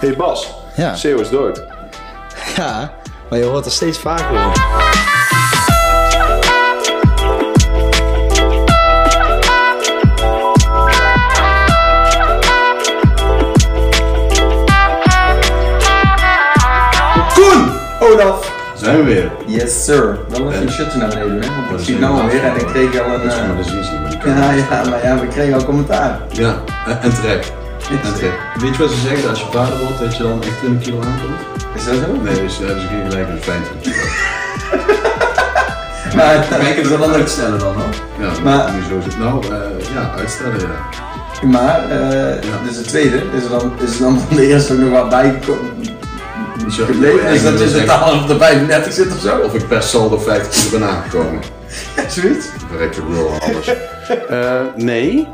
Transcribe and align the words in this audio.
hey 0.00 0.16
Bas, 0.16 0.54
Ja. 0.76 0.94
SEO 0.94 1.18
is 1.20 1.28
dood. 1.30 1.62
Ja, 2.56 2.92
maar 3.30 3.38
je 3.38 3.44
hoort 3.44 3.64
er 3.64 3.70
steeds 3.70 3.98
vaker 3.98 4.30
over. 4.30 4.66
Koen! 17.34 17.70
Olaf! 18.00 18.52
Zijn 18.74 18.96
we 18.96 19.02
weer. 19.02 19.30
Yes 19.46 19.84
sir. 19.84 20.18
Dan 20.28 20.50
even 20.50 20.62
je 20.62 20.70
shirt 20.70 20.96
naar 20.96 21.08
beneden, 21.08 21.42
hè? 21.42 21.48
Want 21.66 21.80
ik 21.80 21.84
zie 21.86 21.94
het 21.94 22.02
nou 22.02 22.20
alweer 22.20 22.44
en 22.44 22.56
ik 22.56 22.66
kreeg 22.66 23.00
al 23.00 23.14
een... 23.14 23.22
Dat 23.22 23.32
is 23.32 23.88
eh, 23.88 24.02
maar 24.02 24.10
de. 24.10 24.16
Ja, 24.28 24.50
ja, 24.52 24.90
maar 24.90 25.04
ja, 25.04 25.18
we 25.20 25.26
kregen 25.26 25.54
al 25.54 25.64
commentaar. 25.64 26.20
Ja, 26.28 26.54
en 26.86 27.00
en 27.00 27.14
terecht. 27.14 27.52
Terecht. 27.88 28.36
Weet 28.60 28.76
je 28.76 28.82
wat 28.82 28.90
ze 28.90 29.00
zeggen 29.08 29.28
als 29.30 29.40
je 29.40 29.46
vader 29.52 29.78
wordt, 29.78 29.98
dat 29.98 30.16
je 30.16 30.22
dan 30.22 30.42
echt 30.42 30.58
20 30.58 30.82
kilo 30.84 31.00
aankomt? 31.02 31.40
Is 31.74 31.84
dat 31.84 31.94
zo? 31.94 32.12
Nee, 32.22 32.34
dus 32.34 32.58
hebben 32.58 32.80
ze 32.80 32.86
geen 32.86 33.10
gelijk 33.10 33.28
met 33.28 33.44
25 33.44 33.92
kilo. 33.92 34.04
Maar 36.16 36.46
wij 36.48 36.74
kunnen 36.74 36.90
het 36.92 36.98
wel 37.00 37.10
uitstellen 37.12 37.58
dan, 37.58 37.74
hoor. 37.74 37.94
Ja, 38.26 38.40
Maar- 38.42 38.72
nu 38.72 38.82
zo 38.82 39.00
zit 39.04 39.18
Nou, 39.18 39.42
eh, 39.44 39.50
ja, 39.94 40.10
uitstellen 40.18 40.60
ja. 40.60 41.46
Maar, 41.46 41.90
eh, 41.90 42.36
dus 42.66 42.76
de 42.76 42.82
tweede, 42.82 43.16
is 43.36 43.44
er 43.44 43.50
dan, 43.50 43.72
is 43.84 43.94
er 43.94 44.00
dan 44.00 44.18
van 44.28 44.36
de 44.36 44.46
eerste 44.46 44.74
nog 44.78 44.90
wat 44.90 45.08
bijgekomen? 45.08 45.70
Zo, 46.70 46.84
Gebleven 46.84 47.28
is 47.28 47.42
dat 47.42 47.58
je 47.58 47.64
in 47.64 47.72
totaal 47.72 48.20
op 48.20 48.26
de 48.28 48.36
35 48.38 48.92
zit 48.92 49.12
of 49.14 49.20
zo? 49.20 49.38
Of 49.38 49.54
ik 49.54 49.68
per 49.68 49.82
saldo 49.82 50.18
50 50.18 50.62
kilo 50.64 50.78
ben 50.78 50.88
aangekomen. 50.88 51.40
Zoiets? 52.08 52.46
Verrekt 52.70 52.96
ik 52.96 53.02
wel 53.08 53.30
alles. 53.40 53.66
Eh, 54.28 54.60
nee, 54.76 55.28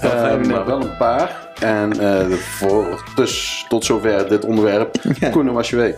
Eh, 0.00 0.10
maar 0.50 0.66
wel 0.66 0.80
een 0.82 0.96
paar. 0.96 1.30
En 1.62 2.00
eh, 2.00 2.30
voor, 2.30 3.02
dus 3.14 3.64
tot 3.68 3.84
zover 3.84 4.28
dit 4.28 4.44
onderwerp. 4.44 4.96
Koen, 5.32 5.52
was 5.52 5.70
je 5.70 5.76
week? 5.76 5.96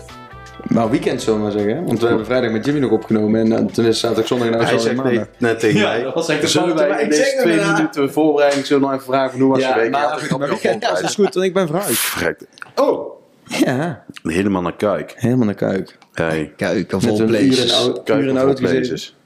Nou, 0.68 0.90
weekend 0.90 1.22
zullen 1.22 1.38
we 1.38 1.44
maar 1.44 1.52
zeggen. 1.52 1.84
Want 1.86 2.00
we 2.00 2.06
hebben 2.06 2.24
vrijdag 2.26 2.50
met 2.50 2.64
Jimmy 2.64 2.80
nog 2.80 2.90
opgenomen 2.90 3.40
en 3.40 3.62
uh, 3.64 3.70
toen 3.72 3.84
is 3.84 4.00
zaterdag 4.00 4.26
zondag 4.26 4.46
en 4.48 4.58
nou 4.58 4.84
nee, 4.84 4.94
maandag. 4.94 5.26
net 5.38 5.60
tegen 5.60 5.80
Ja, 5.80 5.88
mij. 5.88 6.02
dat 6.02 6.14
was 6.14 6.26
Zullen 6.42 6.74
wij 6.74 6.88
in 6.88 6.98
ik 7.04 7.10
deze 7.10 7.22
zeg 7.22 7.40
twee 7.42 7.56
minuten 7.60 8.12
voorbereiding 8.12 8.66
zo 8.66 8.78
nog 8.78 8.92
even 8.92 9.04
vragen 9.04 9.30
van 9.30 9.40
hoe 9.40 9.50
was 9.50 9.58
je 9.60 9.64
Ja, 9.68 9.76
week? 9.76 9.90
maar, 9.90 10.02
Je 10.02 10.08
grapje 10.08 10.38
maar 10.38 10.48
weekend, 10.48 10.82
ja, 10.82 10.98
is 10.98 11.14
goed, 11.14 11.34
want 11.34 11.46
ik 11.46 11.54
ben 11.54 11.66
verhuisd. 11.66 11.98
Verrekt. 11.98 12.46
Oh, 12.74 13.20
Ja, 13.44 14.04
helemaal 14.22 14.62
naar 14.62 14.76
Kuik. 14.76 15.12
helemaal 15.16 15.44
naar 15.46 15.54
Kuik. 15.54 15.98
Hey. 16.12 16.52
Kijk, 16.56 16.92
of 16.92 17.02
Met 17.04 17.12
all 17.12 17.20
een 17.20 17.28
uur 17.28 17.40
in 17.40 17.46
places. 17.48 17.72
auto, 17.72 18.02
Kuik 18.02 18.30
of 18.30 18.38
all 18.38 18.54
places. 18.54 19.16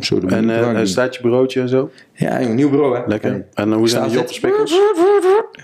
Zo, 0.00 0.16
En 0.16 0.44
ik 0.44 0.50
eh, 0.50 0.68
eh, 0.70 0.74
doen. 0.76 0.86
staat 0.86 1.14
je 1.14 1.20
broodje 1.20 1.60
en 1.60 1.68
zo? 1.68 1.90
Ja, 2.12 2.40
jongen, 2.40 2.54
nieuw 2.56 2.70
bureau 2.70 2.96
hè. 2.96 3.02
Lekker. 3.06 3.30
Hey. 3.30 3.46
En 3.54 3.72
hoe 3.72 3.88
zijn 3.88 4.08
de 4.08 4.14
jopperspikkels? 4.14 4.80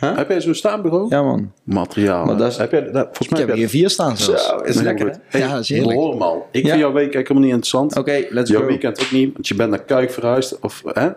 Heb 0.00 0.28
jij 0.28 0.40
zo'n 0.40 0.54
staanbureau? 0.54 1.06
Ja 1.08 1.22
man. 1.22 1.52
Materiaal. 1.64 2.24
Maar 2.24 2.36
dat 2.36 2.50
is- 2.50 2.56
heb 2.56 2.70
jij, 2.70 2.80
dat, 2.82 2.92
volgens 3.04 3.18
Ik 3.26 3.30
mij 3.30 3.38
heb 3.40 3.48
heb 3.48 3.56
hier 3.58 3.68
vier 3.68 3.90
staan 3.90 4.16
zelfs. 4.16 4.46
Zo, 4.46 4.56
is 4.56 4.80
lekker 4.80 5.06
goed. 5.06 5.18
hè. 5.28 5.38
Ja, 5.38 5.56
is 5.58 5.68
heerlijk. 5.68 5.98
Hoor. 5.98 6.44
Ik 6.50 6.62
Ja. 6.62 6.68
vind 6.68 6.80
jouw 6.80 6.92
week 6.92 6.94
eigenlijk 6.96 7.14
helemaal 7.14 7.42
niet 7.42 7.52
interessant. 7.52 7.96
Oké, 7.98 8.26
let's 8.30 8.50
Jouw 8.50 8.60
go. 8.60 8.66
weekend 8.66 9.00
ook 9.00 9.10
niet, 9.10 9.32
want 9.32 9.48
je 9.48 9.54
bent 9.54 9.70
naar 9.70 9.82
Kuik 9.82 10.10
verhuisd. 10.10 10.58
Of 10.60 10.82
hè? 10.84 11.08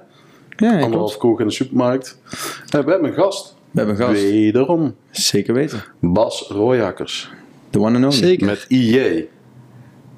Ja, 0.58 0.80
anderhalf 0.82 1.18
koek 1.18 1.40
in 1.40 1.48
de 1.48 1.54
supermarkt. 1.54 2.20
Eh, 2.70 2.84
we 2.84 2.92
hebben 2.92 3.04
een 3.04 3.14
gast. 3.14 3.56
We 3.72 3.80
hebben 3.80 4.00
een 4.00 4.08
gast. 4.08 4.22
Wederom. 4.22 4.96
Zeker 5.12 5.54
weten. 5.54 5.84
Bas 6.00 6.46
Rooijakkers. 6.50 7.32
The 7.70 7.80
one 7.80 7.96
and 7.96 8.06
only. 8.06 8.12
Zeker. 8.12 8.46
Met 8.46 8.66
IJ. 8.68 9.28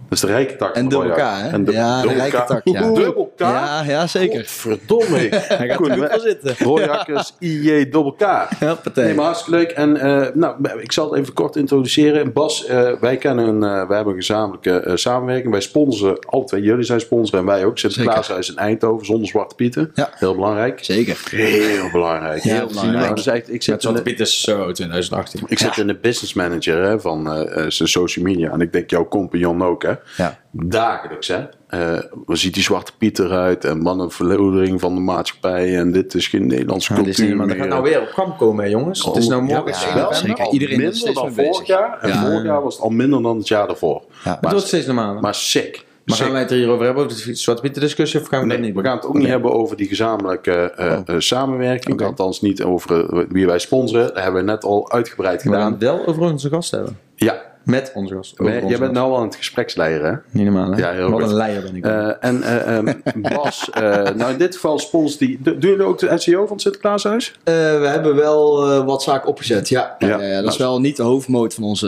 Dat 0.09 0.17
is 0.17 0.19
de 0.19 0.27
rijke 0.27 0.55
tak 0.55 0.75
En 0.75 0.87
dubbel 0.87 1.11
K, 1.11 1.17
hè? 1.17 1.49
En 1.49 1.65
de, 1.65 1.71
Ja, 1.71 2.01
de 2.01 2.13
rijke 2.13 2.43
tak, 2.47 2.61
ja. 2.63 2.91
Dubbel 2.91 3.33
K? 3.35 3.39
Ja, 3.39 3.83
ja, 3.83 4.07
zeker. 4.07 4.45
Verdomme. 4.45 5.17
Hij 5.31 5.67
gaat 5.67 5.69
er 5.69 5.75
goed 5.75 5.93
voor 5.93 6.19
zitten. 6.19 6.55
Rooijakkers, 6.57 7.33
IJ, 7.39 7.83
dubbel 7.83 8.11
K. 8.13 8.47
Nee, 8.95 9.13
maar 9.13 9.25
hartstikke 9.25 9.59
leuk. 9.59 9.71
En 9.71 9.97
eh, 9.97 10.27
nou, 10.33 10.55
ik 10.79 10.91
zal 10.91 11.11
het 11.11 11.19
even 11.19 11.33
kort 11.33 11.55
introduceren. 11.55 12.33
Bas, 12.33 12.65
eh, 12.65 12.91
wij 12.99 13.17
kennen 13.17 13.47
een, 13.47 13.63
eh, 13.63 13.87
wij 13.87 13.95
hebben 13.95 14.13
een 14.13 14.19
gezamenlijke 14.19 14.79
eh, 14.79 14.95
samenwerking. 14.95 15.51
Wij 15.51 15.61
sponsoren, 15.61 16.19
alle 16.25 16.45
twee 16.45 16.61
jullie 16.61 16.83
zijn 16.83 16.99
sponsor 16.99 17.39
en 17.39 17.45
wij 17.45 17.65
ook. 17.65 17.77
Sinterklaashuis 17.77 18.49
in 18.49 18.57
Eindhoven, 18.57 19.05
zonder 19.05 19.27
zwarte 19.27 19.55
pieten. 19.55 19.91
Ja. 19.93 20.09
Heel 20.15 20.35
belangrijk. 20.35 20.79
Zeker. 20.83 21.17
Heel 21.29 21.89
belangrijk. 21.91 22.43
Heel 22.43 22.67
belangrijk. 22.67 23.03
Nou, 23.03 23.15
dus 23.15 23.27
echt, 23.27 23.53
ik 23.53 23.63
zit 23.63 23.75
in 23.75 23.81
Zwarte 23.81 24.03
de, 24.03 24.09
Piet 24.09 24.19
is 24.19 24.41
zo 24.41 24.71
2018. 24.71 25.41
ik 25.47 25.59
zit 25.59 25.77
in 25.77 25.87
de 25.87 25.95
business 25.95 26.33
manager 26.33 26.83
hè, 26.83 26.99
van 26.99 27.31
eh, 27.31 27.41
eh, 27.41 27.69
zijn 27.69 27.89
social 27.89 28.25
media. 28.25 28.51
En 28.51 28.61
ik 28.61 28.73
denk 28.73 28.89
jouw 28.89 29.07
compagnon 29.07 29.63
ook. 29.63 29.83
Hè. 29.83 29.93
Ja. 30.17 30.37
Dagelijks. 30.51 31.27
Hè. 31.27 31.43
Eh, 31.67 32.03
hoe 32.25 32.37
ziet 32.37 32.53
die 32.53 32.63
zwarte 32.63 32.91
Piet 32.97 33.19
eruit? 33.19 33.65
En 33.65 33.83
wat 33.83 33.99
een 33.99 34.11
verloedering 34.11 34.79
van 34.79 34.95
de 34.95 35.01
maatschappij. 35.01 35.77
En 35.77 35.91
dit 35.91 36.13
is 36.13 36.27
geen 36.27 36.47
Nederlandse 36.47 36.93
Ja, 36.93 36.99
dit 36.99 37.07
is 37.07 37.15
cultuur 37.15 37.35
niet, 37.35 37.37
maar 37.37 37.47
dat 37.47 37.57
meer. 37.57 37.65
gaat 37.65 37.81
nou 37.81 37.89
weer 37.89 38.01
op 38.01 38.09
gang 38.13 38.37
komen, 38.37 38.63
hè, 38.65 38.69
jongens. 38.69 39.05
het 39.05 39.15
is 39.15 39.27
nou 39.27 39.41
morgen. 39.41 39.87
Ja, 39.89 39.93
wel, 39.95 40.13
zeker. 40.13 40.43
al 40.45 40.53
Iedereen 40.53 40.81
is 40.81 41.03
minder 41.03 41.21
dan 41.23 41.33
vorig 41.33 41.49
bezig. 41.51 41.67
jaar. 41.67 41.97
En 42.01 42.09
Ja. 42.09 42.21
vorig 42.25 42.43
jaar 42.43 42.61
was 42.63 42.73
het 42.73 42.83
al 42.83 42.89
minder 42.89 43.21
dan 43.21 43.37
het 43.37 43.47
jaar 43.47 43.67
daarvoor. 43.67 44.03
Ja. 44.23 44.37
Het 44.41 44.51
wordt 44.51 44.67
steeds 44.67 44.85
normaler. 44.85 45.21
Maar 45.21 45.35
sick. 45.35 45.87
Maar 46.05 46.17
gaan 46.17 46.31
wij 46.31 46.41
het 46.41 46.51
er 46.51 46.57
hierover 46.57 46.85
hebben, 46.85 47.03
over 47.05 47.25
de 47.25 47.35
Zwarte 47.35 47.61
Piet 47.61 47.79
discussie, 47.79 48.19
of 48.19 48.27
gaan 48.27 48.39
we 48.41 48.45
Nee, 48.47 48.57
niet 48.57 48.75
we 48.75 48.81
gaan 48.83 48.95
het 48.95 49.05
ook 49.05 49.17
niet 49.17 49.27
hebben 49.27 49.51
over 49.53 49.77
die 49.77 49.87
gezamenlijke 49.87 50.51
eh, 50.51 50.93
eh, 51.05 51.15
samenwerking. 51.17 51.93
Oké. 51.93 52.05
Althans 52.05 52.41
niet 52.41 52.63
over 52.63 53.25
wie 53.33 53.45
wij 53.45 53.59
sponsoren. 53.59 54.03
Dat 54.13 54.23
hebben 54.23 54.45
we 54.45 54.51
net 54.51 54.63
al 54.63 54.91
uitgebreid 54.91 55.43
We 55.43 55.49
gaan 55.49 55.57
gedaan. 55.57 55.71
het 55.71 55.81
wel 55.81 56.05
over 56.07 56.21
onze 56.31 56.49
gast 56.49 56.71
hebben. 56.71 56.97
Ja, 57.15 57.41
Met 57.63 57.91
onze 57.95 58.15
gast. 58.15 58.33
Jij 58.37 58.61
bent 58.61 58.71
gast. 58.77 58.91
nou 58.91 59.11
al 59.11 59.17
aan 59.17 59.23
het 59.25 59.35
gespreksleider 59.35 60.05
hè? 60.11 60.15
Niet 60.31 60.45
normaal, 60.45 60.71
hè? 60.71 60.77
Ja, 60.77 60.91
heel 60.91 61.09
Wat 61.09 61.21
goed. 61.21 61.29
een 61.29 61.35
leier 61.35 61.61
ben 61.61 61.75
ik. 61.75 61.85
Eh, 61.85 62.09
en 62.19 62.43
eh, 62.43 62.77
ehm, 62.77 62.93
Bas, 63.35 63.69
eh, 63.69 63.81
nou 64.15 64.31
in 64.31 64.37
dit 64.37 64.53
geval 64.55 64.79
spons 64.79 65.17
die... 65.17 65.37
do- 65.41 65.57
Doen 65.57 65.69
jullie 65.69 65.85
ook 65.85 65.99
de 65.99 66.17
SEO 66.17 66.41
van 66.41 66.51
het 66.51 66.61
Sinterklaashuis? 66.61 67.31
Eh, 67.43 67.53
we 67.53 67.87
hebben 67.87 68.15
wel 68.15 68.71
eh, 68.71 68.85
wat 68.85 69.03
zaken 69.03 69.29
opgezet, 69.29 69.69
ja. 69.69 69.95
Ja. 69.99 70.41
Dat 70.41 70.51
is 70.51 70.57
wel 70.57 70.79
niet 70.79 70.95
de 70.97 71.03
hoofdmoot 71.03 71.53
van 71.53 71.63
onze 71.63 71.87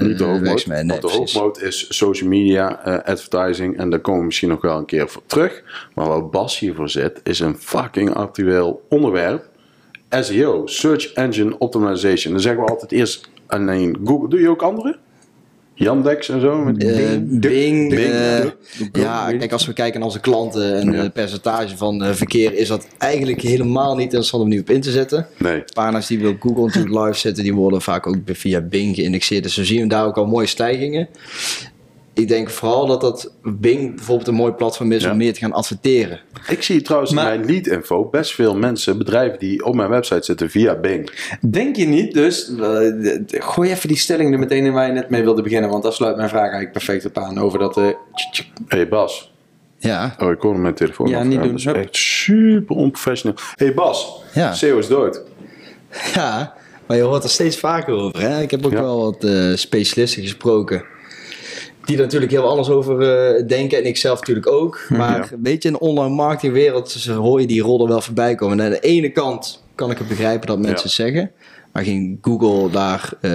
uh, 0.00 0.06
Niet 0.08 0.18
de 0.18 0.24
hoofdmoot. 0.24 0.66
Nee, 0.66 0.86
want 0.86 1.02
de 1.02 1.10
hoofdmoot 1.10 1.62
is 1.62 1.86
social 1.96 2.28
media, 2.28 2.68
advertising. 3.04 3.78
En 3.78 3.90
daar 3.90 4.00
komen 4.00 4.20
we 4.20 4.26
misschien 4.26 4.48
nog 4.48 4.60
wel 4.60 4.78
een 4.78 4.84
keer 4.86 5.08
voor 5.08 5.22
terug. 5.26 5.62
Maar 5.94 6.06
wat 6.08 6.30
Bas 6.30 6.58
hiervoor 6.58 6.88
zit, 6.90 7.20
is 7.24 7.40
een 7.40 7.56
fucking 7.58 8.14
actueel 8.14 8.82
onderwerp. 8.88 9.48
SEO, 10.10 10.66
Search 10.66 11.12
Engine 11.12 11.58
Optimization. 11.58 12.32
Dan 12.32 12.42
zeggen 12.42 12.62
we 12.64 12.70
altijd 12.70 12.92
eerst 12.92 13.28
alleen 13.46 13.98
Google. 14.04 14.28
Doe 14.28 14.40
je 14.40 14.48
ook 14.50 14.62
andere? 14.62 14.96
Yandex 15.78 16.28
en 16.28 16.40
zo? 16.40 16.58
Met 16.58 16.84
Eh, 16.84 16.96
Bing? 16.96 17.40
Bing, 17.40 17.88
Bing, 17.90 18.00
eh, 18.12 18.44
ja. 18.44 18.52
ja, 18.92 19.32
kijk, 19.38 19.52
als 19.52 19.66
we 19.66 19.72
kijken 19.72 19.98
naar 19.98 20.08
onze 20.08 20.20
klanten 20.20 20.74
en 20.80 20.92
Ja. 20.92 21.02
het 21.02 21.12
percentage 21.12 21.76
van 21.76 22.04
eh, 22.04 22.12
verkeer, 22.12 22.54
is 22.54 22.68
dat 22.68 22.86
eigenlijk 22.98 23.40
helemaal 23.40 23.94
niet 23.94 24.02
interessant 24.04 24.42
om 24.42 24.48
nu 24.48 24.58
op 24.58 24.70
in 24.70 24.80
te 24.80 24.90
zetten. 24.90 25.26
Nee. 25.38 25.62
Pagina's 25.74 26.06
die 26.06 26.18
we 26.18 26.28
op 26.28 26.40
Google 26.40 26.64
natuurlijk 26.66 26.94
live 27.06 27.18
zetten, 27.18 27.42
die 27.42 27.54
worden 27.54 27.82
vaak 27.82 28.06
ook 28.06 28.16
via 28.26 28.60
Bing 28.60 28.94
geïndexeerd. 28.94 29.42
Dus 29.42 29.56
we 29.56 29.64
zien 29.64 29.88
daar 29.88 30.06
ook 30.06 30.16
al 30.16 30.26
mooie 30.26 30.46
stijgingen. 30.46 31.08
Ik 32.16 32.28
denk 32.28 32.50
vooral 32.50 32.86
dat 32.86 33.00
dat 33.00 33.32
Bing 33.42 33.94
bijvoorbeeld 33.94 34.28
een 34.28 34.34
mooi 34.34 34.52
platform 34.52 34.92
is 34.92 35.02
Ja. 35.02 35.10
om 35.10 35.16
meer 35.16 35.32
te 35.32 35.38
gaan 35.40 35.52
adverteren. 35.52 36.20
Ik 36.48 36.62
zie 36.62 36.82
trouwens 36.82 37.12
Maar- 37.12 37.34
in 37.34 37.40
mijn 37.40 37.52
lead 37.52 37.66
info 37.66 38.04
best 38.04 38.34
veel 38.34 38.56
mensen, 38.56 38.98
bedrijven 38.98 39.38
die 39.38 39.64
op 39.64 39.74
mijn 39.74 39.88
website 39.90 40.22
zitten 40.24 40.50
via 40.50 40.74
Bing. 40.80 41.10
Denk 41.50 41.76
je 41.76 41.86
niet, 41.86 42.14
dus 42.14 42.54
eh, 42.56 42.92
gooi 43.28 43.70
even 43.70 43.88
die 43.88 43.96
stelling 43.96 44.32
er 44.32 44.38
meteen 44.38 44.64
in 44.64 44.72
waar 44.72 44.86
je 44.86 44.92
net 44.92 45.10
mee 45.10 45.22
wilde 45.22 45.42
beginnen, 45.42 45.70
want 45.70 45.82
daar 45.82 45.92
sluit 45.92 46.16
mijn 46.16 46.28
vraag 46.28 46.40
eigenlijk 46.42 46.72
perfect 46.72 47.04
op 47.06 47.18
aan 47.18 47.38
over 47.38 47.58
dat... 47.58 47.76
eh. 47.76 47.84
Hé 47.84 47.92
hey 48.68 48.88
Bas. 48.88 49.32
Ja, 49.78 50.16
Oh, 50.18 50.30
ik 50.30 50.40
hoorde 50.40 50.58
mijn 50.58 50.74
telefoon. 50.74 51.08
Ja, 51.08 51.22
niet 51.22 51.38
doen. 51.40 51.48
Dat 51.48 51.58
is 51.58 51.64
Hup. 51.64 51.76
echt 51.76 51.96
super 51.96 52.76
onprofessioneel. 52.76 53.36
Hé 53.54 53.64
hey 53.64 53.74
Bas. 53.74 54.22
Ja. 54.34 54.52
SEO 54.52 54.78
is 54.78 54.86
dood. 54.88 55.22
ja, 56.14 56.54
maar 56.86 56.96
je 56.96 57.02
hoort 57.02 57.24
er 57.24 57.30
steeds 57.30 57.58
vaker 57.58 57.94
over. 57.94 58.20
Hè? 58.20 58.40
Ik 58.42 58.50
heb 58.50 58.66
ook 58.66 58.72
Ja. 58.72 58.80
wel 58.80 59.00
wat 59.00 59.24
eh, 59.24 59.52
specialisten 59.54 60.22
gesproken. 60.22 60.84
Die 61.86 61.96
er 61.96 62.02
natuurlijk 62.02 62.32
heel 62.32 62.48
anders 62.48 62.68
over 62.68 63.00
eh, 63.00 63.46
denken. 63.46 63.78
En 63.78 63.84
ik 63.86 63.96
zelf 63.96 64.18
natuurlijk 64.18 64.50
ook. 64.50 64.80
Maar 64.88 65.16
Ja. 65.30 65.36
weet 65.42 65.62
je, 65.62 65.68
in 65.68 65.74
de 65.74 65.80
online 65.80 66.14
marketingwereld 66.14 66.92
dus 66.92 67.06
hoor 67.08 67.40
je 67.40 67.46
die 67.46 67.62
rollen 67.62 67.88
wel 67.88 68.00
voorbij 68.00 68.34
komen. 68.34 68.58
En 68.60 68.64
aan 68.64 68.70
de 68.70 68.80
ene 68.80 69.08
kant 69.10 69.64
kan 69.74 69.90
ik 69.90 69.98
het 69.98 70.08
begrijpen 70.08 70.46
dat 70.46 70.58
mensen 70.58 70.88
Ja. 70.88 70.94
zeggen. 70.94 71.30
Maar 71.72 71.84
ging 71.84 72.18
Google 72.22 72.70
daar 72.70 73.12
eh, 73.20 73.30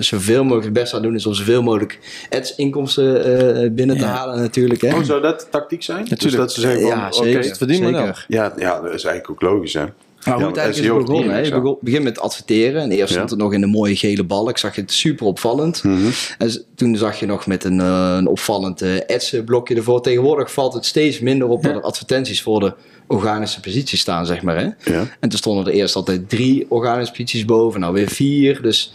zoveel 0.00 0.42
mogelijk 0.42 0.64
het 0.64 0.72
best 0.74 0.94
aan 0.94 1.02
doen 1.02 1.14
is 1.14 1.26
om 1.26 1.34
zoveel 1.34 1.62
mogelijk 1.62 1.98
ads-inkomsten 2.30 3.24
eh, 3.64 3.70
binnen 3.70 3.96
te 3.96 4.02
Ja. 4.04 4.08
halen 4.10 4.38
natuurlijk. 4.40 4.80
Hè? 4.80 4.94
Oh, 4.96 5.02
zou 5.02 5.20
dat 5.22 5.40
de 5.40 5.46
tactiek 5.50 5.82
zijn? 5.82 6.00
Dus 6.00 6.10
Natuurlijk. 6.10 6.42
dat 6.42 6.52
ze 6.52 6.60
zeggen 6.60 6.86
ja, 6.86 7.08
oké, 7.16 7.28
het 7.28 7.56
verdienmodel. 7.56 8.00
zeker. 8.00 8.24
ja, 8.28 8.52
ja, 8.56 8.80
dat 8.80 8.92
is 8.94 9.04
eigenlijk 9.04 9.30
ook 9.30 9.50
logisch, 9.52 9.72
hè? 9.74 9.84
Maar 10.24 10.34
hoe 10.34 10.42
Ja, 10.42 10.48
het 10.48 10.56
eigenlijk 10.58 10.88
SEO 10.92 10.98
is 11.00 11.04
begonnen. 11.06 11.44
Je 11.70 11.76
begint 11.80 12.04
met 12.04 12.18
adverteren. 12.20 12.82
En 12.82 12.90
eerst 12.90 13.08
Ja. 13.08 13.14
stond 13.14 13.30
het 13.30 13.38
nog 13.38 13.52
in 13.52 13.60
de 13.60 13.66
mooie 13.66 13.96
gele 13.96 14.24
bal. 14.24 14.48
Ik 14.48 14.58
zag 14.58 14.74
het 14.76 14.92
super 14.92 15.26
opvallend. 15.26 15.82
Mhm. 15.82 15.96
En 16.38 16.64
toen 16.74 16.96
zag 16.96 17.20
je 17.20 17.26
nog 17.26 17.46
met 17.46 17.64
een, 17.64 17.80
eh, 17.80 18.14
een 18.18 18.26
opvallend 18.26 18.82
eh, 18.82 18.90
ads-blokje 19.06 19.74
ervoor. 19.74 20.00
Tegenwoordig 20.02 20.52
valt 20.52 20.74
het 20.74 20.84
steeds 20.84 21.20
minder 21.20 21.48
op 21.48 21.62
dat 21.62 21.74
er 21.74 21.80
advertenties 21.82 22.42
voor 22.42 22.60
de 22.60 22.74
organische 23.06 23.60
posities 23.60 24.00
staan, 24.00 24.26
zeg 24.26 24.42
maar. 24.42 24.56
Hè? 24.56 24.92
Ja. 24.92 25.06
En 25.20 25.28
toen 25.28 25.38
stonden 25.38 25.66
er 25.66 25.72
eerst 25.72 25.96
altijd 25.96 26.28
drie 26.28 26.66
organische 26.68 27.12
posities 27.14 27.44
boven. 27.44 27.80
Nou 27.80 27.92
weer 27.94 28.08
vier. 28.08 28.62
Dus 28.62 28.92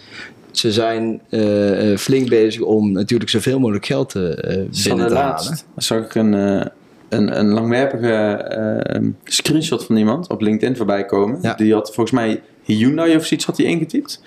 ze 0.51 0.71
zijn 0.71 1.21
eh, 1.29 1.97
flink 1.97 2.29
bezig 2.29 2.61
om 2.61 2.91
natuurlijk 2.91 3.29
zoveel 3.29 3.59
mogelijk 3.59 3.85
geld 3.85 4.11
Van 4.11 4.21
binnen 4.83 5.07
te 5.07 5.15
halen. 5.15 5.59
zag 5.75 6.03
ik 6.05 6.15
een, 6.15 6.33
eh, 6.33 6.65
een, 7.09 7.39
een 7.39 7.49
langwerpige 7.49 8.13
eh, 8.13 9.01
screenshot 9.23 9.85
van 9.85 9.97
iemand 9.97 10.29
op 10.29 10.41
LinkedIn 10.41 10.75
voorbij 10.75 11.05
komen. 11.05 11.39
Ja. 11.41 11.53
Die 11.53 11.73
had 11.73 11.93
volgens 11.93 12.11
mij 12.11 12.41
Hyundai 12.63 13.15
of 13.15 13.25
zoiets 13.25 13.45
had 13.45 13.57
hij 13.57 13.65
ingetypt. 13.65 14.21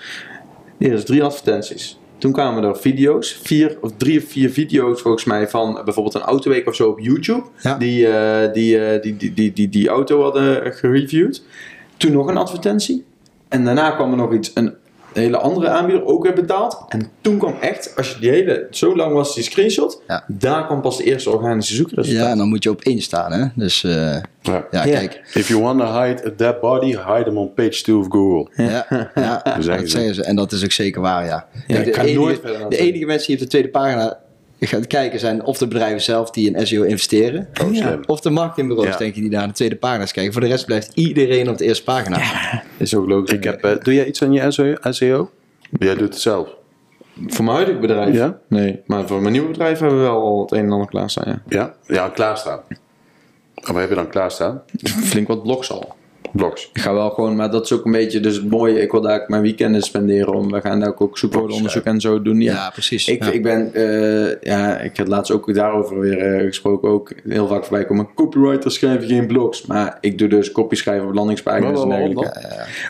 Is 0.79 1.05
drie 1.05 1.23
advertenties. 1.23 1.99
Toen 2.19 2.33
kwamen 2.33 2.65
er 2.65 2.77
video's, 2.77 3.41
vier 3.43 3.77
of 3.81 3.91
drie 3.97 4.19
of 4.19 4.25
vier 4.25 4.51
video's 4.51 5.01
volgens 5.01 5.25
mij 5.25 5.49
van 5.49 5.81
bijvoorbeeld 5.85 6.15
een 6.15 6.21
autoweek 6.21 6.67
of 6.67 6.75
zo 6.75 6.89
op 6.89 7.01
YouTube. 7.01 7.43
Ja. 7.63 7.79
Die, 7.79 8.07
eh, 8.07 8.53
die, 8.53 8.79
eh, 8.79 9.03
die, 9.03 9.17
die, 9.17 9.35
die, 9.35 9.53
die, 9.53 9.69
die 9.69 9.89
auto 9.89 10.23
hadden 10.23 10.73
gereviewd. 10.73 11.45
Toen 11.97 12.13
nog 12.13 12.27
een 12.27 12.37
advertentie. 12.37 13.05
En 13.49 13.65
daarna 13.65 13.91
kwam 13.91 14.11
er 14.11 14.17
nog 14.17 14.33
iets, 14.33 14.51
een 14.55 14.75
hele 15.13 15.37
andere 15.39 15.69
aanbieder, 15.69 16.05
ook 16.05 16.23
weer 16.23 16.35
betaald. 16.35 16.85
En 16.89 17.09
toen 17.21 17.39
kwam 17.39 17.55
echt, 17.61 17.93
als 17.97 18.11
je 18.13 18.19
die 18.21 18.31
hele, 18.31 18.67
zo 18.71 18.97
lang 18.97 19.13
was 19.15 19.35
die 19.35 19.45
screenshot, 19.45 20.03
Ja. 20.07 20.25
daar 20.29 20.67
kwam 20.67 20.81
pas 20.81 20.97
de 20.97 21.05
eerste 21.05 21.31
organische 21.31 21.75
zoekresultaat. 21.75 22.25
Ja, 22.25 22.31
en 22.31 22.39
dan 22.39 22.49
moet 22.49 22.63
je 22.63 22.71
op 22.71 22.81
één 22.81 23.01
staan, 23.03 23.33
hè. 23.33 23.47
Dus, 23.55 23.85
eh, 23.85 24.17
Ja. 24.43 24.61
kijk. 24.71 25.21
If 25.35 25.49
you 25.49 25.63
want 25.63 25.81
to 25.81 25.87
hide 25.87 26.27
a 26.27 26.31
dead 26.37 26.61
body, 26.61 26.87
hide 26.87 27.23
them 27.25 27.39
on 27.39 27.55
page 27.55 27.83
2 27.83 27.97
of 27.97 28.07
Google. 28.09 28.65
Ja, 28.65 28.87
ja, 29.15 29.43
zeggen 29.61 29.65
dat 29.65 29.81
ze. 29.83 29.89
zeggen 29.89 30.15
ze. 30.15 30.25
En 30.25 30.37
dat 30.37 30.53
is 30.53 30.65
ook 30.65 30.73
zeker 30.73 31.01
waar, 31.01 31.25
ja. 31.25 31.47
Ja, 31.67 31.75
Kijk, 31.83 31.87
ik 31.87 31.95
de, 32.71 32.77
enige 32.77 33.05
mensen 33.07 33.27
die 33.27 33.37
op 33.37 33.43
de 33.43 33.49
tweede 33.49 33.69
pagina 33.69 34.19
gaan 34.67 34.87
kijken 34.87 35.19
zijn 35.19 35.45
of 35.45 35.59
de 35.59 35.67
bedrijven 35.69 36.01
zelf 36.03 36.31
die 36.31 36.55
in 36.55 36.67
SEO 36.67 36.83
investeren. 36.83 37.49
Oh. 37.63 37.93
Of 38.07 38.21
de 38.21 38.31
marketingbureaus, 38.31 38.93
Ja. 38.93 38.97
denk 38.97 39.15
je, 39.15 39.21
die 39.21 39.31
naar 39.31 39.47
de 39.47 39.53
tweede 39.53 39.77
pagina's 39.77 40.13
kijken. 40.13 40.33
Voor 40.33 40.41
de 40.43 40.47
rest 40.49 40.67
blijft 40.67 40.91
iedereen 40.95 41.49
op 41.49 41.59
de 41.59 41.65
eerste 41.65 41.85
pagina. 41.85 42.19
Is 42.77 42.95
ook 42.95 43.09
logisch. 43.09 43.31
Ik 43.33 43.45
heb, 43.45 43.65
eh, 43.65 43.73
doe 43.83 43.95
jij 43.95 44.07
iets 44.07 44.23
aan 44.23 44.33
je 44.33 44.51
SEO? 44.51 44.75
SEO? 44.91 45.31
Jij 45.79 45.95
doet 45.95 46.09
het 46.13 46.21
zelf. 46.21 46.49
Voor 47.27 47.45
mijn 47.45 47.57
huidige 47.57 47.79
bedrijf? 47.79 48.15
Ja? 48.15 48.39
Nee, 48.49 48.81
maar 48.87 49.07
voor 49.07 49.21
mijn 49.21 49.33
nieuwe 49.33 49.49
bedrijf 49.49 49.79
hebben 49.79 49.99
we 49.99 50.05
wel 50.05 50.21
al 50.23 50.41
het 50.41 50.53
een 50.53 50.65
en 50.65 50.71
ander 50.73 50.89
klaarstaan, 50.89 51.25
ja. 51.27 51.43
Ja? 51.49 51.75
Ja, 51.95 52.09
klaarstaan. 52.09 52.61
En 53.55 53.73
wat 53.73 53.77
heb 53.77 53.89
je 53.89 53.95
dan 53.95 54.09
klaarstaan? 54.09 54.63
Flink 54.83 55.29
wat 55.29 55.43
blogs 55.43 55.71
al. 55.71 55.95
Blogs. 56.33 56.71
Ik 56.73 56.81
ga 56.81 56.95
wel 56.95 57.11
gewoon, 57.11 57.37
maar 57.37 57.51
dat 57.51 57.65
is 57.65 57.73
ook 57.73 57.85
een 57.85 57.93
beetje 57.93 58.21
dus 58.21 58.37
het 58.37 58.51
mooie. 58.51 58.81
Ik 58.81 58.91
wil 58.91 59.01
daar 59.01 59.21
ook 59.21 59.29
mijn 59.29 59.43
weekenden 59.43 59.83
spenderen 59.83 60.35
om. 60.35 60.51
We 60.51 60.61
gaan 60.61 60.81
daar 60.81 60.95
ook 60.99 61.19
zoekwoordenonderzoek 61.19 61.85
en 61.85 62.01
zo 62.01 62.23
doen. 62.23 62.41
Ja, 62.41 62.53
Ja, 62.53 62.71
precies. 62.71 63.09
Ik, 63.09 63.25
Ja. 63.25 63.31
ik 63.31 63.43
ben, 63.43 63.75
eh, 63.75 64.41
ja, 64.41 64.79
ik 64.79 64.97
had 64.97 65.09
laatst 65.09 65.33
ook 65.33 65.55
daarover 65.55 66.01
weer 66.01 66.19
eh, 66.19 66.47
gesproken. 66.47 66.89
Ook 66.89 67.13
heel 67.29 67.47
vaak 67.47 67.65
voorbij 67.65 67.85
komen. 67.87 68.09
Copywriters 68.15 68.75
schrijven 68.75 69.09
geen 69.09 69.27
blogs. 69.27 69.67
Maar 69.67 69.99
ik 70.01 70.19
doe 70.19 70.29
dus 70.29 70.53
copy 70.53 70.75
schrijven 70.75 71.07
op 71.07 71.15
landingspagina's 71.15 71.83
en 71.83 71.89
dergelijke. 71.89 72.33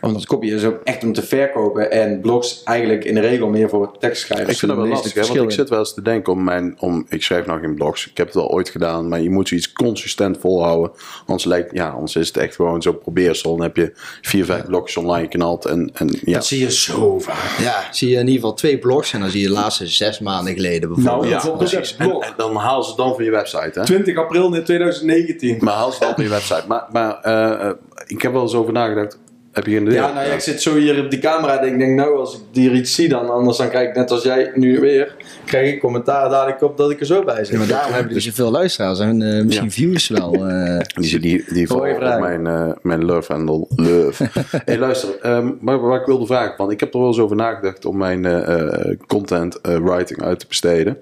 Omdat 0.01 0.27
copy 0.27 0.47
is 0.47 0.65
ook 0.65 0.81
echt 0.85 1.05
om 1.05 1.13
te 1.13 1.23
verkopen. 1.23 1.91
En 1.91 2.21
blogs 2.21 2.63
eigenlijk 2.65 3.05
in 3.05 3.15
de 3.15 3.21
regel 3.21 3.49
meer 3.49 3.69
voor 3.69 3.99
tekstschrijvers. 3.99 4.53
Ik 4.53 4.59
vind 4.59 4.71
dat 4.73 4.81
wel 4.81 4.91
lastig, 4.91 5.15
hè, 5.15 5.35
want 5.35 5.41
ik 5.43 5.51
zit 5.51 5.69
wel 5.69 5.79
eens 5.79 5.95
te 5.95 6.03
denken 6.03 6.33
om 6.33 6.45
mijn... 6.45 6.77
Om, 6.79 7.07
ik 7.09 7.23
schrijf 7.23 7.47
nog 7.47 7.61
geen 7.61 7.75
blogs. 7.75 8.07
Ik 8.11 8.17
heb 8.17 8.27
het 8.27 8.35
wel 8.35 8.51
ooit 8.51 8.69
gedaan, 8.69 9.09
maar 9.09 9.21
je 9.21 9.31
moet 9.31 9.49
zoiets 9.49 9.73
consistent 9.73 10.39
volhouden. 10.39 10.91
Anders, 11.27 11.45
lijkt, 11.45 11.75
ja, 11.75 11.89
anders 11.89 12.17
is 12.17 12.27
het 12.27 12.37
echt 12.37 12.55
gewoon 12.55 12.83
zo 12.83 12.93
Dan 13.41 13.63
heb 13.63 13.77
je 13.77 13.93
vier, 14.21 14.45
vijf 14.45 14.65
blogjes 14.65 14.97
online 14.97 15.23
geknald. 15.23 15.65
En, 15.65 15.91
en 15.95 16.19
ja, 16.25 16.33
Dat 16.33 16.47
zie 16.47 16.61
je 16.61 16.73
zo 16.73 17.19
vaak. 17.19 17.59
Ja, 17.59 17.85
zie 17.91 18.09
je 18.09 18.15
in 18.15 18.21
ieder 18.21 18.35
geval 18.35 18.55
twee 18.55 18.79
blogs 18.79 19.13
en 19.13 19.21
dan 19.21 19.31
zie 19.31 19.41
je 19.41 19.47
de 19.47 19.53
laatste 19.53 19.87
zes 19.87 20.19
maanden 20.19 20.55
geleden 20.55 20.89
bijvoorbeeld. 20.95 21.31
Nou, 21.31 21.51
ja, 21.51 21.57
precies. 21.57 21.97
En, 21.97 22.11
en 22.11 22.33
dan 22.37 22.57
haal 22.57 22.83
ze 22.83 22.89
het 22.89 22.99
dan 22.99 23.15
van 23.15 23.25
je 23.25 23.31
website, 23.31 23.79
hè? 23.79 23.85
20 23.85 24.17
april 24.17 24.55
in 24.55 24.65
2019. 24.65 25.59
Maar 25.61 25.75
haal 25.75 25.93
ze 25.93 25.99
het 25.99 26.07
dan 26.07 26.15
van 26.15 26.25
je 26.25 26.31
website. 26.31 26.65
Maar, 26.67 26.87
maar 26.93 27.21
eh, 27.21 27.69
eh, 27.69 27.75
ik 28.07 28.23
heb 28.23 28.33
wel 28.33 28.43
eens 28.43 28.55
over 28.55 28.73
nagedacht. 28.73 29.19
Heb 29.53 29.67
je 29.67 29.73
geen 29.73 29.83
idee? 29.83 29.95
Ja, 29.95 30.13
nou 30.13 30.27
ja, 30.27 30.33
ik 30.33 30.41
zit 30.41 30.63
zo 30.63 30.75
hier 30.77 31.05
op 31.05 31.11
die 31.11 31.19
camera 31.19 31.61
en 31.61 31.73
ik 31.73 31.79
denk, 31.79 31.97
nou, 31.97 32.17
als 32.19 32.35
ik 32.35 32.41
hier 32.53 32.73
iets 32.75 32.95
zie 32.95 33.09
dan, 33.09 33.31
anders 33.31 33.57
dan 33.57 33.69
krijg 33.69 33.89
ik 33.89 33.95
net 33.95 34.11
als 34.11 34.23
jij 34.23 34.51
nu 34.55 34.81
weer, 34.81 35.17
krijg 35.45 35.73
ik 35.73 35.81
commentaar 35.81 36.29
dadelijk 36.31 36.63
op 36.63 36.77
dat 36.77 36.91
ik 36.91 37.01
er 37.01 37.07
zo 37.07 37.23
bij 37.25 37.37
Ja, 37.37 37.45
zit. 37.45 37.59
maar 37.59 37.67
daarom 37.67 37.93
hebben 37.93 38.09
we 38.09 38.15
dus 38.15 38.25
zoveel 38.25 38.51
luisteraars 38.51 38.99
en 39.01 39.23
eh, 39.23 39.45
misschien 39.45 39.65
Ja. 39.67 39.71
views 39.73 40.09
wel. 40.09 40.33
eh. 40.49 40.79
Die, 40.95 41.19
die, 41.19 41.45
die 41.53 41.67
vallen 41.67 41.83
Mooie 41.83 41.95
op 41.95 42.01
vraag. 42.01 42.21
mijn, 42.21 42.47
eh, 42.47 42.73
mijn 42.83 43.05
love 43.05 43.33
handle. 43.33 43.67
Love. 43.77 44.29
hey, 44.65 44.79
luister, 44.79 45.19
ehm, 45.21 45.51
maar 45.61 45.81
waar 45.81 46.01
ik 46.01 46.07
wilde 46.07 46.27
vragen, 46.27 46.55
want 46.57 46.73
ik 46.73 46.81
heb 46.81 46.93
er 46.95 46.99
wel 46.99 47.09
eens 47.09 47.19
over 47.19 47.37
nagedacht 47.37 47.85
om 47.85 47.97
mijn 47.97 48.25
eh, 48.25 48.63
eh, 48.91 48.99
content 49.07 49.61
eh, 49.61 49.77
writing 49.77 50.23
uit 50.23 50.39
te 50.39 50.47
besteden. 50.49 50.99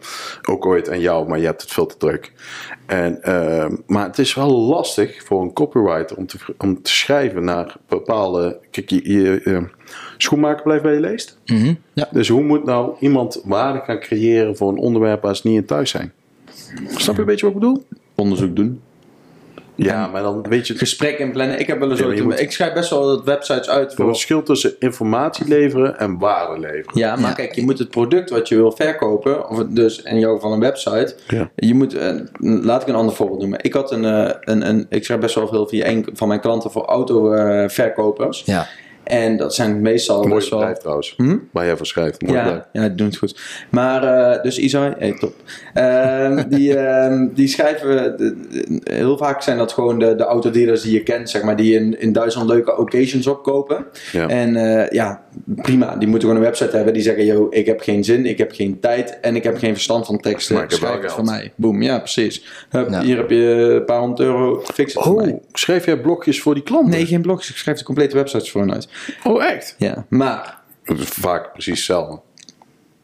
Ook 0.48 0.66
ooit 0.66 0.90
aan 0.90 1.00
jou, 1.00 1.28
maar 1.28 1.38
je 1.38 1.46
hebt 1.46 1.62
het 1.62 1.70
veel 1.70 1.86
te 1.86 1.96
druk. 1.96 2.32
En, 2.90 3.22
ehm, 3.22 3.76
maar 3.86 4.06
het 4.06 4.18
is 4.18 4.34
wel 4.34 4.50
lastig 4.50 5.22
voor 5.24 5.42
een 5.42 5.52
copywriter 5.52 6.16
om 6.16 6.26
te, 6.26 6.36
om 6.58 6.82
te 6.82 6.90
schrijven 6.90 7.44
naar 7.44 7.76
bepaalde. 7.88 8.58
Kijk, 8.70 8.90
je, 8.90 9.12
je, 9.12 9.40
eh, 9.44 9.62
schoenmaker 10.16 10.62
blijft 10.62 10.82
bij 10.82 10.94
je 10.94 11.00
leest. 11.00 11.38
Mhm, 11.46 11.74
Ja. 11.92 12.08
Dus 12.12 12.28
hoe 12.28 12.42
moet 12.42 12.64
nou 12.64 12.96
iemand 13.00 13.42
waarde 13.44 13.80
gaan 13.80 14.00
creëren 14.00 14.56
voor 14.56 14.68
een 14.68 14.78
onderwerp 14.78 15.22
waar 15.22 15.36
ze 15.36 15.48
niet 15.48 15.56
in 15.56 15.64
thuis 15.64 15.90
zijn? 15.90 16.12
Snap 16.88 17.14
je 17.14 17.20
een 17.20 17.26
beetje 17.26 17.46
wat 17.46 17.54
ik 17.54 17.60
bedoel? 17.60 17.84
Onderzoek 18.14 18.56
doen. 18.56 18.80
Ja, 19.84 20.06
maar 20.06 20.22
dan 20.22 20.42
weet 20.48 20.66
je 20.66 20.74
Gesprek 20.78 21.18
inplannen. 21.18 21.58
Ik 21.60 21.66
heb 21.66 21.78
wel 21.78 21.90
eens 21.90 21.98
Ja, 21.98 22.04
maar 22.04 22.14
ooit, 22.14 22.22
je 22.22 22.28
moet- 22.30 22.40
ik 22.40 22.52
schrijf 22.52 22.72
best 22.72 22.90
wel 22.90 23.04
wat 23.06 23.24
websites 23.24 23.68
uit 23.68 23.90
Er 23.90 23.96
voor... 23.96 24.06
verschil 24.06 24.42
tussen 24.42 24.74
informatie 24.78 25.48
leveren 25.48 25.98
en 25.98 26.18
waarde 26.18 26.60
leveren. 26.60 26.98
Ja, 26.98 27.16
maar 27.16 27.28
Ja. 27.28 27.34
kijk, 27.34 27.54
je 27.54 27.62
moet 27.62 27.78
het 27.78 27.90
product 27.90 28.30
wat 28.30 28.48
je 28.48 28.54
wil 28.56 28.72
verkopen, 28.72 29.48
of 29.48 29.58
het 29.58 29.76
dus 29.76 30.02
in 30.02 30.18
jouw 30.18 30.34
geval 30.34 30.52
een 30.52 30.60
website, 30.60 31.14
Ja. 31.28 31.50
je 31.56 31.74
moet, 31.74 31.94
eh, 31.94 32.14
laat 32.40 32.82
ik 32.82 32.88
een 32.88 32.94
ander 32.94 33.14
voorbeeld 33.14 33.40
noemen. 33.40 33.58
Ik 33.62 33.72
had 33.72 33.92
een, 33.92 34.04
eh, 34.04 34.30
een, 34.40 34.68
een 34.68 34.86
ik 34.88 35.04
schrijf 35.04 35.20
best 35.20 35.34
wel 35.34 35.48
veel 35.48 35.68
via 35.68 35.86
een 35.86 36.06
van 36.12 36.28
mijn 36.28 36.40
klanten 36.40 36.70
voor 36.70 36.84
autoverkopers. 36.84 38.42
ja. 38.46 38.66
En 39.10 39.36
dat 39.36 39.54
zijn 39.54 39.80
meestal 39.80 40.22
Mooi 40.22 40.34
best 40.34 40.48
wel... 40.50 40.58
bedrijf 40.58 40.78
trouwens. 40.78 41.14
Hm? 41.16 41.36
Waar 41.52 41.64
jij 41.64 41.76
voor 41.76 41.86
schrijft. 41.86 42.22
Mooi 42.22 42.34
Ja, 42.34 42.42
bedrijf. 42.42 42.64
ja, 42.72 42.80
die 42.80 42.94
doen 42.94 43.06
het 43.06 43.16
goed. 43.16 43.40
Maar, 43.70 44.04
eh, 44.04 44.42
dus 44.42 44.58
Isai, 44.58 44.94
hey, 44.98 45.12
top. 45.18 45.34
Ehm, 45.74 46.48
die, 46.54 46.76
ehm, 46.76 47.28
die 47.34 47.48
schrijven, 47.48 48.16
heel 48.84 49.16
vaak 49.16 49.42
zijn 49.42 49.58
dat 49.58 49.72
gewoon 49.72 49.98
de, 49.98 50.14
de 50.14 50.24
autodealers 50.24 50.82
die 50.82 50.92
je 50.92 51.02
kent, 51.02 51.30
zeg 51.30 51.42
maar, 51.42 51.56
die 51.56 51.74
in, 51.74 52.00
in 52.00 52.12
Duitsland 52.12 52.48
leuke 52.48 52.76
occasions 52.76 53.26
opkopen. 53.26 53.84
Ja. 54.12 54.28
En 54.28 54.56
eh, 54.56 54.90
ja, 54.90 55.22
prima, 55.44 55.96
die 55.96 56.08
moeten 56.08 56.28
gewoon 56.28 56.42
een 56.42 56.48
website 56.50 56.76
hebben 56.76 56.94
die 56.94 57.02
zeggen, 57.02 57.24
yo, 57.24 57.46
ik 57.50 57.66
heb 57.66 57.80
geen 57.80 58.04
zin, 58.04 58.26
ik 58.26 58.38
heb 58.38 58.52
geen 58.52 58.80
tijd 58.80 59.20
en 59.20 59.36
ik 59.36 59.42
heb 59.42 59.58
geen 59.58 59.72
verstand 59.72 60.06
van 60.06 60.18
teksten. 60.20 60.54
Maar 60.54 60.64
ik 60.64 60.70
heb 60.70 60.78
Schrijf 60.78 60.94
het 60.94 61.02
geld. 61.04 61.14
voor 61.14 61.24
mij. 61.24 61.52
Boom, 61.56 61.82
ja, 61.82 61.98
precies. 61.98 62.44
Hup, 62.70 62.90
Ja. 62.90 63.02
Hier 63.02 63.16
heb 63.16 63.30
je 63.30 63.36
een 63.78 63.84
paar 63.84 63.98
honderd 63.98 64.20
euro, 64.20 64.60
fix 64.74 64.94
het 64.94 65.02
voor 65.02 65.14
mij. 65.14 65.30
Oh, 65.32 65.42
schrijf 65.52 65.84
jij 65.86 66.00
blokjes 66.00 66.40
voor 66.42 66.54
die 66.54 66.62
klanten? 66.62 66.90
Nee, 66.90 67.06
geen 67.06 67.22
blogs, 67.22 67.50
ik 67.50 67.56
schrijf 67.56 67.78
de 67.78 67.84
complete 67.84 68.16
websites 68.16 68.50
voor 68.50 68.60
hen 68.60 68.72
uit. 68.72 68.88
Oh, 69.24 69.44
echt? 69.44 69.74
Ja, 69.78 70.04
maar, 70.08 70.60
Dat 70.84 70.98
is 70.98 71.08
vaak 71.08 71.52
precies 71.52 71.76
hetzelfde. 71.76 72.20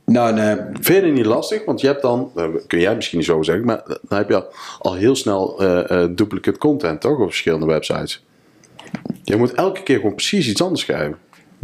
nou 0.04 0.34
nee, 0.34 0.56
Vind 0.80 0.86
je 1.00 1.06
het 1.06 1.12
niet 1.14 1.26
lastig? 1.26 1.64
Want 1.64 1.80
je 1.80 1.86
hebt 1.86 2.02
dan, 2.02 2.30
dat 2.34 2.66
kun 2.66 2.80
jij 2.80 2.94
misschien 2.94 3.18
niet 3.18 3.26
zo 3.26 3.42
zeggen, 3.42 3.64
maar 3.64 3.82
dan 4.08 4.18
heb 4.18 4.28
je 4.28 4.34
al, 4.34 4.46
al 4.78 4.94
heel 4.94 5.16
snel 5.16 5.60
eh 5.60 5.90
eh, 6.02 6.10
duplicate 6.16 6.58
content 6.58 7.00
toch 7.00 7.18
op 7.18 7.26
verschillende 7.26 7.66
websites. 7.66 8.24
Je 9.22 9.36
moet 9.36 9.52
elke 9.52 9.82
keer 9.82 9.96
gewoon 9.96 10.14
precies 10.14 10.48
iets 10.48 10.62
anders 10.62 10.80
schrijven. 10.80 11.18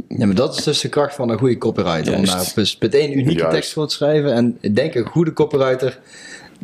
Ja, 0.09 0.27
maar 0.27 0.35
dat 0.35 0.59
is 0.59 0.65
dus 0.65 0.81
de 0.81 0.89
kracht 0.89 1.15
van 1.15 1.29
een 1.31 1.39
goede 1.39 1.59
copywriter. 1.59 2.15
Om 2.17 2.25
daar 2.25 2.53
met 2.81 2.95
één 2.95 3.13
unieke 3.19 3.33
Juist. 3.39 3.51
tekst 3.55 3.73
voor 3.73 3.87
te 3.89 3.95
schrijven. 3.95 4.33
En 4.33 4.59
ik 4.61 4.77
denk 4.77 4.95
een 4.95 5.07
goede 5.07 5.33
copywriter, 5.33 5.99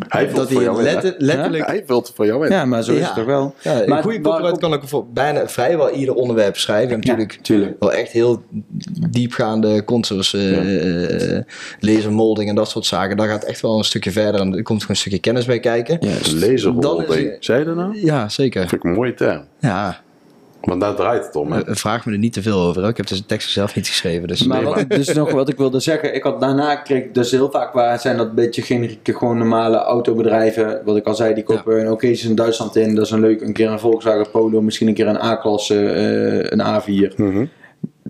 Hij 0.08 0.24
vult 0.24 0.36
dat 0.36 0.46
voor 0.52 0.56
hij 0.56 0.64
jou 0.64 0.78
in, 0.80 0.86
hè? 0.86 0.92
letter- 0.92 1.14
letterlijk... 1.18 1.66
Hij 1.66 1.82
vult 1.86 2.06
het 2.06 2.16
voor 2.16 2.26
jou 2.26 2.46
in. 2.46 2.52
ja, 2.52 2.64
maar 2.64 2.82
zo 2.82 2.92
is 2.92 2.98
Ja. 2.98 3.04
het 3.06 3.14
toch 3.14 3.24
wel. 3.24 3.54
Ja, 3.60 3.82
een 3.82 3.88
maar 3.88 4.02
goede 4.02 4.20
copywriter 4.20 4.58
kan 4.58 4.74
ook 4.74 4.88
voor 4.88 5.06
bijna 5.12 5.48
vrijwel 5.48 5.90
ieder 5.90 6.14
onderwerp 6.14 6.56
schrijven. 6.56 6.90
En 6.92 6.98
natuurlijk 6.98 7.32
Ja, 7.32 7.38
tuurlijk. 7.42 7.76
wel 7.78 7.92
echt 7.92 8.12
heel 8.12 8.42
diepgaande 9.10 9.84
contours, 9.84 10.34
eh 10.34 11.36
eh, 11.36 11.44
lasermolding 11.80 12.48
en 12.48 12.54
dat 12.54 12.68
soort 12.70 12.86
zaken. 12.86 13.16
Daar 13.16 13.28
gaat 13.28 13.44
echt 13.44 13.60
wel 13.60 13.78
een 13.78 13.84
stukje 13.84 14.10
verder 14.10 14.40
en 14.40 14.56
er 14.56 14.62
komt 14.62 14.80
gewoon 14.80 14.90
een 14.90 14.96
stukje 15.00 15.18
kennis 15.18 15.44
bij 15.44 15.60
kijken. 15.60 15.98
Laserholding. 16.40 17.30
het- 17.30 17.44
Zei 17.44 17.58
je 17.58 17.64
dat 17.64 17.76
nou? 17.76 18.04
Ja, 18.04 18.28
zeker. 18.28 18.60
vind 18.60 18.72
ik 18.72 18.84
een 18.90 18.94
mooie 18.96 19.14
term. 19.14 19.44
Ja, 19.60 20.00
Want 20.68 20.80
daar 20.80 20.94
draait 20.94 21.26
het 21.26 21.36
om. 21.36 21.52
Hè? 21.52 21.64
eh, 21.64 21.74
vraag 21.74 22.06
me 22.06 22.12
er 22.12 22.18
niet 22.18 22.32
te 22.32 22.42
veel 22.42 22.60
over. 22.60 22.80
hoor. 22.80 22.90
Ik 22.90 22.96
heb 22.96 23.06
dus 23.06 23.18
de 23.18 23.26
tekst 23.26 23.50
zelf 23.50 23.74
niet 23.74 23.88
geschreven. 23.88 24.28
Dus 24.28 24.46
Maar 24.46 24.62
wat, 24.62 24.84
dus 24.88 25.12
nog 25.12 25.30
wat 25.30 25.48
ik 25.48 25.56
wilde 25.56 25.80
zeggen, 25.80 26.14
ik 26.14 26.22
had 26.22 26.40
daarna 26.40 26.76
kreeg 26.76 27.04
ik 27.04 27.14
dus 27.14 27.30
heel 27.30 27.50
vaak 27.50 27.72
waar 27.72 28.00
zijn 28.00 28.16
dat 28.16 28.28
een 28.28 28.34
beetje 28.34 28.62
generieke, 28.62 29.14
gewoon 29.14 29.38
normale 29.38 29.76
autobedrijven. 29.76 30.80
Wat 30.84 30.96
ik 30.96 31.06
al 31.06 31.14
zei, 31.14 31.34
die 31.34 31.44
kopen 31.44 31.80
een 31.80 31.90
occasion 31.90 32.30
in 32.30 32.36
Duitsland 32.36 32.76
in. 32.76 32.94
Dat 32.94 33.04
is 33.04 33.10
een 33.10 33.20
leuk, 33.20 33.40
een 33.40 33.52
keer 33.52 33.70
een 33.70 33.78
Volkswagen 33.80 34.30
Polo, 34.30 34.60
misschien 34.62 34.88
een 34.88 34.94
keer 34.94 35.06
een 35.06 35.22
A-klasse, 35.22 35.86
eh, 35.86 36.58
een 36.58 36.60
A4. 36.60 37.14
Mhm. 37.16 37.44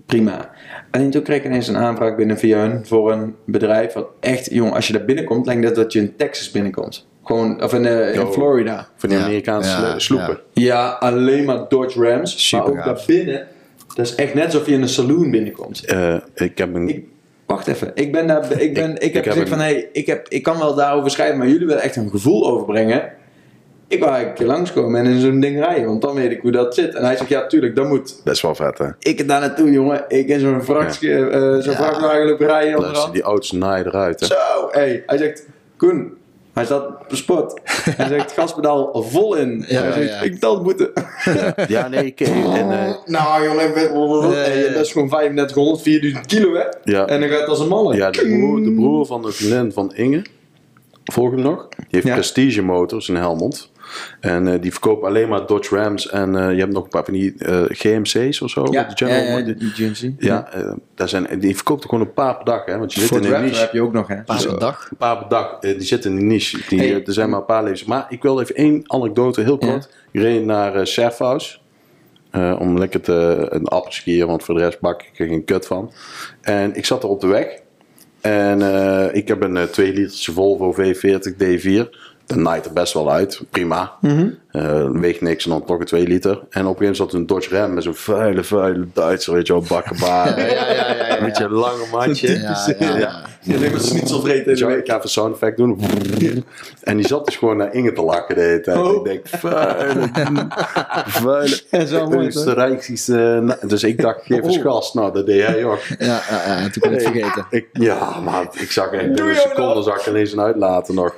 Prima. 0.05 0.49
Alleen 0.91 1.11
toen 1.11 1.21
kreeg 1.21 1.37
ik 1.37 1.45
ineens 1.45 1.67
een 1.67 1.77
aanvraag 1.77 2.15
binnen 2.15 2.37
via 2.37 2.59
hun 2.59 2.85
voor 2.85 3.11
een 3.11 3.35
bedrijf. 3.45 3.93
Wat 3.93 4.07
echt, 4.19 4.51
jongen, 4.51 4.73
als 4.73 4.87
je 4.87 4.93
daar 4.93 5.05
binnenkomt, 5.05 5.45
lijkt 5.45 5.63
het 5.63 5.75
dat 5.75 5.93
je 5.93 5.99
in 5.99 6.15
Texas 6.15 6.51
binnenkomt. 6.51 7.07
Gewoon, 7.23 7.63
of 7.63 7.73
in, 7.73 7.85
eh, 7.85 8.13
in 8.13 8.21
Oh. 8.21 8.31
Florida. 8.31 8.87
Van 8.95 9.09
die 9.09 9.17
Ja, 9.17 9.23
Amerikaanse 9.23 9.69
ja, 9.69 9.99
sloepen. 9.99 10.39
Ja, 10.53 10.89
alleen 10.89 11.45
maar 11.45 11.65
Dodge 11.69 12.03
Rams. 12.09 12.47
Super 12.47 12.65
maar 12.67 12.77
ook 12.77 12.83
gaaf. 12.83 12.97
daar 12.97 13.15
binnen, 13.15 13.47
dat 13.95 14.05
is 14.05 14.15
echt 14.15 14.33
net 14.33 14.45
alsof 14.45 14.65
je 14.65 14.71
in 14.73 14.81
een 14.81 14.89
saloon 14.89 15.31
binnenkomt. 15.31 15.85
Eh, 15.85 16.15
ik 16.35 16.57
heb 16.57 16.75
een... 16.75 16.89
Ik, 16.89 17.03
wacht 17.45 17.67
even. 17.67 17.91
Ik 17.93 18.11
ben 18.11 18.27
daar. 18.27 18.61
Ik, 18.61 18.73
ben, 18.73 18.91
ik, 18.95 19.01
ik 19.01 19.13
heb 19.13 19.23
heb 19.23 19.33
gezegd 19.33 19.39
een- 19.51 19.57
van 19.57 19.59
hey, 19.65 19.89
ik, 19.91 20.05
heb, 20.05 20.27
ik 20.27 20.43
kan 20.43 20.57
wel 20.57 20.75
daarover 20.75 21.09
schrijven, 21.11 21.37
maar 21.37 21.47
jullie 21.47 21.67
willen 21.67 21.81
echt 21.83 21.95
een 21.95 22.09
gevoel 22.09 22.47
overbrengen. 22.51 23.11
Ik 23.89 23.99
wou 24.03 24.23
een 24.23 24.33
keer 24.33 24.45
langskomen 24.45 24.99
en 25.05 25.11
in 25.11 25.19
zo'n 25.19 25.39
ding 25.39 25.59
rijden, 25.59 25.85
want 25.85 26.01
dan 26.01 26.15
weet 26.15 26.31
ik 26.31 26.41
hoe 26.41 26.51
dat 26.51 26.75
zit. 26.75 26.95
En 26.95 27.03
hij 27.05 27.17
zegt 27.17 27.29
ja, 27.29 27.47
tuurlijk, 27.47 27.75
dat 27.75 27.87
moet. 27.87 28.21
Best 28.23 28.41
wel 28.41 28.55
vet, 28.55 28.77
hè? 28.77 28.85
Ik 28.99 29.27
daar 29.27 29.39
naartoe, 29.39 29.71
jongen. 29.71 30.03
Ik 30.07 30.27
in 30.27 30.39
zo'n 30.39 30.63
vrachtje, 30.63 31.13
eh, 31.29 31.39
zo'n 31.41 31.71
Ja. 31.71 31.77
vrachtwagen 31.77 32.25
lopen 32.25 32.47
rijden. 32.47 32.79
Luister, 32.81 33.11
die 33.13 33.21
auto's 33.21 33.51
naaien 33.51 33.85
eruit, 33.85 34.19
hè? 34.19 34.25
Zo, 34.25 34.35
hey. 34.71 35.03
Hij 35.05 35.17
zegt, 35.17 35.45
Koen, 35.77 36.13
Hij 36.53 36.65
staat 36.65 36.85
op 36.87 37.05
sport. 37.07 37.61
Hij 37.65 38.07
zegt 38.17 38.31
gaspedaal 38.31 39.03
vol 39.09 39.35
in. 39.35 39.65
Ja, 39.67 39.81
hij 39.81 39.91
zegt, 39.91 40.09
ja. 40.13 40.21
ik 40.21 40.41
dat 40.41 40.63
moeten. 40.63 40.91
Ja, 41.67 41.87
nee, 41.87 42.05
ik... 42.05 42.19
En, 42.19 42.71
eh, 42.71 42.93
Nou 43.05 43.43
jongen, 43.43 43.65
ik 43.67 43.73
ben- 43.73 44.29
Ja, 44.31 44.43
ja. 44.45 44.65
En 44.67 44.73
dat 44.73 44.85
is 44.85 44.91
gewoon 44.91 45.09
3500, 45.09 45.81
4000 45.81 46.25
kilo 46.25 46.53
hè. 46.53 46.63
Ja. 46.83 47.05
En 47.07 47.19
dan 47.19 47.29
gaat 47.29 47.39
het 47.39 47.49
als 47.49 47.59
een 47.59 47.67
malle. 47.67 47.95
ja, 47.95 48.11
de 48.11 48.37
broer, 48.37 48.63
de 48.63 48.73
broer 48.73 49.05
van 49.05 49.21
de 49.21 49.31
vriendin 49.31 49.71
van 49.71 49.93
Inge, 49.95 50.21
volg 51.03 51.31
hem 51.31 51.41
nog? 51.41 51.67
Die 51.69 51.85
heeft 51.89 52.07
Ja. 52.07 52.13
Prestige 52.13 52.61
Motors 52.63 53.09
in 53.09 53.15
Helmond. 53.15 53.71
En 54.19 54.47
eh, 54.47 54.61
die 54.61 54.71
verkopen 54.71 55.07
alleen 55.07 55.29
maar 55.29 55.45
Dodge 55.45 55.75
Rams. 55.75 56.09
En 56.09 56.35
eh, 56.35 56.53
je 56.53 56.59
hebt 56.59 56.73
nog 56.73 56.83
een 56.83 56.89
paar 56.89 57.05
van 57.05 57.13
die 57.13 57.33
eh, 57.37 57.63
GMC's 57.67 58.41
of 58.41 58.49
zo. 58.49 58.67
ja, 58.71 58.83
de 58.83 59.05
General 59.05 59.55
GMC. 59.73 60.11
Ja, 60.17 60.49
daar 60.95 61.09
zijn, 61.09 61.39
die 61.39 61.55
verkoopt 61.55 61.83
er 61.83 61.89
gewoon 61.89 62.05
een 62.05 62.13
paar 62.13 62.35
per 62.35 62.45
dag. 62.45 62.65
Hè, 62.65 62.77
want 62.77 62.93
je 62.93 62.99
zit 62.99 63.09
Ford 63.09 63.21
in 63.21 63.27
een 63.27 63.33
Raptor 63.33 63.51
niche. 63.51 63.63
heb 63.63 63.73
je 63.73 63.81
ook 63.81 63.93
nog 63.93 64.07
hè. 64.07 64.23
Paar 64.23 64.45
per 64.45 64.59
dag. 64.59 64.87
Een 64.91 64.97
paar 64.97 65.17
per 65.17 65.29
dag. 65.29 65.59
die 65.59 65.81
zitten 65.81 66.11
in 66.11 66.17
een 66.17 66.27
niche. 66.27 66.59
Die, 66.69 66.79
Hey. 66.79 67.03
er 67.05 67.13
zijn 67.13 67.29
maar 67.29 67.39
een 67.39 67.45
paar 67.45 67.63
levens. 67.63 67.83
Maar 67.83 68.05
ik 68.09 68.21
wil 68.21 68.39
even 68.41 68.55
één 68.55 68.83
anekdote, 68.85 69.41
heel 69.41 69.57
kort. 69.57 69.89
Ik 70.11 70.21
reed 70.21 70.45
naar 70.45 70.75
eh 70.75 70.85
eh, 72.31 72.55
om 72.59 72.77
lekker 72.77 73.01
te, 73.01 73.47
een 73.49 73.65
appel 73.67 73.89
te 73.89 73.95
skiën. 73.95 74.27
Want 74.27 74.43
voor 74.43 74.55
de 74.55 74.61
rest 74.61 74.79
bak 74.79 75.01
ik 75.01 75.19
er 75.19 75.27
geen 75.27 75.43
kut 75.43 75.65
van. 75.65 75.91
En 76.41 76.75
ik 76.75 76.85
zat 76.85 77.03
er 77.03 77.09
op 77.09 77.21
de 77.21 77.27
weg. 77.27 77.47
En 78.21 78.61
eh, 78.61 79.15
ik 79.15 79.27
heb 79.27 79.41
een 79.41 79.57
eh, 79.57 79.63
2 79.63 79.93
literse 79.93 80.33
Volvo 80.33 80.73
V40 80.73 81.33
D4. 81.43 81.89
Dat 82.29 82.37
naait 82.37 82.65
er 82.65 82.73
best 82.73 82.93
wel 82.93 83.11
uit. 83.11 83.41
Prima. 83.49 83.91
Eh, 84.51 84.89
weegt 84.91 85.21
niks 85.21 85.43
en 85.43 85.49
dan 85.49 85.65
toch 85.65 85.79
een 85.79 85.85
2 85.85 86.07
liter. 86.07 86.31
En 86.31 86.37
op 86.39 86.45
een 86.49 86.55
gegeven 86.55 86.77
moment 86.79 86.95
zat 86.97 87.13
een 87.13 87.25
Dodge 87.25 87.57
Ram 87.57 87.73
met 87.73 87.83
zo'n 87.83 87.95
vuile, 87.95 88.43
vuile 88.43 88.87
Duitser. 88.93 89.33
Weet 89.33 89.47
je 89.47 89.53
wel, 89.53 89.63
bakkenbaar. 89.67 90.27
Ja, 90.39 90.45
ja, 90.45 90.71
ja, 90.73 90.93
ja, 90.95 91.05
ja. 91.07 91.21
Weet 91.21 91.37
je, 91.37 91.49
lange 91.49 91.85
matje. 91.91 92.39
Ja, 92.39 92.75
ja, 92.79 92.97
ja. 92.97 93.21
In 93.43 93.51
de 93.51 93.59
wel, 93.59 94.67
week. 94.67 94.79
ik 94.79 94.87
ga 94.89 94.97
even 94.97 95.09
sound 95.09 95.33
effect 95.33 95.57
doen. 95.57 95.79
En 96.83 96.97
die 96.97 97.07
zat 97.07 97.25
dus 97.25 97.35
gewoon 97.35 97.57
naar 97.57 97.73
Inge 97.73 97.93
te 97.93 98.01
lachen 98.01 98.35
de 98.35 98.41
hele 98.41 98.61
tijd. 98.61 98.77
Oh. 98.77 98.95
Ik 98.95 99.03
denk, 99.03 99.27
vuile, 99.27 100.09
vuile. 101.07 101.59
Ja, 101.71 101.85
zo 101.85 102.07
mooi, 102.09 102.25
Oostenrijkse, 102.27 103.39
na- 103.43 103.57
dus 103.67 103.83
ik 103.83 104.01
dacht, 104.01 104.25
geef 104.25 104.43
eens 104.43 104.57
Oh. 104.57 104.63
gas. 104.63 104.93
Nou, 104.93 105.13
dat 105.13 105.25
deed 105.25 105.45
hij 105.45 105.65
ook. 105.65 105.79
Ja, 105.99 106.05
ja, 106.05 106.21
ja, 106.29 106.57
en 106.57 106.71
toen 106.71 106.81
kon 106.81 106.91
ik 106.91 106.99
het 107.01 107.11
vergeten. 107.11 107.45
Ik, 107.49 107.67
ja, 107.71 108.19
maar 108.19 108.47
ik 108.53 108.71
zag 108.71 108.91
echt 108.91 109.03
in 109.03 109.19
een 109.27 109.35
seconde 109.35 109.83
zag 109.83 109.99
ik 109.99 110.05
ineens 110.07 110.31
een 110.31 110.41
uitlaten 110.41 110.95
nog. 110.95 111.15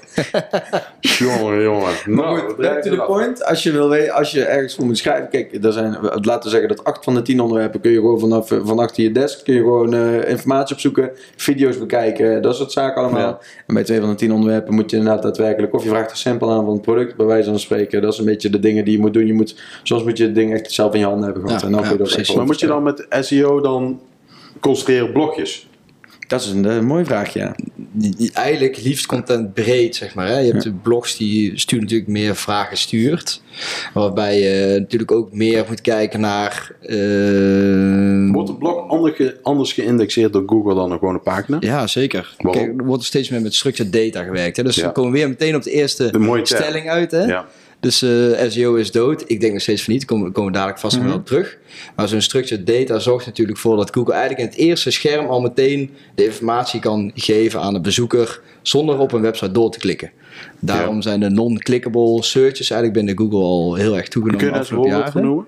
jongen, 1.20 1.62
jongen. 1.62 1.94
Nou, 2.06 2.40
goed, 2.40 2.56
back 2.58 2.82
to 2.82 2.90
the 2.90 3.04
point. 3.06 3.46
Als 3.46 3.63
je 3.63 3.72
wil 3.72 3.90
weten, 3.90 4.13
als 4.13 4.32
je 4.32 4.44
ergens 4.44 4.75
voor 4.75 4.86
moet 4.86 4.98
schrijven. 4.98 5.30
Kijk, 5.30 5.63
er 5.66 5.74
zijn, 5.74 5.98
laten 6.01 6.44
we 6.44 6.50
zeggen 6.50 6.68
dat 6.70 6.84
8 6.84 7.04
van 7.04 7.13
de 7.13 7.22
10 7.22 7.40
onderwerpen 7.42 7.82
kun 7.82 7.92
je 7.92 7.98
gewoon 7.98 8.20
vanaf 8.20 8.48
van 8.63 8.80
achter 8.80 9.04
je 9.04 9.12
desk 9.12 9.44
kun 9.44 9.54
je 9.54 9.60
gewoon 9.60 9.94
eh, 9.94 10.30
informatie 10.30 10.75
opzoeken, 10.75 11.12
video's 11.36 11.78
bekijken, 11.78 12.10
dat 12.41 12.56
soort 12.56 12.72
zaken 12.72 13.01
allemaal. 13.01 13.20
Ja. 13.20 13.39
En 13.68 13.74
bij 13.74 13.84
twee 13.84 14.00
van 14.00 14.10
de 14.10 14.15
10 14.15 14.32
onderwerpen 14.32 14.74
moet 14.74 14.91
je 14.91 14.98
inderdaad 14.98 15.24
daadwerkelijk 15.24 15.74
of 15.74 15.84
je 15.84 15.89
vraagt 15.89 16.12
een 16.12 16.18
sample 16.18 16.50
aan 16.50 16.65
van 16.65 16.74
het 16.74 16.82
product, 16.82 17.15
bij 17.15 17.25
wijze 17.25 17.50
van 17.50 17.60
spreken. 17.60 18.01
Dat 18.01 18.13
is 18.13 18.20
een 18.20 18.25
beetje 18.25 18.50
de 18.50 18.60
dingen 18.60 18.86
die 18.86 18.94
je 18.94 19.00
moet 19.00 19.13
doen. 19.13 19.25
Je 19.25 19.34
moet, 19.34 19.62
soms 19.84 20.03
moet 20.03 20.18
je 20.18 20.24
het 20.24 20.36
ding 20.36 20.53
echt 20.53 20.72
zelf 20.72 20.94
in 20.94 21.00
je 21.00 21.06
handen 21.06 21.24
hebben 21.24 21.44
gehad. 21.44 21.62
Ja, 21.62 21.68
en 21.68 21.74
dan 21.74 21.82
ja, 21.82 21.88
kun 21.88 21.98
je 21.98 22.03
dat 22.03 22.13
precies. 22.13 22.27
echt 22.30 22.38
Maar 22.38 22.48
moet 22.48 22.60
je 22.60 22.68
dan 22.68 22.84
met 22.84 23.06
SEO 23.10 23.62
dan 23.62 24.00
concentreren 24.60 25.08
op 25.08 25.13
blogjes? 25.13 25.70
Dat 26.32 26.42
is 26.42 26.48
een, 26.48 26.66
eh, 26.66 26.80
mooi 26.80 27.06
vraagje, 27.06 27.40
ja. 27.40 27.56
die- 27.92 28.16
die 28.16 28.32
eigenlijk 28.34 28.78
liefst 28.84 29.06
content 29.06 29.54
breed, 29.54 29.96
zeg 29.96 30.16
maar. 30.16 30.28
Hè? 30.28 30.40
Je 30.40 30.52
hebt 30.52 30.64
de 30.64 30.72
blogs 30.74 31.18
die 31.18 31.60
sturen 31.60 31.84
natuurlijk 31.84 32.10
meer 32.10 32.36
vragen 32.36 32.78
stuurt. 32.78 33.42
Waarbij 33.94 34.40
je 34.40 34.80
natuurlijk 34.80 35.12
ook 35.12 35.34
meer 35.34 35.66
moet 35.68 35.82
kijken 35.82 36.20
naar... 36.20 36.72
eh, 36.82 38.32
Wordt 38.34 38.50
een 38.50 38.58
blog 38.58 38.90
anders, 38.90 39.16
ge- 39.16 39.38
anders 39.42 39.74
geïndexeerd 39.74 40.34
door 40.34 40.44
Google 40.46 40.76
dan 40.76 40.92
een 40.92 40.98
gewone 41.00 41.20
pagina? 41.20 41.58
ja, 41.60 41.88
zeker. 41.88 42.36
Waarom? 42.38 42.64
Kijk, 42.64 42.80
er 42.80 42.86
wordt 42.86 43.04
steeds 43.04 43.30
meer 43.30 43.42
met 43.42 43.54
structured 43.54 43.94
data 43.94 44.24
gewerkt. 44.24 44.58
Hè? 44.58 44.64
Dus 44.64 44.76
Ja. 44.76 44.86
we 44.88 44.92
komen 44.92 45.12
weer 45.12 45.28
meteen 45.30 45.56
op 45.56 45.64
de 45.64 45.72
eerste 45.72 46.10
Een 46.12 46.22
mooie 46.22 46.46
stelling 46.46 46.90
uit. 46.90 47.12
Hè? 47.12 47.24
Ja. 47.24 47.46
Dus 47.82 48.02
eh, 48.02 48.50
SEO 48.50 48.76
is 48.76 48.92
dood. 48.92 49.24
Ik 49.28 49.40
denk 49.40 49.54
nog 49.54 49.62
steeds 49.62 49.84
van 49.84 49.94
niet. 49.94 50.02
Daar 50.08 50.18
komen, 50.18 50.32
komen 50.32 50.52
we 50.52 50.56
dadelijk 50.58 50.80
vast 50.82 50.98
nog 50.98 51.06
wel 51.06 51.16
op 51.16 51.26
terug. 51.26 51.58
Maar 51.96 52.08
zo'n 52.08 52.22
structured 52.22 52.68
data 52.68 53.00
zorgt 53.00 53.26
natuurlijk 53.26 53.58
voor 53.58 53.76
dat 53.78 53.94
Google 53.94 54.14
eigenlijk 54.14 54.42
in 54.44 54.48
het 54.50 54.58
eerste 54.68 54.92
scherm 54.92 55.26
al 55.26 55.42
meteen 55.42 55.90
de 56.16 56.26
informatie 56.26 56.80
kan 56.80 57.12
geven 57.16 57.60
aan 57.62 57.74
de 57.74 57.82
bezoeker 57.82 58.42
zonder 58.62 58.98
op 59.00 59.12
een 59.12 59.22
website 59.22 59.52
door 59.52 59.72
te 59.72 59.80
klikken. 59.80 60.12
Daarom 60.60 60.96
Ja. 60.96 61.02
zijn 61.02 61.20
de 61.20 61.30
non-clickable 61.30 62.24
searches 62.24 62.70
eigenlijk 62.70 63.06
binnen 63.06 63.26
Google 63.26 63.48
al 63.48 63.76
heel 63.76 63.98
erg 63.98 64.08
toegenomen 64.08 64.48
Kun 64.52 64.58
je 64.58 64.64
de 64.64 64.70
daar 64.74 64.80
eens 64.80 64.88
een 64.88 64.92
afgelopen 64.92 65.14
voorbeeld 65.14 65.14
jaren. 65.14 65.14
van 65.14 65.22
noemen? 65.22 65.46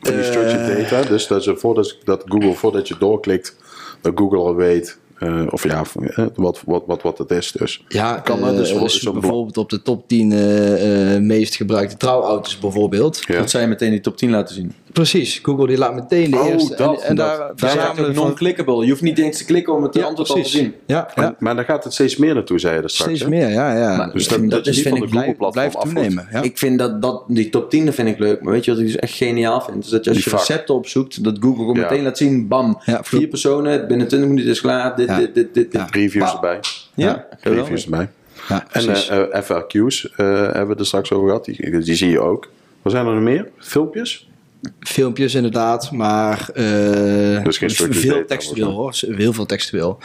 Van 0.00 0.14
die 0.14 0.24
structured 0.24 0.90
data. 0.90 1.08
Dus 1.08 1.26
dat, 1.26 1.60
voordat, 1.60 1.96
dat 2.04 2.22
Google, 2.24 2.52
voordat 2.54 2.88
je 2.88 2.94
doorklikt, 2.98 3.56
dat 4.00 4.12
Google 4.14 4.38
al 4.38 4.54
weet. 4.54 4.98
Eh, 5.18 5.46
of 5.50 5.64
ja, 5.64 5.82
eh, 6.00 6.26
wat, 6.34 6.62
wat, 6.66 6.82
wat, 6.86 7.02
wat 7.02 7.18
het 7.18 7.30
is. 7.30 7.52
Dus. 7.52 7.84
Ja, 7.88 8.14
Kan 8.14 8.48
eh, 8.48 8.56
Dus 8.56 8.72
dus 8.72 9.02
bijvoorbeeld 9.02 9.56
op 9.56 9.70
de 9.70 9.82
top 9.82 10.08
10 10.08 10.32
eh, 10.32 11.14
eh, 11.14 11.22
meest 11.22 11.56
gebruikte 11.56 11.96
trouwauto's 11.96 12.58
bijvoorbeeld. 12.58 13.22
Ja. 13.26 13.38
Dat 13.38 13.50
zij 13.50 13.68
meteen 13.68 13.90
die 13.90 14.00
top 14.00 14.16
10 14.16 14.30
laten 14.30 14.54
zien. 14.54 14.72
Precies, 14.92 15.38
Google 15.42 15.66
die 15.66 15.78
laat 15.78 15.94
meteen 15.94 16.30
de 16.30 16.36
Oh, 16.38 16.46
eerste 16.46 16.76
dat, 16.76 17.00
en, 17.02 17.08
en 17.08 17.14
dat. 17.16 17.36
daar 17.38 17.52
verzamelen 17.54 18.14
non-clickable. 18.14 18.84
Je 18.84 18.90
hoeft 18.90 19.02
niet 19.02 19.18
eens 19.18 19.38
te 19.38 19.44
klikken 19.44 19.74
om 19.74 19.82
het 19.82 19.94
Ja, 19.94 20.04
antwoord 20.04 20.28
al 20.30 20.36
te 20.42 20.48
zien. 20.48 20.74
Ja, 20.86 21.08
ja. 21.14 21.24
En- 21.24 21.36
maar 21.38 21.54
daar 21.56 21.64
gaat 21.64 21.84
het 21.84 21.92
steeds 21.92 22.16
meer 22.16 22.34
naartoe, 22.34 22.58
zei 22.58 22.76
je 22.76 22.82
er 22.82 22.90
straks. 22.90 23.10
steeds 23.10 23.24
hè? 23.24 23.36
meer, 23.38 23.48
ja, 23.48 23.78
ja. 23.78 23.96
Maar- 23.96 24.12
Dus 24.12 24.28
dat- 24.28 24.50
dat 24.50 24.66
is, 24.66 24.76
niet 24.76 24.84
vind 24.86 24.88
van 24.88 24.96
ik 24.96 25.02
de 25.02 25.08
blijf, 25.18 25.24
Google-platform 25.36 25.52
blijft 25.52 25.76
af 25.76 25.84
moet. 25.84 25.94
toenemen. 25.94 26.28
Ja. 26.32 26.42
Ik 26.42 26.58
vind 26.58 26.78
dat, 26.78 27.02
dat 27.02 27.24
die 27.28 27.48
top 27.50 27.70
10 27.70 27.84
dat 27.84 27.94
vind 27.94 28.08
ik 28.08 28.18
leuk. 28.18 28.42
Maar 28.42 28.52
weet 28.52 28.64
je 28.64 28.70
wat 28.70 28.80
ik 28.80 28.86
dus 28.86 28.96
echt 28.96 29.12
geniaal 29.12 29.60
vind? 29.60 29.84
Is 29.84 29.90
dat 29.90 30.04
je 30.04 30.10
als 30.10 30.18
Die 30.22 30.30
je 30.30 30.36
vak. 30.36 30.46
recepten 30.46 30.74
opzoekt, 30.74 31.24
dat 31.24 31.36
Google 31.40 31.58
gewoon 31.58 31.74
Ja. 31.76 31.80
meteen 31.82 32.02
laat 32.02 32.18
zien, 32.18 32.48
bam, 32.48 32.80
Ja, 32.84 33.04
vier 33.04 33.26
personen, 33.28 33.88
binnen 33.88 34.08
20 34.08 34.28
minuten 34.28 34.50
is 34.50 34.60
klaar, 34.60 34.96
dit, 34.96 35.08
Ja. 35.08 35.18
dit, 35.18 35.34
dit, 35.34 35.54
dit, 35.54 35.72
dit. 35.72 35.80
Ja. 35.80 35.88
Reviews 35.90 36.24
Bam. 36.24 36.34
erbij. 36.34 36.58
Ja, 36.94 37.26
Reviews 37.40 37.84
erbij. 37.84 38.08
Ja, 38.48 38.66
En 38.72 38.88
eh, 38.88 39.20
eh, 39.36 39.42
FRQ's 39.44 40.10
eh, 40.10 40.26
hebben 40.26 40.68
we 40.68 40.74
er 40.74 40.86
straks 40.86 41.12
over 41.12 41.26
gehad. 41.28 41.44
Die, 41.44 41.80
die 41.80 41.94
zie 41.94 42.10
je 42.10 42.20
ook. 42.20 42.48
Wat 42.82 42.92
zijn 42.92 43.06
er 43.06 43.12
nog 43.14 43.22
meer? 43.22 43.48
Filmpjes? 43.58 44.28
Filmpjes 44.80 45.34
inderdaad, 45.34 45.90
maar 45.90 46.50
eh, 46.54 47.44
Dus 47.44 47.58
geen 47.58 47.70
veel 47.70 48.24
textueel 48.24 48.70
hoor, 48.70 48.94
heel 49.00 49.32
veel 49.32 49.46
textueel. 49.46 49.98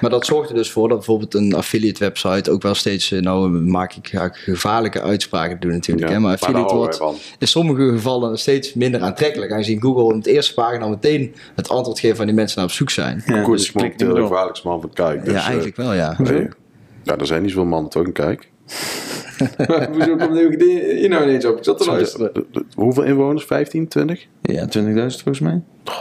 Maar 0.00 0.10
dat 0.10 0.26
zorgt 0.26 0.48
er 0.48 0.54
dus 0.54 0.70
voor 0.70 0.88
dat 0.88 0.96
bijvoorbeeld 0.96 1.34
een 1.34 1.54
affiliate 1.54 2.04
website 2.04 2.50
ook 2.50 2.62
wel 2.62 2.74
steeds, 2.74 3.12
eh, 3.12 3.20
nou 3.20 3.48
maak 3.48 3.94
ik, 3.94 4.08
ga 4.08 4.24
ik 4.24 4.34
gevaarlijke 4.34 5.00
uitspraken 5.00 5.60
doen 5.60 5.70
natuurlijk, 5.70 6.08
Ja, 6.08 6.12
hè, 6.12 6.20
maar 6.20 6.32
affiliate 6.32 6.74
wordt 6.74 6.96
van. 6.96 7.14
in 7.38 7.48
sommige 7.48 7.90
gevallen 7.90 8.38
steeds 8.38 8.74
minder 8.74 9.00
aantrekkelijk. 9.00 9.52
Aangezien 9.52 9.82
Google 9.82 10.14
in 10.14 10.20
de 10.20 10.32
eerste 10.32 10.54
pagina 10.54 10.88
meteen 10.88 11.34
het 11.54 11.68
antwoord 11.68 12.00
geeft 12.00 12.16
waar 12.16 12.26
die 12.26 12.34
mensen 12.34 12.58
naar 12.58 12.66
op 12.66 12.72
zoek 12.72 12.90
zijn. 12.90 13.22
Ja, 13.26 13.42
Koers 13.42 13.72
dus 13.72 13.82
niet 13.82 13.98
de 13.98 14.14
gevaarlijkste 14.14 14.68
man 14.68 14.80
van 14.80 14.92
Kijk. 14.92 15.24
Dus, 15.24 15.32
ja, 15.32 15.38
eh, 15.38 15.46
eigenlijk 15.46 15.76
wel 15.76 15.92
ja. 15.92 16.14
nee. 16.18 16.48
Ja, 17.02 17.16
er 17.16 17.26
zijn 17.26 17.42
niet 17.42 17.50
zoveel 17.50 17.68
mannen 17.68 17.90
toch 17.90 18.04
in 18.04 18.12
Kijk. 18.12 18.48
Hoezo 19.92 20.16
de 20.16 20.56
die 20.58 21.08
nou 21.08 21.22
ineens 21.22 21.44
op? 21.44 21.56
Ik 21.56 21.64
zat 21.64 21.78
Hoeveel 22.74 23.02
inwoners? 23.02 23.44
15, 23.44 23.88
20? 23.88 24.26
Ja, 24.42 24.64
20.000 24.64 24.70
volgens 24.94 25.40
mij. 25.40 25.62
Ik 25.84 25.92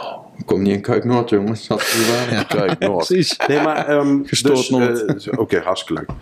kom 0.45 0.61
niet 0.61 0.73
in 0.73 0.81
Kuik 0.81 1.03
Noord, 1.03 1.29
jongens. 1.29 1.67
Dat 1.67 1.79
is 1.81 2.09
waar. 2.49 2.75
Ja. 2.79 2.87
Precies. 2.89 3.37
Nee, 3.47 3.61
maar... 3.61 3.87
ehm, 3.87 4.23
Gestoord 4.23 4.55
dus, 4.57 4.69
Noord. 4.69 5.27
eh, 5.27 5.39
Oké, 5.39 5.59
hartstikke 5.59 5.93
leuk. 6.07 6.17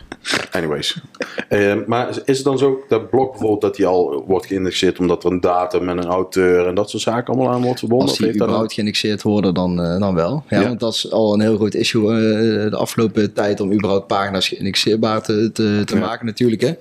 Anyways. 0.52 1.02
Ehm, 1.50 1.82
maar 1.88 2.10
is 2.26 2.36
het 2.38 2.44
dan 2.46 2.58
zo 2.58 2.84
dat 2.88 3.10
blog 3.10 3.30
bijvoorbeeld 3.30 3.62
dat 3.62 3.76
die 3.76 3.86
al 3.86 4.24
wordt 4.28 4.46
geïndexeerd 4.46 5.00
omdat 5.00 5.24
er 5.24 5.32
een 5.32 5.42
datum 5.42 5.90
en 5.90 5.98
een 5.98 6.06
auteur 6.06 6.68
en 6.68 6.76
dat 6.76 6.90
soort 6.90 7.04
zaken 7.04 7.34
allemaal 7.34 7.54
aan 7.54 7.62
wordt 7.64 7.80
verbonden? 7.80 8.08
Als 8.08 8.18
die 8.18 8.28
dat 8.28 8.36
dan- 8.38 8.46
überhaupt 8.48 8.74
geïndexeerd 8.74 9.22
worden, 9.22 9.54
dan, 9.54 9.82
eh, 9.82 10.00
dan 10.00 10.16
wel. 10.16 10.44
Ja, 10.50 10.60
Ja. 10.60 10.68
Want 10.68 10.80
dat 10.80 10.94
is 10.94 11.12
al 11.12 11.34
een 11.34 11.42
heel 11.42 11.56
groot 11.56 11.74
issue 11.74 12.02
eh, 12.14 12.70
de 12.72 12.78
afgelopen 12.78 13.34
tijd 13.34 13.60
om 13.60 13.72
überhaupt 13.74 14.08
pagina's 14.08 14.48
geïndexeerbaar 14.48 15.22
te, 15.24 15.50
te, 15.54 15.82
te 15.86 15.96
Ja. 15.96 16.00
maken 16.02 16.26
natuurlijk. 16.26 16.62
Hè. 16.62 16.74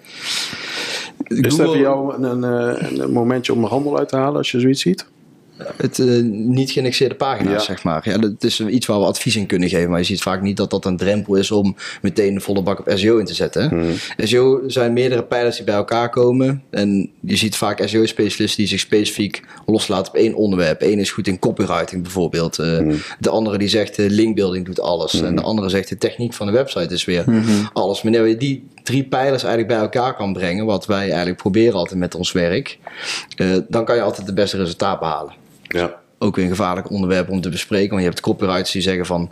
Is 1.27 1.41
dat 1.41 1.53
Google- 1.53 1.65
voor 1.67 1.77
jou 1.79 2.15
een, 2.15 2.43
een, 2.43 3.01
een 3.03 3.13
momentje 3.13 3.53
om 3.53 3.63
er 3.65 3.71
handel 3.71 3.99
uit 3.99 4.09
te 4.09 4.17
halen 4.17 4.37
als 4.37 4.51
je 4.51 4.61
zoiets 4.61 4.81
ziet? 4.81 5.07
Het 5.77 5.99
eh, 5.99 6.07
niet 6.31 6.71
geïndexeerde 6.71 7.15
pagina's, 7.15 7.53
Ja. 7.53 7.59
zeg 7.61 7.83
maar. 7.85 8.01
Ja, 8.11 8.19
dat 8.19 8.45
is 8.45 8.61
iets 8.61 8.87
waar 8.87 8.99
we 8.99 9.05
advies 9.05 9.37
in 9.37 9.47
kunnen 9.47 9.69
geven. 9.69 9.91
Maar 9.91 9.99
je 9.99 10.05
ziet 10.05 10.23
vaak 10.23 10.43
niet 10.43 10.57
dat 10.57 10.71
dat 10.71 10.85
een 10.85 10.97
drempel 10.97 11.35
is 11.35 11.51
om 11.51 11.77
meteen 12.03 12.35
een 12.35 12.41
volle 12.41 12.63
bak 12.63 12.79
op 12.79 12.93
SEO 12.95 13.19
in 13.19 13.25
te 13.25 13.35
zetten. 13.35 13.77
Mhm. 13.77 13.93
SEO 14.19 14.61
zijn 14.67 14.93
meerdere 14.93 15.23
pijlers 15.25 15.57
die 15.57 15.65
bij 15.65 15.75
elkaar 15.75 16.11
komen. 16.11 16.63
En 16.71 17.11
je 17.21 17.37
ziet 17.37 17.57
vaak 17.57 17.83
SEO-specialisten 17.89 18.59
die 18.59 18.67
zich 18.69 18.81
specifiek 18.81 19.43
loslaten 19.67 20.13
op 20.13 20.19
één 20.19 20.35
onderwerp. 20.35 20.83
Eén 20.83 20.99
is 20.99 21.11
goed 21.11 21.27
in 21.27 21.39
copywriting 21.39 22.03
bijvoorbeeld. 22.03 22.59
Eh, 22.59 22.79
Mhm. 22.79 22.95
De 23.21 23.31
andere 23.31 23.59
die 23.59 23.69
zegt 23.69 23.97
de 23.97 24.11
linkbuilding 24.11 24.67
doet 24.67 24.81
alles. 24.81 25.21
En 25.23 25.37
de 25.37 25.43
andere 25.43 25.69
zegt 25.69 25.89
de 25.89 25.99
techniek 25.99 26.33
van 26.33 26.47
de 26.47 26.53
website 26.53 26.95
is 26.95 27.05
weer 27.05 27.25
alles. 27.73 28.03
Maar 28.03 28.13
wanneer 28.13 28.29
je 28.31 28.37
die 28.37 28.67
drie 28.83 29.05
pijlers 29.05 29.43
eigenlijk 29.43 29.73
bij 29.75 29.83
elkaar 29.83 30.17
kan 30.17 30.33
brengen, 30.33 30.65
wat 30.67 30.87
wij 30.87 31.09
eigenlijk 31.09 31.37
proberen 31.37 31.75
altijd 31.75 31.99
met 31.99 32.15
ons 32.15 32.33
werk, 32.33 32.79
eh, 33.37 33.57
dan 33.69 33.85
kan 33.85 33.97
je 33.97 34.03
altijd 34.03 34.27
het 34.27 34.35
beste 34.35 34.57
resultaat 34.57 34.99
behalen 35.01 35.33
Ja. 35.73 36.01
ook 36.19 36.37
weer 36.37 36.45
een 36.45 36.51
gevaarlijk 36.51 36.91
onderwerp 36.91 37.31
om 37.31 37.41
te 37.41 37.49
bespreken. 37.49 37.89
Want 37.91 38.01
je 38.03 38.09
hebt 38.09 38.21
copywriters 38.21 38.71
die 38.71 38.83
zeggen 38.83 39.07
van... 39.07 39.31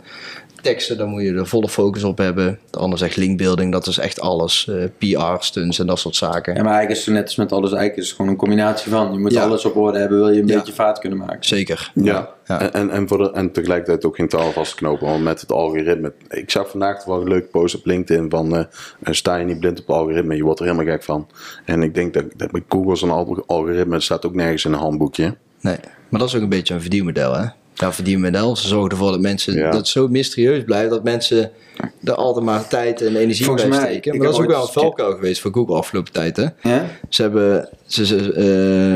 teksten, 0.61 0.97
daar 0.97 1.07
moet 1.07 1.21
je 1.21 1.33
de 1.33 1.45
volle 1.45 1.69
focus 1.69 2.03
op 2.03 2.17
hebben. 2.17 2.59
De 2.69 2.77
ander 2.77 2.99
zegt 2.99 3.15
linkbuilding, 3.15 3.71
dat 3.71 3.87
is 3.87 3.97
echt 3.97 4.19
alles. 4.19 4.67
eh, 4.67 4.83
PR, 4.97 5.43
stunts 5.43 5.79
en 5.79 5.87
dat 5.87 5.99
soort 5.99 6.15
zaken. 6.15 6.55
Ja, 6.55 6.61
maar 6.63 6.71
eigenlijk 6.73 6.99
is 6.99 7.05
het 7.05 7.15
net 7.15 7.23
als 7.23 7.35
met 7.35 7.51
alles, 7.51 7.69
eigenlijk 7.71 8.01
is 8.01 8.07
het 8.07 8.15
gewoon 8.15 8.31
een 8.31 8.37
combinatie 8.37 8.91
van. 8.91 9.13
Je 9.13 9.19
moet 9.19 9.31
Ja. 9.31 9.43
alles 9.43 9.65
op 9.65 9.75
orde 9.75 9.99
hebben, 9.99 10.17
wil 10.17 10.29
je 10.29 10.41
een 10.41 10.47
Ja. 10.47 10.55
beetje 10.57 10.73
vaart 10.73 10.99
kunnen 10.99 11.17
maken. 11.19 11.43
Zeker. 11.45 11.91
Ja, 11.95 12.29
Ja. 12.47 12.61
En, 12.61 12.73
en, 12.73 12.89
en, 12.89 13.07
voor 13.07 13.17
de, 13.17 13.31
en 13.31 13.51
tegelijkertijd 13.51 14.05
ook 14.05 14.15
geen 14.15 14.27
taal 14.27 14.51
vastknopen, 14.51 15.07
want 15.07 15.23
met 15.23 15.41
het 15.41 15.51
algoritme. 15.51 16.13
Ik 16.29 16.51
zag 16.51 16.69
vandaag 16.69 17.05
wel 17.05 17.21
een 17.21 17.27
leuke 17.27 17.47
post 17.47 17.75
op 17.75 17.85
LinkedIn 17.85 18.29
van 18.29 18.55
eh, 18.55 18.59
eh, 19.03 19.13
sta 19.13 19.35
je 19.35 19.45
niet 19.45 19.59
blind 19.59 19.79
op 19.79 19.87
het 19.87 19.95
algoritme, 19.95 20.35
je 20.35 20.43
wordt 20.43 20.59
er 20.59 20.65
helemaal 20.65 20.93
gek 20.93 21.03
van. 21.03 21.27
En 21.65 21.83
ik 21.83 21.93
denk 21.93 22.13
dat, 22.13 22.23
dat 22.37 22.51
met 22.51 22.63
Google 22.69 22.95
zo'n 22.95 23.09
al- 23.11 23.43
algoritme 23.47 23.93
het 23.93 24.03
staat 24.03 24.25
ook 24.25 24.35
nergens 24.35 24.65
in 24.65 24.73
een 24.73 24.79
handboekje. 24.79 25.35
Nee, 25.61 25.77
maar 26.09 26.19
dat 26.19 26.29
is 26.29 26.35
ook 26.35 26.41
een 26.41 26.49
beetje 26.49 26.73
een 26.73 26.81
verdienmodel, 26.81 27.33
hè? 27.33 27.47
Ja, 27.81 27.93
verdienmodel. 27.93 28.55
Ze 28.55 28.67
zorgen 28.67 28.89
ervoor 28.89 29.11
dat 29.11 29.19
mensen, 29.19 29.53
Ja. 29.53 29.65
dat 29.65 29.73
het 29.73 29.87
zo 29.87 30.07
mysterieus 30.07 30.63
blijft, 30.63 30.89
dat 30.89 31.03
mensen 31.03 31.51
er 32.03 32.13
altijd 32.13 32.45
maar 32.45 32.67
tijd 32.67 33.01
en 33.01 33.15
energie 33.15 33.45
Volgens 33.45 33.67
bij 33.67 33.77
mij, 33.77 33.87
steken. 33.89 34.13
ik 34.13 34.17
Maar 34.17 34.27
dat 34.27 34.35
is 34.35 34.41
heb 34.41 34.49
ook 34.49 34.55
wel 34.55 34.65
een 34.67 34.73
valkuil 34.73 35.11
geweest 35.11 35.41
voor 35.41 35.51
Google 35.53 35.75
afgelopen 35.75 36.11
tijd, 36.11 36.37
hè? 36.37 36.45
Ja? 36.61 36.85
Ze 37.09 37.21
hebben, 37.21 37.69
ze, 37.85 38.05
ze, 38.05 38.33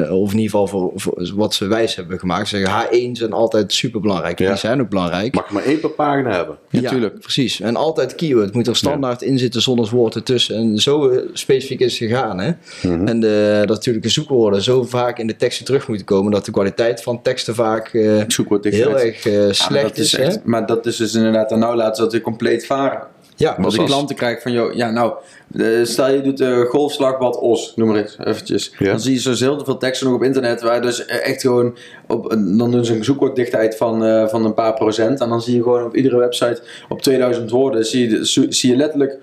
eh, 0.08 0.14
of 0.14 0.32
in 0.32 0.38
ieder 0.40 0.52
geval 0.52 0.68
voor, 0.68 0.92
voor 0.96 1.32
wat 1.36 1.54
ze 1.54 1.68
wijs 1.68 1.96
hebben 1.96 2.20
gemaakt, 2.20 2.48
ze 2.48 2.58
zeggen 2.58 2.88
H1 2.88 3.12
zijn 3.12 3.32
altijd 3.34 3.74
super 3.74 4.02
belangrijk. 4.02 4.40
Ja. 4.40 4.48
Die 4.50 4.58
zijn 4.58 4.82
ook 4.82 4.90
belangrijk. 4.90 5.34
Mag 5.34 5.48
je 5.48 5.54
maar 5.54 5.64
één 5.64 5.80
per 5.80 5.90
pagina 5.90 6.32
hebben. 6.36 6.58
Ja, 6.70 6.90
tuurlijk. 6.90 7.20
Precies. 7.20 7.60
En 7.60 7.76
altijd 7.76 8.16
keyword. 8.16 8.46
Het 8.46 8.54
moet 8.54 8.68
er 8.68 8.76
standaard 8.76 9.22
in 9.22 9.38
zitten 9.40 9.62
zonder 9.62 9.90
woord 9.90 10.16
ertussen. 10.16 10.56
En 10.56 10.78
zo 10.78 11.10
eh, 11.10 11.20
specifiek 11.34 11.80
is 11.80 12.00
het 12.00 12.10
gegaan. 12.10 12.40
Hè? 12.40 12.52
Mhm. 12.84 13.08
En 13.08 13.20
de, 13.20 13.64
dat 13.66 13.76
natuurlijke 13.76 14.10
zoekwoorden 14.10 14.62
zo 14.62 14.84
vaak 14.84 15.20
in 15.20 15.28
de 15.28 15.36
teksten 15.36 15.66
terug 15.66 15.88
moeten 15.88 16.06
komen 16.06 16.32
dat 16.32 16.46
de 16.46 16.52
kwaliteit 16.52 17.04
van 17.04 17.22
teksten 17.22 17.56
vaak 17.56 17.94
eh, 17.94 18.22
Zoekwoorddichtheid. 18.28 18.75
Heel 18.76 19.00
erg 19.00 19.26
eh, 19.26 19.52
slecht 19.52 19.98
is 19.98 20.16
echt- 20.16 20.44
maar 20.44 20.66
dat 20.66 20.86
is 20.86 20.96
dus 20.98 21.14
inderdaad, 21.14 21.50
nou 21.50 21.76
laten 21.76 21.96
ze 21.96 22.02
dat 22.02 22.12
weer 22.12 22.22
compleet 22.22 22.66
varen. 22.66 23.02
Ja, 23.38 23.58
Als 23.62 23.76
ik 23.78 23.86
klanten 23.86 24.16
krijg 24.16 24.42
van, 24.42 24.52
joh, 24.52 24.74
ja 24.74 24.92
nou, 24.92 25.14
eh, 25.58 25.66
stel 25.84 26.10
je 26.12 26.22
doet 26.22 26.42
uh, 26.42 26.62
golfslagbad 26.62 27.40
os, 27.40 27.74
noem 27.76 27.88
maar 27.88 27.98
eens, 27.98 28.18
eventjes. 28.24 28.74
Ja. 28.80 28.86
Dan 28.90 29.00
zie 29.00 29.14
je 29.14 29.20
zo 29.20 29.46
heel 29.46 29.66
veel 29.66 29.78
teksten 29.78 30.08
nog 30.08 30.16
op 30.16 30.24
internet 30.24 30.62
waar 30.62 30.82
dus 30.82 31.06
eh, 31.06 31.28
echt 31.30 31.42
gewoon, 31.42 31.78
op, 32.08 32.30
dan 32.58 32.72
doen 32.72 32.86
ze 32.86 32.96
een 32.96 33.04
zoekwoorddichtheid 33.04 33.78
van, 33.78 34.30
van 34.30 34.46
een 34.46 34.54
paar 34.54 34.74
procent. 34.74 35.22
En 35.22 35.30
dan 35.30 35.42
zie 35.42 35.56
je 35.56 35.64
gewoon 35.64 35.86
op 35.86 35.96
iedere 35.96 36.18
website 36.18 36.62
op 36.90 37.02
2000 37.02 37.50
woorden, 37.52 37.86
zie 37.86 38.10
je, 38.10 38.26
zie 38.50 38.70
je 38.72 38.76
letterlijk 38.76 39.18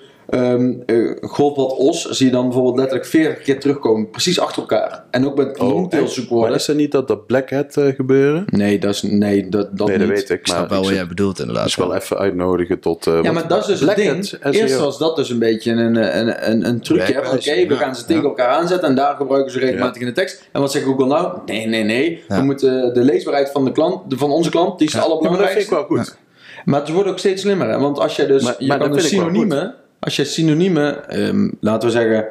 golfbad 1.21 1.77
os, 1.77 2.05
zie 2.11 2.27
je 2.27 2.33
dan 2.33 2.45
bijvoorbeeld 2.45 2.77
letterlijk 2.77 3.07
40 3.09 3.43
keer 3.45 3.61
terugkomen, 3.61 4.11
precies 4.11 4.41
achter 4.41 4.61
elkaar. 4.63 5.05
En 5.11 5.27
ook 5.27 5.37
met 5.37 5.59
longtail 5.59 6.03
echt? 6.03 6.13
zoekwoorden. 6.13 6.49
Maar 6.51 6.59
is 6.59 6.69
er 6.69 6.75
niet 6.75 6.93
dat 6.93 7.09
dat 7.09 7.27
Black 7.27 7.51
Hat 7.51 7.77
eh, 7.77 7.87
gebeuren? 7.95 8.45
Nee, 8.47 8.79
dat 8.79 8.91
is, 8.95 9.03
nee, 9.03 9.49
dat, 9.49 9.77
dat 9.79 9.89
nee, 9.89 9.99
niet. 9.99 10.07
dat 10.09 10.17
weet 10.19 10.31
ik. 10.31 10.39
Ik 10.39 10.47
snap 10.47 10.59
Maar 10.59 10.69
wel 10.69 10.79
ik 10.79 10.85
wat 10.85 10.95
jij 10.95 11.07
bedoelt 11.07 11.39
inderdaad. 11.41 11.65
dus 11.65 11.77
wel 11.77 11.95
even 11.95 12.19
uitnodigen 12.19 12.81
tot... 12.81 13.07
eh, 13.07 13.19
Ja, 13.23 13.33
maar 13.33 13.49
dat 13.49 13.59
is 13.61 13.67
dus 13.67 13.79
Black 13.81 13.97
het 13.97 14.05
ding. 14.05 14.31
Hat, 14.41 14.55
Eerst 14.55 14.79
was 14.79 14.99
dat 14.99 15.17
dus 15.17 15.31
een 15.31 15.39
beetje 15.39 15.71
een, 15.73 15.97
een, 16.19 16.51
een, 16.51 16.67
een 16.69 16.81
trucje. 16.81 17.19
Oké, 17.19 17.67
we 17.67 17.77
gaan 17.77 17.97
ze 17.97 18.05
tegen 18.05 18.25
elkaar 18.25 18.49
aanzetten 18.49 18.89
en 18.89 18.95
daar 18.95 19.15
gebruiken 19.17 19.53
ze 19.53 19.59
regelmatig 19.59 20.01
in 20.01 20.07
de 20.07 20.13
tekst. 20.13 20.49
En 20.53 20.61
wat 20.61 20.73
zegt 20.73 20.85
Google 20.85 21.07
nou? 21.07 21.39
Nee, 21.47 21.67
nee, 21.67 21.85
nee. 21.85 22.23
Ja. 22.29 22.37
We 22.37 22.43
moeten 22.45 22.95
de 22.95 23.01
leesbaarheid 23.05 23.51
van, 23.51 23.65
de 23.65 23.73
klant, 23.73 24.11
de- 24.11 24.17
van 24.17 24.31
onze 24.31 24.51
klant, 24.51 24.79
die 24.79 24.87
is 24.87 24.93
het 24.93 25.03
Ja, 25.03 25.09
maar 25.09 25.19
dat 25.19 25.27
vind 25.29 25.39
allerbelangrijkste. 25.39 25.75
ik 25.83 25.89
wel 25.89 25.99
goed. 25.99 26.21
Maar 26.65 26.81
het 26.81 26.91
wordt 26.91 27.09
ook 27.09 27.19
steeds 27.19 27.43
slimmer. 27.43 27.69
Hè? 27.69 27.79
Want 27.79 27.99
als 27.99 28.17
je 28.17 28.27
dus, 28.27 28.43
Maar- 28.43 28.55
je 28.59 28.67
maar 28.67 28.79
kan 28.79 28.93
dus 28.93 29.09
synoniemen, 29.09 29.75
als 30.03 30.17
je 30.17 30.25
synoniemen, 30.25 31.09
ehm, 31.09 31.51
laten 31.61 31.89
we 31.89 31.95
zeggen, 31.95 32.27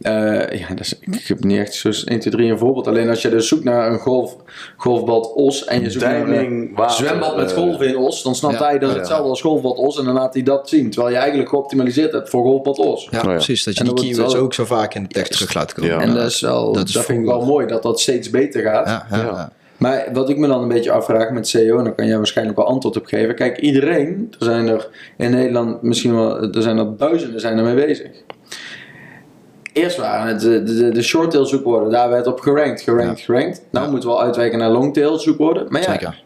eh, 0.00 0.58
ja, 0.58 0.66
ik 1.00 1.24
heb 1.26 1.44
niet 1.44 1.58
echt 1.58 1.74
zo 1.74 1.88
1, 1.88 2.20
2, 2.20 2.32
3 2.32 2.50
een 2.50 2.58
voorbeeld. 2.58 2.86
Alleen 2.86 3.08
als 3.08 3.22
je 3.22 3.28
dus 3.30 3.48
zoekt 3.48 3.64
naar 3.64 3.92
een 3.92 3.98
golf, 3.98 4.36
golfbad 4.76 5.32
Os 5.34 5.64
en 5.64 5.80
je 5.82 5.90
zoekt 5.90 6.04
naar 6.04 6.28
een 6.28 6.70
water, 6.74 6.96
zwembad 7.06 7.36
met 7.36 7.50
eh, 7.50 7.56
golven 7.56 7.86
in 7.88 7.96
Os, 7.96 8.22
dan 8.22 8.34
snapt 8.34 8.58
ja, 8.58 8.64
hij 8.64 8.78
dat 8.78 8.90
ja. 8.90 8.96
hetzelfde 8.96 9.28
als 9.28 9.40
golfbad 9.40 9.76
Os 9.78 9.98
en 9.98 10.04
dan 10.04 10.14
laat 10.14 10.34
hij 10.34 10.42
dat 10.42 10.68
zien. 10.68 10.90
Terwijl 10.90 11.12
je 11.12 11.18
eigenlijk 11.18 11.48
geoptimaliseerd 11.48 12.12
hebt 12.12 12.30
voor 12.30 12.42
golfbad 12.42 12.78
Os. 12.78 13.08
Ja, 13.10 13.18
Oh 13.18 13.24
ja. 13.24 13.30
precies. 13.30 13.64
Dat 13.64 13.74
je 13.74 13.80
En 13.84 13.86
die 13.94 14.04
keywords 14.04 14.34
wel- 14.34 14.42
ook 14.42 14.54
zo 14.54 14.64
vaak 14.64 14.94
in 14.94 15.02
de 15.02 15.08
tekst 15.08 15.32
terug 15.32 15.54
laat 15.54 15.72
komen. 15.72 15.90
Ja. 15.90 16.00
En 16.00 16.14
dat 16.14 16.26
is 16.30 16.40
wel, 16.40 16.64
dat 16.64 16.74
dat, 16.74 16.88
is 16.88 17.04
vind 17.06 17.18
ik 17.20 17.24
wel 17.26 17.44
mooi 17.44 17.66
dat 17.66 17.82
dat 17.82 18.00
steeds 18.00 18.30
beter 18.30 18.62
gaat. 18.62 18.86
Ja, 18.86 19.06
ja, 19.10 19.16
Ja. 19.16 19.24
ja. 19.24 19.52
Maar 19.80 20.08
wat 20.12 20.28
ik 20.28 20.36
me 20.38 20.46
dan 20.46 20.62
een 20.62 20.68
beetje 20.68 20.90
afvraag 20.92 21.30
met 21.30 21.48
SEO, 21.48 21.78
en 21.78 21.84
daar 21.84 21.94
kan 21.94 22.06
jij 22.06 22.16
waarschijnlijk 22.16 22.56
wel 22.58 22.66
antwoord 22.66 22.96
op 22.96 23.06
geven. 23.06 23.34
Kijk, 23.34 23.58
iedereen, 23.58 24.34
er 24.38 24.44
zijn 24.44 24.68
er 24.68 24.88
in 25.16 25.30
Nederland 25.30 25.82
misschien 25.82 26.14
wel, 26.14 26.42
er 26.52 26.62
zijn 26.62 26.78
er 26.78 26.96
duizenden 26.96 27.40
zijn 27.40 27.58
ermee 27.58 27.74
bezig. 27.86 28.08
Eerst 29.72 29.96
waren 29.96 30.26
het 30.26 30.40
de, 30.40 30.62
de, 30.62 30.88
de 30.90 31.02
shorttail 31.02 31.46
zoekwoorden, 31.46 31.90
daar 31.90 32.10
werd 32.10 32.26
op 32.26 32.40
gerankt, 32.40 32.80
gerankt, 32.80 33.20
gerankt. 33.20 33.62
Nou 33.70 33.84
Ja. 33.84 33.90
moeten 33.90 34.08
we 34.08 34.14
al 34.14 34.22
uitwijken 34.22 34.58
naar 34.58 34.70
longtail 34.70 35.18
zoekwoorden. 35.18 35.66
Maar 35.68 35.82
ja, 35.82 35.90
Zeker. 35.92 36.22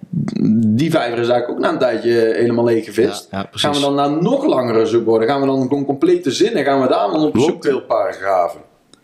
die 0.66 0.90
vijver 0.90 1.18
is 1.18 1.28
eigenlijk 1.28 1.50
ook 1.50 1.58
na 1.58 1.72
een 1.72 1.78
tijdje 1.78 2.10
helemaal 2.12 2.64
leeg 2.64 2.84
gevist. 2.84 3.28
Ja, 3.30 3.46
gaan 3.50 3.72
we 3.72 3.80
dan 3.80 3.94
naar 3.94 4.22
nog 4.22 4.46
langere 4.46 4.86
zoekwoorden? 4.86 5.28
Gaan 5.28 5.40
we 5.40 5.46
dan 5.46 5.62
gewoon 5.62 5.84
complete 5.84 6.30
zinnen, 6.30 6.64
gaan 6.64 6.80
we 6.80 6.88
daar 6.88 7.10
dan 7.10 7.22
op 7.24 7.38
zoek? 7.38 7.62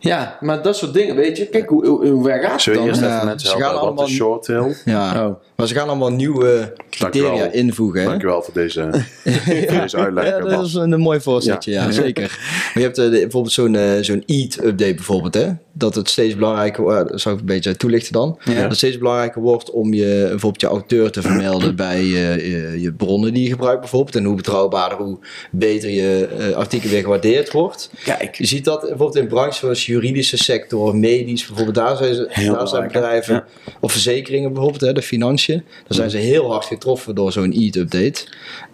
Ja, 0.03 0.37
maar 0.39 0.61
dat 0.61 0.77
soort 0.77 0.93
dingen, 0.93 1.15
weet 1.15 1.37
je. 1.37 1.45
Kijk, 1.45 1.69
hoe, 1.69 1.87
hoe, 1.87 2.07
hoe 2.07 2.29
gaat 2.31 2.51
het 2.51 2.61
Zullen 2.61 2.79
we 2.79 2.85
dan? 2.85 2.95
eerst 2.99 3.13
even 3.13 3.25
mensen 3.25 3.57
helpen? 3.57 3.95
Wat 3.95 4.07
shorttail? 4.07 4.73
Ja. 4.85 5.25
Oh. 5.27 5.35
Maar 5.61 5.69
ze 5.69 5.75
gaan 5.79 5.87
allemaal 5.87 6.11
nieuwe 6.11 6.73
criteria 6.89 7.27
Dankjewel. 7.29 7.53
invoegen. 7.53 8.01
Hè? 8.01 8.07
Dankjewel 8.07 8.41
voor 8.41 8.53
deze, 8.53 8.89
voor 9.45 9.79
deze 9.79 9.97
uitleg. 9.97 10.25
Ja, 10.25 10.37
eh, 10.37 10.49
dat 10.49 10.65
is 10.65 10.73
een, 10.73 10.91
een 10.91 10.99
mooi 10.99 11.19
voorzetje, 11.21 11.71
ja, 11.71 11.91
zeker. 11.91 12.39
Maar 12.39 12.71
je 12.73 12.81
hebt 12.81 12.97
eh, 12.97 13.09
bijvoorbeeld 13.09 13.51
zo'n 13.53 13.75
eh, 13.75 14.01
zo'n 14.01 14.23
EAT-update 14.25 14.93
bijvoorbeeld, 14.93 15.33
hè? 15.33 15.47
Dat 15.73 15.95
het 15.95 16.09
steeds 16.09 16.35
belangrijker 16.35 16.83
wordt, 16.83 17.09
dat 17.09 17.21
zou 17.21 17.35
ik 17.35 17.39
een 17.41 17.47
beetje 17.47 17.75
toelichten 17.77 18.13
dan. 18.13 18.37
Ja. 18.45 18.53
Dat 18.53 18.63
het 18.63 18.77
steeds 18.77 18.97
belangrijker 18.97 19.41
wordt 19.41 19.69
om 19.71 19.93
je, 19.93 20.25
bijvoorbeeld 20.29 20.61
je 20.61 20.67
auteur 20.67 21.11
te 21.11 21.21
vermelden 21.21 21.75
bij 21.75 21.99
eh, 21.99 22.35
je, 22.35 22.81
je 22.81 22.91
bronnen 22.93 23.33
die 23.33 23.43
je 23.43 23.49
gebruikt 23.49 23.79
bijvoorbeeld. 23.79 24.15
En 24.15 24.23
hoe 24.23 24.35
betrouwbaarder, 24.35 24.97
hoe 24.97 25.17
beter 25.51 25.89
je 25.89 26.27
eh, 26.39 26.55
artikel 26.55 26.89
weer 26.89 27.01
gewaardeerd 27.01 27.51
wordt. 27.51 27.89
Kijk, 28.03 28.35
Je 28.35 28.45
ziet 28.45 28.65
dat 28.65 28.79
bijvoorbeeld 28.79 29.15
in 29.15 29.27
branches 29.27 29.57
zoals 29.57 29.85
juridische 29.85 30.37
sector, 30.37 30.95
medisch, 30.95 31.45
bijvoorbeeld 31.45 31.75
daar 31.75 31.97
zijn, 31.97 32.25
Heel 32.29 32.53
daar 32.53 32.67
zijn 32.67 32.87
bedrijven, 32.87 33.33
Ja. 33.33 33.45
of 33.79 33.91
verzekeringen 33.91 34.53
bijvoorbeeld, 34.53 34.81
hè, 34.81 34.93
de 34.93 35.01
financiën. 35.01 35.50
Daar 35.57 35.63
zijn 35.87 36.09
ze 36.09 36.17
heel 36.17 36.51
hard 36.51 36.65
getroffen 36.65 37.15
door 37.15 37.31
zo'n 37.31 37.51
EAT-update. 37.51 38.23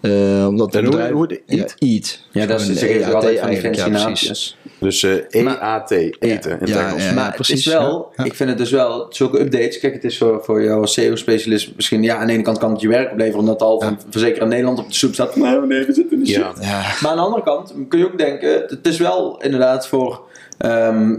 Eh, 0.00 0.46
omdat 0.48 0.72
de 0.72 0.78
En 0.78 1.12
hoe- 1.12 1.26
de 1.28 1.42
Ja, 1.46 1.56
EAT? 1.56 1.74
EAT. 1.78 2.22
ja, 2.32 2.46
dat 2.46 2.60
is 2.60 2.66
de 2.78 2.86
er 2.86 3.00
EAT 3.00 3.14
altijd 3.14 3.38
van 3.38 3.48
die 3.50 3.60
eigenlijk, 3.60 3.96
ja, 3.96 4.04
precies. 4.06 4.56
Dus 4.80 5.02
eh, 5.02 5.12
EAT, 5.12 5.90
eten 5.90 6.20
in 6.20 6.30
het 6.58 6.68
Ja, 6.68 6.86
Engels. 6.88 7.04
ja. 7.04 7.12
maar 7.12 7.32
precies, 7.34 7.64
het 7.64 7.74
is 7.74 7.80
wel, 7.80 8.12
ja. 8.16 8.24
ik 8.24 8.34
vind 8.34 8.48
het 8.48 8.58
dus 8.58 8.70
wel, 8.70 9.06
zulke 9.10 9.40
updates, 9.40 9.78
kijk 9.78 9.94
het 9.94 10.04
is 10.04 10.18
voor, 10.18 10.40
voor 10.44 10.62
jou 10.62 10.80
als 10.80 10.92
SEO-specialist 10.92 11.70
misschien, 11.76 12.02
ja 12.02 12.16
aan 12.16 12.26
de 12.26 12.32
ene 12.32 12.42
kant 12.42 12.58
kan 12.58 12.70
het 12.72 12.80
je 12.80 12.88
werk 12.88 13.10
opleveren 13.10 13.40
omdat 13.40 13.62
al 13.62 13.80
van 13.80 13.98
verzekeraar 14.10 14.48
Nederland 14.48 14.78
op 14.78 14.88
de 14.88 14.94
soep 14.94 15.14
staat, 15.14 15.36
nee, 15.36 15.60
nee, 15.60 15.84
we 15.86 15.92
zitten 15.92 16.12
in 16.18 16.24
de 16.24 16.26
shit. 16.26 16.36
Ja. 16.36 16.52
Ja, 16.60 16.80
Maar 17.00 17.10
aan 17.10 17.16
de 17.16 17.22
andere 17.22 17.42
kant 17.42 17.74
kun 17.88 17.98
je 17.98 18.04
ook 18.06 18.18
denken, 18.18 18.64
het 18.66 18.86
is 18.86 18.98
wel 18.98 19.40
inderdaad 19.42 19.88
voor, 19.88 20.20
ehm, 20.58 21.16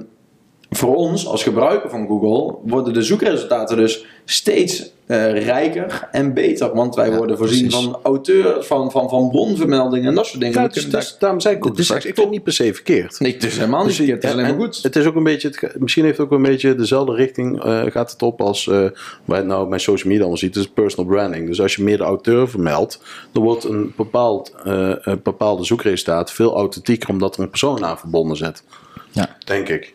voor 0.69 0.95
ons 0.95 1.27
als 1.27 1.43
gebruiker 1.43 1.89
van 1.89 2.07
Google, 2.07 2.55
worden 2.63 2.93
de 2.93 3.01
zoekresultaten 3.03 3.77
dus 3.77 4.05
steeds 4.25 4.91
eh, 5.05 5.43
rijker 5.45 6.07
en 6.11 6.33
beter. 6.33 6.73
Want 6.75 6.95
wij 6.95 7.09
Ja, 7.09 7.17
worden 7.17 7.37
voorzien 7.37 7.67
precies. 7.67 7.85
van 7.85 7.99
auteurs, 8.03 8.65
van, 8.67 8.91
van, 8.91 9.09
van 9.09 9.29
bronvermeldingen 9.29 10.07
en 10.09 10.15
dat 10.15 10.25
soort 10.25 10.39
dingen. 10.39 10.55
Ja, 10.55 10.61
We 10.61 10.67
het 10.67 10.75
is- 10.75 10.85
is- 10.85 11.15
daarom 11.19 11.39
zei 11.39 11.55
ik 11.55 11.63
ook 11.65 11.69
Het 11.69 11.79
is 11.79 11.85
straks, 11.85 12.01
echt 12.05 12.09
ik 12.09 12.15
vind 12.19 12.27
het 12.27 12.35
niet 12.35 12.45
per 12.55 12.65
se 12.65 12.73
verkeerd. 12.73 13.19
Nee, 13.19 13.33
het 13.33 13.43
is 13.43 13.57
helemaal 13.57 13.79
niet 13.79 13.87
Dus 13.87 13.95
verkeerd, 13.95 14.21
het 14.21 14.31
is 14.31 14.37
en- 14.37 14.43
alleen 14.45 14.57
maar 14.57 14.65
goed. 14.65 14.83
Het 14.83 14.95
is 14.95 15.05
ook 15.05 15.15
een 15.15 15.23
beetje, 15.23 15.47
het 15.47 15.79
misschien 15.79 16.03
heeft 16.03 16.17
het 16.17 16.25
ook 16.27 16.33
een 16.33 16.41
beetje 16.41 16.75
dezelfde 16.75 17.13
richting 17.15 17.63
eh, 17.63 17.81
gaat 17.85 18.11
het 18.11 18.21
op 18.21 18.41
als 18.41 18.67
eh 18.67 18.85
waar 19.25 19.37
het 19.37 19.45
nou 19.47 19.69
bij 19.69 19.79
social 19.79 20.05
media 20.07 20.19
allemaal 20.19 20.37
ziet. 20.37 20.55
Het 20.55 20.63
is 20.63 20.71
personal 20.71 21.11
branding. 21.11 21.47
Dus 21.47 21.61
als 21.61 21.75
je 21.75 21.83
meer 21.83 21.97
de 21.97 22.03
auteur 22.03 22.49
vermeldt, 22.49 23.01
dan 23.31 23.43
wordt 23.43 23.63
een, 23.63 23.93
bepaald, 23.97 24.53
eh, 24.65 24.91
een 25.01 25.19
bepaalde 25.23 25.63
zoekresultaat 25.63 26.31
veel 26.31 26.55
authentieker 26.55 27.09
omdat 27.09 27.35
er 27.35 27.41
een 27.43 27.49
persoon 27.49 27.85
aan 27.85 27.99
verbonden 27.99 28.37
zit. 28.37 28.63
Ja. 29.11 29.35
Denk 29.45 29.69
ik. 29.69 29.93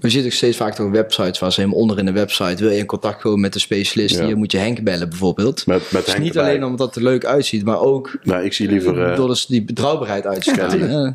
We 0.00 0.08
zitten 0.08 0.30
ook 0.30 0.36
steeds 0.36 0.56
vaak 0.56 0.74
toch 0.74 0.90
websites 0.90 1.38
waar 1.38 1.52
ze 1.52 1.60
helemaal 1.60 1.80
onder 1.80 1.98
in 1.98 2.04
de 2.04 2.12
website 2.12 2.62
wil 2.62 2.72
je 2.72 2.78
in 2.78 2.86
contact 2.86 3.20
komen 3.20 3.40
met 3.40 3.52
de 3.52 3.58
specialist. 3.58 4.16
Ja. 4.16 4.24
Hier 4.24 4.36
moet 4.36 4.52
je 4.52 4.58
Henk 4.58 4.82
bellen 4.82 5.08
bijvoorbeeld. 5.08 5.66
Met, 5.66 5.92
met 5.92 6.04
Dus 6.04 6.12
Henk 6.12 6.24
niet 6.24 6.36
erbij. 6.36 6.50
alleen 6.50 6.64
omdat 6.64 6.86
het 6.86 6.96
er 6.96 7.02
leuk 7.02 7.24
uitziet, 7.24 7.64
maar 7.64 7.80
ook 7.80 8.18
Nou, 8.22 8.44
ik 8.44 8.52
zie 8.52 8.68
liever... 8.68 9.10
eh 9.10 9.16
door 9.16 9.28
dus 9.28 9.46
die 9.46 9.64
betrouwbaarheid 9.64 10.26
uit 10.26 10.42
te 10.44 10.50
stralen. 10.50 10.90
hè. 10.90 11.10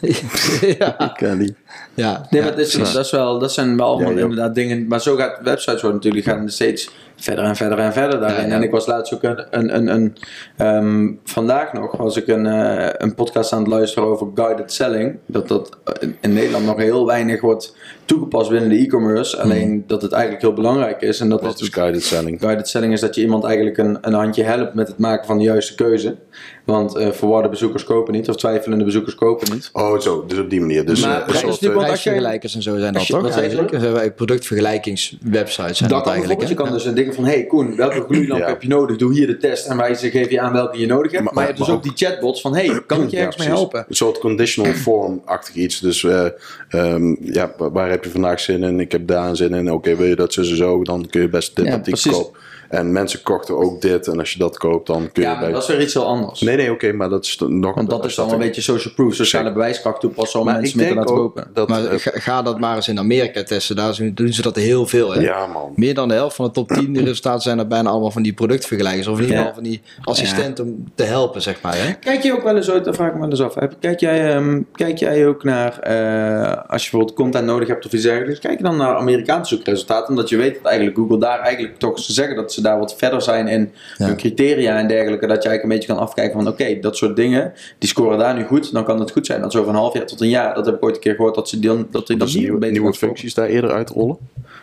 ja, 0.78 1.12
Kelly. 1.16 1.54
ja, 1.94 2.26
Nee, 2.30 2.40
ja, 2.40 2.46
maar 2.46 2.56
dat, 2.56 2.66
is, 2.66 2.72
dat, 2.72 3.04
is 3.04 3.10
wel, 3.10 3.38
dat 3.38 3.52
zijn 3.52 3.76
wel 3.76 3.86
allemaal 3.86 4.12
ja. 4.12 4.20
inderdaad 4.20 4.54
dingen. 4.54 4.86
Maar 4.86 5.00
zo 5.00 5.16
gaat 5.16 5.38
websites 5.42 5.80
worden 5.80 6.00
natuurlijk 6.00 6.24
gaan 6.24 6.50
steeds 6.50 6.90
verder 7.16 7.44
en 7.44 7.56
verder 7.56 7.78
en 7.78 7.92
verder 7.92 8.20
daarin. 8.20 8.42
Ja, 8.42 8.48
ja. 8.48 8.54
En 8.54 8.62
ik 8.62 8.70
was 8.70 8.86
laatst 8.86 9.14
ook 9.14 9.22
een, 9.22 9.46
een, 9.50 9.76
een, 9.76 9.88
een 9.88 10.16
ehm, 10.56 11.12
vandaag 11.24 11.72
nog 11.72 11.96
was 11.96 12.16
ik 12.16 12.26
een, 12.26 12.46
eh, 12.46 12.88
een 12.92 13.14
podcast 13.14 13.52
aan 13.52 13.58
het 13.58 13.68
luisteren 13.68 14.08
over 14.08 14.28
guided 14.34 14.72
selling. 14.72 15.18
Dat 15.26 15.48
dat 15.48 15.78
in 16.20 16.32
Nederland 16.32 16.64
nog 16.64 16.76
heel 16.76 17.06
weinig 17.06 17.40
wordt 17.40 17.76
toegepast 18.06 18.50
binnen 18.50 18.68
de 18.68 18.76
e-commerce. 18.76 19.36
Alleen 19.40 19.84
dat 19.86 20.02
het 20.02 20.12
eigenlijk 20.12 20.42
heel 20.42 20.52
belangrijk 20.52 21.00
is. 21.02 21.20
En 21.20 21.28
dat 21.28 21.44
is 21.44 21.60
is 21.60 21.68
guided 21.68 22.02
selling? 22.02 22.40
Guided 22.40 22.68
selling 22.68 22.92
is 22.92 23.00
dat 23.00 23.14
je 23.14 23.20
iemand 23.20 23.44
eigenlijk 23.44 23.78
een, 23.78 23.98
een 24.00 24.12
handje 24.12 24.42
helpt 24.42 24.74
met 24.74 24.88
het 24.88 24.98
maken 24.98 25.26
van 25.26 25.38
de 25.38 25.44
juiste 25.44 25.74
keuze. 25.74 26.16
Want 26.64 26.96
eh 26.96 27.10
verwarde 27.10 27.48
bezoekers 27.48 27.84
kopen 27.84 28.12
niet, 28.12 28.28
of 28.28 28.36
twijfelende 28.36 28.84
bezoekers 28.84 29.14
kopen 29.14 29.52
niet. 29.52 29.70
Oh, 29.72 29.98
zo. 30.00 30.24
Dus 30.26 30.38
op 30.38 30.50
die 30.50 30.60
manier. 30.60 30.86
Dus 30.86 31.00
Maar 31.00 31.10
eh, 31.10 31.16
een 31.18 31.22
prijs- 31.24 31.38
soort, 31.40 31.52
natuurlijk 31.52 31.80
eh, 31.80 31.86
Prijsvergelijkers 31.86 32.54
en 32.54 32.62
zo 32.62 32.78
zijn 32.78 32.92
dat 32.92 33.06
toch? 33.06 33.30
Eigenlijk? 33.30 33.80
Dat 33.80 34.14
productvergelijkingswebsites 34.14 35.76
zijn 35.78 35.90
Dat 35.90 35.98
dat 35.98 36.02
kan 36.02 36.12
eigenlijk. 36.12 36.48
Je 36.48 36.54
kan 36.54 36.72
dus 36.72 36.84
een 36.84 36.96
zeggen 36.96 37.14
van, 37.14 37.24
hey 37.24 37.44
Koen, 37.46 37.76
welke 37.76 38.00
gloeilamp 38.08 38.40
Ja. 38.40 38.46
heb 38.48 38.62
je 38.62 38.68
nodig? 38.68 38.96
Doe 38.96 39.12
hier 39.12 39.26
de 39.26 39.36
test 39.36 39.66
en 39.66 39.76
wij 39.76 39.94
ze 39.94 40.10
geven 40.10 40.32
je 40.32 40.40
aan 40.40 40.52
welke 40.52 40.78
je 40.78 40.86
nodig 40.86 41.12
hebt. 41.12 41.24
Maar- 41.24 41.32
Maar, 41.34 41.42
je 41.42 41.48
hebt 41.48 41.58
dus 41.58 41.68
maar 41.68 41.76
ook 41.76 41.82
die 41.82 41.92
chatbots 41.94 42.40
van, 42.40 42.54
hey, 42.54 42.80
kan 42.86 43.02
ik 43.02 43.08
je 43.10 43.16
Ja, 43.16 43.22
ergens 43.22 43.36
mee 43.46 43.48
helpen? 43.56 43.84
Een 43.88 43.94
soort 43.94 44.18
conditional 44.18 44.72
form-achtig 44.72 45.54
iets. 45.54 45.80
Dus 45.80 46.04
eh, 46.04 46.26
ehm, 46.68 47.14
ja, 47.32 47.52
wa- 47.58 47.70
waar 47.70 47.90
heb 47.96 48.04
je 48.04 48.10
vandaag 48.10 48.40
zin 48.40 48.62
in? 48.62 48.80
Ik 48.80 48.92
heb 48.92 49.06
daar 49.06 49.36
zin 49.36 49.54
in. 49.54 49.72
Oké, 49.72 49.96
wil 49.96 50.06
je 50.06 50.16
dat 50.16 50.32
zo 50.32 50.42
zo? 50.42 50.82
Dan 50.84 51.06
kun 51.10 51.20
je 51.20 51.28
best 51.28 51.56
dit 51.56 51.66
Ja, 51.66 51.78
precies. 51.78 52.12
kopen. 52.12 52.40
En 52.68 52.92
mensen 52.92 53.22
kochten 53.22 53.56
ook 53.56 53.80
dit. 53.80 54.06
En 54.08 54.18
als 54.18 54.32
je 54.32 54.38
dat 54.38 54.58
koopt, 54.58 54.86
dan 54.86 55.12
kun 55.12 55.22
je 55.22 55.28
Ja, 55.28 55.34
maar 55.34 55.44
bij... 55.44 55.52
dat 55.52 55.62
is 55.62 55.68
weer 55.68 55.80
iets 55.80 55.94
heel 55.94 56.06
anders. 56.06 56.40
Nee, 56.40 56.56
nee, 56.56 56.70
oké, 56.72 56.92
maar 56.92 57.08
dat 57.08 57.24
is 57.24 57.36
dan 57.36 57.58
nog... 57.60 57.74
Want 57.74 57.90
dat 57.90 58.04
is 58.04 58.14
dan 58.14 58.32
een 58.32 58.38
beetje 58.38 58.60
social 58.60 58.94
proof, 58.94 59.14
sociale 59.14 59.52
bewijskracht 59.52 60.00
toepassen 60.00 60.40
om 60.40 60.46
Maar 60.46 60.60
mensen 60.60 60.78
mee 60.78 60.88
te 60.88 60.94
laten 60.94 61.14
kopen. 61.14 61.50
dat... 61.54 61.68
Maar 61.68 61.80
ga, 62.00 62.10
ga 62.14 62.42
dat 62.42 62.60
maar 62.60 62.76
eens 62.76 62.88
in 62.88 62.98
Amerika 62.98 63.42
testen. 63.42 63.76
Daar 63.76 63.96
doen 63.96 64.10
doen 64.14 64.32
ze 64.32 64.42
dat 64.42 64.56
heel 64.56 64.86
veel. 64.86 65.12
Hè? 65.14 65.20
ja, 65.20 65.46
man. 65.46 65.72
Meer 65.76 65.94
dan 65.94 66.08
de 66.08 66.14
helft 66.14 66.36
van 66.36 66.44
de 66.44 66.50
top 66.50 66.68
10 66.68 66.96
resultaten 67.04 67.42
zijn 67.42 67.58
er 67.58 67.66
bijna 67.66 67.90
allemaal 67.90 68.10
van 68.10 68.22
die 68.22 68.32
productvergelijkers. 68.34 69.06
Of 69.06 69.16
in 69.16 69.20
ieder 69.22 69.36
Ja. 69.36 69.42
geval 69.42 69.54
van 69.54 69.64
die 69.70 69.82
assistenten 70.04 70.64
om 70.64 70.84
te 70.94 71.02
helpen, 71.02 71.42
zeg 71.42 71.60
maar. 71.62 71.74
Hè? 71.76 71.92
Kijk 71.92 72.22
je 72.22 72.32
ook 72.32 72.42
wel 72.42 72.56
eens 72.56 72.70
uit, 72.70 72.84
dat 72.84 72.94
vraag 72.94 73.08
ik 73.08 73.14
me 73.14 73.20
wel 73.20 73.30
eens 73.30 73.42
af. 73.42 73.54
Heb- 73.54 73.74
Kijk 73.80 74.00
jij, 74.00 74.34
ehm, 74.34 74.62
kijk 74.72 74.98
jij 74.98 75.26
ook 75.26 75.44
naar, 75.44 75.78
eh, 75.78 76.70
als 76.70 76.84
je 76.84 76.90
bijvoorbeeld 76.90 77.12
content 77.18 77.46
nodig 77.46 77.68
hebt 77.68 77.86
of 77.86 77.92
iets 77.92 78.02
dergelijks, 78.02 78.38
kijk 78.40 78.56
je 78.58 78.64
dan 78.64 78.76
naar 78.76 78.94
Amerikaanse 78.96 79.54
zoekresultaten? 79.54 80.08
Omdat 80.08 80.28
je 80.28 80.36
weet 80.36 80.54
dat 80.54 80.64
eigenlijk 80.64 80.96
Google 80.96 81.18
daar 81.18 81.38
eigenlijk 81.40 81.78
toch, 81.78 81.98
ze 81.98 82.12
zeggen 82.12 82.36
dat 82.36 82.52
ze 82.56 82.62
daar 82.62 82.78
wat 82.78 82.96
verder 82.96 83.22
zijn 83.22 83.48
in 83.48 83.72
Ja. 83.96 84.06
hun 84.06 84.16
criteria 84.16 84.78
en 84.78 84.88
dergelijke, 84.88 85.26
dat 85.26 85.42
je 85.42 85.48
eigenlijk 85.48 85.62
een 85.62 85.68
beetje 85.68 85.88
kan 85.88 85.98
afkijken 86.08 86.42
van 86.42 86.48
oké, 86.52 86.78
dat 86.80 86.96
soort 86.96 87.16
dingen, 87.16 87.52
die 87.78 87.88
scoren 87.88 88.18
daar 88.18 88.34
nu 88.34 88.44
goed, 88.44 88.72
dan 88.72 88.84
kan 88.84 89.00
het 89.00 89.10
goed 89.10 89.26
zijn. 89.26 89.40
Dat 89.40 89.52
zo 89.52 89.64
van 89.64 89.74
een 89.74 89.80
half 89.80 89.94
jaar 89.94 90.06
tot 90.06 90.20
een 90.20 90.28
jaar, 90.28 90.54
dat 90.54 90.66
heb 90.66 90.74
ik 90.74 90.84
ooit 90.84 90.94
een 90.94 91.00
keer 91.00 91.14
gehoord, 91.14 91.34
dat 91.34 91.48
ze 91.48 91.58
dan, 91.58 91.86
dat 91.90 92.06
die 92.06 92.16
Dat 92.16 92.30
ze 92.30 92.38
nieuwe, 92.38 92.58
beter 92.58 92.72
nieuwe 92.72 92.94
functies 92.94 93.34
daar 93.34 93.46
eerder 93.46 93.70
uitrollen. 93.70 94.16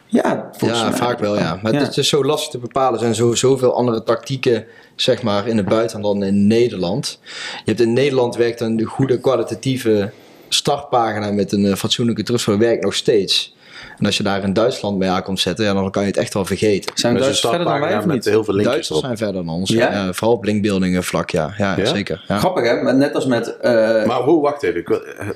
Ja, 0.06 0.50
volgens 0.58 0.80
Ja, 0.82 0.90
mij. 0.90 0.98
vaak 0.98 1.20
wel, 1.20 1.38
ja. 1.38 1.60
Maar 1.62 1.74
Ja. 1.74 1.80
het 1.80 1.98
is 1.98 2.10
zo 2.10 2.24
lastig 2.24 2.52
te 2.52 2.58
bepalen. 2.58 2.94
Er 2.94 3.00
zijn 3.00 3.16
zo, 3.16 3.34
zoveel 3.34 3.74
andere 3.76 4.04
tactieken, 4.04 4.66
zeg 4.96 5.24
maar, 5.24 5.48
in 5.48 5.58
het 5.58 5.66
buitenland 5.66 6.20
dan 6.20 6.28
in 6.28 6.48
Nederland. 6.48 7.20
Je 7.58 7.62
hebt 7.66 7.80
in 7.82 7.94
Nederland 7.94 8.36
werkt 8.36 8.60
een 8.62 8.82
goede 8.84 9.20
kwalitatieve 9.20 10.12
startpagina 10.54 11.32
met 11.32 11.52
een 11.52 11.66
eh, 11.66 11.74
fatsoenlijke 11.76 12.24
terugval 12.24 12.58
werkt 12.58 12.84
nog 12.84 12.94
steeds. 12.94 13.56
En 13.98 14.06
als 14.06 14.18
je 14.18 14.24
daar 14.24 14.44
in 14.44 14.54
Duitsland 14.54 14.98
mee 14.98 15.10
aan 15.10 15.24
komt 15.24 15.40
zetten, 15.40 15.66
ja, 15.66 15.74
dan 15.74 15.92
kan 15.92 16.02
je 16.02 16.08
het 16.08 16.18
echt 16.18 16.34
wel 16.34 16.46
vergeten. 16.46 16.92
Zijn 16.96 17.14
Duitsers 17.14 17.40
verder 17.40 17.68
dan 17.68 17.80
wij 17.80 17.98
of 17.98 18.06
met 18.06 18.16
niet? 18.16 18.26
heel 18.26 18.44
veel 18.44 18.54
linkjes 18.54 18.74
Duitsers 18.74 18.90
erop. 18.90 19.04
zijn 19.04 19.18
verder 19.18 19.46
dan 19.46 19.54
ons. 19.56 19.70
Ja? 19.70 19.92
Ja? 19.92 20.14
vooral 20.14 20.36
op 20.38 20.44
linkbuildingen 20.44 21.04
vlak, 21.04 21.30
ja. 21.30 21.54
Ja, 21.58 21.78
Ja? 21.78 21.86
zeker. 21.86 22.24
Ja. 22.28 22.38
Grappig 22.38 22.64
hè, 22.64 22.82
maar 22.82 22.96
net 22.96 23.16
als 23.16 23.26
met... 23.26 23.58
eh, 23.58 23.72
Maar 24.06 24.20
hoe, 24.22 24.42
wacht 24.42 24.64
even. 24.64 24.80
Ik 24.80 24.90
eh, 24.90 25.28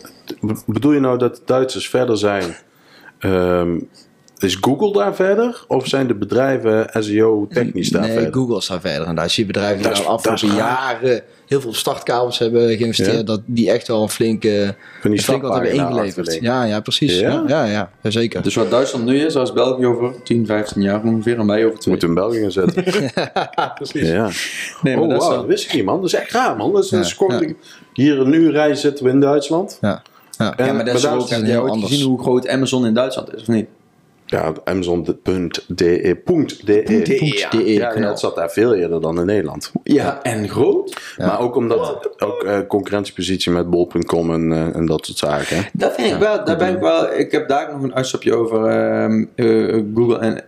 bedoel 0.66 0.92
je 0.92 1.00
nou 1.00 1.18
dat 1.18 1.42
Duitsers 1.46 1.90
verder 1.90 2.18
zijn? 2.18 2.56
Ehm, 3.20 3.80
is 4.44 4.56
Google 4.62 4.92
daar 4.94 5.16
verder? 5.16 5.64
Of 5.68 5.88
zijn 5.88 6.08
de 6.08 6.14
bedrijven 6.16 6.90
SEO-technisch 7.04 7.90
daar 7.90 8.02
nee, 8.02 8.12
verder? 8.12 8.34
Google 8.34 8.62
staat 8.62 8.82
verder. 8.82 9.08
En 9.08 9.16
daar 9.16 9.30
zie 9.30 9.46
je 9.46 9.52
bedrijven 9.52 9.84
die 9.84 9.92
is- 9.92 9.98
de 10.00 10.06
afgelopen 10.06 10.48
is 10.50 10.56
jaren 10.56 11.22
heel 11.48 11.62
veel 11.62 11.74
startkabels 11.74 12.40
hebben 12.40 12.78
geïnvesteerd. 12.78 13.16
Ja. 13.18 13.24
Dat 13.24 13.42
die 13.46 13.72
echt 13.72 13.88
wel 13.88 14.02
een 14.02 14.10
flinke, 14.10 14.76
Van 15.02 15.10
die 15.10 15.20
een 15.20 15.26
flink 15.26 15.42
wat 15.42 15.54
hebben 15.54 15.72
ingeleverd. 15.74 16.38
Ja, 16.42 16.64
ja, 16.64 16.80
precies. 16.80 17.20
Ja? 17.20 17.30
Ja, 17.30 17.44
ja, 17.48 17.66
ja, 17.66 17.90
ja, 18.02 18.10
zeker. 18.10 18.42
Dus 18.44 18.56
wat 18.56 18.70
Duitsland 18.70 19.06
nu 19.06 19.20
is, 19.26 19.36
als 19.36 19.54
België 19.54 19.86
over 19.86 20.14
10, 20.24 20.46
15 20.46 20.82
jaar 20.82 21.04
ongeveer, 21.04 21.40
en 21.40 21.48
wij 21.48 21.66
over 21.66 21.80
twee. 21.80 21.94
Moeten 21.94 22.14
we 22.14 22.22
in 22.22 22.28
België 22.28 22.42
gaan 22.42 22.52
zetten. 22.52 22.84
Precies. 23.76 24.10
ja. 24.10 24.30
Nee, 24.82 24.96
maar 24.96 25.04
oh, 25.04 25.10
dat 25.10 25.18
is 25.22 25.24
wauw, 25.28 25.30
dan- 25.38 25.40
dat 25.48 25.48
wist 25.56 25.66
ik 25.66 25.74
niet, 25.74 25.86
man. 25.86 25.96
Dat 26.02 26.06
is 26.06 26.14
echt 26.14 26.32
raar, 26.32 26.56
man. 26.56 26.74
Dat 26.74 26.84
is, 26.84 26.92
is 26.92 27.14
gewoon- 27.14 27.42
ja. 27.48 27.54
Hier 27.94 28.20
een 28.20 28.34
uur 28.34 28.52
rijden 28.52 28.78
zitten 28.78 29.06
we 29.06 29.12
in 29.12 29.20
Duitsland. 29.20 29.78
ja. 29.82 30.02
Ja. 30.38 30.58
En- 30.58 30.66
Ja, 30.66 30.74
maar 30.74 30.86
dat 30.86 30.96
is 30.96 31.02
daar 31.02 31.16
ook, 31.16 31.30
is 31.30 31.42
heel 31.42 31.68
anders. 31.70 31.92
gezien 31.92 32.06
hoe 32.08 32.22
groot 32.22 32.48
Amazon 32.48 32.86
in 32.86 32.94
Duitsland 32.94 33.34
is, 33.36 33.42
of 33.42 33.48
niet? 33.48 33.68
Ja, 34.30 34.54
Amazon.de. 34.64 35.18
.de. 35.68 36.16
ja. 36.66 37.50
.de 37.50 37.74
Ja, 37.74 37.88
ja, 37.88 37.90
knal. 37.90 38.10
het 38.10 38.20
zat 38.20 38.36
daar 38.36 38.50
veel 38.52 38.74
eerder 38.76 39.02
dan 39.02 39.20
in 39.20 39.26
Nederland. 39.26 39.72
Ja, 39.84 40.22
en 40.24 40.50
groot? 40.50 41.14
Maar 41.18 41.40
ook 41.40 41.56
omdat 41.56 42.10
ook 42.24 42.44
eh, 42.44 42.60
concurrentiepositie 42.68 43.52
met 43.52 43.70
bol.com 43.70 44.34
en, 44.34 44.52
eh, 44.52 44.76
en 44.76 44.86
dat 44.86 45.06
soort 45.06 45.18
zaken. 45.18 45.56
hè. 45.56 45.62
Dat 45.74 45.94
vind 45.96 46.14
ik 46.14 46.20
wel, 46.20 46.46
daar 46.46 46.58
ben 46.58 46.74
ik 46.74 46.80
wel, 46.80 47.14
ik 47.14 47.32
heb 47.32 47.48
daar 47.48 47.72
nog 47.74 47.84
een 47.84 47.96
uitstapje 47.96 48.36
over 48.36 48.66
ehm, 48.66 49.26
eh, 49.36 49.84
Google 49.96 50.18
en 50.20 50.44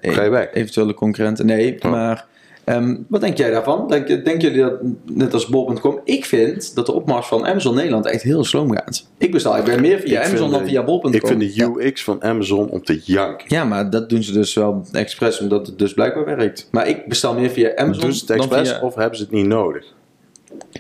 eventuele 0.54 0.94
concurrenten. 0.94 1.46
Nee, 1.46 1.76
Oh. 1.82 1.92
maar 1.92 2.26
ehm, 2.70 2.98
wat 3.08 3.22
denk 3.22 3.38
jij 3.38 3.52
daarvan? 3.52 3.88
Denk, 3.88 4.08
denken 4.08 4.40
jullie 4.40 4.60
dat, 4.62 4.80
net 5.06 5.34
als 5.34 5.48
bol.com, 5.48 6.00
ik 6.04 6.26
vind 6.26 6.76
dat 6.76 6.86
de 6.86 6.94
opmars 6.94 7.28
van 7.28 7.46
Amazon 7.46 7.76
Nederland 7.76 8.06
echt 8.06 8.22
heel 8.24 8.44
sloom 8.44 8.72
gaat. 8.72 9.08
Ik 9.18 9.32
bestel, 9.32 9.58
ik 9.58 9.64
ben 9.64 9.82
meer 9.82 10.00
via 10.00 10.20
Ik 10.22 10.28
Amazon 10.28 10.52
dan 10.52 10.64
de- 10.64 10.70
via 10.70 10.84
bol.com. 10.84 11.14
Ik 11.14 11.28
vind 11.28 11.40
de 11.56 11.80
UX 11.86 12.04
van 12.04 12.24
Amazon 12.24 12.70
om 12.70 12.84
te 12.84 13.00
janken. 13.04 13.46
Ja, 13.48 13.64
maar 13.64 13.90
dat 13.90 14.10
doen 14.10 14.24
ze 14.24 14.32
dus 14.34 14.54
wel 14.54 14.86
expres, 14.92 15.40
omdat 15.40 15.68
het 15.68 15.80
dus 15.80 15.94
blijkbaar 15.94 16.26
werkt. 16.26 16.68
Maar 16.72 16.88
ik 16.88 17.08
bestel 17.08 17.34
meer 17.34 17.50
via 17.50 17.76
Amazon 17.76 18.02
Doen 18.02 18.14
ze 18.14 18.22
het 18.22 18.30
expres 18.30 18.70
via... 18.70 18.82
of 18.82 18.96
hebben 18.96 19.18
ze 19.18 19.24
het 19.24 19.32
niet 19.32 19.46
nodig? 19.46 19.86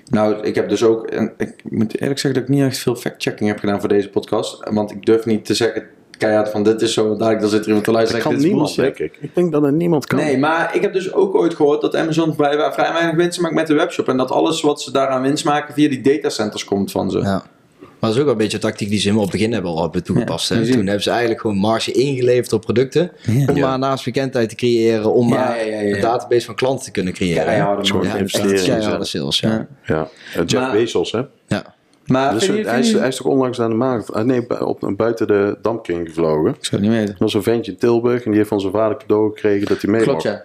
Nou, 0.09 0.35
ik 0.43 0.55
heb 0.55 0.69
dus 0.69 0.83
ook... 0.83 1.07
en 1.07 1.33
Ik 1.37 1.53
moet 1.69 1.99
eerlijk 1.99 2.19
zeggen 2.19 2.41
dat 2.41 2.49
ik 2.49 2.55
niet 2.55 2.65
echt 2.65 2.77
veel 2.77 2.95
fact-checking 2.95 3.49
heb 3.49 3.59
gedaan 3.59 3.79
voor 3.79 3.89
deze 3.89 4.09
podcast. 4.09 4.69
Want 4.69 4.91
ik 4.91 5.05
durf 5.05 5.25
niet 5.25 5.45
te 5.45 5.53
zeggen 5.53 5.83
keihard 6.19 6.49
van 6.49 6.63
dit 6.63 6.81
is 6.81 6.93
zo, 6.93 7.09
dadelijk 7.15 7.39
dan 7.39 7.49
zit 7.49 7.59
er 7.61 7.65
iemand 7.67 7.83
te 7.85 7.91
luisteren 7.91 8.23
en 8.23 8.29
kan 8.29 8.39
zegt 8.39 8.51
dit 8.53 8.57
is 8.61 8.75
niemand, 8.75 8.97
denk 8.97 9.11
ik. 9.13 9.17
Ik 9.21 9.35
denk 9.35 9.51
dat 9.51 9.61
het 9.61 9.75
niemand 9.75 10.05
kan. 10.05 10.19
Nee, 10.19 10.37
maar 10.37 10.75
ik 10.75 10.81
heb 10.81 10.93
dus 10.93 11.13
ook 11.13 11.35
ooit 11.35 11.53
gehoord 11.55 11.81
dat 11.81 11.95
Amazon 11.95 12.33
vrij, 12.35 12.71
vrij 12.71 12.93
weinig 12.93 13.15
winst 13.15 13.39
maakt 13.41 13.53
met 13.55 13.67
de 13.67 13.73
webshop. 13.73 14.07
En 14.07 14.17
dat 14.17 14.31
alles 14.31 14.61
wat 14.61 14.81
ze 14.81 14.91
daaraan 14.91 15.21
winst 15.21 15.45
maken 15.45 15.73
via 15.73 15.89
die 15.89 16.01
datacenters 16.01 16.63
komt 16.65 16.91
van 16.91 17.11
ze. 17.11 17.17
Ja. 17.19 17.43
Maar 17.79 18.09
dat 18.09 18.17
is 18.17 18.17
ook 18.23 18.23
wel 18.23 18.31
een 18.33 18.49
beetje 18.49 18.57
een 18.65 18.69
tactiek 18.69 18.89
die 18.89 18.97
ze 18.97 19.03
helemaal 19.03 19.25
op 19.25 19.31
het 19.31 19.39
begin 19.39 19.53
hebben 19.53 19.71
al 19.71 19.81
hebben 19.81 20.03
toegepast. 20.03 20.49
Ja, 20.49 20.55
hè. 20.55 20.65
Toen 20.65 20.85
hebben 20.85 21.01
ze 21.03 21.09
eigenlijk 21.09 21.41
gewoon 21.41 21.57
marge 21.57 21.91
ingeleverd 21.91 22.53
op 22.53 22.61
producten. 22.61 23.11
Om 23.47 23.55
Ja. 23.55 23.67
maar 23.67 23.79
naast 23.79 24.05
bekendheid 24.05 24.49
te 24.49 24.55
creëren. 24.55 25.13
Om 25.13 25.29
Ja, 25.29 25.35
maar 25.35 25.57
ja, 25.57 25.63
ja, 25.75 25.79
ja. 25.81 25.95
een 25.95 26.01
database 26.01 26.45
van 26.45 26.55
klanten 26.55 26.85
te 26.85 26.91
kunnen 26.91 27.13
creëren. 27.13 27.43
Keiharde. 27.45 27.87
Ja, 28.03 28.15
investeren 28.15 28.51
echt 28.53 28.65
in 28.67 28.73
keiharde 28.73 29.05
zelf. 29.05 29.33
sales. 29.33 29.39
Ja. 29.39 29.67
Ja. 29.95 30.07
Ja. 30.33 30.43
Jeff 30.45 30.53
Maar- 30.53 30.71
Bezos, 30.71 31.11
hè? 31.11 31.21
Ja. 31.47 31.75
Maar 32.09 32.33
Dus 32.33 32.45
vind 32.45 32.57
je- 32.57 32.63
hij, 32.63 32.73
vind 32.73 32.85
is, 32.85 32.91
je- 32.91 32.97
hij 32.97 33.07
is 33.07 33.15
toch 33.15 33.27
onlangs 33.27 33.57
naar 33.57 33.69
de 33.69 33.75
maan 33.75 33.99
gevlogen? 33.99 34.27
Nee, 34.27 34.65
op, 34.65 34.93
buiten 34.97 35.27
de 35.27 35.57
Dampking 35.61 36.07
gevlogen. 36.07 36.49
Ik 36.49 36.65
zou 36.65 36.81
het 36.81 36.91
niet 36.91 36.99
weten. 36.99 37.13
Er 37.13 37.19
was 37.23 37.33
een 37.33 37.43
ventje 37.43 37.71
in 37.71 37.77
Tilburg 37.77 38.19
en 38.23 38.29
die 38.29 38.37
heeft 38.37 38.49
van 38.49 38.59
zijn 38.59 38.73
vader 38.73 38.97
cadeau 38.97 39.29
gekregen 39.33 39.67
dat 39.67 39.81
hij 39.81 39.91
mee 39.91 40.01
Klopt, 40.01 40.23
mag. 40.23 40.33
ja. 40.33 40.43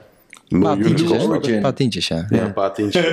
Een 0.49 0.61
paar 0.61 0.77
tientjes. 0.79 1.11
Een 1.47 1.61
paar 1.61 1.75
tientjes, 1.75 2.09
ja. 2.09 2.27
Ja, 2.31 2.43
een 2.45 2.53
paar 2.53 2.75
tientjes. 2.75 3.07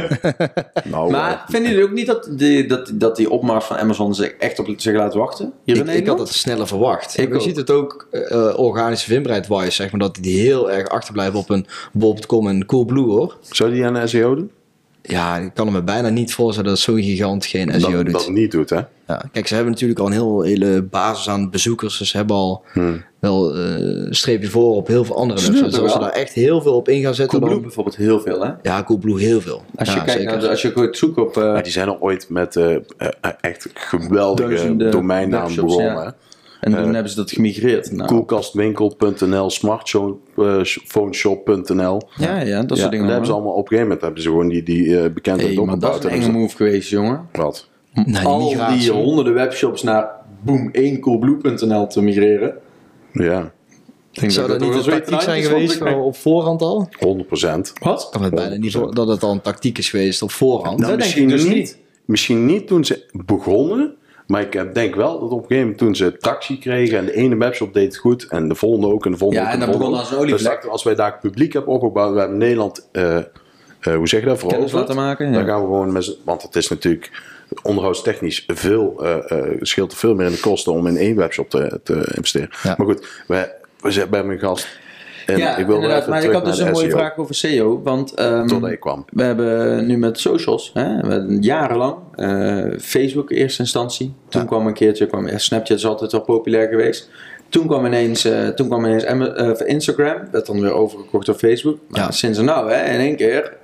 nou, 0.84 1.12
Maar 1.12 1.32
eh, 1.32 1.40
vinden 1.50 1.72
jullie 1.72 1.86
ook 1.86 1.92
niet 1.94 2.06
dat 2.08 2.30
die, 2.32 2.66
dat, 2.68 2.92
dat 2.94 3.16
die 3.16 3.30
opmars 3.30 3.66
van 3.66 3.78
Amazon 3.78 4.16
zich 4.16 4.30
echt 4.32 4.60
op 4.60 4.68
zich 4.78 4.96
laat 4.96 5.14
wachten? 5.14 5.54
Hier 5.64 5.78
Ik, 5.78 5.88
ik 5.88 6.08
had 6.08 6.20
het 6.20 6.28
sneller 6.30 6.68
verwacht. 6.68 7.18
Ik 7.18 7.28
je 7.30 7.34
ook. 7.36 7.42
ziet 7.42 7.56
het 7.56 7.70
ook 7.72 8.08
eh, 8.12 8.54
organische 8.60 9.08
vindbaarheid-wise, 9.10 9.72
zeg 9.72 9.92
maar, 9.92 10.00
dat 10.00 10.18
die 10.22 10.40
heel 10.40 10.72
erg 10.72 10.88
achterblijven 10.90 11.40
op 11.40 11.50
een 11.50 11.66
bol.com 11.94 12.48
en 12.48 12.66
Coolblue, 12.66 13.06
hoor. 13.06 13.38
zou 13.50 13.72
die 13.72 13.86
aan 13.86 13.94
de 13.94 14.08
SEO 14.08 14.36
doen? 14.36 14.52
Ja, 15.04 15.38
ik 15.38 15.52
kan 15.54 15.72
me 15.72 15.84
bijna 15.84 16.10
niet 16.10 16.34
voorstellen 16.34 16.70
dat 16.70 16.80
zo'n 16.80 17.02
gigant 17.04 17.46
geen 17.46 17.82
SEO 17.82 17.92
dat, 17.92 18.06
doet. 18.06 18.12
dat 18.14 18.30
niet 18.30 18.52
doet, 18.52 18.70
hè? 18.70 18.80
Ja, 19.08 19.24
kijk, 19.32 19.48
ze 19.48 19.54
hebben 19.54 19.72
natuurlijk 19.74 20.00
al 20.00 20.06
een 20.06 20.12
heel 20.12 20.42
hele 20.42 20.82
basis 20.84 21.30
aan 21.30 21.50
bezoekers. 21.50 21.98
Dus 21.98 22.10
ze 22.10 22.18
hebben 22.18 22.36
al 22.36 22.64
Hmm. 22.74 23.04
wel 23.20 23.56
eh, 23.56 23.62
een 23.80 24.16
streepje 24.16 24.50
voor 24.50 24.76
op 24.76 24.88
heel 24.88 25.06
veel 25.06 25.16
andere 25.16 25.42
websites. 25.42 25.72
het 25.74 25.82
Als 25.84 25.92
ze 25.92 26.00
daar 26.00 26.10
echt 26.12 26.34
heel 26.34 26.62
veel 26.62 26.74
op 26.76 26.90
in 26.90 27.02
gaan 27.02 27.16
zetten, 27.16 27.28
Coolblue 27.40 27.54
dan... 27.54 27.62
bijvoorbeeld 27.62 27.96
heel 27.96 28.20
veel, 28.20 28.44
hè? 28.46 28.52
Ja, 28.62 28.84
Coolblue 28.84 29.20
heel 29.20 29.42
veel. 29.42 29.62
Als 29.76 29.90
je 29.90 29.96
ja, 29.96 30.04
kijkt 30.04 30.24
naar 30.24 30.48
als 30.48 30.62
je 30.62 30.72
goed 30.72 30.98
zoekt 30.98 31.18
op... 31.18 31.38
eh, 31.38 31.44
Maar 31.44 31.64
die 31.64 31.72
zijn 31.72 31.88
al 31.88 31.98
ooit 32.00 32.30
met 32.30 32.56
eh, 32.56 32.76
echt 33.42 33.68
geweldige 33.74 34.76
webshops, 34.78 35.56
begonnen. 35.56 36.16
En 36.62 36.71
toen 36.71 36.93
hebben 36.93 37.10
ze 37.12 37.15
dat 37.15 37.32
gemigreerd. 37.32 37.91
Nou, 37.91 38.08
Koelkastwinkel.nl, 38.08 39.50
smartphoneshop.nl. 39.50 42.02
Ja, 42.17 42.41
ja, 42.41 42.63
dat 42.63 42.78
soort 42.78 42.80
en 42.80 42.89
dingen. 42.89 43.00
daar 43.06 43.12
hebben 43.12 43.26
ze 43.26 43.32
allemaal. 43.34 43.52
op 43.52 43.58
een 43.58 43.63
gegeven 43.67 43.84
moment 43.84 44.02
hebben 44.02 44.21
ze 44.21 44.28
gewoon 44.30 44.47
die, 44.50 44.63
die 44.63 44.97
eh 45.00 45.12
bekendheid 45.13 45.56
Hey, 45.56 45.65
maar 45.65 45.80
dat 45.80 45.97
is 45.97 46.04
een 46.04 46.10
enge 46.10 46.32
move 46.32 46.56
geweest, 46.56 46.89
jongen. 46.89 47.28
Wat? 47.32 47.69
Nou, 47.93 48.08
die 48.08 48.26
Al 48.26 48.50
migratie. 48.50 48.80
die 48.80 48.91
honderden 48.91 49.34
webshops 49.34 49.84
naar 49.84 50.10
boom 50.41 50.69
1 50.71 51.00
coolblue.nl 51.00 51.88
te 51.88 52.02
migreren. 52.02 52.54
Ja, 53.13 53.52
denk 54.12 54.32
Zou 54.32 54.47
dat 54.47 54.60
toch 54.60 54.76
niet 54.76 54.86
een 54.86 54.91
tactiek 54.91 55.21
zijn 55.21 55.43
geweest 55.43 55.82
op 55.82 56.15
voorhand 56.15 56.62
al? 56.62 56.89
100 57.00 57.28
procent. 57.28 57.74
Wat? 57.82 58.02
Ik 58.02 58.08
kan 58.12 58.21
me 58.21 58.30
bijna 58.30 58.56
niet 58.56 58.74
dat 58.74 59.08
het 59.08 59.24
al 59.24 59.32
een 59.32 59.41
tactiek 59.41 59.78
is 59.78 59.89
geweest 59.89 60.21
op 60.21 60.32
voorhand. 60.32 60.80
Nou, 60.80 60.97
denk 60.97 61.13
ik 61.13 61.30
dus 61.30 61.45
niet. 61.45 61.80
Misschien 62.06 62.45
niet 62.45 62.67
toen 62.67 62.86
ze 62.86 63.06
begonnen. 63.26 63.95
Maar 64.32 64.41
ik 64.41 64.56
eh, 64.56 64.63
denk 64.74 64.96
wel 64.96 65.20
dat 65.20 65.30
op 65.30 65.38
een 65.38 65.38
gegeven 65.41 65.60
moment 65.62 65.78
toen 65.78 65.96
ze 65.96 66.17
tractie 66.17 66.58
kregen 66.60 66.98
en 66.98 67.06
de 67.06 67.13
ene 67.15 67.36
webshop 67.38 67.74
deed 67.74 67.86
het 67.86 67.98
goed 67.98 68.26
en 68.30 68.48
de 68.48 68.56
volgende 68.56 68.88
ook 68.88 69.06
en 69.06 69.12
de 69.12 69.17
volgende 69.17 69.44
Ja, 69.44 69.48
ook. 69.48 69.54
en 69.54 69.60
dat 69.60 69.70
volgende 69.70 69.91
begon 69.98 70.12
als 70.12 70.20
olievlek. 70.20 70.62
Dus 70.62 70.72
als 70.72 70.84
wij 70.84 70.96
daar 70.96 71.17
publiek 71.22 71.54
hebben 71.54 71.74
opgebouwd, 71.74 72.13
we 72.13 72.20
hebben 72.20 72.38
Nederland, 72.38 72.88
eh, 72.91 73.17
eh, 73.17 73.24
hoe 73.96 74.08
zeg 74.08 74.20
je 74.20 74.26
dat, 74.26 74.39
veroverd. 74.39 74.72
laten 74.72 74.96
maken. 74.96 75.32
Dan 75.32 75.41
Ja. 75.41 75.48
gaan 75.48 75.60
we 75.60 75.65
gewoon 75.65 75.91
met 75.91 76.17
want 76.26 76.41
het 76.41 76.56
is 76.56 76.70
natuurlijk 76.70 77.12
onderhoudstechnisch 77.63 78.44
veel, 78.48 79.06
eh, 79.06 79.38
scheelt 79.60 79.96
veel 79.96 80.15
meer 80.15 80.26
in 80.26 80.32
de 80.32 80.39
kosten 80.39 80.74
om 80.74 80.88
in 80.88 80.98
één 80.98 81.15
webshop 81.15 81.50
te, 81.50 81.80
te 81.84 82.12
investeren. 82.15 82.50
Ja. 82.63 82.76
Maar 82.78 82.88
goed, 82.88 83.08
we, 83.28 83.52
we 83.82 83.91
zijn 83.91 84.10
bij 84.10 84.24
mijn 84.24 84.39
gast. 84.39 84.80
En 85.32 85.38
ja, 85.38 85.58
ik 85.58 85.65
wil 85.65 85.76
inderdaad. 85.76 86.00
even 86.00 86.12
Maar 86.12 86.24
ik 86.24 86.32
had 86.32 86.46
dus 86.46 86.60
een 86.60 86.72
mooie 86.72 86.89
SEO, 86.89 86.98
vraag 86.98 87.17
over 87.17 87.36
SEO. 87.36 87.82
Want 87.84 88.15
Totdat 88.48 88.70
ik 88.72 88.80
kwam. 88.80 89.06
we 89.10 89.24
hebben 89.24 89.86
nu 89.88 89.98
met 89.98 90.20
socials, 90.20 90.72
hè, 90.74 91.00
we 91.02 91.38
jarenlang, 91.39 91.96
eh, 92.15 92.63
Facebook 92.80 93.32
in 93.32 93.38
eerste 93.38 93.62
instantie. 93.62 94.13
Toen 94.30 94.41
Ja. 94.41 94.48
kwam 94.48 94.67
een 94.67 94.74
keertje, 94.74 95.06
kwam, 95.06 95.28
Snapchat 95.36 95.78
is 95.78 95.86
altijd 95.86 96.12
wel 96.12 96.22
populair 96.22 96.67
geweest. 96.67 97.10
Toen 97.50 97.67
kwam 97.67 97.86
ineens, 97.86 98.26
eh, 98.26 98.48
toen 98.48 98.67
kwam 98.67 98.86
ineens 98.86 99.04
eh, 99.04 99.52
Instagram, 99.65 100.17
werd 100.32 100.46
dan 100.46 100.62
weer 100.62 100.74
overgekocht 100.74 101.26
door 101.26 101.36
Facebook. 101.36 101.78
Maar 101.88 102.02
Ja. 102.02 102.12
sinds 102.12 102.39
nou, 102.39 102.72
hè, 102.72 102.94
in 102.94 103.00
één 103.00 103.15
keer. 103.15 103.58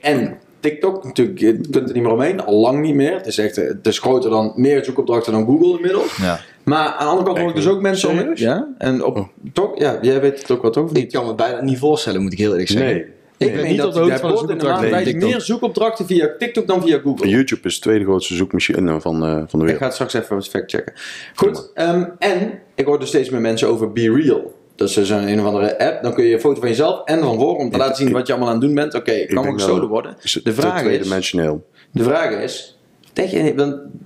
en 0.00 0.36
TikTok, 0.60 1.04
natuurlijk, 1.04 1.38
je 1.38 1.52
kunt 1.70 1.76
er 1.76 1.82
niet 1.94 2.02
meer 2.02 2.12
omheen, 2.12 2.44
al 2.44 2.54
lang 2.54 2.80
niet 2.80 2.94
meer. 2.94 3.12
Het 3.14 3.26
is 3.26 3.38
echt, 3.38 3.56
het 3.56 3.86
is 3.86 3.98
groter 3.98 4.30
dan, 4.30 4.52
meer 4.56 4.84
zoekopdrachten 4.84 5.32
dan 5.32 5.44
Google 5.44 5.76
inmiddels. 5.76 6.16
Ja. 6.16 6.40
Maar 6.64 6.86
aan 6.86 6.98
de 6.98 7.04
andere 7.04 7.24
kant 7.26 7.38
hoor 7.38 7.48
ik 7.48 7.54
dus 7.54 7.68
ook 7.68 7.80
mensen 7.80 8.08
om. 8.10 8.30
Ja, 8.34 8.68
en 8.78 9.04
op, 9.04 9.16
Oh. 9.16 9.28
toch, 9.52 9.78
ja, 9.78 9.98
jij 10.02 10.20
weet 10.20 10.38
het 10.38 10.50
ook 10.50 10.62
wat 10.62 10.72
toch 10.72 10.84
of 10.84 10.90
Ik 10.90 10.96
niet? 10.96 11.12
kan 11.12 11.26
me 11.26 11.34
bijna 11.34 11.62
niet 11.62 11.78
voorstellen, 11.78 12.22
moet 12.22 12.32
ik 12.32 12.38
heel 12.38 12.50
eerlijk 12.50 12.68
zeggen. 12.68 12.90
Nee. 12.92 13.04
Ik 13.36 13.46
Nee, 13.46 13.56
ben 13.60 13.68
niet 13.70 13.76
dat- 13.76 13.86
op 13.86 13.92
de 13.92 13.98
van 13.98 14.46
bij 14.90 15.04
van 15.12 15.18
meer 15.18 15.40
zoekopdrachten 15.40 16.06
via 16.06 16.28
TikTok 16.38 16.66
dan 16.66 16.82
via 16.82 16.98
Google. 16.98 17.28
YouTube 17.28 17.68
is 17.68 17.74
de 17.74 17.80
tweede 17.80 18.04
grootste 18.04 18.34
zoekmachine 18.34 19.00
van, 19.00 19.24
eh, 19.24 19.30
van 19.30 19.38
de 19.46 19.46
Ik 19.56 19.60
wereld. 19.60 19.76
ga 19.78 19.84
het 19.84 19.94
straks 19.94 20.14
even 20.14 20.34
wat 20.36 20.48
fact 20.48 20.70
checken. 20.70 20.92
Goed, 21.34 21.70
ehm, 21.74 22.04
en 22.18 22.58
ik 22.74 22.84
hoor 22.86 22.98
dus 22.98 23.08
steeds 23.08 23.30
meer 23.30 23.40
mensen 23.40 23.68
over 23.68 23.92
Be 23.92 24.12
Real. 24.12 24.54
Dat 24.76 24.88
is 24.88 24.94
dus 24.94 25.08
een, 25.10 25.28
een 25.28 25.40
of 25.40 25.46
andere 25.46 25.78
app. 25.78 26.02
Dan 26.02 26.14
kun 26.14 26.24
je 26.24 26.34
een 26.34 26.40
foto 26.40 26.60
van 26.60 26.68
jezelf 26.68 27.04
en 27.04 27.20
van 27.20 27.38
voor 27.38 27.56
om 27.56 27.68
te 27.70 27.74
Ik- 27.76 27.80
laten 27.82 27.96
zien 27.96 28.06
ik- 28.06 28.12
wat 28.12 28.26
je 28.26 28.32
allemaal 28.32 28.50
aan 28.52 28.56
het 28.58 28.64
doen 28.66 28.74
bent. 28.74 28.94
Oké, 28.94 29.12
Ik 29.12 29.28
kan 29.28 29.48
ook 29.48 29.60
solo 29.60 29.88
worden. 29.88 30.16
is 30.22 30.34
het 30.34 30.44
De 30.44 30.52
vraag 30.52 30.74
is, 30.80 30.80
tweedimensioneel. 30.86 31.66
de 31.92 32.02
vraag 32.02 32.30
is, 32.42 32.78
denk 33.12 33.28
je, 33.28 33.54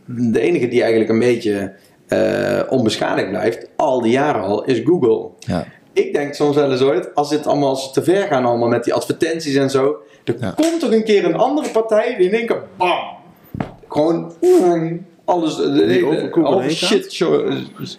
de 0.06 0.40
enige 0.40 0.68
die 0.68 0.80
eigenlijk 0.80 1.10
een 1.10 1.18
beetje 1.18 1.72
eh, 2.08 2.60
onbeschadigd 2.68 3.28
blijft, 3.28 3.68
al 3.76 4.00
die 4.00 4.12
jaren 4.12 4.42
al, 4.42 4.64
is 4.64 4.80
Google. 4.84 5.28
Ja. 5.38 5.66
Ik 5.92 6.12
denk 6.12 6.34
soms 6.34 6.56
wel 6.56 6.70
eens 6.70 6.80
ooit, 6.82 7.14
als 7.14 7.28
dit 7.28 7.46
allemaal 7.46 7.68
als 7.68 7.92
te 7.92 8.02
ver 8.02 8.26
gaan 8.26 8.44
allemaal 8.44 8.68
met 8.68 8.84
die 8.84 8.94
advertenties 8.94 9.54
en 9.54 9.70
zo, 9.70 9.96
er 10.24 10.36
Ja. 10.40 10.50
komt 10.50 10.80
toch 10.80 10.92
een 10.92 11.04
keer 11.04 11.24
een 11.24 11.36
andere 11.36 11.68
partij 11.68 12.16
die 12.16 12.26
in 12.26 12.34
één 12.34 12.46
keer 12.46 12.62
bam, 12.76 12.98
gewoon 13.88 14.32
mm, 14.40 15.06
alles, 15.24 15.56
de, 15.56 16.32
over 16.42 16.62
gaat? 16.62 16.72
shit 16.72 17.12
show. 17.12 17.52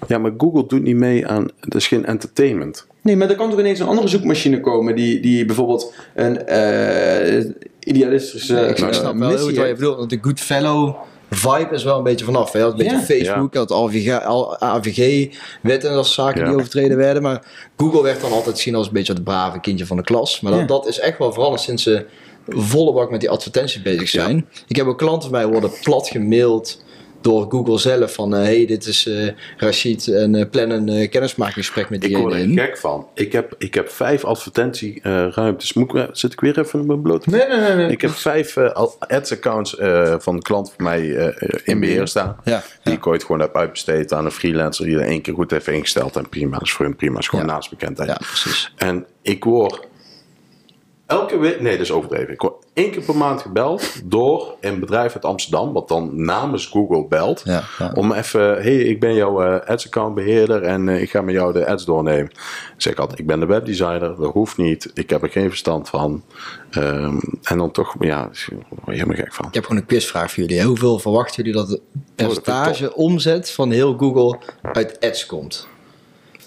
Ja, 0.07 0.17
maar 0.17 0.31
Google 0.37 0.65
doet 0.67 0.83
niet 0.83 0.95
mee 0.95 1.27
aan. 1.27 1.47
Dat 1.59 1.75
is 1.75 1.87
geen 1.87 2.05
entertainment. 2.05 2.87
Nee, 3.01 3.15
maar 3.15 3.29
er 3.29 3.35
kan 3.35 3.49
toch 3.49 3.59
ineens 3.59 3.79
een 3.79 3.87
andere 3.87 4.07
zoekmachine 4.07 4.59
komen 4.59 4.95
die, 4.95 5.19
die 5.19 5.45
bijvoorbeeld 5.45 5.93
een 6.15 6.45
eh, 6.45 7.45
idealistische 7.79 8.67
ik 8.67 8.79
eh, 8.79 8.91
snap 8.91 9.17
wel 9.17 9.37
goed 9.37 9.55
wat 9.57 9.67
je 9.67 9.73
bedoelt. 9.73 9.97
Want 9.97 10.09
de 10.09 10.17
Goodfellow 10.21 10.95
vibe 11.29 11.73
is 11.73 11.83
wel 11.83 11.97
een 11.97 12.03
beetje 12.03 12.25
vanaf. 12.25 12.51
Hè? 12.51 12.65
Een 12.65 12.75
beetje 12.75 12.99
Facebook, 12.99 13.53
dat 13.53 13.71
AVG-wet 14.59 15.83
en 15.83 15.93
dat 15.93 16.05
soort 16.05 16.27
zaken 16.27 16.45
die 16.45 16.53
overtreden 16.53 16.97
werden. 16.97 17.21
Maar 17.21 17.41
Google 17.77 18.03
werd 18.03 18.21
dan 18.21 18.31
altijd 18.31 18.55
gezien 18.55 18.75
als 18.75 18.87
een 18.87 18.93
beetje 18.93 19.13
het 19.13 19.23
brave 19.23 19.59
kindje 19.59 19.85
van 19.85 19.97
de 19.97 20.03
klas. 20.03 20.41
Maar 20.41 20.67
dat, 20.67 20.87
is 20.87 20.99
echt 20.99 21.17
wel 21.17 21.33
veranderd 21.33 21.61
sinds 21.61 21.83
ze 21.83 22.05
volle 22.47 22.93
bak 22.93 23.11
met 23.11 23.19
die 23.19 23.29
advertenties 23.29 23.81
bezig 23.81 24.09
zijn. 24.09 24.47
Ik 24.67 24.75
heb 24.75 24.87
ook 24.87 24.97
klanten 24.97 25.31
bij 25.31 25.47
worden 25.47 25.71
plat 25.83 26.07
gemaild 26.07 26.83
door 27.21 27.45
Google 27.49 27.77
zelf 27.77 28.13
van 28.13 28.35
eh, 28.35 28.41
hey 28.41 28.65
dit 28.65 28.85
is 28.85 29.07
eh 29.07 29.27
Rashid 29.57 30.07
en 30.07 30.35
eh, 30.35 30.49
plan 30.49 30.69
een 30.69 30.89
eh, 30.89 31.09
kennismakingsgesprek 31.09 31.89
met 31.89 32.03
Ik 32.03 32.17
word 32.17 32.33
er 32.33 32.47
gek 32.47 32.77
van. 32.77 33.07
Ik 33.13 33.31
heb, 33.31 33.55
ik 33.57 33.73
heb 33.73 33.89
vijf 33.89 34.23
advertentieruimtes. 34.25 35.73
Moet 35.73 35.85
ik, 35.85 35.91
weer- 35.91 36.09
zit 36.11 36.33
ik 36.33 36.39
weer 36.39 36.59
even 36.59 36.79
op 36.79 36.85
mijn 36.87 37.01
blote 37.01 37.29
Nee, 37.29 37.47
nee, 37.47 37.59
nee. 37.59 37.75
nee. 37.75 37.91
Ik 37.91 38.01
heb 38.01 38.11
vijf 38.11 38.57
al- 38.57 38.95
ads-accounts 38.99 39.77
eh, 39.77 40.15
van 40.19 40.33
een 40.35 40.41
klant 40.41 40.73
van 40.75 40.85
mij 40.85 41.07
in 41.63 41.79
beheer 41.79 42.07
staan. 42.07 42.37
Ja, 42.43 42.63
Die 42.83 42.93
ik 42.93 43.07
ooit 43.07 43.21
gewoon 43.23 43.41
heb 43.41 43.55
uitbesteed 43.55 44.13
aan 44.13 44.25
een 44.25 44.31
freelancer 44.31 44.85
die 44.85 44.95
er 44.95 45.05
één 45.05 45.21
keer 45.21 45.33
goed 45.33 45.51
heeft 45.51 45.67
ingesteld. 45.67 46.15
En 46.15 46.29
prima, 46.29 46.51
dat 46.57 46.67
is 46.67 46.71
voor 46.73 46.85
hem 46.85 46.95
prima. 46.95 47.13
Dat 47.13 47.21
is 47.23 47.27
gewoon 47.27 47.45
Ja. 47.45 47.51
naastbekendheid. 47.51 48.09
ja, 48.09 48.15
precies. 48.15 48.73
En 48.77 49.05
ik 49.21 49.43
word 49.43 49.87
elke 51.09 51.37
week, 51.37 51.61
nee 51.61 51.71
dat 51.71 51.81
is 51.85 51.91
overdreven. 51.91 52.33
Ik 52.33 52.41
word 52.41 52.53
één 52.73 52.91
keer 52.91 53.01
per 53.01 53.17
maand 53.17 53.41
gebeld 53.41 54.01
door 54.03 54.55
een 54.61 54.79
bedrijf 54.79 55.13
uit 55.13 55.25
Amsterdam. 55.25 55.73
Wat 55.73 55.87
dan 55.87 56.25
namens 56.25 56.65
Google 56.65 57.05
belt. 57.07 57.41
Ja, 57.45 57.63
ja. 57.79 57.91
Om 57.93 58.11
even, 58.13 58.41
hey 58.61 58.77
ik 58.77 58.99
ben 58.99 59.13
jouw 59.15 59.41
eh, 59.41 59.69
ads 59.69 59.85
account 59.85 60.15
beheerder 60.15 60.63
en 60.63 60.89
eh, 60.89 61.01
ik 61.01 61.09
ga 61.09 61.21
met 61.21 61.33
jou 61.33 61.53
de 61.53 61.67
ads 61.67 61.85
doornemen. 61.85 62.31
Zeg 62.77 62.93
ik 62.93 62.99
altijd, 62.99 63.19
ik 63.19 63.27
ben 63.27 63.39
de 63.39 63.45
webdesigner, 63.45 64.15
dat 64.15 64.33
hoeft 64.33 64.57
niet. 64.57 64.91
Ik 64.93 65.09
heb 65.09 65.23
er 65.23 65.29
geen 65.29 65.49
verstand 65.49 65.89
van. 65.89 66.23
Ehm, 66.69 67.17
en 67.43 67.57
dan 67.57 67.71
toch, 67.71 67.95
ja, 67.99 68.29
helemaal 68.85 69.15
gek 69.15 69.33
van. 69.33 69.47
Ik 69.47 69.53
heb 69.53 69.65
gewoon 69.65 69.81
een 69.81 69.87
quizvraag 69.87 70.31
voor 70.31 70.43
jullie. 70.43 70.59
hè. 70.59 70.65
Hoeveel 70.65 70.99
verwachten 70.99 71.43
jullie 71.43 71.59
dat 71.59 71.71
ik 71.71 71.81
percentage 72.15 72.95
omzet 72.95 73.51
van 73.51 73.71
heel 73.71 73.97
Google 73.97 74.37
uit 74.61 74.99
ads 74.99 75.25
komt? 75.25 75.67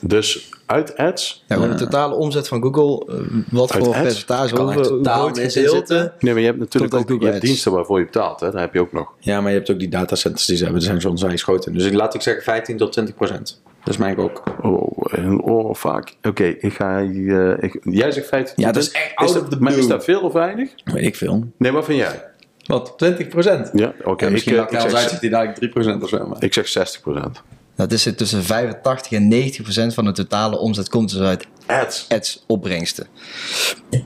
Dus 0.04 0.50
uit 0.66 0.96
ads, 0.96 1.44
Ja, 1.46 1.66
de 1.66 1.74
totale 1.74 2.14
omzet 2.14 2.48
van 2.48 2.62
Google. 2.62 3.14
eh, 3.14 3.20
wat 3.50 3.72
Uit 3.72 3.84
voor 3.84 3.94
ads? 3.94 4.02
percentage? 4.02 4.56
Hoeveel 4.62 5.02
groot 5.02 5.36
mis 5.36 5.38
in 5.44 5.50
gedeelte? 5.50 5.76
zitten. 5.76 6.12
nee, 6.20 6.32
maar 6.32 6.40
je 6.42 6.46
hebt 6.48 6.58
natuurlijk 6.58 6.94
ook 6.94 7.20
je 7.20 7.26
hebt 7.26 7.40
diensten 7.40 7.72
waarvoor 7.72 7.98
je 7.98 8.04
betaalt. 8.04 8.40
Hè? 8.40 8.50
Daar 8.50 8.60
heb 8.60 8.74
je 8.74 8.80
ook 8.80 8.92
nog. 8.92 9.12
Ja, 9.18 9.40
maar 9.40 9.50
je 9.50 9.56
hebt 9.56 9.70
ook 9.70 9.78
die 9.78 9.88
datacenters 9.88 10.46
die 10.46 10.56
ze 10.56 10.62
hebben. 10.62 10.80
Die 10.80 10.88
zijn 10.90 11.00
soms 11.02 11.22
onwijs 11.22 11.42
groot 11.42 11.66
in. 11.66 11.72
Dus 11.72 11.84
ik 11.84 11.92
laat 11.92 12.14
ik 12.14 12.22
zeggen 12.22 12.42
15 12.42 12.76
tot 12.76 12.92
20 12.92 13.14
procent. 13.14 13.62
Dat 13.84 13.94
is 13.94 13.96
mijn 14.00 14.16
ook. 14.18 14.42
Oh, 14.62 14.98
oh 15.44 15.74
vaak. 15.74 16.16
Oké, 16.22 16.44
ik 16.44 16.72
ga. 16.72 16.98
eh, 17.00 17.62
ik, 17.62 17.78
jij 17.82 18.10
zegt 18.10 18.26
15. 18.28 18.64
Ja, 18.64 18.72
dat 18.72 18.82
is 18.82 18.90
echt 18.90 19.12
out 19.14 19.32
dat, 19.50 19.60
Maar 19.60 19.78
is 19.78 19.86
dat 19.86 20.04
veel 20.04 20.20
of 20.20 20.32
weinig? 20.32 20.70
Weet 20.84 21.04
ik 21.06 21.16
veel. 21.16 21.44
Nee, 21.56 21.72
wat 21.72 21.84
vind 21.84 21.98
jij? 21.98 22.24
Wat? 22.66 22.92
20 22.96 23.28
procent? 23.28 23.70
Ja, 23.74 23.92
oké. 24.04 24.24
Ja, 24.24 24.30
misschien 24.30 24.52
ik, 24.52 24.58
eh, 24.58 24.64
ik 24.64 24.70
ik, 24.72 24.94
uit, 24.94 25.10
zeg, 25.10 25.20
dadelijk 25.30 25.54
3 25.56 25.68
procent 25.68 26.02
of 26.02 26.08
zo. 26.08 26.26
Maar. 26.26 26.42
ik 26.42 26.52
zeg 26.52 26.68
60 26.68 27.00
procent. 27.00 27.42
Dat 27.76 27.92
is 27.92 28.04
het 28.04 28.16
tussen 28.16 28.42
85 28.44 29.12
en 29.12 29.28
90 29.28 29.62
procent 29.62 29.94
van 29.94 30.04
de 30.04 30.12
totale 30.12 30.58
omzet 30.58 30.88
komt 30.88 31.10
dus 31.10 31.20
uit 31.20 31.46
Ads. 31.66 32.06
ads 32.08 32.44
opbrengsten. 32.46 33.06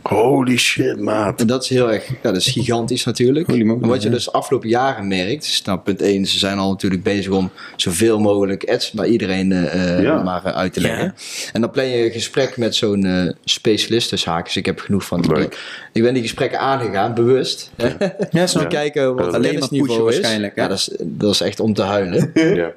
Holy 0.02 0.56
shit, 0.56 1.00
maat. 1.00 1.40
En 1.40 1.46
dat 1.46 1.62
is 1.62 1.68
heel 1.68 1.92
erg, 1.92 2.08
ja, 2.08 2.14
dat 2.22 2.36
is 2.36 2.46
gigantisch 2.46 3.04
natuurlijk. 3.04 3.48
En 3.48 3.78
wat 3.80 4.02
je 4.02 4.08
ja. 4.08 4.14
dus 4.14 4.32
afgelopen 4.32 4.68
jaren 4.68 5.08
merkt, 5.08 5.44
is 5.44 5.62
nou 5.62 5.78
punt 5.78 6.00
1, 6.02 6.26
ze 6.26 6.38
zijn 6.38 6.58
al 6.58 6.70
natuurlijk 6.70 7.02
bezig 7.02 7.32
om 7.32 7.50
zoveel 7.76 8.18
mogelijk 8.18 8.70
ads 8.70 8.90
bij 8.90 9.08
iedereen 9.08 9.52
eh, 9.52 9.96
eh, 9.96 10.02
Ja. 10.02 10.22
maar 10.22 10.44
eh, 10.44 10.54
uit 10.56 10.72
te 10.72 10.80
leggen. 10.80 11.14
En 11.52 11.60
dan 11.60 11.70
plan 11.70 11.86
je 11.88 12.04
een 12.04 12.10
gesprek 12.10 12.56
met 12.56 12.74
zo'n 12.74 13.04
eh 13.04 13.32
specialist 13.44 14.08
tussen 14.08 14.30
haakjes. 14.32 14.56
Ik 14.56 14.66
heb 14.66 14.80
genoeg 14.80 15.04
van. 15.04 15.24
Leuk. 15.28 15.58
Ik 15.92 16.02
ben 16.02 16.14
die 16.14 16.22
gesprekken 16.22 16.58
aangegaan, 16.58 17.14
bewust. 17.14 17.70
Ja, 17.76 17.86
Om 18.40 18.46
te 18.46 18.66
kijken 18.68 19.14
wat 19.14 19.18
Ja, 19.18 19.24
het 19.26 19.34
alleen 19.34 19.58
maar 19.58 19.68
kennisniveau 19.68 19.86
pushen 19.88 20.08
is. 20.08 20.14
waarschijnlijk, 20.14 20.56
hè? 20.56 20.62
Ja, 20.62 20.68
dat 20.68 20.78
is, 20.78 20.90
dat 21.02 21.32
is 21.32 21.40
echt 21.40 21.60
om 21.60 21.74
te 21.74 21.82
huilen. 21.82 22.30
Ja. 22.34 22.72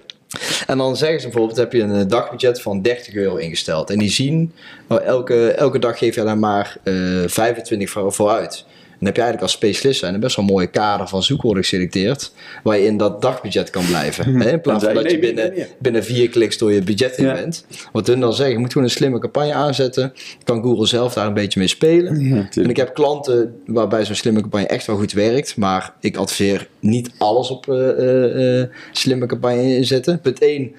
En 0.68 0.78
dan 0.78 0.98
zeggen 0.98 1.20
ze 1.20 1.28
bijvoorbeeld, 1.28 1.58
heb 1.58 1.74
je 1.74 1.82
een 1.82 1.96
eh, 1.96 2.08
dagbudget 2.08 2.62
van 2.62 2.82
30 2.82 3.14
euro 3.14 3.36
ingesteld. 3.36 3.90
En 3.90 3.98
die 3.98 4.10
zien, 4.10 4.54
oh, 4.88 5.02
elke, 5.02 5.52
elke 5.52 5.80
dag 5.80 5.98
geef 5.98 6.16
je 6.16 6.24
daar 6.24 6.38
maar 6.38 6.78
eh 6.84 6.94
25 7.26 7.90
voor, 7.90 8.14
vooruit. 8.14 8.66
Dan 9.00 9.08
heb 9.08 9.16
je 9.18 9.22
eigenlijk 9.24 9.42
als 9.42 9.52
specialist 9.52 10.00
zijn 10.00 10.14
een 10.14 10.20
best 10.20 10.36
wel 10.36 10.46
mooie 10.46 10.68
kader 10.68 11.08
van 11.08 11.24
zoekwoorden 11.24 11.64
geselecteerd. 11.64 12.32
Waar 12.64 12.78
je 12.78 12.86
in 12.86 12.98
dat 12.98 13.22
dagbudget 13.22 13.70
kan 13.70 13.86
blijven. 13.86 14.36
Hè? 14.42 14.52
In 14.52 14.62
plaats 14.62 14.84
van 14.84 14.94
dat 14.94 15.12
je 15.12 15.20
binnen, 15.20 15.54
nee, 15.54 15.66
binnen 15.80 16.04
vier 16.04 16.30
kliks 16.30 16.58
door 16.58 16.72
je 16.74 16.82
budget 16.82 17.18
Ja. 17.18 17.34
bent. 17.34 17.66
Wat 17.92 18.08
hun 18.08 18.20
dan 18.20 18.34
zeggen, 18.34 18.54
je 18.54 18.60
moet 18.60 18.72
gewoon 18.72 18.88
een 18.88 18.94
slimme 18.94 19.20
campagne 19.20 19.54
aanzetten. 19.54 20.14
Kan 20.44 20.62
Google 20.64 20.86
zelf 20.88 21.14
daar 21.14 21.28
een 21.28 21.34
beetje 21.34 21.60
mee 21.60 21.68
spelen. 21.68 22.48
en 22.54 22.70
ik 22.70 22.78
heb 22.78 22.94
klanten 22.94 23.56
waarbij 23.66 24.06
zo'n 24.06 24.16
slimme 24.16 24.42
campagne 24.42 24.68
echt 24.68 24.86
wel 24.88 24.96
goed 24.98 25.12
werkt. 25.12 25.58
Maar 25.58 25.94
ik 26.00 26.18
adviseer 26.18 26.68
niet 26.80 27.10
alles 27.18 27.50
op 27.50 27.70
eh, 27.70 27.90
eh, 27.90 28.62
eh, 28.62 28.68
slimme 28.92 29.26
campagne 29.26 29.76
inzetten. 29.76 30.20
Punt 30.22 30.42
1, 30.42 30.72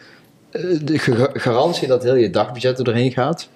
de 0.84 0.98
ga- 0.98 1.30
garantie 1.32 1.88
dat 1.88 2.02
heel 2.02 2.14
je 2.16 2.30
dagbudget 2.30 2.78
er 2.78 2.84
doorheen 2.84 3.12
gaat. 3.12 3.48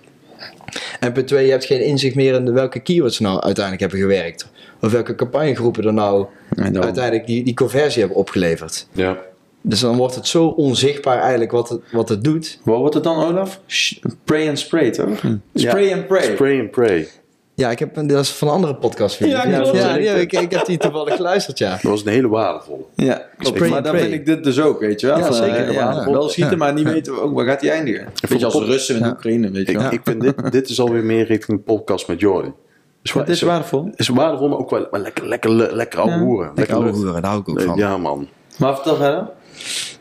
En 1.00 1.12
punt 1.12 1.26
2, 1.26 1.44
je 1.44 1.50
hebt 1.50 1.64
geen 1.64 1.84
inzicht 1.84 2.14
meer 2.14 2.34
in 2.34 2.52
welke 2.52 2.80
keywords 2.80 3.18
nou 3.18 3.40
uiteindelijk 3.40 3.80
hebben 3.80 3.98
gewerkt. 4.10 4.46
Of 4.84 4.92
welke 4.92 5.14
campagnegroepen 5.14 5.84
er 5.84 5.92
nou 5.92 6.26
dan- 6.48 6.82
uiteindelijk 6.84 7.26
die, 7.26 7.44
die 7.44 7.54
conversie 7.54 8.00
hebben 8.00 8.18
opgeleverd. 8.18 8.86
ja. 8.92 9.18
Dus 9.66 9.80
dan 9.80 9.96
wordt 9.96 10.14
het 10.14 10.26
zo 10.26 10.46
onzichtbaar 10.46 11.18
eigenlijk 11.20 11.50
wat 11.50 11.68
het, 11.68 11.80
wat 11.92 12.08
het 12.08 12.24
doet. 12.24 12.58
Wat 12.64 12.78
wordt 12.78 12.94
het 12.94 13.04
dan, 13.04 13.24
Olaf? 13.24 13.60
Sh- 13.66 13.92
Pray 14.24 14.48
and 14.48 14.58
spray, 14.58 14.90
toch? 14.90 15.08
Spray 15.54 15.92
and 15.92 16.06
pray. 16.06 16.22
Spray 16.22 16.60
and 16.60 16.70
pray. 16.70 17.08
Ja, 17.54 17.70
ik 17.70 17.78
heb 17.78 17.96
een, 17.96 18.06
dat 18.06 18.20
is 18.20 18.30
van 18.30 18.48
een 18.48 18.54
andere 18.54 18.74
podcast. 18.74 19.16
vind 19.16 19.30
ik. 19.30 19.36
Ja, 19.36 19.48
ja, 19.48 19.60
klopt. 19.60 19.76
ja, 19.76 19.96
ja, 19.96 20.12
ik, 20.14 20.32
ik 20.32 20.50
heb 20.50 20.66
die 20.66 20.78
toevallig 20.78 21.14
geluisterd, 21.16 21.58
ja. 21.58 21.70
Dat 21.70 21.82
was 21.82 22.04
een 22.04 22.12
hele 22.12 22.28
waardevolle. 22.28 22.82
Ja, 22.94 23.22
klopt. 23.38 23.58
Maar 23.58 23.82
dan 23.82 23.92
pray. 23.92 24.00
vind 24.02 24.12
ik 24.14 24.26
dit 24.26 24.44
dus 24.44 24.60
ook, 24.60 24.80
weet 24.80 25.00
je 25.00 25.06
wel. 25.06 25.18
Ja, 25.18 25.32
zeker. 25.32 25.68
eh, 25.68 25.72
Ja. 25.72 26.10
Wel 26.10 26.28
schieten, 26.28 26.52
Ja. 26.52 26.58
maar 26.58 26.72
niet 26.72 26.84
weten 26.90 27.22
ook 27.22 27.34
waar 27.34 27.46
gaat 27.46 27.60
hij 27.60 27.70
eindigen. 27.70 28.08
Beetje 28.28 28.44
als 28.44 28.54
Russen 28.54 28.96
in 28.96 29.00
Ja. 29.04 29.10
Oekraïne, 29.10 29.50
weet 29.50 29.66
je 29.66 29.72
Ik, 29.72 29.78
wel. 29.78 29.92
ik 29.92 30.00
vind 30.04 30.20
dit, 30.20 30.52
dit 30.52 30.68
is 30.68 30.80
alweer 30.80 31.04
meer 31.04 31.26
richting 31.26 31.64
podcast 31.64 32.08
met 32.08 32.20
Jordi. 32.20 32.52
Is 33.04 33.12
Het 33.12 33.28
is 33.28 33.42
waardevol. 33.42 33.90
Is 33.94 34.08
waardevol, 34.08 34.48
maar 34.48 34.58
ook 34.58 34.70
wel, 34.70 34.86
wel 34.90 35.00
lekker, 35.00 35.28
lekker, 35.28 35.50
lekker 35.74 36.00
ouwe 36.00 36.18
hoeren. 36.18 36.52
Lekker 36.54 36.74
ouwe 36.74 36.88
lucht. 36.88 37.02
hoeren, 37.02 37.22
daar 37.22 37.30
hou 37.30 37.42
ik 37.42 37.48
ook 37.48 37.62
van. 37.62 37.76
Ja, 37.76 37.96
man. 37.96 38.28
Maar 38.58 38.74
vertel 38.74 38.96
verder. 38.96 39.30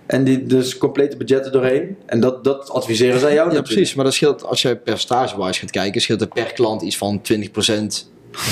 En 0.05 0.23
die 0.23 0.45
dus 0.45 0.77
complete 0.77 1.17
budgetten 1.17 1.51
doorheen. 1.51 1.97
En 2.05 2.19
dat, 2.19 2.43
dat 2.43 2.69
adviseren 2.69 3.19
zij 3.19 3.33
jou 3.33 3.35
Ja, 3.35 3.43
natuurlijk. 3.43 3.73
precies. 3.73 3.93
Maar 3.93 4.05
dat 4.05 4.13
scheelt, 4.13 4.43
als 4.43 4.61
je 4.61 4.75
percentagewijs 4.75 5.59
gaat 5.59 5.71
kijken, 5.71 6.01
scheelt 6.01 6.21
er 6.21 6.27
per 6.27 6.53
klant 6.53 6.81
iets 6.81 6.97
van 6.97 7.21
20% 7.33 7.49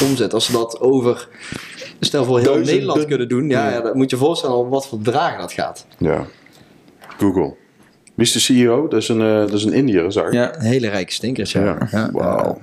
omzet. 0.03 0.33
Als 0.33 0.45
ze 0.45 0.51
dat 0.51 0.79
over, 0.79 1.27
stel 1.99 2.25
voor 2.25 2.37
heel 2.37 2.45
Duizenden. 2.45 2.73
Nederland 2.73 3.05
kunnen 3.05 3.29
doen, 3.29 3.49
ja, 3.49 3.69
ja, 3.69 3.81
dan 3.81 3.97
moet 3.97 4.09
je 4.09 4.15
je 4.15 4.21
voorstellen 4.21 4.55
om 4.55 4.69
wat 4.69 4.87
voor 4.87 4.97
bedragen 4.97 5.39
dat 5.39 5.51
gaat. 5.51 5.85
Ja. 5.97 6.25
Google. 7.17 7.55
Wie 8.15 8.25
is 8.25 8.31
de 8.31 8.39
CEO? 8.39 8.87
Dat 8.87 9.01
is 9.01 9.07
een, 9.07 9.21
eh, 9.21 9.39
dat 9.39 9.53
is 9.53 9.63
een 9.63 9.73
Indiër, 9.73 10.11
zag 10.11 10.25
ik. 10.25 10.33
Ja. 10.33 10.55
Een 10.55 10.61
hele 10.61 10.87
rijke 10.89 11.11
stinkers, 11.11 11.51
ja. 11.51 11.63
Ja. 11.63 11.87
ja. 11.91 12.09
Wauw. 12.11 12.59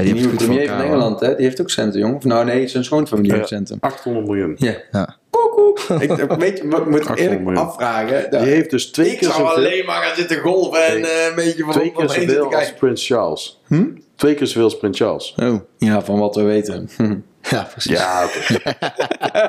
Ja, 0.00 0.12
Die 0.12 0.14
nieuwe 0.14 0.36
premier 0.36 0.68
van 0.68 0.80
Engeland, 0.80 1.20
hè, 1.20 1.34
die 1.36 1.44
heeft 1.44 1.60
ook 1.60 1.70
centen, 1.70 2.00
jongen. 2.00 2.16
Of 2.16 2.24
nou 2.24 2.44
nee, 2.44 2.68
zijn 2.68 2.84
schoonfamilie 2.84 3.30
Ja. 3.30 3.36
heeft 3.36 3.48
centen. 3.48 3.76
800 3.80 4.26
miljoen. 4.26 4.54
Ja. 4.58 4.74
Ja. 4.92 5.16
Ik, 6.00 6.10
weet 6.38 6.58
je, 6.58 6.64
ik 6.64 6.86
moet 6.86 7.16
eerlijk 7.18 7.56
afvragen. 7.58 8.30
Die 8.30 8.38
heeft 8.40 8.70
dus 8.70 8.86
twee 8.90 9.10
ik 9.10 9.18
keer 9.18 9.28
zou 9.28 9.40
zoveel, 9.40 9.56
alleen 9.56 9.84
maar 9.86 10.02
gaan 10.02 10.16
zitten 10.16 10.36
golven 10.38 10.86
en 10.86 11.04
eh, 11.04 11.26
een 11.28 11.34
beetje 11.34 11.62
van 11.64 11.72
twee 11.72 11.92
keer 11.92 12.08
zoveel 12.08 12.54
als. 12.54 12.74
Prins 12.74 13.06
Charles. 13.06 13.60
Hm? 13.66 13.84
Twee 14.16 14.34
keer 14.34 14.46
zoveel 14.46 14.62
als 14.64 14.78
Prins 14.78 14.98
Charles. 14.98 15.34
Oh, 15.42 15.54
ja, 15.78 16.02
van 16.02 16.18
wat 16.18 16.34
we 16.34 16.42
weten. 16.42 16.88
Hm. 16.96 17.16
Ja, 17.50 17.62
precies. 17.70 17.98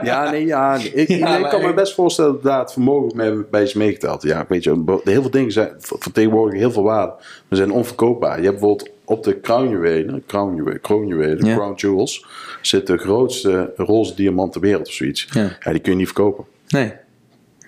Ja, 0.03 0.29
nee, 0.31 0.45
ja. 0.45 0.75
Ik, 0.75 0.83
ik- 0.93 1.07
Ja, 1.07 1.25
nee, 1.27 1.35
ik 1.35 1.41
maar 1.41 1.49
kan 1.49 1.61
me 1.61 1.67
ik- 1.69 1.75
best 1.75 1.93
voorstellen 1.93 2.31
dat 2.33 2.43
daar 2.43 2.59
het 2.59 2.71
vermogen 2.71 3.17
mee, 3.17 3.45
bij 3.51 3.63
is 3.63 3.73
meegeteld. 3.73 4.23
Ja, 4.23 4.45
weet 4.47 4.63
je, 4.63 4.83
heel 5.03 5.21
veel 5.21 5.31
dingen 5.31 5.51
zijn 5.51 5.69
ver- 5.79 5.97
vertegenwoordigen 5.99 6.59
heel 6.59 6.71
veel 6.71 6.83
waarde. 6.83 7.13
We 7.47 7.55
zijn 7.55 7.71
onverkoopbaar. 7.71 8.37
Je 8.39 8.45
hebt 8.47 8.59
bijvoorbeeld 8.59 8.89
op 9.11 9.23
de 9.23 9.33
kroonjuwelen, 9.39 10.23
kroonjuwelen, 10.25 10.81
kroonjuwelen 10.81 11.45
Ja. 11.45 11.55
crown 11.55 11.73
jewels, 11.75 12.25
zit 12.61 12.87
de 12.87 12.97
grootste 12.97 13.73
roze 13.75 14.15
diamant 14.15 14.51
ter 14.51 14.61
wereld 14.61 14.87
of 14.87 14.93
zoiets. 14.93 15.27
Ja. 15.33 15.57
Ja, 15.59 15.71
die 15.71 15.79
kun 15.81 15.91
je 15.91 15.97
niet 15.97 16.05
verkopen. 16.07 16.45
Nee. 16.67 16.93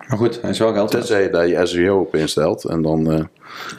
Maar 0.07 0.17
goed, 0.17 0.41
hij 0.41 0.49
is 0.49 0.59
wel 0.59 0.73
geld. 0.73 0.91
Tenzij 0.91 1.23
je 1.23 1.29
daar 1.29 1.47
je 1.47 1.65
SEO 1.65 1.99
op 1.99 2.15
instelt 2.15 2.63
en 2.65 2.81
dan 2.81 3.11
eh, 3.11 3.19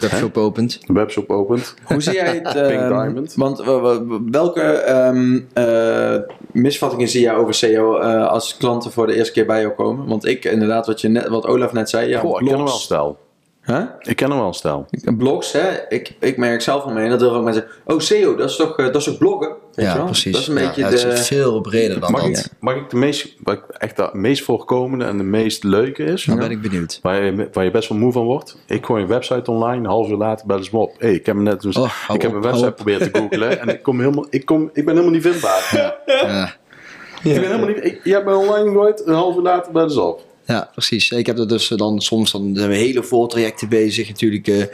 Webshop 0.00 0.36
opent. 0.36 0.80
webshop 0.86 1.30
opent. 1.30 1.74
Hoe 1.84 2.00
zie 2.00 2.12
jij 2.12 2.26
het? 2.42 2.52
Pink 2.52 2.80
ehm, 2.80 2.88
Diamond. 2.88 3.34
Want 3.34 3.62
welke 4.30 4.60
ehm, 4.62 5.40
eh, 5.52 6.16
misvattingen 6.52 7.08
zie 7.08 7.20
jij 7.20 7.34
over 7.34 7.54
SEO 7.54 7.98
eh, 7.98 8.26
als 8.28 8.56
klanten 8.56 8.92
voor 8.92 9.06
de 9.06 9.14
eerste 9.14 9.32
keer 9.32 9.46
bij 9.46 9.60
jou 9.60 9.72
komen? 9.72 10.06
Want 10.06 10.26
ik, 10.26 10.44
inderdaad, 10.44 10.86
wat, 10.86 11.00
je 11.00 11.08
net, 11.08 11.28
wat 11.28 11.46
Olaf 11.46 11.72
net 11.72 11.90
zei, 11.90 12.08
ja, 12.08 12.20
Goh, 12.20 12.40
ik 12.40 12.46
ken 12.46 12.56
hem 12.56 12.64
wel 12.64 12.74
stel. 12.74 13.18
Huh? 13.66 13.82
Ik 14.00 14.16
ken 14.16 14.28
hem 14.30 14.38
wel 14.38 14.46
een 14.46 14.54
stel. 14.54 14.86
Blogs, 15.18 15.52
hè? 15.52 15.68
Ik, 15.88 16.14
ik 16.20 16.36
merk 16.36 16.60
zelf 16.60 16.82
al 16.84 16.90
mee, 16.92 17.04
en 17.04 17.10
dat 17.10 17.20
heel 17.20 17.30
veel 17.30 17.42
mensen 17.42 17.66
oh 17.84 17.98
SEO, 18.00 18.34
dat 18.36 18.50
is 18.50 18.56
toch, 18.56 18.76
eh, 18.76 18.84
dat 18.86 18.94
is 18.96 19.04
toch 19.04 19.18
bloggen? 19.18 19.54
Weet 19.74 19.86
Ja, 19.86 20.04
precies. 20.04 20.32
Dat 20.32 20.40
is 20.40 20.48
een 20.48 20.54
Ja, 20.58 20.66
beetje 20.66 20.80
ja, 20.80 20.90
de... 20.90 20.96
het 20.98 21.18
is 21.18 21.26
veel 21.26 21.60
breder 21.60 22.00
dan 22.00 22.10
Mag 22.12 22.20
dat. 22.20 22.30
ik, 22.30 22.46
mag 22.60 22.74
ik 22.74 22.90
de 22.90 22.96
meest, 22.96 23.34
wat 23.42 23.54
ik 23.54 23.62
echt 23.68 23.96
de 23.96 24.08
meest 24.12 24.44
voorkomende 24.44 25.04
en 25.04 25.16
de 25.18 25.24
meest 25.24 25.64
leuke 25.64 26.04
is? 26.04 26.24
Dan 26.24 26.38
ben 26.38 26.50
ik 26.50 26.60
benieuwd. 26.62 26.98
Waar 27.02 27.22
je, 27.24 27.48
waar 27.52 27.64
je 27.64 27.70
best 27.70 27.88
wel 27.88 27.98
moe 27.98 28.12
van 28.12 28.24
wordt. 28.24 28.56
Ik 28.66 28.84
gooi 28.84 29.02
een 29.02 29.08
website 29.08 29.50
online, 29.50 29.76
een 29.76 29.84
half 29.86 30.08
uur 30.08 30.16
later 30.16 30.46
bellen 30.46 30.64
ze 30.64 30.70
me 30.72 30.78
op. 30.78 30.94
hey, 30.98 31.12
ik 31.14 31.26
heb, 31.26 31.36
net, 31.36 31.60
dus, 31.60 31.76
Oh, 31.76 31.92
ik 32.14 32.22
heb 32.22 32.30
op, 32.30 32.36
een 32.36 32.42
website 32.42 32.66
op. 32.66 32.74
proberen 32.76 33.12
te 33.12 33.18
googlen 33.18 33.60
en 33.60 33.68
ik, 33.68 33.82
kom 33.82 33.98
helemaal, 34.00 34.26
ik, 34.30 34.44
kom, 34.44 34.70
ik 34.72 34.84
ben 34.84 34.94
helemaal 34.94 35.14
niet 35.14 35.22
vindbaar. 35.22 35.68
Ja. 36.06 36.52
Ik 37.22 37.34
ben 37.40 37.42
helemaal 37.44 37.68
niet, 37.68 37.84
ik, 37.84 38.00
je 38.04 38.12
hebt 38.12 38.24
me 38.24 38.34
online 38.34 38.66
gegooid, 38.68 39.06
een 39.06 39.14
half 39.14 39.36
uur 39.36 39.42
later 39.42 39.72
bellen 39.72 39.90
ze 39.90 40.00
op. 40.00 40.20
Ja, 40.46 40.70
precies. 40.72 41.10
Ik 41.10 41.26
heb 41.26 41.38
er 41.38 41.48
dus 41.48 41.70
eh, 41.70 41.78
dan 41.78 42.00
soms 42.00 42.32
dan 42.32 42.52
zijn 42.54 42.68
we 42.68 42.76
hele 42.76 43.02
voortrajecten 43.02 43.68
bezig 43.68 44.08
natuurlijk. 44.08 44.48
eh, 44.48 44.64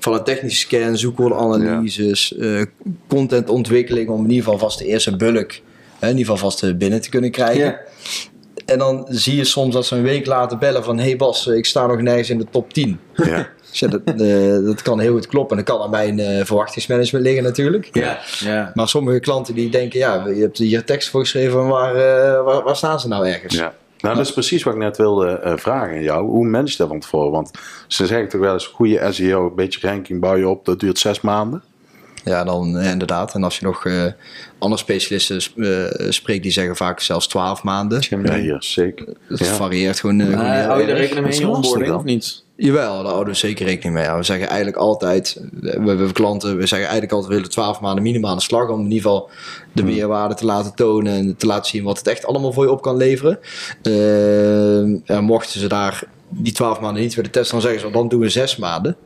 van 0.00 0.14
een 0.14 0.24
technische 0.24 0.58
scan, 0.58 0.98
zoekwoordanalyses, 0.98 2.36
eh 2.36 2.62
contentontwikkeling 3.08 4.08
om 4.08 4.24
in 4.24 4.30
ieder 4.30 4.44
geval 4.44 4.58
vast 4.58 4.78
de 4.78 4.86
eerste 4.86 5.16
bulk 5.16 5.60
in 6.00 6.08
ieder 6.08 6.24
geval 6.24 6.50
vast 6.50 6.78
binnen 6.78 7.00
te 7.00 7.08
kunnen 7.08 7.30
krijgen. 7.30 7.64
Ja. 7.64 7.80
En 8.66 8.78
dan 8.78 9.06
zie 9.08 9.36
je 9.36 9.44
soms 9.44 9.74
dat 9.74 9.86
ze 9.86 9.96
een 9.96 10.02
week 10.02 10.26
later 10.26 10.58
bellen 10.58 10.84
van... 10.84 10.98
hey 10.98 11.16
Bas, 11.16 11.46
ik 11.46 11.66
sta 11.66 11.86
nog 11.86 12.00
nergens 12.00 12.30
in 12.30 12.38
de 12.38 12.46
top 12.50 12.72
10. 12.72 13.00
Ja. 13.14 13.48
Dus 13.70 13.78
ja, 13.78 13.88
dat, 13.88 14.00
eh, 14.04 14.66
dat 14.66 14.82
kan 14.82 15.00
heel 15.00 15.12
goed 15.12 15.26
kloppen. 15.26 15.58
En 15.58 15.64
dat 15.64 15.74
kan 15.74 15.84
aan 15.84 15.90
mijn 15.90 16.18
eh, 16.18 16.44
verwachtingsmanagement 16.44 17.24
liggen 17.24 17.42
natuurlijk. 17.42 17.88
Ja, 17.92 18.18
ja. 18.38 18.70
Maar 18.74 18.88
sommige 18.88 19.20
klanten 19.20 19.54
die 19.54 19.70
denken... 19.70 19.98
ja, 19.98 20.26
je 20.26 20.40
hebt 20.40 20.58
hier 20.58 20.84
tekst 20.84 21.08
voor 21.08 21.20
geschreven... 21.20 21.66
waar, 21.66 21.94
eh, 21.94 22.44
waar, 22.44 22.62
waar 22.62 22.76
staan 22.76 23.00
ze 23.00 23.08
nou 23.08 23.26
ergens? 23.26 23.54
ja. 23.54 23.74
Nou, 23.98 24.16
dat 24.16 24.26
is 24.26 24.32
precies 24.32 24.62
wat 24.62 24.74
ik 24.74 24.80
net 24.80 24.96
wilde 24.96 25.28
eh, 25.28 25.56
vragen 25.56 25.96
aan 25.96 26.02
jou. 26.02 26.26
Hoe 26.28 26.46
manage 26.46 26.70
je 26.70 26.76
dat 26.76 26.88
van 26.88 27.00
tevoren? 27.00 27.30
Want 27.30 27.50
ze 27.86 28.06
zeggen 28.06 28.28
toch 28.28 28.40
wel 28.40 28.52
eens, 28.52 28.66
goede 28.66 29.12
SEO, 29.12 29.46
een 29.46 29.54
beetje 29.54 29.88
ranking 29.88 30.20
bouw 30.20 30.36
je 30.36 30.48
op, 30.48 30.64
dat 30.64 30.80
duurt 30.80 30.98
zes 30.98 31.20
maanden. 31.20 31.62
Ja, 32.24 32.44
dan 32.44 32.78
eh, 32.78 32.90
inderdaad. 32.90 33.34
En 33.34 33.44
als 33.44 33.58
je 33.58 33.64
nog 33.64 33.86
eh, 33.86 34.04
andere 34.58 34.80
specialisten 34.80 35.40
eh, 35.56 36.10
spreekt, 36.10 36.42
die 36.42 36.52
zeggen 36.52 36.76
vaak 36.76 37.00
zelfs 37.00 37.26
12 37.28 37.62
maanden. 37.62 38.00
Ja, 38.10 38.34
hier, 38.34 38.56
zeker. 38.58 39.06
Het 39.28 39.38
Ja. 39.38 39.44
varieert 39.44 40.00
gewoon. 40.00 40.20
eh, 40.20 40.26
gewoon 40.26 40.38
Maar 40.44 40.64
hou 40.64 40.80
je 40.82 40.86
er 40.86 40.96
rekening 40.96 41.26
mee 41.26 41.34
in 41.34 41.40
je 41.40 41.48
onboarding 41.48 41.94
of 41.94 42.04
niet? 42.04 42.46
Jawel, 42.56 43.02
daar 43.02 43.12
houden 43.12 43.32
we 43.32 43.38
zeker 43.38 43.66
rekening 43.66 43.94
mee. 43.94 44.04
Ja, 44.04 44.16
we 44.16 44.22
zeggen 44.22 44.46
eigenlijk 44.48 44.76
altijd, 44.78 45.40
we 45.60 45.68
hebben 45.70 46.12
klanten, 46.12 46.48
we 46.56 46.66
zeggen 46.66 46.78
eigenlijk 46.88 47.12
altijd, 47.12 47.28
we 47.30 47.34
willen 47.36 47.50
12 47.50 47.80
maanden 47.80 48.02
minimaal 48.02 48.30
aan 48.30 48.36
de 48.36 48.42
slag 48.42 48.68
om 48.68 48.78
in 48.78 48.84
ieder 48.84 48.96
geval 49.02 49.30
de 49.72 49.82
meerwaarde 49.82 50.34
te 50.34 50.44
laten 50.44 50.74
tonen 50.74 51.12
en 51.12 51.36
te 51.36 51.46
laten 51.46 51.70
zien 51.70 51.84
wat 51.84 51.98
het 51.98 52.06
echt 52.06 52.26
allemaal 52.26 52.52
voor 52.52 52.64
je 52.64 52.70
op 52.70 52.82
kan 52.82 52.96
leveren. 52.96 53.38
En 55.04 55.24
mochten 55.24 55.60
ze 55.60 55.66
daar 55.68 56.02
die 56.28 56.52
12 56.52 56.80
maanden 56.80 57.02
niet 57.02 57.14
willen 57.14 57.30
testen, 57.30 57.52
dan 57.52 57.62
zeggen 57.62 57.80
ze, 57.80 57.90
dan 57.90 58.08
doen 58.08 58.20
we 58.20 58.28
6 58.28 58.56
maanden. 58.56 58.96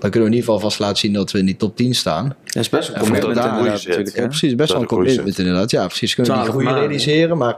Dan 0.00 0.10
kunnen 0.10 0.28
we 0.28 0.34
in 0.34 0.40
ieder 0.40 0.52
geval 0.54 0.68
vast 0.68 0.78
laten 0.78 0.96
zien 0.96 1.12
dat 1.12 1.30
we 1.30 1.38
in 1.38 1.46
die 1.46 1.56
top 1.56 1.76
10 1.76 1.94
staan. 1.94 2.34
Dat 2.44 2.62
is 2.62 2.68
best 2.68 2.88
een 2.88 3.00
commitment 3.00 3.34
daar 3.34 3.48
inderdaad 3.58 3.84
natuurlijk. 3.86 4.16
Ja, 4.16 4.26
precies, 4.26 4.54
best 4.54 4.72
wel 4.72 4.80
een 4.80 4.86
commitment 4.86 5.38
inderdaad. 5.38 5.70
Ja, 5.70 5.86
precies. 5.86 6.14
Kunnen 6.14 6.32
we 6.32 6.38
die 6.40 6.48
12 6.50 6.62
groei 6.64 6.78
realiseren, 6.80 7.38
maar 7.38 7.56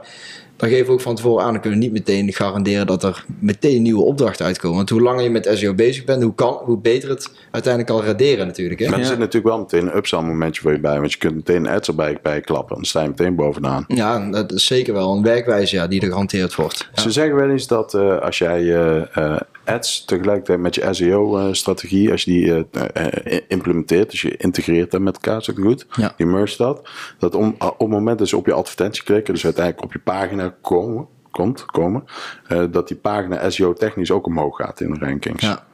dan 0.57 0.69
geven 0.69 0.85
we 0.85 0.91
ook 0.91 1.01
van 1.01 1.15
tevoren 1.15 1.45
aan, 1.45 1.51
dan 1.51 1.61
kunnen 1.61 1.79
we 1.79 1.85
niet 1.85 1.93
meteen 1.93 2.33
garanderen 2.33 2.87
dat 2.87 3.03
er 3.03 3.25
meteen 3.39 3.81
nieuwe 3.81 4.03
opdrachten 4.03 4.45
uitkomen. 4.45 4.77
Want 4.77 4.89
hoe 4.89 5.01
langer 5.01 5.23
je 5.23 5.29
met 5.29 5.49
SEO 5.53 5.73
bezig 5.73 6.03
bent, 6.03 6.23
hoe, 6.23 6.35
kan, 6.35 6.59
hoe 6.63 6.77
beter 6.77 7.09
het 7.09 7.31
uiteindelijk 7.51 7.93
kan 7.93 8.05
raderen 8.07 8.47
natuurlijk. 8.47 8.79
Hè? 8.79 8.85
Maar 8.85 8.95
er 8.95 9.03
Ja. 9.03 9.09
zit 9.09 9.17
natuurlijk 9.17 9.45
wel 9.53 9.59
meteen 9.59 9.85
een 9.87 9.95
upsell 9.97 10.21
momentje 10.21 10.61
voor 10.61 10.71
je 10.71 10.79
bij. 10.79 10.99
Want 10.99 11.11
je 11.11 11.17
kunt 11.17 11.35
meteen 11.35 11.67
ads 11.67 11.87
erbij 11.87 12.17
bij 12.21 12.41
klappen. 12.41 12.75
Dan 12.75 12.85
sta 12.85 13.01
je 13.01 13.07
meteen 13.07 13.35
bovenaan. 13.35 13.85
Ja, 13.87 14.29
dat 14.31 14.51
is 14.51 14.65
zeker 14.65 14.93
wel 14.93 15.15
een 15.15 15.23
werkwijze 15.23 15.75
ja, 15.75 15.87
die 15.87 16.01
er 16.01 16.07
gehanteerd 16.07 16.55
wordt. 16.55 16.89
Ze 16.93 17.11
zeggen 17.11 17.35
wel 17.35 17.49
eens 17.49 17.67
dat 17.67 17.93
eh, 17.93 18.17
als 18.19 18.37
jij 18.37 18.75
eh, 18.75 19.35
ads 19.71 20.05
tegelijkertijd 20.05 20.59
met 20.59 20.75
je 20.75 20.87
SEO-strategie, 20.93 22.11
als 22.11 22.23
je 22.23 22.31
die 22.31 22.65
eh, 22.71 23.05
eh, 23.33 23.41
implementeert, 23.47 24.11
dus 24.11 24.21
je 24.21 24.37
integreert 24.37 24.91
dat 24.91 25.01
met 25.01 25.13
elkaar, 25.13 25.49
ik 25.49 25.57
goed, 25.63 25.85
Ja. 25.95 26.13
die 26.17 26.25
merge 26.25 26.57
dat, 26.57 26.89
dat 27.19 27.35
om, 27.35 27.55
op 27.59 27.79
het 27.79 27.87
moment 27.87 28.19
dat 28.19 28.27
ze 28.27 28.37
op 28.37 28.45
je 28.45 28.53
advertentie 28.53 29.03
klikken, 29.03 29.33
dus 29.33 29.43
uiteindelijk 29.43 29.85
op 29.85 29.93
je 29.93 29.99
pagina 29.99 30.55
komen, 30.61 31.07
komt, 31.31 31.65
komen, 31.65 32.03
eh, 32.47 32.63
dat 32.71 32.87
die 32.87 32.97
pagina 32.97 33.49
SEO-technisch 33.49 34.11
ook 34.11 34.25
omhoog 34.25 34.55
gaat 34.57 34.79
in 34.79 34.93
de 34.93 34.99
rankings. 34.99 35.43
Ja. 35.43 35.65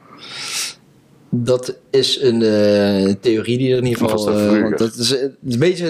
Dat 1.30 1.76
is 1.90 2.22
een 2.22 2.42
eh, 2.42 3.14
theorie 3.20 3.58
die 3.58 3.72
er 3.72 3.78
in 3.78 3.86
ieder 3.86 4.08
geval. 4.08 4.24
dat 4.24 4.34
eh, 4.34 4.40
vroeger? 4.40 4.62
want 4.62 4.78
dat 4.78 4.94
is, 4.94 5.10
het, 5.10 5.32
is 5.46 5.52
een 5.54 5.58
beetje, 5.58 5.84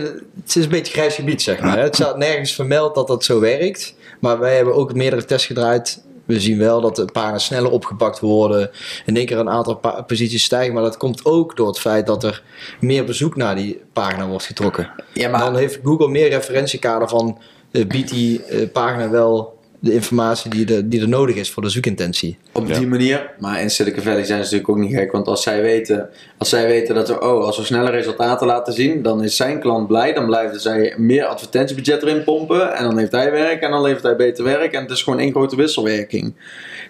het 0.44 0.56
is 0.56 0.64
een 0.64 0.70
beetje 0.70 0.92
grijs 0.92 1.14
gebied, 1.14 1.42
zeg 1.42 1.60
maar. 1.60 1.76
hè. 1.76 1.82
Het 1.82 1.94
staat 1.94 2.16
nergens 2.18 2.54
vermeld 2.54 2.94
dat 2.94 3.06
dat 3.06 3.24
zo 3.24 3.40
werkt. 3.40 3.94
Maar 4.20 4.38
wij 4.38 4.56
hebben 4.56 4.74
ook 4.74 4.94
meerdere 4.94 5.24
tests 5.24 5.46
gedraaid. 5.46 6.04
We 6.28 6.40
zien 6.40 6.58
wel 6.58 6.80
dat 6.80 6.96
de 6.96 7.04
pagina's 7.12 7.44
sneller 7.44 7.70
opgepakt 7.70 8.20
worden. 8.20 8.70
In 9.06 9.16
één 9.16 9.26
keer 9.26 9.38
een 9.38 9.48
aantal 9.48 9.80
posities 10.06 10.44
stijgen. 10.44 10.74
Maar 10.74 10.82
dat 10.82 10.96
komt 10.96 11.24
ook 11.24 11.56
door 11.56 11.66
het 11.66 11.78
feit 11.78 12.06
dat 12.06 12.24
er 12.24 12.42
meer 12.80 13.04
bezoek 13.04 13.36
naar 13.36 13.56
die 13.56 13.80
pagina 13.92 14.26
wordt 14.26 14.44
getrokken. 14.44 14.90
Ja, 15.14 15.28
maar 15.28 15.40
Dan 15.40 15.56
heeft 15.56 15.78
Google 15.82 16.08
meer 16.08 16.28
referentiekader 16.28 17.08
van. 17.08 17.38
eh, 17.72 17.86
biedt 17.86 18.10
die 18.10 18.42
eh, 18.44 18.70
pagina 18.72 19.10
wel 19.10 19.57
de 19.80 19.92
informatie 19.92 20.50
die, 20.50 20.64
de, 20.66 20.88
die 20.88 21.00
er 21.00 21.08
nodig 21.08 21.36
is 21.36 21.50
voor 21.50 21.62
de 21.62 21.68
zoekintentie. 21.68 22.38
op 22.52 22.68
Ja. 22.68 22.78
die 22.78 22.86
manier. 22.86 23.30
Maar 23.38 23.60
in 23.60 23.70
Silicon 23.70 24.02
Valley 24.02 24.24
zijn 24.24 24.44
ze 24.44 24.54
natuurlijk 24.54 24.68
ook 24.68 24.76
niet 24.78 24.94
gek. 24.94 25.12
Want 25.12 25.26
als 25.26 25.42
zij 25.42 25.62
weten, 25.62 26.08
als 26.38 26.48
zij 26.48 26.66
weten 26.66 26.94
dat 26.94 27.08
we, 27.08 27.20
oh, 27.20 27.44
als 27.44 27.56
we 27.58 27.64
snelle 27.64 27.90
resultaten 27.90 28.46
laten 28.46 28.72
zien, 28.72 29.02
dan 29.02 29.22
is 29.24 29.36
zijn 29.36 29.60
klant 29.60 29.86
blij. 29.86 30.12
Dan 30.12 30.26
blijven 30.26 30.60
zij 30.60 30.94
meer 30.96 31.24
advertentiebudget 31.24 32.02
erin 32.02 32.24
pompen. 32.24 32.74
En 32.76 32.84
dan 32.84 32.98
heeft 32.98 33.12
hij 33.12 33.30
werk 33.30 33.60
en 33.62 33.70
dan 33.70 33.82
levert 33.82 34.02
hij 34.02 34.16
beter 34.16 34.44
werk. 34.44 34.72
En 34.72 34.82
het 34.82 34.90
is 34.90 35.02
gewoon 35.02 35.18
één 35.18 35.30
grote 35.30 35.56
wisselwerking. 35.56 36.34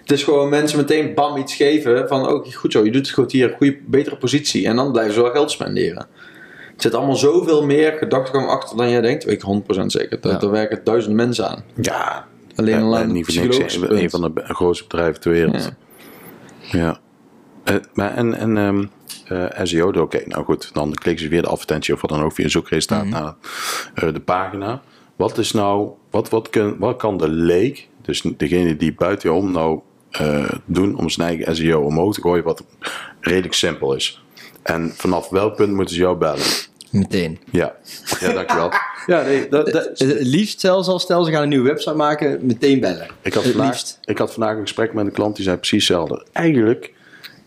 Het 0.01 0.11
is 0.11 0.23
gewoon 0.23 0.49
mensen 0.49 0.77
meteen 0.77 1.13
bam 1.13 1.37
iets 1.37 1.55
geven 1.55 2.07
van, 2.07 2.27
oh, 2.27 2.45
goed 2.53 2.71
zo, 2.71 2.85
je 2.85 2.91
doet 2.91 3.05
het 3.05 3.15
goed 3.15 3.31
hier, 3.31 3.53
goede, 3.57 3.77
betere 3.85 4.17
positie. 4.17 4.65
En 4.67 4.75
dan 4.75 4.91
blijven 4.91 5.13
ze 5.13 5.21
wel 5.21 5.31
geld 5.31 5.51
spenderen. 5.51 6.07
Er 6.75 6.85
zit 6.85 6.95
allemaal 6.95 7.15
zoveel 7.15 7.65
meer 7.65 7.91
gedachtegang 7.91 8.47
achter 8.47 8.77
dan 8.77 8.89
jij 8.89 9.01
denkt. 9.01 9.23
Weet 9.23 9.43
ik 9.43 9.63
100% 9.81 9.85
zeker. 9.85 10.17
Daar, 10.21 10.31
Ja. 10.31 10.37
daar 10.37 10.51
werken 10.51 10.79
duizenden 10.83 11.17
mensen 11.17 11.47
aan. 11.49 11.63
Ja, 11.81 12.25
Alleen 12.59 12.75
en, 12.75 12.83
al 12.83 12.95
en 12.95 13.01
aan 13.01 13.11
niet 13.11 13.25
voor 13.25 13.45
niks 13.45 13.75
een, 13.75 14.09
van 14.09 14.21
de 14.21 14.31
grootste 14.43 14.83
bedrijven 14.83 15.21
ter 15.21 15.31
wereld. 15.31 15.71
Ja. 16.71 16.99
Eh, 17.63 17.75
maar 17.93 18.15
en, 18.15 18.33
en 18.33 18.57
ehm, 18.57 18.85
eh, 19.29 19.63
SEO, 19.63 19.91
oké, 19.91 20.21
nou 20.25 20.43
goed, 20.43 20.73
dan 20.73 20.93
klikken 20.93 21.23
ze 21.23 21.29
weer 21.29 21.41
de 21.41 21.47
advertentie 21.47 21.93
of 21.93 22.01
wat 22.01 22.09
dan 22.09 22.21
ook 22.21 22.33
via 22.33 22.43
een 22.43 22.49
zoekresultaat 22.49 23.05
naar 23.05 23.35
eh, 23.93 24.13
de 24.13 24.19
pagina. 24.19 24.81
Wat 25.15 25.37
is 25.37 25.51
nou, 25.51 25.89
wat, 26.09 26.29
wat, 26.29 26.49
kun, 26.49 26.77
wat 26.77 26.97
kan 26.97 27.17
de 27.17 27.29
leek, 27.29 27.87
dus 28.01 28.21
degene 28.37 28.75
die 28.75 28.93
buitenom 28.93 29.51
nou 29.51 29.79
eh, 30.09 30.49
doen 30.65 30.97
om 30.97 31.09
zijn 31.09 31.27
eigen 31.27 31.55
SEO 31.55 31.81
omhoog 31.81 32.13
te 32.13 32.21
gooien, 32.21 32.43
wat 32.43 32.63
redelijk 33.19 33.53
simpel 33.53 33.95
is? 33.95 34.23
En 34.63 34.91
vanaf 34.95 35.29
welk 35.29 35.55
punt 35.55 35.73
moeten 35.73 35.95
ze 35.95 36.01
jou 36.01 36.17
bellen? 36.17 36.45
Meteen. 36.91 37.39
Ja, 37.51 37.75
ja 38.19 38.33
dankjewel. 38.33 38.71
Ja, 39.05 39.21
nee, 39.21 39.47
dat, 39.49 39.65
dat, 39.71 39.85
Eh, 39.99 40.07
Het 40.07 40.21
liefst 40.21 40.59
zelfs 40.59 40.87
al, 40.87 40.99
stel 40.99 41.23
ze 41.23 41.31
gaan 41.31 41.41
een 41.43 41.49
nieuwe 41.49 41.67
website 41.67 41.95
maken, 41.95 42.39
meteen 42.41 42.79
bellen. 42.79 43.07
Ik 43.21 43.33
had, 43.33 43.43
vandaag, 43.43 43.67
liefst. 43.67 43.99
ik 44.03 44.17
had 44.17 44.33
vandaag 44.33 44.55
een 44.55 44.61
gesprek 44.61 44.93
met 44.93 45.05
een 45.05 45.11
klant 45.11 45.35
die 45.35 45.45
zei 45.45 45.57
precies 45.57 45.87
hetzelfde. 45.87 46.25
Eigenlijk 46.31 46.93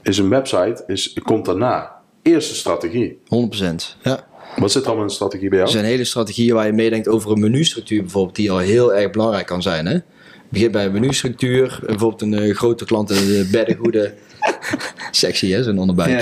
is 0.03 0.19
een 0.19 0.29
website, 0.29 0.83
is, 0.87 1.17
komt 1.23 1.45
daarna. 1.45 1.93
Eerste 2.23 2.55
strategie. 2.55 3.19
100%. 3.25 3.29
Ja. 4.03 4.27
Wat 4.57 4.73
zit 4.73 4.81
er 4.83 4.87
allemaal 4.87 5.03
in 5.05 5.09
de 5.09 5.15
strategie 5.15 5.49
bij 5.49 5.59
Er 5.59 5.65
jou? 5.65 5.77
zijn 5.77 5.85
hele 5.91 6.05
strategieën 6.05 6.55
waar 6.55 6.67
je 6.67 6.73
meedenkt 6.73 7.09
over 7.09 7.31
een 7.31 7.41
menustructuur 7.41 8.01
bijvoorbeeld, 8.03 8.37
die 8.37 8.51
al 8.51 8.59
heel 8.59 8.95
erg 8.95 9.11
belangrijk 9.11 9.47
kan 9.47 9.63
zijn. 9.63 9.87
Hè? 9.87 9.99
Begin 10.49 10.71
bij 10.71 10.85
een 10.85 10.93
menustructuur, 10.93 11.79
bijvoorbeeld 11.87 12.23
een 12.23 12.35
eh, 12.35 12.55
grote 12.55 12.85
klant 12.85 13.11
in 13.11 13.17
de 13.17 13.49
beddengoeden. 13.53 14.15
Sexy 15.11 15.51
hè, 15.51 15.63
zo'n 15.63 15.79
onderbuik. 15.79 16.11
Ja. 16.11 16.17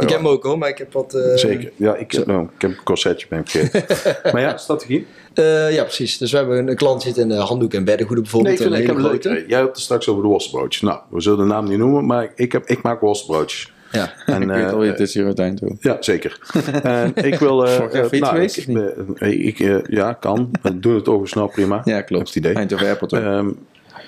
Ik 0.00 0.08
heb 0.08 0.18
hem 0.18 0.28
ook 0.28 0.42
hoor, 0.44 0.58
maar 0.58 0.68
ik 0.68 0.78
heb 0.78 0.92
wat... 0.92 1.14
eh, 1.14 1.36
Zeker. 1.36 1.70
Ja, 1.76 1.94
ik, 1.96 2.12
heb- 2.12 2.26
nou, 2.26 2.42
ik 2.42 2.60
heb 2.62 2.70
een 2.70 2.82
corsetje 2.84 3.26
ben 3.28 3.38
ik 3.38 3.48
vergeten. 3.48 4.16
maar 4.32 4.40
ja, 4.42 4.56
strategie. 4.56 5.06
Eh, 5.34 5.72
ja, 5.74 5.82
precies. 5.82 6.18
Dus 6.18 6.30
we 6.30 6.36
hebben 6.36 6.68
een 6.68 6.76
klant 6.76 7.02
zitten 7.02 7.22
in 7.22 7.28
de 7.28 7.34
handdoek 7.34 7.74
en 7.74 7.84
beddengoeden 7.84 8.24
Nee, 8.24 8.32
bijvoorbeeld. 8.42 8.54
ik 8.60 8.62
vind, 8.62 8.74
ik 8.74 8.96
een 8.96 9.04
heb 9.12 9.24
leuk. 9.24 9.48
Jij 9.48 9.58
hebt 9.58 9.70
het 9.70 9.80
straks 9.84 10.08
over 10.08 10.22
de 10.22 10.28
worstenbroodjes. 10.28 10.82
Nou, 10.82 11.00
we 11.10 11.20
zullen 11.20 11.38
de 11.38 11.44
naam 11.44 11.68
niet 11.68 11.78
noemen, 11.78 12.06
maar 12.06 12.32
ik, 12.34 12.52
heb, 12.52 12.66
ik 12.66 12.82
maak 12.82 13.00
worstenbroodjes. 13.00 13.72
Ja. 13.92 14.12
En, 14.26 14.42
ik 14.42 14.48
weet 14.48 14.64
eh, 14.64 14.72
al, 14.72 14.80
het 14.80 15.00
is 15.00 15.14
hier 15.14 15.24
uiteindelijk 15.24 15.80
toe. 15.80 15.90
Ja, 15.92 15.96
zeker. 16.02 16.38
en 16.82 17.12
ik 17.14 17.38
wil... 17.38 17.66
eh, 17.66 17.76
eh, 17.76 18.04
fiets 18.06 18.20
nou, 18.20 18.40
ik- 18.40 19.16
eh, 19.20 19.46
ik, 19.46 19.60
eh, 19.60 19.76
ja, 19.86 20.12
kan. 20.12 20.50
We 20.62 20.78
doen 20.78 20.94
het 20.94 21.02
overigens 21.02 21.30
snel 21.30 21.46
prima. 21.48 21.80
Ja, 21.84 21.94
Heb 21.94 22.06
klopt. 22.06 22.26
het 22.26 22.36
idee. 22.36 22.54
Eindhoven 22.54 22.86
Airport. 22.86 23.12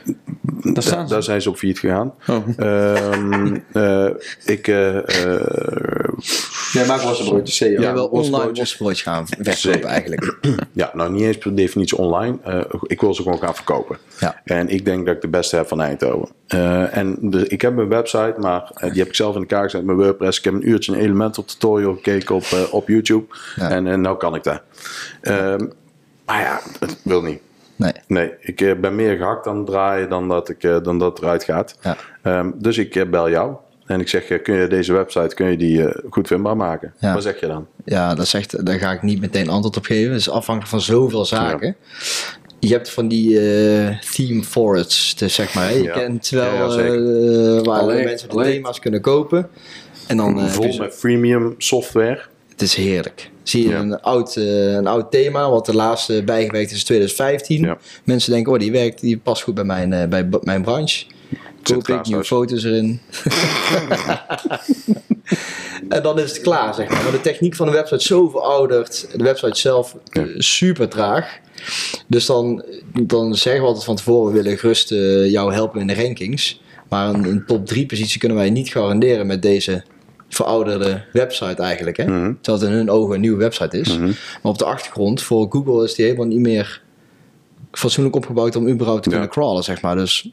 Daar 0.05 0.73
da- 0.75 0.81
staan 0.81 1.09
ze. 1.09 1.15
daar 1.15 1.23
zijn 1.23 1.43
ze 1.43 1.49
op 1.49 1.57
failliet 1.57 1.79
gegaan. 1.79 2.15
Oh. 2.29 2.49
Ehm, 2.57 3.57
eh, 3.73 4.09
ik... 4.45 4.69
eh, 4.69 4.97
eh, 5.25 6.09
Jij 6.73 6.87
maakt 6.87 7.03
wel 7.05 7.19
een 7.21 7.25
broodje 7.29 7.53
CEO. 7.53 7.81
Jij 7.81 7.93
wil 7.93 8.07
online 8.07 8.31
worstbroodjes. 8.31 8.57
worstbroodjes 8.79 9.03
gaan 9.03 9.27
verkopen 9.27 9.89
eigenlijk. 9.89 10.37
ja, 10.73 10.91
nou 10.95 11.11
niet 11.13 11.23
eens 11.23 11.39
per 11.39 11.55
definitie 11.55 11.99
online. 11.99 12.39
Eh, 12.45 12.61
ik 12.83 13.01
wil 13.01 13.15
ze 13.15 13.23
gewoon 13.23 13.39
gaan 13.39 13.55
verkopen. 13.55 13.99
Ja. 14.21 14.41
En 14.45 14.69
ik 14.69 14.85
denk 14.85 15.07
dat 15.07 15.15
ik 15.15 15.21
de 15.21 15.29
beste 15.29 15.57
heb 15.57 15.69
van 15.69 15.81
Eindhoven. 15.81 16.29
Eh, 16.47 16.97
en 16.97 17.17
de, 17.21 17.47
ik 17.49 17.61
heb 17.61 17.77
een 17.77 17.89
website, 17.89 18.35
maar 18.39 18.71
die 18.81 18.99
heb 18.99 19.09
ik 19.09 19.15
zelf 19.15 19.35
in 19.35 19.41
elkaar 19.41 19.63
gezet 19.63 19.85
met 19.85 19.97
WordPress. 19.97 20.39
Ik 20.39 20.45
heb 20.45 20.55
een 20.55 20.69
uurtje 20.69 20.93
een 20.93 20.99
Elementor 20.99 21.45
tutorial 21.45 21.95
gekeken 21.95 22.35
op, 22.35 22.45
op 22.71 22.89
YouTube. 22.89 23.25
Ja. 23.57 23.71
En, 23.71 23.87
en 23.87 24.01
nou 24.01 24.17
kan 24.17 24.35
ik 24.35 24.43
dat. 24.45 24.63
Ehm, 25.21 25.67
maar 26.27 26.41
ja, 26.41 26.61
het 26.81 26.97
wil 27.05 27.23
niet. 27.23 27.41
Nee. 27.83 27.93
Nee, 28.07 28.33
ik 28.41 28.61
eh, 28.61 28.75
ben 28.81 28.95
meer 28.95 29.17
gehakt 29.17 29.47
aan 29.47 29.57
het 29.57 29.67
draaien 29.67 30.09
dan 30.09 30.29
dat, 30.29 30.49
ik, 30.49 30.63
eh, 30.63 30.77
dan 30.83 30.99
dat 30.99 31.19
eruit 31.19 31.45
gaat. 31.45 31.77
Ja. 31.83 31.97
Ehm, 32.23 32.51
dus 32.55 32.79
ik 32.79 32.95
eh, 32.97 33.09
bel 33.11 33.31
jou. 33.31 33.55
En 33.87 34.01
ik 34.01 34.09
zeg, 34.09 34.43
kun 34.43 34.55
je 34.55 34.67
deze 34.67 34.93
website 34.93 35.35
kun 35.35 35.51
je 35.51 35.57
die, 35.57 35.85
goed 36.11 36.27
vindbaar 36.27 36.57
maken? 36.57 36.93
Ja. 36.99 37.15
Wat 37.15 37.23
zeg 37.23 37.41
je 37.41 37.47
dan? 37.47 37.67
Ja, 37.85 38.15
dat 38.15 38.27
zegt, 38.29 38.67
daar 38.67 38.79
ga 38.79 38.93
ik 38.93 39.03
niet 39.03 39.21
meteen 39.21 39.49
antwoord 39.49 39.77
op 39.77 39.85
geven. 39.85 40.11
Dat 40.11 40.21
is 40.21 40.31
afhankelijk 40.31 40.71
van 40.71 40.81
zoveel 40.81 41.25
zaken. 41.25 41.77
Je 42.59 42.69
hebt 42.69 42.91
van 42.91 43.09
die 43.09 43.29
theme 44.15 44.45
forests, 44.45 45.15
dus 45.15 45.35
zeg 45.35 45.55
maar. 45.55 45.73
Je 45.73 45.83
Ja. 45.83 45.93
kent 45.93 46.29
wel 46.29 46.59
waar 47.65 47.81
Allee, 47.81 48.05
mensen 48.05 48.29
de 48.29 48.43
thema's 48.43 48.79
kunnen 48.79 49.01
kopen. 49.01 49.49
En 50.07 50.17
dan 50.17 50.49
Vol 50.49 50.73
zo- 50.73 50.83
met 50.83 50.95
freemium 50.95 51.55
software. 51.59 52.21
het 52.49 52.63
is 52.63 52.75
heerlijk. 52.75 53.31
Zie 53.43 53.63
je 53.63 53.69
Ja. 53.69 53.79
een, 53.79 54.01
oud, 54.01 54.37
eh, 54.37 54.73
een 54.73 54.87
oud 54.87 55.11
thema, 55.11 55.51
wat 55.51 55.67
de 55.67 55.75
laatste 55.75 56.23
bijgewerkt 56.25 56.71
is 56.71 56.79
in 56.79 56.85
2015. 56.85 57.63
Ja. 57.63 57.79
Mensen 58.05 58.33
denken, 58.33 58.53
oh 58.53 58.59
die 58.59 58.73
werkt, 58.73 59.01
die 59.01 59.19
past 59.19 59.43
goed 59.43 59.55
bij 59.55 59.65
mijn, 59.65 59.93
eh, 59.93 60.09
bij 60.09 60.29
mijn 60.43 60.63
branche. 60.63 61.05
Koop 61.63 61.89
ik 61.89 62.07
nieuwe 62.07 62.25
foto's 62.25 62.65
erin. 62.65 63.01
en 65.89 66.03
dan 66.03 66.19
is 66.19 66.31
het 66.31 66.41
klaar, 66.41 66.75
zeg 66.75 66.89
maar. 66.89 67.03
Maar 67.03 67.13
de 67.13 67.21
techniek 67.21 67.55
van 67.55 67.67
de 67.67 67.73
website 67.73 67.97
is 68.01 68.07
zo 68.07 68.29
verouderd. 68.29 69.07
De 69.17 69.25
website 69.25 69.59
zelf 69.59 69.97
eh, 70.11 70.23
super 70.37 70.89
traag. 70.89 71.39
Dus 72.07 72.27
dan, 72.27 72.65
dan 73.03 73.35
zeggen 73.35 73.61
we 73.63 73.67
altijd 73.67 73.85
van 73.85 73.97
tevoren, 73.97 74.33
we 74.33 74.43
willen 74.43 74.59
gerust 74.59 74.89
jou 75.31 75.53
helpen 75.53 75.81
in 75.81 75.87
de 75.87 75.95
rankings. 75.95 76.61
Maar 76.89 77.09
een, 77.09 77.25
een 77.25 77.45
top 77.47 77.67
3 77.67 77.87
positie 77.87 78.19
kunnen 78.19 78.39
wij 78.39 78.51
niet 78.51 78.69
garanderen 78.69 79.27
met 79.27 79.43
deze 79.43 79.83
verouderde 80.35 81.05
website 81.13 81.63
eigenlijk. 81.63 81.97
Hè? 81.97 82.05
Mhm. 82.05 82.33
Terwijl 82.41 82.63
het 82.65 82.73
in 82.73 82.77
hun 82.79 82.91
ogen 82.91 83.15
een 83.15 83.21
nieuwe 83.21 83.39
website 83.39 83.79
is. 83.79 83.99
Maar 83.99 84.13
op 84.43 84.59
de 84.59 84.65
achtergrond, 84.65 85.23
voor 85.23 85.47
Google 85.51 85.85
is 85.85 85.95
die 85.95 86.05
helemaal 86.05 86.27
niet 86.27 86.41
meer 86.41 86.83
fatsoenlijk 87.73 88.17
opgebouwd 88.17 88.57
om 88.57 88.69
überhaupt 88.69 89.03
te 89.03 89.09
Ja. 89.11 89.15
kunnen 89.15 89.33
crawlen, 89.33 89.63
zeg 89.65 89.83
maar. 89.83 89.97
Dus 89.97 90.31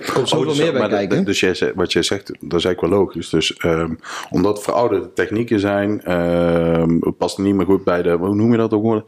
er 0.00 0.12
komt 0.12 0.28
zoveel 0.28 0.46
Oh, 0.46 0.56
dus, 0.56 0.58
meer 0.58 0.88
bij 0.88 1.06
de-. 1.06 1.22
Dus 1.22 1.40
jij, 1.40 1.72
wat 1.74 1.92
jij 1.92 2.02
zegt, 2.02 2.26
dat 2.26 2.58
is 2.58 2.64
eigenlijk 2.64 2.80
wel 2.80 2.90
logisch. 2.90 3.28
Dus 3.28 3.56
ehm, 3.56 3.94
omdat 4.30 4.62
verouderde 4.62 5.12
technieken 5.12 5.60
zijn, 5.60 6.02
ehm, 6.02 6.98
past 7.18 7.38
niet 7.38 7.54
meer 7.54 7.66
goed 7.66 7.84
bij 7.84 8.02
de, 8.02 8.10
hoe 8.10 8.34
noem 8.34 8.50
je 8.50 8.56
dat 8.56 8.72
ook? 8.72 9.04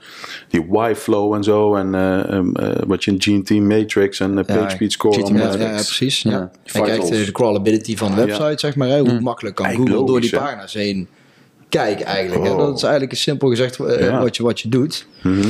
Die 0.48 0.66
Y-flow 0.72 1.34
en 1.34 1.44
zo. 1.44 1.74
En 1.74 1.94
eh, 1.94 2.32
ehm, 2.32 2.54
eh, 2.54 2.82
wat 2.86 3.04
je 3.04 3.10
in 3.10 3.42
GT 3.42 3.50
Matrix 3.50 4.20
en 4.20 4.38
uh, 4.38 4.44
PageSpeed 4.44 4.92
Score. 4.92 5.14
GTM, 5.14 5.36
allemaal 5.36 5.58
ja, 5.58 5.70
precies. 5.70 6.22
Ja. 6.22 6.30
Ja. 6.30 6.50
En 6.72 6.82
kijkt 6.82 7.10
eh, 7.10 7.24
de 7.24 7.32
crawlability 7.32 7.96
van 7.96 8.14
de 8.14 8.24
website, 8.24 8.54
zeg 8.56 8.76
maar. 8.76 8.88
Hè? 8.88 8.98
Hoe 8.98 9.20
makkelijk 9.20 9.56
kan 9.56 9.64
Eigenlijk 9.64 9.96
Google 9.96 10.12
door 10.12 10.20
die 10.20 10.30
pagina's 10.30 10.72
heen 10.74 11.08
kijken 11.68 12.06
eigenlijk. 12.06 12.44
Hè? 12.44 12.50
Oh. 12.50 12.58
Dat 12.58 12.76
is 12.76 12.82
eigenlijk 12.82 13.14
simpel 13.14 13.48
gezegd 13.48 13.78
eh, 13.78 14.00
Ja. 14.00 14.20
wat, 14.20 14.36
je, 14.36 14.42
wat 14.42 14.60
je 14.60 14.68
doet. 14.68 15.06
Mhm. 15.22 15.40
Eh, 15.40 15.46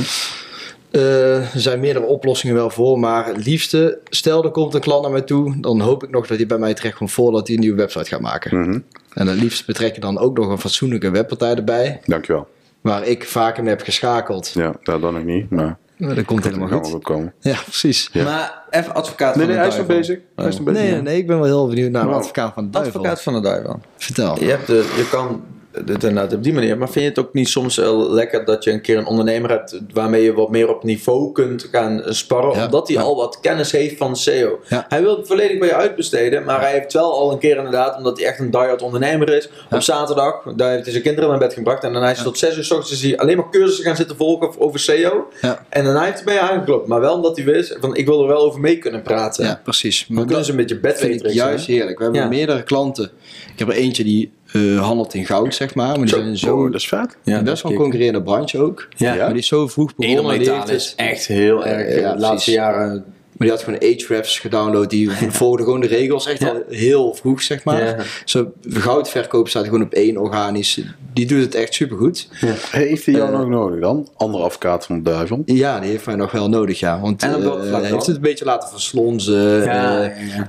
er 0.91 1.49
zijn 1.55 1.79
meerdere 1.79 2.05
oplossingen 2.05 2.55
wel 2.55 2.69
voor, 2.69 2.99
maar 2.99 3.25
het 3.27 3.45
liefste, 3.45 3.99
stel 4.09 4.43
er 4.43 4.51
komt 4.51 4.73
een 4.73 4.79
klant 4.81 5.01
naar 5.01 5.11
mij 5.11 5.21
toe, 5.21 5.55
dan 5.61 5.79
hoop 5.81 6.03
ik 6.03 6.09
nog 6.09 6.27
dat 6.27 6.37
hij 6.37 6.47
bij 6.47 6.57
mij 6.57 6.73
terecht 6.73 6.95
komt 6.97 7.11
voordat 7.11 7.47
hij 7.47 7.55
een 7.55 7.61
nieuwe 7.61 7.77
website 7.77 8.05
gaat 8.09 8.19
maken. 8.21 8.59
Mhm. 8.59 8.79
En 9.13 9.27
het 9.27 9.39
liefst 9.41 9.65
betrek 9.65 9.95
je 9.95 10.01
dan 10.01 10.17
ook 10.17 10.37
nog 10.37 10.47
een 10.49 10.57
fatsoenlijke 10.59 11.09
webpartij 11.11 11.55
erbij, 11.55 11.99
Dankjewel. 12.05 12.47
waar 12.81 13.05
ik 13.07 13.23
vaker 13.23 13.63
mee 13.63 13.73
heb 13.73 13.81
geschakeld. 13.83 14.49
Ja, 14.53 14.73
dat 14.83 15.01
dan 15.01 15.13
nog 15.13 15.23
niet, 15.23 15.49
maar 15.49 15.77
Maar 15.97 16.15
dat 16.15 16.25
komt 16.25 16.43
helemaal 16.43 16.67
dat 16.69 16.87
goed. 16.91 17.03
komen. 17.03 17.33
Ja, 17.39 17.57
precies. 17.63 18.09
Ja. 18.11 18.23
Maar 18.23 18.63
even 18.69 18.93
advocaat 18.93 19.35
Nee, 19.35 19.45
van 19.45 19.53
nee, 19.55 19.55
de 19.55 19.59
hij 19.59 19.67
is 19.67 19.77
nog 19.77 19.87
duivel. 19.87 20.13
bezig. 20.15 20.25
Hij 20.35 20.47
is 20.47 20.55
nog 20.55 20.65
bezig. 20.65 20.81
Nee, 20.81 20.91
nee, 20.91 21.01
nee, 21.01 21.17
ik 21.17 21.27
ben 21.27 21.37
wel 21.37 21.45
heel 21.45 21.67
benieuwd 21.67 21.91
naar 21.91 22.01
een 22.01 22.07
Wow. 22.07 22.17
advocaat 22.17 22.53
van 22.53 22.63
de 22.63 22.69
duivel. 22.69 22.93
Advocaat 22.99 23.21
van 23.21 23.33
de 23.33 23.41
duivel. 23.41 23.79
Vertel. 23.97 24.39
Je, 24.39 24.49
hebt 24.49 24.67
de, 24.67 24.93
je 24.97 25.07
kan 25.11 25.43
het 25.85 26.03
inderdaad 26.03 26.33
op 26.33 26.43
die 26.43 26.53
manier, 26.53 26.77
maar 26.77 26.89
vind 26.89 27.03
je 27.03 27.09
het 27.09 27.19
ook 27.19 27.33
niet 27.33 27.47
soms 27.49 27.75
wel 27.75 28.11
lekker 28.11 28.45
dat 28.45 28.63
je 28.63 28.71
een 28.71 28.81
keer 28.81 28.97
een 28.97 29.05
ondernemer 29.05 29.49
hebt 29.49 29.79
waarmee 29.93 30.23
je 30.23 30.33
wat 30.33 30.49
meer 30.49 30.69
op 30.69 30.83
niveau 30.83 31.31
kunt 31.31 31.67
gaan 31.71 32.01
sparren, 32.05 32.55
Ja. 32.55 32.65
omdat 32.65 32.87
hij 32.87 32.97
al 32.99 33.15
wat 33.15 33.39
kennis 33.39 33.71
heeft 33.71 33.97
van 33.97 34.15
SEO? 34.15 34.59
Ja. 34.67 34.85
Hij 34.89 35.01
wil 35.01 35.17
het 35.17 35.27
volledig 35.27 35.59
bij 35.59 35.67
je 35.67 35.75
uitbesteden, 35.75 36.43
maar 36.43 36.61
hij 36.61 36.71
heeft 36.71 36.93
wel 36.93 37.11
al 37.13 37.31
een 37.31 37.39
keer 37.39 37.57
inderdaad, 37.57 37.97
omdat 37.97 38.17
hij 38.17 38.27
echt 38.27 38.39
een 38.39 38.51
die-hard 38.51 38.81
ondernemer 38.81 39.29
is, 39.29 39.49
op 39.71 39.81
zaterdag, 39.81 40.43
daar 40.55 40.69
heeft 40.71 40.83
hij 40.83 40.91
zijn 40.91 41.03
kinderen 41.03 41.29
naar 41.29 41.39
bed 41.39 41.53
gebracht 41.53 41.83
en 41.83 41.91
daarna 41.91 42.09
is 42.09 42.15
hij 42.15 42.25
tot 42.25 42.37
6 42.37 42.57
uur 42.57 42.63
s 42.63 42.71
ochtends 42.71 43.01
hij 43.01 43.17
alleen 43.17 43.37
maar 43.37 43.49
cursussen 43.51 43.85
gaan 43.85 43.95
zitten 43.95 44.15
volgen 44.17 44.59
over 44.59 44.79
SEO. 44.79 45.27
En 45.69 45.83
daarna 45.83 46.03
heeft 46.03 46.15
hij 46.15 46.23
bij 46.25 46.33
je 46.33 46.39
aangeklopt, 46.39 46.87
maar 46.87 46.99
wel 46.99 47.13
omdat 47.15 47.35
hij 47.37 47.45
wist 47.45 47.77
van 47.79 47.95
ik 47.95 48.05
wil 48.05 48.21
er 48.21 48.27
wel 48.27 48.41
over 48.41 48.59
mee 48.59 48.77
kunnen 48.77 49.01
praten. 49.01 49.45
Ja, 49.45 49.59
precies. 49.63 50.05
Dan 50.07 50.15
Maar 50.15 50.25
kunnen 50.25 50.45
ze 50.45 50.51
een 50.51 50.57
beetje 50.57 50.79
dat 50.79 50.91
bedweterig 50.93 51.33
juist 51.33 51.65
heerlijk. 51.65 51.97
We 51.97 52.03
hebben 52.03 52.29
meerdere 52.29 52.63
klanten. 52.63 53.11
Ik 53.53 53.59
heb 53.59 53.67
er 53.69 53.75
eentje 53.75 54.03
die 54.03 54.31
eh, 54.53 54.85
handelt 54.85 55.13
in 55.13 55.25
goud, 55.25 55.55
zeg 55.55 55.75
maar. 55.75 55.87
Maar 55.87 56.05
die 56.05 56.07
zijn 56.07 56.37
zo... 56.37 56.57
Oh, 56.57 56.71
dat 56.71 56.81
is 56.81 56.87
vet. 56.87 57.17
Ja, 57.23 57.41
best 57.43 57.63
wel 57.63 57.71
een 57.71 57.77
concurrerende 57.77 58.21
branche 58.21 58.59
ook. 58.59 58.87
Ja. 58.95 59.15
Maar 59.15 59.29
die 59.29 59.37
is 59.37 59.47
zo 59.47 59.67
vroeg 59.67 59.95
begonnen. 59.95 60.39
Heeft 60.39 60.69
is 60.69 60.93
echt 60.95 61.27
heel 61.27 61.65
erg 61.65 61.99
Ja, 61.99 62.13
de 62.13 62.19
laatste 62.19 62.51
jaren 62.51 63.05
Maar 63.37 63.47
die 63.47 63.49
had 63.57 63.63
gewoon 63.63 63.79
Ahrefs 63.79 64.39
gedownload. 64.39 64.89
Die 64.89 65.11
volgde 65.31 65.63
gewoon 65.63 65.79
de 65.79 65.87
regels 65.87 66.27
echt 66.27 66.39
Ja. 66.41 66.47
al 66.49 66.63
heel 66.69 67.13
vroeg, 67.13 67.41
zeg 67.41 67.63
maar. 67.63 67.83
Ja. 67.85 67.95
Zo, 68.25 68.51
goudverkoop 68.69 69.49
staat 69.49 69.65
gewoon 69.65 69.81
op 69.81 69.93
één 69.93 70.17
organisch. 70.17 70.81
Die 71.13 71.25
doet 71.25 71.41
het 71.41 71.55
echt 71.55 71.73
supergoed. 71.73 72.27
Heeft 72.71 73.05
hij 73.05 73.13
jou 73.15 73.31
Eh, 73.33 73.39
nog 73.39 73.47
nodig 73.49 73.79
dan? 73.79 74.07
Andere 74.17 74.43
advocaat 74.43 74.85
van 74.85 74.95
de 75.03 75.09
duivel? 75.09 75.41
Ja, 75.45 75.79
die 75.79 75.89
heeft 75.89 76.05
mij 76.05 76.15
nog 76.15 76.31
wel 76.31 76.49
nodig, 76.49 76.79
ja. 76.79 76.99
Want 76.99 77.23
eh, 77.23 77.29
hij 77.29 77.39
dan? 77.41 77.83
heeft 77.83 78.05
het 78.05 78.15
een 78.15 78.21
beetje 78.21 78.45
laten 78.45 78.69
verslonzen. 78.69 79.63
Ja, 79.63 80.01
Eh, 80.01 80.27
ja, 80.35 80.47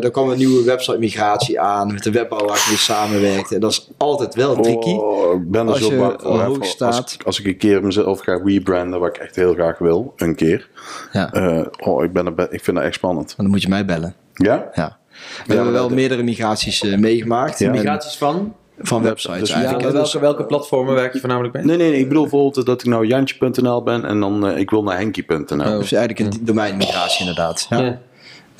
Er, 0.00 0.10
kwam 0.10 0.30
een 0.30 0.38
nieuwe 0.38 0.64
website 0.64 0.98
migratie 0.98 1.60
aan 1.60 1.92
met 1.92 2.02
de 2.02 2.10
webbouwer 2.10 2.48
waar 2.50 2.58
ik 2.58 2.66
mee 2.68 2.76
samenwerkte. 2.76 3.54
En 3.54 3.60
dat 3.60 3.70
is 3.70 3.88
altijd 3.96 4.34
wel 4.34 4.60
tricky. 4.60 4.90
Oh, 4.90 5.34
ik 5.34 5.50
ben 5.50 5.62
er 5.66 5.68
Als 5.72 5.78
zo 5.80 5.90
je 5.92 5.96
bang 5.98 6.20
voor. 6.22 6.40
hoog 6.40 6.64
staat. 6.64 6.96
Als, 7.02 7.14
ik- 7.14 7.22
als 7.22 7.40
ik 7.40 7.46
een 7.46 7.56
keer 7.56 7.84
mezelf 7.84 8.20
ga 8.20 8.40
rebranden, 8.44 9.00
wat 9.00 9.08
ik 9.16 9.22
echt 9.22 9.36
heel 9.36 9.52
graag 9.54 9.78
wil, 9.78 10.12
een 10.16 10.34
keer. 10.34 10.68
Ja, 11.12 11.32
Eh, 11.32 11.66
oh, 11.78 12.04
ik, 12.04 12.12
ben 12.12 12.19
er, 12.26 12.52
ik 12.52 12.64
vind 12.64 12.76
dat 12.76 12.86
echt 12.86 12.94
spannend. 12.94 13.26
maar 13.26 13.36
dan 13.36 13.50
moet 13.50 13.62
je 13.62 13.68
mij 13.68 13.84
bellen. 13.84 14.14
Ja? 14.34 14.70
Ja. 14.74 14.98
We 15.46 15.54
hebben 15.54 15.72
wel 15.72 15.88
meerdere 15.88 16.22
migraties 16.22 16.82
eh, 16.82 16.98
meegemaakt. 16.98 17.58
Ja. 17.58 17.70
Migraties 17.70 18.16
van? 18.16 18.54
van 18.82 19.02
websites 19.02 19.38
dus- 19.38 19.50
eigenlijk. 19.50 19.82
Ja, 19.84 19.92
welke, 19.92 20.10
Dus- 20.10 20.20
welke 20.20 20.44
platformen 20.44 20.94
werk 20.94 21.12
je 21.12 21.18
voornamelijk 21.20 21.54
mee? 21.54 21.64
Nee, 21.64 21.76
nee, 21.76 21.90
nee. 21.90 22.00
Ik 22.00 22.08
bedoel 22.08 22.22
bijvoorbeeld 22.22 22.66
dat 22.66 22.80
ik 22.80 22.86
nou 22.86 23.06
Jantje.nl 23.06 23.82
ben 23.82 24.04
en 24.04 24.20
dan 24.20 24.46
eh, 24.46 24.58
ik 24.58 24.70
wil 24.70 24.82
naar 24.82 24.96
Henkie.nl. 24.96 25.78
Dus 25.78 25.92
eigenlijk 25.92 26.18
een 26.18 26.44
domeinmigratie 26.44 27.20
inderdaad. 27.20 27.66
Ja. 27.70 27.80
Ja. 27.80 27.98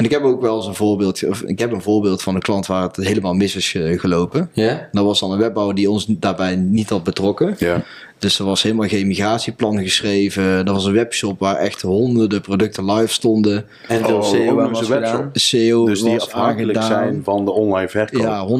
En 0.00 0.06
ik 0.06 0.12
heb 0.12 0.22
ook 0.22 0.40
wel 0.40 0.56
eens 0.56 0.66
een 0.66 0.74
voorbeeld, 0.74 1.28
of 1.28 1.42
ik 1.42 1.58
heb 1.58 1.72
een 1.72 1.82
voorbeeld 1.82 2.22
van 2.22 2.34
een 2.34 2.40
klant 2.40 2.66
waar 2.66 2.82
het 2.82 2.96
helemaal 2.96 3.34
mis 3.34 3.56
is 3.56 3.74
eh, 3.74 3.98
gelopen. 4.00 4.50
Ja? 4.52 4.88
Dat 4.92 5.04
was 5.04 5.20
dan 5.20 5.32
een 5.32 5.38
webbouwer 5.38 5.74
die 5.74 5.90
ons 5.90 6.06
daarbij 6.08 6.56
niet 6.56 6.88
had 6.88 7.04
betrokken. 7.04 7.54
Ja. 7.58 7.82
Dus 8.18 8.38
er 8.38 8.44
was 8.44 8.62
helemaal 8.62 8.88
geen 8.88 9.06
migratieplan 9.06 9.78
geschreven. 9.82 10.42
Er 10.42 10.72
was 10.72 10.84
een 10.84 10.92
webshop 10.92 11.38
waar 11.38 11.56
echt 11.56 11.82
honderden 11.82 12.40
producten 12.40 12.92
live 12.92 13.12
stonden. 13.12 13.64
En 13.88 14.04
veel 14.04 14.16
Oh, 14.16 14.22
SEO 14.22 14.60
eens 14.60 14.78
was 14.78 14.88
gedaan. 14.88 15.30
SEO 15.32 15.86
Dus 15.86 16.02
die 16.02 16.20
afhankelijk 16.20 16.78
aangedaan. 16.78 17.02
zijn 17.04 17.20
van 17.24 17.44
de 17.44 17.50
online 17.50 17.88
verkoop. 17.88 18.20
Ja, 18.22 18.46
100%. 18.46 18.50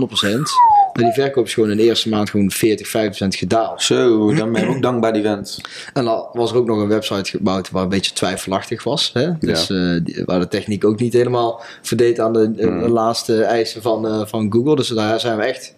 Maar 0.93 1.05
die 1.05 1.12
verkoop 1.12 1.45
is 1.45 1.55
gewoon 1.55 1.70
in 1.70 1.76
de 1.76 1.82
eerste 1.82 2.09
maand 2.09 2.30
gewoon 2.30 2.51
40, 2.51 2.88
50% 2.88 2.91
gedaald. 3.28 3.82
Zo, 3.82 4.34
dan 4.34 4.53
ben 4.53 4.62
je 4.62 4.68
ook 4.68 4.82
dankbaar 4.82 5.12
die 5.12 5.22
vent. 5.22 5.61
En 5.93 6.05
dan 6.05 6.26
was 6.32 6.51
er 6.51 6.57
ook 6.57 6.66
nog 6.66 6.78
een 6.78 6.88
website 6.88 7.30
gebouwd 7.30 7.70
waar 7.70 7.82
een 7.82 7.88
beetje 7.88 8.12
twijfelachtig 8.12 8.84
was. 8.84 9.11
Hè? 9.14 9.38
Dus 9.38 9.70
eh, 9.70 9.97
die- 10.05 10.22
waar 10.24 10.41
de 10.41 10.49
techniek 10.49 10.84
ook 10.84 11.01
niet 11.01 11.12
helemaal 11.12 11.61
verdeed 11.82 12.20
aan 12.20 12.32
de, 12.32 12.55
de 12.55 12.64
laatste 12.88 13.43
eisen 13.43 13.82
van, 13.82 14.07
eh, 14.07 14.26
van 14.26 14.53
Google. 14.53 14.76
Dus 14.76 14.88
daar 14.88 15.20
zijn 15.20 15.36
we 15.36 15.43
echt... 15.43 15.74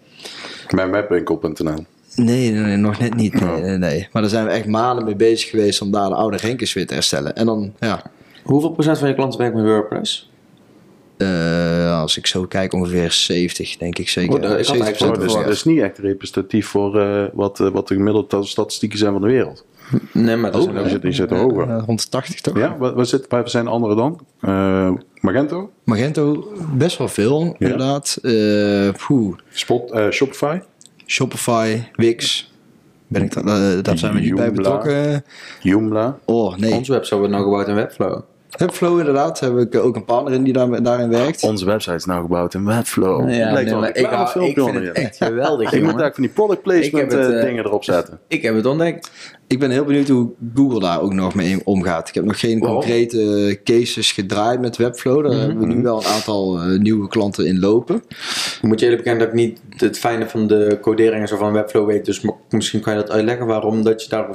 Mijn 0.75 0.91
webwinkel.nl. 0.91 1.85
Nee, 2.15 2.51
nee, 2.51 2.61
nee, 2.61 2.75
nog 2.77 2.99
net 2.99 3.15
niet. 3.15 3.33
Nee, 3.41 3.61
nee, 3.61 3.77
nee. 3.77 4.07
Maar 4.11 4.21
daar 4.21 4.31
zijn 4.31 4.45
we 4.45 4.51
echt 4.51 4.65
maanden 4.65 5.05
mee 5.05 5.15
bezig 5.15 5.49
geweest 5.49 5.81
om 5.81 5.91
daar 5.91 6.09
de 6.09 6.15
oude 6.15 6.37
renkens 6.37 6.73
weer 6.73 6.87
te 6.87 6.93
herstellen. 6.93 7.35
En 7.35 7.45
dan, 7.45 7.73
ja, 7.79 8.01
Hoeveel 8.43 8.69
procent 8.71 8.97
van 8.97 9.07
je 9.07 9.15
klanten 9.15 9.39
werkt 9.39 9.55
met 9.55 9.63
WordPress? 9.65 10.31
Eh, 11.17 11.99
als 12.01 12.17
ik 12.17 12.27
zo 12.27 12.45
kijk, 12.45 12.73
ongeveer 12.73 13.11
70, 13.11 13.77
denk 13.77 13.97
ik 13.99 14.09
zeker. 14.09 14.33
Oh, 14.35 14.41
dat- 14.41 14.51
ik 14.51 14.57
had 14.57 14.65
70% 14.65 14.81
eigenlijk 14.85 15.13
Oh, 15.15 15.19
dus 15.21 15.25
verwacht. 15.31 15.45
dat 15.47 15.55
is 15.55 15.63
niet 15.63 15.79
echt 15.81 15.97
representatief 15.97 16.67
voor 16.67 16.99
eh, 17.01 17.23
wat, 17.33 17.59
eh, 17.59 17.67
wat 17.69 17.87
de 17.87 17.93
gemiddelde 17.95 18.43
statistieken 18.45 18.97
zijn 18.97 19.11
van 19.11 19.21
de 19.21 19.27
wereld. 19.27 19.65
Nee, 20.11 20.35
maar 20.35 20.51
dat 20.51 20.59
Oh, 20.61 20.63
zijn 20.65 20.75
Die 20.75 20.83
ook- 20.85 20.89
zit, 20.91 21.01
die 21.01 21.11
zit 21.11 21.29
hoger. 21.29 21.69
Eh, 21.69 21.83
rond 21.85 22.01
de 22.03 22.09
80 22.09 22.41
toch? 22.41 22.57
Ja, 22.57 22.77
wat, 22.77 22.93
wat 22.93 23.07
zit, 23.07 23.25
waar 23.29 23.49
zijn 23.49 23.65
de 23.65 23.71
andere 23.71 23.95
dan? 23.95 24.19
Eh, 24.41 24.91
Magento? 25.19 25.71
Magento, 25.83 26.51
best 26.73 26.97
wel 26.97 27.07
veel, 27.07 27.55
inderdaad. 27.59 28.17
Eh, 28.21 28.89
poeh, 29.07 29.37
Spot, 29.49 29.91
eh, 29.91 30.09
Shopify? 30.09 30.59
Shopify, 31.05 31.77
Wix. 31.95 32.51
Ben 33.07 33.23
ik 33.23 33.33
da- 33.33 33.41
eh, 33.75 33.83
daar 33.83 33.97
zijn 33.97 34.13
we 34.13 34.19
niet 34.19 34.35
bij 34.35 34.51
betrokken. 34.51 35.23
Joomla? 35.61 36.17
Oh, 36.25 36.55
nee. 36.57 36.73
Onze 36.73 36.91
website 36.91 37.15
wordt 37.17 37.31
nou 37.31 37.43
gebouwd 37.43 37.67
in 37.67 37.75
Webflow. 37.75 38.21
Webflow 38.57 38.99
inderdaad, 38.99 39.39
heb 39.39 39.57
ik 39.57 39.75
ook 39.75 39.95
een 39.95 40.05
partner 40.05 40.33
in 40.33 40.43
die 40.43 40.53
daar, 40.53 40.83
daarin 40.83 41.09
werkt. 41.09 41.43
Onze 41.43 41.65
website 41.65 41.95
is 41.95 42.05
nou 42.05 42.21
gebouwd 42.21 42.53
in 42.53 42.65
Webflow. 42.65 43.29
Ja, 43.29 43.51
Lijkt 43.51 43.53
nee, 43.55 43.65
wel 43.65 43.79
maar 43.79 43.89
een 43.89 43.95
ik, 43.95 44.05
hou- 44.05 44.29
vind 44.29 44.55
het 44.75 44.83
je. 44.83 44.91
echt 44.91 45.17
geweldig, 45.17 45.71
Ik 45.73 45.81
moet 45.81 45.83
eigenlijk 46.01 46.13
van 46.15 46.23
die 46.23 46.33
product 46.33 46.61
placement 46.61 47.11
het, 47.11 47.21
eh, 47.21 47.37
eh, 47.39 47.45
dingen 47.45 47.65
erop 47.65 47.83
zetten. 47.83 48.19
Ik 48.27 48.41
heb 48.41 48.55
het 48.55 48.65
ontdekt. 48.65 49.11
Ik 49.47 49.59
ben 49.59 49.71
heel 49.71 49.83
benieuwd 49.85 50.07
hoe 50.07 50.29
Google 50.55 50.79
daar 50.79 51.01
ook 51.01 51.13
nog 51.13 51.35
mee 51.35 51.59
omgaat. 51.63 52.07
Ik 52.07 52.13
heb 52.13 52.23
nog 52.23 52.39
geen 52.39 52.59
concrete 52.59 53.59
cases 53.63 54.11
gedraaid 54.11 54.59
met 54.61 54.77
Webflow. 54.77 55.23
Daar 55.29 55.39
hebben 55.39 55.59
we 55.59 55.65
nu 55.73 55.81
wel 55.81 55.97
een 55.99 56.05
aantal 56.11 56.59
eh, 56.59 56.79
nieuwe 56.79 57.07
klanten 57.07 57.45
in 57.45 57.59
lopen. 57.59 57.95
Ik 57.95 58.57
moet 58.61 58.79
je 58.79 58.85
eerlijk 58.85 59.03
bekennen 59.03 59.27
dat 59.27 59.39
ik 59.39 59.45
niet 59.45 59.61
het 59.77 59.99
fijne 59.99 60.29
van 60.29 60.47
de 60.47 60.77
codering 60.81 61.21
en 61.21 61.27
zo 61.27 61.37
van 61.37 61.53
Webflow 61.53 61.87
weet. 61.87 62.05
Dus 62.05 62.25
misschien 62.49 62.79
kan 62.81 62.93
je 62.95 62.99
dat 63.01 63.11
uitleggen 63.11 63.45
waarom 63.45 63.83
dat 63.83 64.03
je 64.03 64.09
daar... 64.09 64.27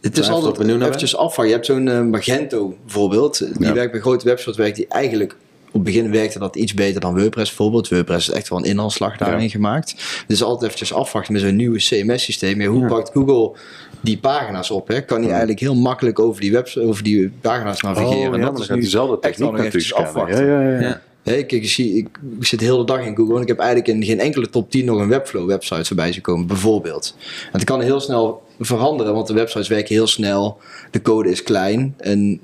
Het 0.00 0.18
is 0.18 0.28
altijd 0.30 0.56
benieuwd 0.58 0.82
eventjes 0.82 1.16
afvallen. 1.16 1.50
Je 1.50 1.56
hebt 1.56 1.66
zo'n 1.66 1.88
eh, 1.88 2.02
Magento 2.02 2.76
bijvoorbeeld. 2.84 3.38
Die 3.38 3.66
Ja. 3.66 3.72
werkt 3.72 3.92
bij 3.92 4.00
grote 4.00 4.24
websites, 4.24 4.56
werkt 4.56 4.76
die 4.76 4.86
eigenlijk... 4.88 5.36
Op 5.68 5.74
het 5.74 5.82
begin 5.82 6.10
werkte 6.10 6.38
dat 6.38 6.56
iets 6.56 6.74
beter 6.74 7.00
dan 7.00 7.14
WordPress 7.18 7.48
bijvoorbeeld. 7.48 7.88
WordPress 7.88 8.28
is 8.28 8.34
echt 8.34 8.48
wel 8.48 8.58
een 8.58 8.64
inhaalslag 8.64 9.16
daarin 9.16 9.42
Ja. 9.42 9.48
gemaakt. 9.48 9.94
Dus 10.26 10.42
altijd 10.42 10.62
eventjes 10.62 10.92
afwachten 10.92 11.32
met 11.32 11.42
zo'n 11.42 11.56
nieuwe 11.56 11.78
CMS-systeem. 11.78 12.60
Ja, 12.60 12.68
hoe 12.68 12.86
pakt 12.86 13.10
Google 13.12 13.56
die 14.00 14.18
pagina's 14.18 14.70
op? 14.70 14.88
Hè? 14.88 15.00
Kan 15.00 15.20
hij 15.20 15.28
eigenlijk 15.30 15.60
heel 15.60 15.74
makkelijk 15.74 16.18
over 16.18 16.40
die, 16.40 16.52
webs 16.52 16.78
over 16.78 17.02
die 17.02 17.30
pagina's 17.40 17.80
navigeren? 17.80 18.12
Oh, 18.12 18.18
ja, 18.18 18.24
En 18.24 18.30
maar 18.30 18.40
dat 18.40 18.60
is 18.60 18.68
nu 18.68 18.80
diezelfde 18.80 19.18
echt 19.20 19.38
wel 19.38 19.48
techniek 19.48 19.50
nog 19.50 19.60
eventjes 19.60 19.90
natuurlijk 19.90 20.16
afwachten. 20.16 20.46
Ja, 20.46 20.62
ja, 20.62 20.70
ja. 20.70 20.80
Ja. 20.80 21.00
Hey, 21.22 21.44
kijk, 21.44 21.62
ik, 21.62 21.68
zie, 21.70 21.96
ik, 21.96 22.08
zit 22.40 22.58
de 22.58 22.64
hele 22.64 22.84
dag 22.84 23.00
in 23.06 23.16
Google 23.16 23.36
en 23.36 23.42
ik 23.42 23.48
heb 23.48 23.58
eigenlijk 23.58 23.88
in 23.88 24.04
geen 24.04 24.20
enkele 24.20 24.50
top 24.50 24.70
10 24.70 24.84
nog 24.84 25.00
een 25.00 25.08
Webflow-website 25.08 25.84
voorbij 25.84 26.12
zien 26.12 26.22
komen, 26.22 26.46
bijvoorbeeld. 26.46 27.14
En 27.44 27.58
het 27.58 27.64
kan 27.64 27.80
heel 27.80 28.00
snel 28.00 28.42
veranderen, 28.58 29.14
want 29.14 29.26
de 29.26 29.32
websites 29.32 29.68
werken 29.68 29.94
heel 29.94 30.06
snel, 30.06 30.58
de 30.90 31.02
code 31.02 31.30
is 31.30 31.42
klein 31.42 31.94
en 31.98 32.40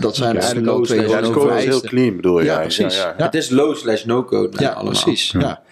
dat 0.00 0.16
zijn 0.16 0.34
Ja, 0.34 0.40
eigenlijk 0.40 0.70
slow 0.70 0.84
twee 0.84 1.32
code 1.32 1.56
is 1.58 1.64
heel 1.64 1.80
clean, 1.80 2.16
bedoel 2.16 2.38
je? 2.38 2.44
Ja, 2.44 2.60
precies. 2.60 2.96
Ja, 2.96 3.02
ja. 3.02 3.14
Ja. 3.18 3.24
Het 3.24 3.34
is 3.34 3.50
low 3.50 3.76
slash 3.76 4.04
no 4.04 4.24
code. 4.24 4.56
Ja, 4.62 4.68
allemaal. 4.70 5.02
precies. 5.02 5.34
Ja. 5.38 5.62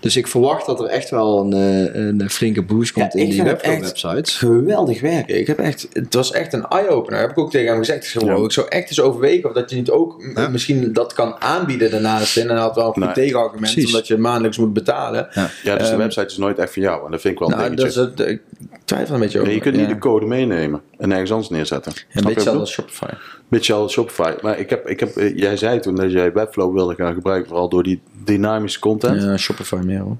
Dus 0.00 0.16
ik 0.16 0.26
verwacht 0.26 0.66
dat 0.66 0.80
er 0.80 0.86
echt 0.86 1.10
wel 1.10 1.40
een, 1.40 1.52
eh, 1.52 1.94
een 1.94 2.30
flinke 2.30 2.62
boost 2.62 2.92
komt 2.92 3.12
Ja, 3.12 3.20
in 3.20 3.30
die 3.30 3.38
echt 3.42 3.48
Webflow-websites. 3.50 4.36
Geweldig 4.36 5.00
werken. 5.00 5.38
Ik 5.38 5.46
heb 5.46 5.58
echt, 5.58 5.88
het 5.92 6.14
was 6.14 6.32
echt 6.32 6.52
een 6.52 6.66
eye-opener. 6.66 7.20
Heb 7.20 7.30
ik 7.30 7.38
ook 7.38 7.50
tegen 7.50 7.68
hem 7.68 7.78
gezegd. 7.78 8.04
Ik, 8.04 8.10
zeg, 8.10 8.22
Ja. 8.22 8.32
wow, 8.34 8.44
ik 8.44 8.52
zou 8.52 8.66
echt 8.68 8.88
eens 8.88 9.00
overwegen 9.00 9.48
of 9.48 9.54
dat 9.54 9.70
je 9.70 9.76
niet 9.76 9.90
ook 9.90 10.22
misschien 10.50 10.92
dat 10.92 11.12
kan 11.12 11.40
aanbieden 11.40 11.90
daarnaast. 11.90 12.36
En 12.36 12.48
hij 12.48 12.58
had 12.58 12.74
wel 12.74 12.86
een 12.86 12.92
goed 12.92 13.04
Nee. 13.04 13.12
tegenargument, 13.12 13.72
Precies. 13.72 13.86
omdat 13.92 14.06
je 14.06 14.16
maandelijks 14.16 14.58
moet 14.58 14.72
betalen. 14.72 15.28
Ja, 15.32 15.42
dus 15.62 15.62
de 15.62 15.90
Ehm, 15.90 15.96
website 15.98 16.26
is 16.26 16.36
nooit 16.36 16.58
echt 16.58 16.72
voor 16.72 16.82
jou. 16.82 17.04
En 17.04 17.10
dat 17.10 17.20
vind 17.20 17.32
ik 17.34 17.40
wel 17.40 17.50
een 17.50 17.56
Nou, 17.56 17.68
dat 17.76 17.94
dingetje. 17.94 18.24
is 18.24 18.26
ik 18.32 18.40
twijfel 18.84 19.14
een 19.14 19.20
beetje 19.20 19.38
over. 19.38 19.48
Nee, 19.48 19.56
je 19.56 19.62
kunt 19.64 19.74
ja. 19.76 19.80
niet 19.80 19.90
de 19.90 19.98
code 19.98 20.26
meenemen 20.26 20.80
en 20.98 21.10
ergens 21.12 21.30
anders 21.30 21.48
neerzetten. 21.50 21.92
Een 22.12 22.24
beetje 22.24 22.50
als 22.50 22.70
Shopify. 22.72 23.04
Beetje 23.48 23.72
al 23.72 23.88
Shopify. 23.88 24.34
Maar 24.42 24.58
ik 24.58 24.70
heb, 24.70 24.86
ik 24.86 25.00
heb, 25.00 25.16
eh, 25.16 25.36
jij 25.36 25.56
zei 25.56 25.80
toen 25.80 25.94
dat 25.94 26.12
jij 26.12 26.32
Webflow 26.32 26.74
wilde 26.74 26.94
gaan 26.94 27.14
gebruiken, 27.14 27.48
vooral 27.48 27.68
door 27.68 27.82
die 27.82 28.02
dynamische 28.24 28.80
content. 28.80 29.22
Ja, 29.22 29.36
Shopify 29.36 29.74
meer 29.84 30.00
hoor. 30.00 30.16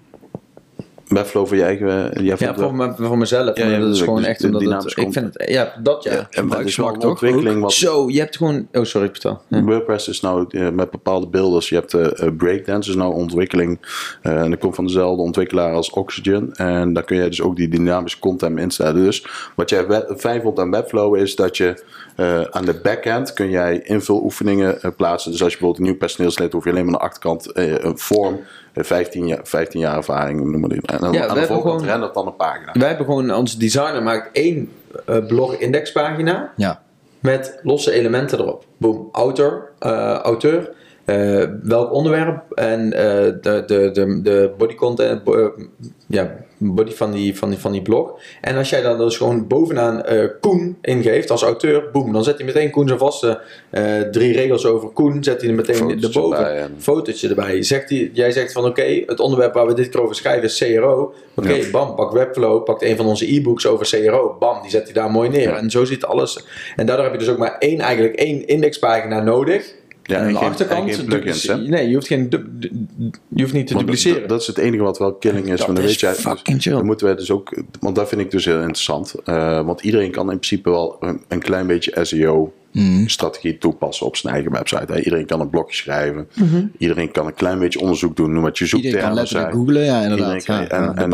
Webflow 1.10 1.46
voor 1.46 1.56
je 1.56 1.62
eigen... 1.62 2.24
Jij 2.24 2.36
Ja, 2.38 2.54
voor, 2.54 2.74
me, 2.74 2.94
voor 2.96 3.18
mezelf. 3.18 3.56
Ja, 3.56 3.78
dat 3.78 3.94
is 3.94 4.00
gewoon 4.00 4.16
Dus 4.16 4.26
echt 4.26 4.44
omdat 4.44 4.62
het, 4.62 4.96
ik 4.96 5.12
vind 5.12 5.34
het, 5.34 5.48
ja, 5.48 5.74
dat 5.82 6.04
ja. 6.04 6.26
en 6.30 6.48
dat 6.48 6.60
is 6.60 6.76
wel 6.76 6.92
toch? 6.92 7.10
ontwikkeling 7.10 7.60
wat... 7.60 7.72
Zo, 7.72 8.08
je 8.08 8.18
hebt 8.18 8.36
gewoon, 8.36 8.68
oh 8.72 8.84
sorry, 8.84 9.08
vertel. 9.08 9.42
Ja. 9.48 9.62
WordPress 9.62 10.08
is 10.08 10.20
nou 10.20 10.46
eh, 10.48 10.68
met 10.68 10.90
bepaalde 10.90 11.26
beelders. 11.26 11.68
Je 11.68 11.74
hebt 11.74 11.94
eh 11.94 12.26
eh, 12.26 12.36
Breakdance, 12.36 12.90
is 12.90 12.96
nou 12.96 13.14
ontwikkeling. 13.14 13.78
eh, 14.22 14.42
en 14.42 14.50
dat 14.50 14.58
komt 14.58 14.74
van 14.74 14.86
dezelfde 14.86 15.22
ontwikkelaar 15.22 15.74
als 15.74 15.90
Oxygen. 15.90 16.52
En 16.52 16.92
daar 16.92 17.04
kun 17.04 17.16
je 17.16 17.28
dus 17.28 17.42
ook 17.42 17.56
die 17.56 17.68
dynamische 17.68 18.18
content 18.18 18.58
instellen. 18.58 19.02
Dus 19.04 19.26
wat 19.56 19.70
jij 19.70 20.04
fijn 20.16 20.42
vond 20.42 20.58
aan 20.58 20.70
Webflow 20.70 21.16
is 21.16 21.36
dat 21.36 21.56
je 21.56 21.82
eh, 22.20 22.40
aan 22.50 22.64
de 22.64 22.80
backend 22.82 23.32
kun 23.32 23.50
jij 23.50 23.80
invuloefeningen 23.82 24.82
eh, 24.82 24.90
plaatsen. 24.96 25.30
Dus 25.30 25.42
als 25.42 25.52
je 25.52 25.58
bijvoorbeeld 25.58 25.78
een 25.78 25.90
nieuw 25.90 26.00
personeelslid 26.00 26.52
hoef 26.52 26.64
je 26.64 26.70
alleen 26.70 26.84
maar 26.84 26.94
aan 26.94 26.98
de 26.98 27.04
achterkant 27.04 27.52
eh, 27.52 27.78
een 27.78 27.98
vorm. 27.98 28.40
Eh, 28.72 28.84
15, 28.84 29.26
jaar, 29.26 29.40
15 29.42 29.80
jaar 29.80 29.96
ervaring, 29.96 30.40
noem 30.44 30.60
maar 30.60 30.68
dit. 30.68 30.86
En 30.90 30.98
dan, 31.00 31.12
Ja, 31.12 31.18
we 31.20 31.28
aan 31.28 31.34
de 31.34 31.38
hebben 31.40 31.56
voorkant 31.56 31.80
gewoon- 31.80 31.92
rendert 31.92 32.14
dan 32.14 32.26
een 32.26 32.36
pagina. 32.36 32.72
Wij 32.72 32.88
hebben 32.88 33.06
gewoon, 33.06 33.34
onze 33.34 33.58
designer 33.58 34.02
maakt 34.02 34.28
één 34.32 34.70
eh, 35.06 35.26
blog 35.26 35.54
indexpagina. 35.54 36.52
Ja. 36.56 36.82
met 37.20 37.58
losse 37.62 37.92
elementen 37.92 38.38
erop. 38.38 38.64
Boom, 38.76 39.08
auteur, 39.12 39.68
eh, 39.78 40.12
auteur 40.14 40.70
eh, 41.04 41.44
welk 41.62 41.92
onderwerp 41.92 42.52
en 42.52 42.92
eh, 42.92 43.02
de, 43.40 43.62
de, 43.66 43.90
de, 43.92 44.22
de 44.22 44.52
body 44.58 44.74
content, 44.74 45.24
bo- 45.24 45.34
eh, 45.56 45.64
ja, 46.06 46.30
body 46.68 46.92
van 46.92 47.12
die, 47.12 47.36
van, 47.36 47.48
die, 47.50 47.58
van 47.58 47.72
die 47.72 47.82
blog. 47.82 48.18
En 48.40 48.56
als 48.56 48.70
jij 48.70 48.82
dan 48.82 48.98
dus 48.98 49.16
gewoon 49.16 49.46
bovenaan 49.46 50.02
eh, 50.04 50.24
Koen 50.40 50.76
ingeeft 50.82 51.30
als 51.30 51.42
auteur, 51.42 51.90
boom, 51.92 52.12
dan 52.12 52.24
zet 52.24 52.36
hij 52.36 52.46
meteen 52.46 52.70
Koen 52.70 52.86
zijn 52.86 52.98
vaste 52.98 53.40
eh, 53.70 54.00
drie 54.00 54.32
regels 54.32 54.66
over 54.66 54.88
Koen, 54.88 55.24
zet 55.24 55.40
hij 55.40 55.50
er 55.50 55.56
meteen 55.56 55.74
Fotootje 55.74 56.06
erboven, 56.06 56.36
erbij 56.38 56.58
en- 56.60 56.74
fotootje 56.78 57.28
erbij. 57.28 57.62
Zegt 57.62 57.90
hij, 57.90 58.10
jij 58.12 58.30
zegt 58.30 58.52
van 58.52 58.64
oké, 58.64 59.02
het 59.06 59.20
onderwerp 59.20 59.54
waar 59.54 59.66
we 59.66 59.74
dit 59.74 59.88
keer 59.88 60.02
over 60.02 60.14
schrijven 60.14 60.42
is 60.44 60.58
CRO. 60.58 61.14
Oké, 61.34 61.52
Ja. 61.52 61.70
bam, 61.70 61.94
pak 61.94 62.12
Webflow, 62.12 62.64
pakt 62.64 62.82
een 62.82 62.96
van 62.96 63.06
onze 63.06 63.34
e-books 63.34 63.66
over 63.66 63.86
CRO, 64.04 64.36
bam, 64.38 64.62
die 64.62 64.70
zet 64.70 64.84
hij 64.84 64.92
daar 64.92 65.10
mooi 65.10 65.28
neer. 65.28 65.48
Ja. 65.48 65.56
En 65.56 65.70
zo 65.70 65.84
ziet 65.84 66.04
alles. 66.04 66.44
En 66.76 66.86
daardoor 66.86 67.04
heb 67.04 67.14
je 67.14 67.20
dus 67.20 67.28
ook 67.30 67.38
maar 67.38 67.56
één, 67.58 67.78
eigenlijk 67.80 68.14
één 68.14 68.46
indexpagina 68.46 69.20
nodig. 69.22 69.74
Ja, 70.10 70.16
en 70.16 70.22
en 70.22 70.26
aan 70.26 70.32
de 70.32 70.38
geen- 70.38 70.48
achterkant. 70.48 70.88
en 70.88 70.94
geen 70.94 71.04
plugins, 71.04 71.42
hè? 71.46 71.56
Nee, 71.56 71.88
je 71.88 71.94
hoeft, 71.94 72.06
geen, 72.06 72.28
je 73.28 73.42
hoeft 73.42 73.52
niet 73.52 73.66
te 73.66 73.74
Want 73.74 73.86
dupliceren. 73.86 74.28
Dat, 74.28 74.40
is 74.40 74.46
het 74.46 74.58
enige 74.58 74.82
wat 74.82 74.98
wel 74.98 75.14
killing 75.14 75.44
is. 75.44 75.50
Dat 75.50 75.66
want 75.66 75.76
dan 75.76 75.84
is 75.86 75.90
weet 75.90 76.00
jij, 76.00 76.14
fucking 76.14 76.62
chill. 76.62 76.72
Dan 76.72 76.86
moeten 76.86 77.06
wij 77.06 77.14
dus 77.14 77.30
ook, 77.30 77.62
want 77.80 77.94
dat 77.96 78.08
vind 78.08 78.20
ik 78.20 78.30
dus 78.30 78.44
heel 78.44 78.58
interessant. 78.60 79.14
Eh, 79.24 79.64
want 79.64 79.82
iedereen 79.82 80.10
kan 80.10 80.30
in 80.30 80.38
principe 80.38 80.70
wel 80.70 80.96
een, 81.00 81.22
een 81.28 81.40
klein 81.40 81.66
beetje 81.66 81.92
SEO-strategie 82.74 83.58
toepassen 83.58 84.06
op 84.06 84.16
zijn 84.16 84.34
eigen 84.34 84.52
website. 84.52 84.92
Hè. 84.92 84.98
Iedereen 84.98 85.26
kan 85.26 85.40
een 85.40 85.50
blogje 85.50 85.74
schrijven. 85.76 86.28
Iedereen 86.78 87.10
kan 87.10 87.26
een 87.26 87.34
klein 87.34 87.58
beetje 87.58 87.80
onderzoek 87.80 88.16
doen. 88.16 88.32
Noem 88.32 88.42
wat 88.42 88.58
je 88.58 88.64
Iedereen 88.64 89.00
kan 89.06 89.14
letterlijk 89.14 89.52
googlen, 89.54 89.84
ja 89.84 90.02
inderdaad. 90.02 90.44
kan- 90.44 90.56
Ja, 90.78 90.94
en, 90.94 91.10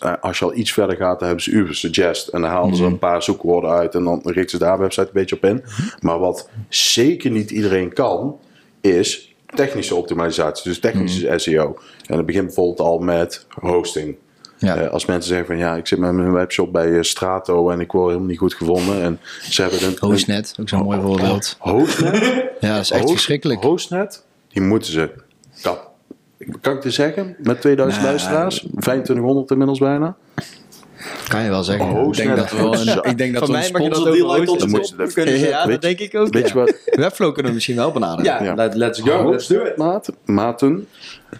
eh, 0.00 0.14
als 0.20 0.38
je 0.38 0.44
al 0.44 0.54
iets 0.54 0.72
verder 0.72 0.96
gaat, 0.96 1.18
dan 1.18 1.26
hebben 1.28 1.44
ze 1.44 1.50
Uber 1.50 1.74
Suggest. 1.74 2.28
En 2.28 2.40
dan 2.40 2.50
halen 2.50 2.76
ze 2.76 2.84
een 2.84 2.98
paar 2.98 3.22
zoekwoorden 3.22 3.70
uit. 3.70 3.94
En 3.94 4.04
dan 4.04 4.20
richten 4.24 4.58
ze 4.58 4.64
daar 4.64 4.78
website 4.78 5.06
een 5.06 5.12
beetje 5.12 5.36
op 5.36 5.44
in. 5.44 5.62
Maar 6.00 6.18
wat 6.18 6.48
zeker 6.68 7.30
niet 7.30 7.50
iedereen 7.50 7.92
kan, 7.92 8.36
is 8.80 9.34
technische 9.54 9.94
optimalisatie. 9.94 10.64
Dus 10.70 10.78
technische 10.80 11.32
SEO. 11.36 11.78
En 12.06 12.16
dat 12.16 12.26
begint 12.26 12.44
bijvoorbeeld 12.46 12.80
al 12.80 12.98
met 12.98 13.46
hosting. 13.60 14.16
Ja. 14.58 14.76
Eh, 14.76 14.90
als 14.90 15.06
mensen 15.06 15.28
zeggen 15.28 15.46
van 15.46 15.56
ja, 15.56 15.74
ik 15.76 15.86
zit 15.86 15.98
met 15.98 16.12
mijn 16.12 16.32
webshop 16.32 16.72
bij 16.72 16.96
eh, 16.96 17.02
Strato 17.02 17.70
en 17.70 17.80
ik 17.80 17.92
word 17.92 18.06
helemaal 18.06 18.28
niet 18.28 18.38
goed 18.38 18.54
gevonden. 18.54 19.02
En 19.02 19.20
ze 19.50 19.62
hebben 19.62 19.84
een... 19.84 19.96
Hostnet, 20.00 20.54
ook 20.60 20.68
zo'n 20.68 20.82
mooi 20.82 21.00
voorbeeld. 21.00 21.56
Hostnet? 21.60 22.14
Ja, 22.60 22.74
dat 22.74 22.82
is 22.82 22.90
echt 22.90 23.00
Host- 23.00 23.12
verschrikkelijk. 23.12 23.62
Hostnet, 23.62 24.24
die 24.48 24.62
moeten 24.62 24.92
ze. 24.92 25.10
Dat, 25.62 25.78
kan 26.60 26.76
ik 26.76 26.82
het 26.82 26.94
zeggen? 26.94 27.36
Met 27.38 27.60
2000 27.60 28.02
Nee. 28.02 28.10
luisteraars, 28.12 28.58
2500 28.58 29.50
inmiddels 29.50 29.78
bijna. 29.78 30.16
Kan 31.28 31.42
je 31.42 31.48
wel 31.50 31.62
zeggen. 31.64 31.86
Hostnet, 31.88 32.18
ik 32.18 32.24
denk 32.26 32.36
dat 32.36 32.50
we 32.50 32.56
wel 32.56 32.74
een, 33.04 33.10
ik 33.10 33.18
denk 33.18 33.32
dat 33.34 33.42
Van 33.44 33.52
we 33.54 33.58
mij 33.60 33.70
mag 33.72 33.82
je 33.82 33.88
dat 33.88 33.98
ook 34.20 34.30
uit 34.30 34.46
moeten 34.48 34.96
kunnen 34.96 35.10
zetten. 35.10 35.38
Ja, 35.38 35.62
Weet- 35.62 35.70
dat 35.72 35.82
denk 35.82 35.98
ik 35.98 36.14
ook. 36.14 36.32
Weet 36.32 36.48
je 36.48 36.54
ja. 36.58 36.64
wat? 36.64 36.74
Webflow 37.04 37.32
kunnen 37.32 37.46
we 37.50 37.54
misschien 37.54 37.76
wel 37.76 37.92
benaderen. 37.92 38.24
ja, 38.24 38.42
Ja. 38.42 38.54
let- 38.54 38.74
let's 38.74 39.00
go. 39.00 39.30
Let's 39.30 39.46
do 39.46 39.64
it. 39.64 39.76
Maat, 39.76 40.12
maten, 40.24 40.88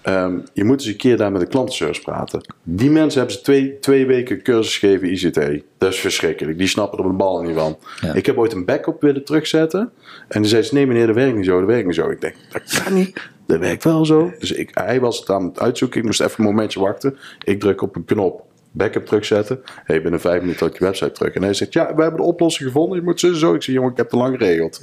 ehm, 0.02 0.34
je 0.52 0.64
moet 0.64 0.78
eens 0.80 0.86
een 0.88 0.96
keer 0.96 1.16
daar 1.16 1.32
met 1.32 1.40
de 1.40 1.46
klantenservice 1.46 2.00
praten. 2.02 2.40
Die 2.62 2.90
mensen 2.90 3.18
hebben 3.18 3.36
ze 3.38 3.42
twee, 3.44 3.78
twee 3.78 4.06
weken 4.06 4.42
cursus 4.42 4.78
gegeven 4.78 5.12
ICT. 5.12 5.62
Dat 5.78 5.92
is 5.92 5.98
verschrikkelijk. 5.98 6.58
Die 6.58 6.68
snappen 6.68 6.98
er 6.98 7.04
een 7.04 7.16
bal 7.16 7.42
niet 7.42 7.56
van. 7.56 7.76
Ja. 8.00 8.12
Ik 8.14 8.26
heb 8.26 8.38
ooit 8.38 8.52
een 8.52 8.64
backup 8.64 9.00
willen 9.00 9.24
terugzetten. 9.24 9.90
En 10.28 10.40
die 10.40 10.50
zei 10.50 10.62
ze, 10.62 10.74
nee 10.74 10.86
meneer, 10.86 11.06
dat 11.06 11.14
werkt 11.16 11.36
niet 11.36 11.44
zo, 11.46 11.58
dat 11.58 11.68
werkt 11.68 11.86
niet 11.86 11.94
zo. 11.94 12.10
Ik 12.10 12.20
denk, 12.20 12.34
dat 12.52 12.82
kan 12.84 12.94
niet. 12.94 13.20
Dat 13.46 13.58
werkt 13.58 13.84
wel 13.84 14.04
zo. 14.06 14.32
Dus 14.38 14.52
ik, 14.52 14.70
hij 14.72 15.00
was 15.00 15.18
het 15.18 15.30
aan 15.30 15.44
het 15.44 15.60
uitzoeken. 15.60 15.98
Ik 16.00 16.04
moest 16.06 16.20
even 16.20 16.34
een 16.38 16.44
momentje 16.50 16.80
wachten. 16.80 17.16
Ik 17.44 17.60
druk 17.60 17.82
op 17.82 17.96
een 17.96 18.04
knop. 18.04 18.44
Backup 18.76 19.06
terugzetten. 19.06 19.60
Hey, 19.84 20.02
binnen 20.02 20.20
vijf 20.20 20.40
minuten 20.40 20.60
had 20.66 20.74
ik 20.74 20.78
je 20.80 20.84
website 20.84 21.12
terug. 21.12 21.34
En 21.34 21.42
hij 21.42 21.54
zegt, 21.54 21.72
ja, 21.72 21.94
we 21.94 22.02
hebben 22.02 22.20
de 22.20 22.26
oplossing 22.26 22.68
gevonden. 22.68 22.98
Je 22.98 23.04
moet 23.04 23.20
zo 23.20 23.32
zo. 23.32 23.54
Ik 23.54 23.62
zeg, 23.62 23.74
jongen, 23.74 23.90
ik 23.90 23.96
heb 23.96 24.10
het 24.10 24.14
te 24.20 24.24
lang 24.24 24.36
geregeld. 24.38 24.78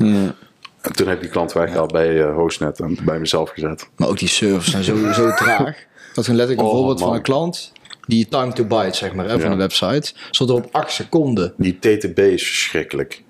En 0.82 0.94
toen 0.94 1.08
heb 1.08 1.16
ik 1.16 1.22
die 1.22 1.32
klant 1.32 1.54
weggehaald 1.54 1.92
bij 1.92 2.22
eh, 2.24 2.36
Hostnet 2.36 2.80
en 2.80 2.98
bij 3.06 3.20
mezelf 3.20 3.50
gezet. 3.50 3.90
Maar 3.96 4.08
ook 4.08 4.20
die 4.20 4.28
servers 4.28 4.72
zijn 4.72 4.84
zo, 4.84 5.12
zo 5.12 5.32
traag. 5.34 5.76
Dat 6.14 6.24
is 6.24 6.28
een 6.30 6.36
letterlijk 6.36 6.60
een 6.60 6.66
Oh, 6.66 6.72
voorbeeld 6.78 7.00
van 7.00 7.14
een 7.14 7.22
klant 7.22 7.72
die 8.08 8.28
time 8.28 8.54
to 8.54 8.66
byte, 8.66 8.98
zeg 8.98 9.14
maar, 9.14 9.26
hè, 9.26 9.32
van 9.32 9.42
Ja. 9.42 9.50
de 9.50 9.56
website. 9.56 10.14
Stond 10.32 10.50
er 10.50 10.56
op 10.56 10.68
8 10.72 10.92
seconden. 10.92 11.54
Die 11.58 11.80
TTB 11.80 12.20
is 12.20 12.48
verschrikkelijk. 12.48 13.24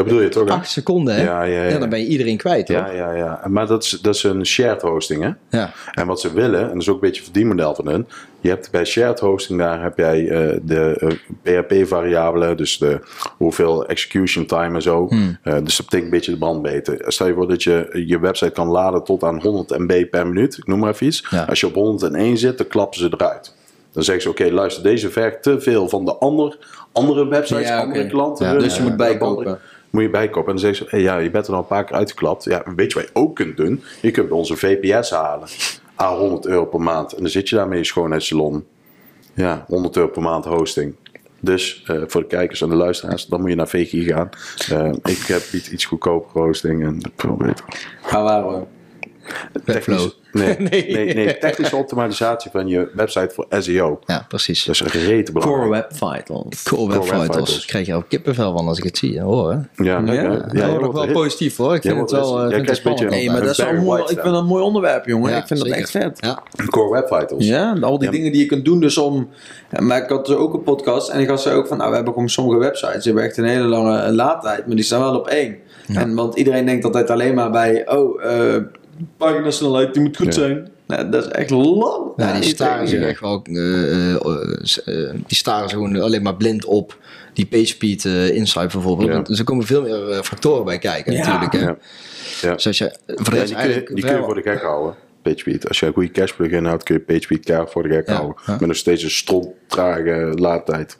Dat 0.00 0.08
bedoel 0.08 0.28
je 0.28 0.28
toch? 0.28 0.48
Acht 0.48 0.70
seconden, 0.70 1.14
hè? 1.14 1.22
Ja, 1.22 1.42
ja, 1.42 1.62
ja. 1.64 1.78
dan 1.78 1.88
ben 1.88 1.98
je 1.98 2.06
iedereen 2.06 2.36
kwijt, 2.36 2.68
hoor. 2.68 2.76
Ja, 2.76 2.90
ja, 2.90 3.12
ja. 3.12 3.40
Maar 3.48 3.66
dat 3.66 3.84
is, 3.84 3.90
dat 3.90 4.14
is 4.14 4.22
een 4.22 4.46
shared 4.46 4.82
hosting, 4.82 5.22
hè? 5.22 5.58
Ja. 5.58 5.70
En 5.92 6.06
wat 6.06 6.20
ze 6.20 6.32
willen, 6.32 6.60
en 6.62 6.68
dat 6.68 6.76
is 6.82 6.88
ook 6.88 6.94
een 6.94 7.00
beetje 7.00 7.22
het 7.22 7.30
verdienmodel 7.30 7.74
van 7.74 7.86
hun. 7.88 8.06
Je 8.40 8.48
hebt 8.48 8.70
bij 8.70 8.84
shared 8.84 9.20
hosting, 9.20 9.58
daar 9.58 9.82
heb 9.82 9.98
jij 9.98 10.28
eh, 10.28 10.58
de 10.62 11.16
PHP-variabelen, 11.42 12.56
dus 12.56 12.78
de 12.78 13.00
hoeveel 13.36 13.86
execution 13.86 14.46
time 14.46 14.74
en 14.74 14.82
zo. 14.82 15.06
Hmm. 15.08 15.38
Eh, 15.42 15.54
dus 15.62 15.76
dat 15.76 15.86
betekent 15.86 16.04
een 16.04 16.10
beetje 16.10 16.32
de 16.32 16.38
bandbreedte. 16.38 17.02
Stel 17.06 17.26
je 17.26 17.34
voor 17.34 17.48
dat 17.48 17.62
je 17.62 18.02
je 18.06 18.18
website 18.18 18.50
kan 18.50 18.68
laden 18.68 19.04
tot 19.04 19.22
aan 19.22 19.40
100 19.40 19.78
MB 19.78 20.04
per 20.10 20.26
minuut, 20.26 20.56
ik 20.56 20.66
noem 20.66 20.78
maar 20.78 20.90
even 20.90 21.06
iets. 21.06 21.26
Ja. 21.30 21.42
Als 21.44 21.60
je 21.60 21.66
op 21.66 21.74
101 21.74 22.38
zit, 22.38 22.58
dan 22.58 22.66
klappen 22.66 22.98
ze 23.00 23.08
eruit. 23.10 23.58
Dan 23.92 24.02
zeggen 24.02 24.22
ze, 24.22 24.30
oké, 24.30 24.50
luister, 24.50 24.82
deze 24.82 25.10
vergt 25.10 25.42
te 25.42 25.60
veel 25.60 25.88
van 25.88 26.04
de 26.04 26.14
ander, 26.14 26.58
andere 26.92 27.28
websites, 27.28 27.68
Ja, 27.68 27.80
andere 27.80 28.06
klanten. 28.06 28.46
Ja, 28.46 28.58
dus 28.58 28.76
je 28.76 28.82
moet 28.82 28.90
Eh, 28.90 28.96
bijkopen. 28.96 29.58
Moet 29.90 30.02
je 30.02 30.10
bijkopen. 30.10 30.54
En 30.54 30.60
dan 30.60 30.74
zeggen 30.74 30.88
ze, 30.90 31.02
ja, 31.02 31.18
je 31.18 31.30
bent 31.30 31.46
er 31.46 31.52
al 31.52 31.58
een 31.58 31.66
paar 31.66 31.84
keer 31.84 31.96
uitgeklapt. 31.96 32.44
Ja, 32.44 32.62
weet 32.76 32.92
je 32.92 32.98
wat 32.98 33.08
je 33.08 33.14
ook 33.20 33.34
kunt 33.34 33.56
doen? 33.56 33.82
Je 34.02 34.10
kunt 34.10 34.30
onze 34.30 34.56
VPS 34.56 35.10
halen. 35.10 35.48
A 36.00 36.16
100 36.16 36.46
euro 36.46 36.64
per 36.64 36.80
maand. 36.80 37.12
En 37.12 37.22
dan 37.22 37.30
zit 37.30 37.48
je 37.48 37.56
daarmee 37.56 37.76
in 37.76 37.82
je 37.82 37.88
schoonheidssalon. 37.88 38.64
Ja, 39.34 39.64
100 39.66 39.96
euro 39.96 40.08
per 40.08 40.22
maand 40.22 40.44
hosting. 40.44 40.94
Dus 41.40 41.82
eh, 41.86 42.02
voor 42.06 42.20
de 42.20 42.26
kijkers 42.26 42.60
en 42.60 42.68
de 42.68 42.74
luisteraars, 42.74 43.26
dan 43.26 43.40
moet 43.40 43.50
je 43.50 43.56
naar 43.56 43.68
VG 43.68 44.06
gaan. 44.06 44.28
Eh, 44.70 44.92
ik 45.02 45.24
heb 45.26 45.42
iets, 45.52 45.84
goedkoper 45.84 46.42
hosting 46.42 46.84
en 46.84 47.00
veel 47.16 47.34
beter. 47.34 47.64
Waren 48.10 48.58
we? 48.58 48.66
Webflow. 49.64 49.96
Technisch- 49.98 50.18
Nee, 50.32 50.56
Nee. 50.70 50.92
nee. 51.04 51.14
Nee, 51.14 51.38
technische 51.38 51.76
optimalisatie 51.76 52.50
van 52.50 52.66
je 52.68 52.90
website 52.94 53.30
voor 53.34 53.46
SEO. 53.58 53.98
Ja, 54.06 54.24
precies. 54.28 54.66
Rete 54.66 55.32
belangrijk. 55.32 55.60
Core 55.62 55.70
Web 55.70 55.90
Vitals. 55.92 56.62
Cool 56.62 56.88
Web 56.88 56.96
Web 56.96 57.04
Vitals. 57.06 57.26
Vitals. 57.26 57.60
Ik 57.60 57.66
krijg 57.66 57.88
er 57.88 57.94
ook 57.96 58.08
kippenvel 58.08 58.56
van 58.56 58.68
als 58.68 58.78
ik 58.78 58.84
het 58.84 58.98
zie. 58.98 59.16
hè, 59.18 59.22
Hoor, 59.24 59.50
hè? 59.50 59.84
Ja, 59.84 60.02
Ja, 60.04 60.12
ja, 60.12 60.22
ja, 60.52 60.66
je 60.66 60.78
wordt 60.78 60.94
wel 60.94 61.12
positief 61.12 61.56
hoor. 61.56 61.74
Ik 61.74 61.82
vind 61.82 62.00
het 62.00 62.10
wel 62.10 62.20
dus- 62.20 62.30
eh, 62.30 62.48
jij 62.48 62.56
vind 62.56 62.68
het 62.68 62.80
krijgt 62.80 62.84
een 62.84 62.90
beetje- 62.90 63.04
spannend. 63.04 63.10
Nee, 63.10 63.30
maar 63.30 63.40
dat 63.40 63.50
is 63.50 63.78
een 63.78 63.84
mooi, 63.84 64.02
ik 64.02 64.08
vind 64.08 64.22
dat 64.22 64.34
een 64.34 64.46
mooi 64.46 64.62
onderwerp, 64.62 65.06
jongen. 65.06 65.30
Ja, 65.30 65.36
ik 65.38 65.46
vind 65.46 65.58
dat 65.60 65.68
echt 65.68 65.90
vet. 65.90 66.18
Ja, 66.20 66.42
Core 66.70 66.90
Web 66.92 67.08
Vitals. 67.20 67.46
Ja, 67.46 67.76
al 67.80 67.98
die 67.98 68.06
Ja. 68.08 68.14
dingen 68.14 68.32
die 68.32 68.40
je 68.40 68.46
kunt 68.46 68.64
doen 68.64 68.80
dus 68.80 68.98
om... 68.98 69.28
Maar 69.78 70.02
ik 70.02 70.08
had 70.08 70.26
dus 70.26 70.36
ook 70.36 70.54
een 70.54 70.62
podcast 70.62 71.08
en 71.08 71.20
ik 71.20 71.28
had 71.28 71.40
zei 71.42 71.56
ook 71.56 71.66
van... 71.66 71.76
Nou, 71.76 71.88
we 71.88 71.94
hebben 71.96 72.12
gewoon 72.14 72.28
sommige 72.28 72.58
websites. 72.58 72.94
Die 73.02 73.12
hebben 73.12 73.24
echt 73.24 73.36
een 73.36 73.44
hele 73.44 73.64
lange 73.66 74.12
laadtijd. 74.12 74.66
Maar 74.66 74.76
die 74.76 74.84
staan 74.84 75.00
wel 75.00 75.18
op 75.18 75.26
één. 75.28 75.56
En, 75.94 76.14
want 76.14 76.34
iedereen 76.36 76.66
denkt 76.66 76.84
altijd 76.84 77.10
alleen 77.10 77.34
maar 77.34 77.50
bij... 77.50 77.88
Oh, 77.88 78.24
eh 79.00 79.06
paginasnelheid, 79.16 79.94
die 79.94 80.02
moet 80.02 80.16
goed 80.16 80.26
Ja. 80.26 80.32
zijn. 80.32 80.68
Nou, 80.86 81.08
dat 81.10 81.24
is 81.26 81.30
echt 81.30 81.50
lang. 81.50 82.12
Ja, 82.16 82.32
die 82.40 82.42
staren 82.42 82.80
echt. 82.80 82.90
zich 82.90 83.00
echt 83.02 83.20
wel. 83.20 83.42
eh, 83.42 84.14
eh, 84.14 84.20
eh, 84.84 85.14
die 85.26 85.36
staren 85.36 85.68
ze 85.68 85.74
gewoon 85.74 86.00
alleen 86.00 86.22
maar 86.22 86.36
blind 86.36 86.64
op 86.64 86.98
die 87.32 87.46
PageSpeed 87.46 88.04
eh 88.04 88.28
Insight 88.36 88.72
bijvoorbeeld. 88.72 89.08
Ja. 89.08 89.14
Want 89.14 89.38
er 89.38 89.44
komen 89.44 89.66
veel 89.66 89.82
meer 89.82 90.10
eh, 90.10 90.22
factoren 90.22 90.64
bij 90.64 90.78
kijken, 90.78 91.12
Ja. 91.12 91.18
natuurlijk. 91.26 91.52
Hè? 91.52 91.60
Ja. 91.60 91.76
Ja. 92.42 92.54
Dus 92.54 92.66
als 92.66 92.78
je, 92.78 92.96
voor 93.06 93.34
die, 93.34 93.54
kun 93.54 93.94
die 93.94 94.04
kun 94.04 94.16
je 94.16 94.22
voor 94.24 94.34
de 94.34 94.42
gek 94.42 94.62
houden. 94.62 94.94
PageSpeed. 95.22 95.68
Als 95.68 95.80
je 95.80 95.86
een 95.86 95.92
goede 95.92 96.10
cache 96.10 96.34
plugin 96.34 96.64
houdt, 96.64 96.82
kun 96.82 96.94
je 96.94 97.00
PageSpeed 97.00 97.52
voor 97.66 97.82
de 97.82 97.88
gek 97.88 98.08
Ja, 98.08 98.14
houden. 98.14 98.36
ja. 98.46 98.52
Met 98.52 98.66
nog 98.66 98.76
steeds 98.76 99.02
een 99.02 99.10
stront 99.10 99.46
trage 99.66 100.32
laadtijd. 100.34 100.98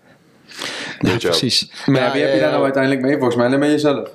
Ja, 0.98 1.16
precies. 1.16 1.70
Maar 1.86 2.00
Ja, 2.02 2.12
wie 2.12 2.22
heb 2.22 2.32
je 2.32 2.38
daar 2.38 2.46
eh, 2.46 2.52
nou 2.52 2.64
uiteindelijk 2.64 3.02
mee? 3.02 3.12
Volgens 3.14 3.36
mij 3.36 3.46
alleen 3.46 3.58
met 3.58 3.70
jezelf. 3.70 4.08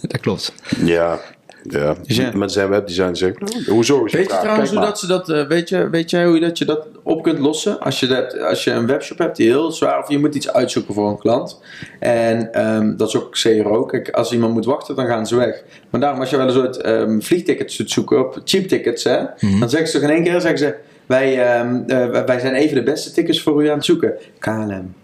Dat 0.00 0.20
klopt. 0.20 0.52
Ja. 0.84 1.20
Ja, 1.62 1.94
ja. 2.02 2.30
met 2.36 2.52
zijn 2.52 2.68
webdesign 2.68 3.14
zegt, 3.14 3.66
hoezo 3.66 4.04
is 4.04 4.10
je 4.12 4.16
Weet 4.16 4.26
je 4.26 4.32
vraag? 4.32 4.42
trouwens 4.42 4.70
Kijk 4.70 4.80
hoe 4.82 4.88
dat 4.90 4.98
ze 4.98 5.06
dat, 5.06 5.28
eh, 5.28 5.46
weet, 5.46 5.68
je, 5.68 5.88
weet 5.90 6.10
jij 6.10 6.24
hoe 6.24 6.34
je 6.34 6.40
dat, 6.40 6.58
je 6.58 6.64
dat 6.64 6.86
op 7.02 7.22
kunt 7.22 7.38
lossen? 7.38 7.80
Als 7.80 8.00
je, 8.00 8.06
dat, 8.06 8.38
als 8.40 8.64
je 8.64 8.70
een 8.70 8.86
webshop 8.86 9.18
hebt 9.18 9.36
die 9.36 9.48
heel 9.48 9.72
zwaar, 9.72 9.98
of 9.98 10.08
je 10.08 10.18
moet 10.18 10.34
iets 10.34 10.52
uitzoeken 10.52 10.94
voor 10.94 11.08
een 11.08 11.18
klant. 11.18 11.60
En 11.98 12.52
ehm, 12.52 12.96
dat 12.96 13.08
is 13.08 13.16
ook 13.16 13.30
CRO. 13.30 13.84
Kijk, 13.84 14.10
als 14.10 14.32
iemand 14.32 14.52
moet 14.54 14.64
wachten, 14.64 14.94
dan 14.96 15.06
gaan 15.06 15.26
ze 15.26 15.36
weg. 15.36 15.62
Maar 15.90 16.00
daarom, 16.00 16.20
als 16.20 16.30
je 16.30 16.36
wel 16.36 16.46
eens 16.46 16.56
ooit 16.56 16.76
ehm, 16.76 17.20
vliegtickets 17.20 17.76
doet 17.76 17.90
zoeken 17.90 18.18
op 18.18 18.40
cheap 18.44 18.68
tickets, 18.68 19.04
hè, 19.04 19.18
Mhm. 19.40 19.60
dan 19.60 19.70
zeggen 19.70 19.88
ze 19.88 20.00
toch 20.00 20.08
in 20.08 20.14
één 20.14 20.24
keer, 20.24 20.40
zeggen 20.40 20.58
ze, 20.58 20.74
wij, 21.06 21.44
ehm, 21.46 21.82
eh, 21.86 22.24
wij 22.24 22.38
zijn 22.40 22.54
even 22.54 22.74
de 22.74 22.82
beste 22.82 23.12
tickets 23.12 23.42
voor 23.42 23.64
u 23.64 23.68
aan 23.68 23.76
het 23.76 23.84
zoeken. 23.84 24.12
KLM. 24.38 24.94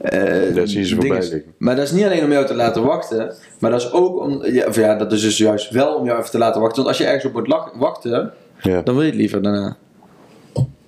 Eh, 0.00 0.54
Dat 0.54 0.68
ze 0.68 0.88
voorbij. 0.94 1.44
Maar 1.58 1.76
dat 1.76 1.84
is 1.84 1.92
niet 1.92 2.04
alleen 2.04 2.24
om 2.24 2.32
jou 2.32 2.46
te 2.46 2.54
laten 2.54 2.82
wachten, 2.84 3.34
maar 3.58 3.70
dat 3.70 3.80
is 3.80 3.92
ook 3.92 4.20
om, 4.20 4.44
ja, 4.44 4.66
of 4.66 4.76
ja, 4.76 4.94
dat 4.94 5.12
is 5.12 5.20
dus 5.22 5.38
juist 5.38 5.70
wel 5.70 5.94
om 5.94 6.04
jou 6.06 6.18
even 6.18 6.30
te 6.30 6.38
laten 6.38 6.60
wachten. 6.60 6.76
Want 6.76 6.88
als 6.88 6.98
je 6.98 7.04
ergens 7.12 7.24
op 7.24 7.32
moet 7.32 7.54
wachten, 7.74 8.32
Ja. 8.62 8.82
dan 8.82 8.94
wil 8.94 9.02
je 9.04 9.10
het 9.10 9.18
liever 9.20 9.42
daarna. 9.42 9.76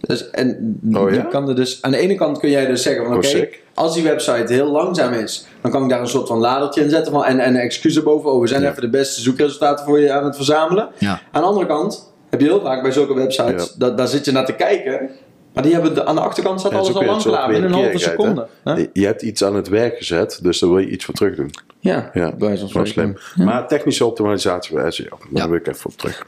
Dus, 0.00 0.30
en 0.30 0.78
Oh, 0.94 1.12
ja? 1.14 1.22
kan 1.22 1.48
er 1.48 1.54
dus, 1.56 1.78
aan 1.82 1.90
de 1.90 1.96
ene 1.96 2.14
kant 2.14 2.38
kun 2.38 2.50
jij 2.50 2.66
dus 2.66 2.82
zeggen 2.82 3.04
van 3.04 3.12
Oh, 3.12 3.18
oké, 3.18 3.48
als 3.74 3.94
die 3.94 4.02
website 4.02 4.52
heel 4.52 4.70
langzaam 4.70 5.12
is, 5.12 5.46
dan 5.60 5.70
kan 5.70 5.82
ik 5.82 5.88
daar 5.88 6.00
een 6.00 6.08
soort 6.08 6.28
van 6.28 6.38
ladertje 6.38 6.82
in 6.82 6.90
zetten 6.90 7.12
van, 7.12 7.24
en, 7.24 7.38
en 7.38 7.54
een 7.54 7.60
excuus 7.60 8.02
boven. 8.02 8.32
Oh, 8.32 8.40
we 8.40 8.46
zijn 8.46 8.62
Ja. 8.62 8.70
even 8.70 8.80
de 8.82 8.88
beste 8.90 9.20
zoekresultaten 9.20 9.84
voor 9.84 10.00
je 10.00 10.12
aan 10.12 10.24
het 10.24 10.36
verzamelen. 10.36 10.88
Ja. 10.98 11.20
Aan 11.32 11.42
de 11.42 11.48
andere 11.48 11.66
kant 11.66 12.12
heb 12.30 12.40
je 12.40 12.46
heel 12.46 12.60
vaak 12.60 12.82
bij 12.82 12.92
zulke 12.92 13.14
websites, 13.14 13.64
Ja. 13.66 13.72
dat, 13.78 13.96
daar 13.98 14.08
zit 14.08 14.24
je 14.24 14.32
naar 14.32 14.46
te 14.46 14.54
kijken, 14.54 15.10
maar 15.54 15.62
die 15.62 15.72
hebben 15.72 15.94
de, 15.94 16.04
aan 16.04 16.14
de 16.14 16.20
achterkant 16.20 16.60
staat 16.60 16.72
alles 16.72 16.94
al 16.94 17.04
lang 17.04 17.22
klaar, 17.22 17.48
binnen 17.48 17.72
een 17.72 17.76
halve 17.76 17.98
seconde. 17.98 18.46
Huh? 18.64 18.86
Je 18.92 19.06
hebt 19.06 19.22
iets 19.22 19.44
aan 19.44 19.54
het 19.54 19.68
werk 19.68 19.96
gezet, 19.96 20.38
dus 20.42 20.58
daar 20.58 20.70
wil 20.70 20.78
je 20.78 20.90
iets 20.90 21.04
voor 21.04 21.14
terug 21.14 21.36
doen. 21.36 21.50
Ja, 21.80 22.10
Ja, 22.14 22.32
bij 22.32 22.56
zo'n 22.56 22.86
slim. 22.86 23.16
Maar 23.36 23.68
technische 23.68 24.04
optimalisatie 24.06 24.76
SEO, 24.88 25.08
daar 25.08 25.42
Ja. 25.42 25.48
wil 25.48 25.56
ik 25.56 25.66
even 25.66 25.90
op 25.90 25.96
terug. 25.96 26.26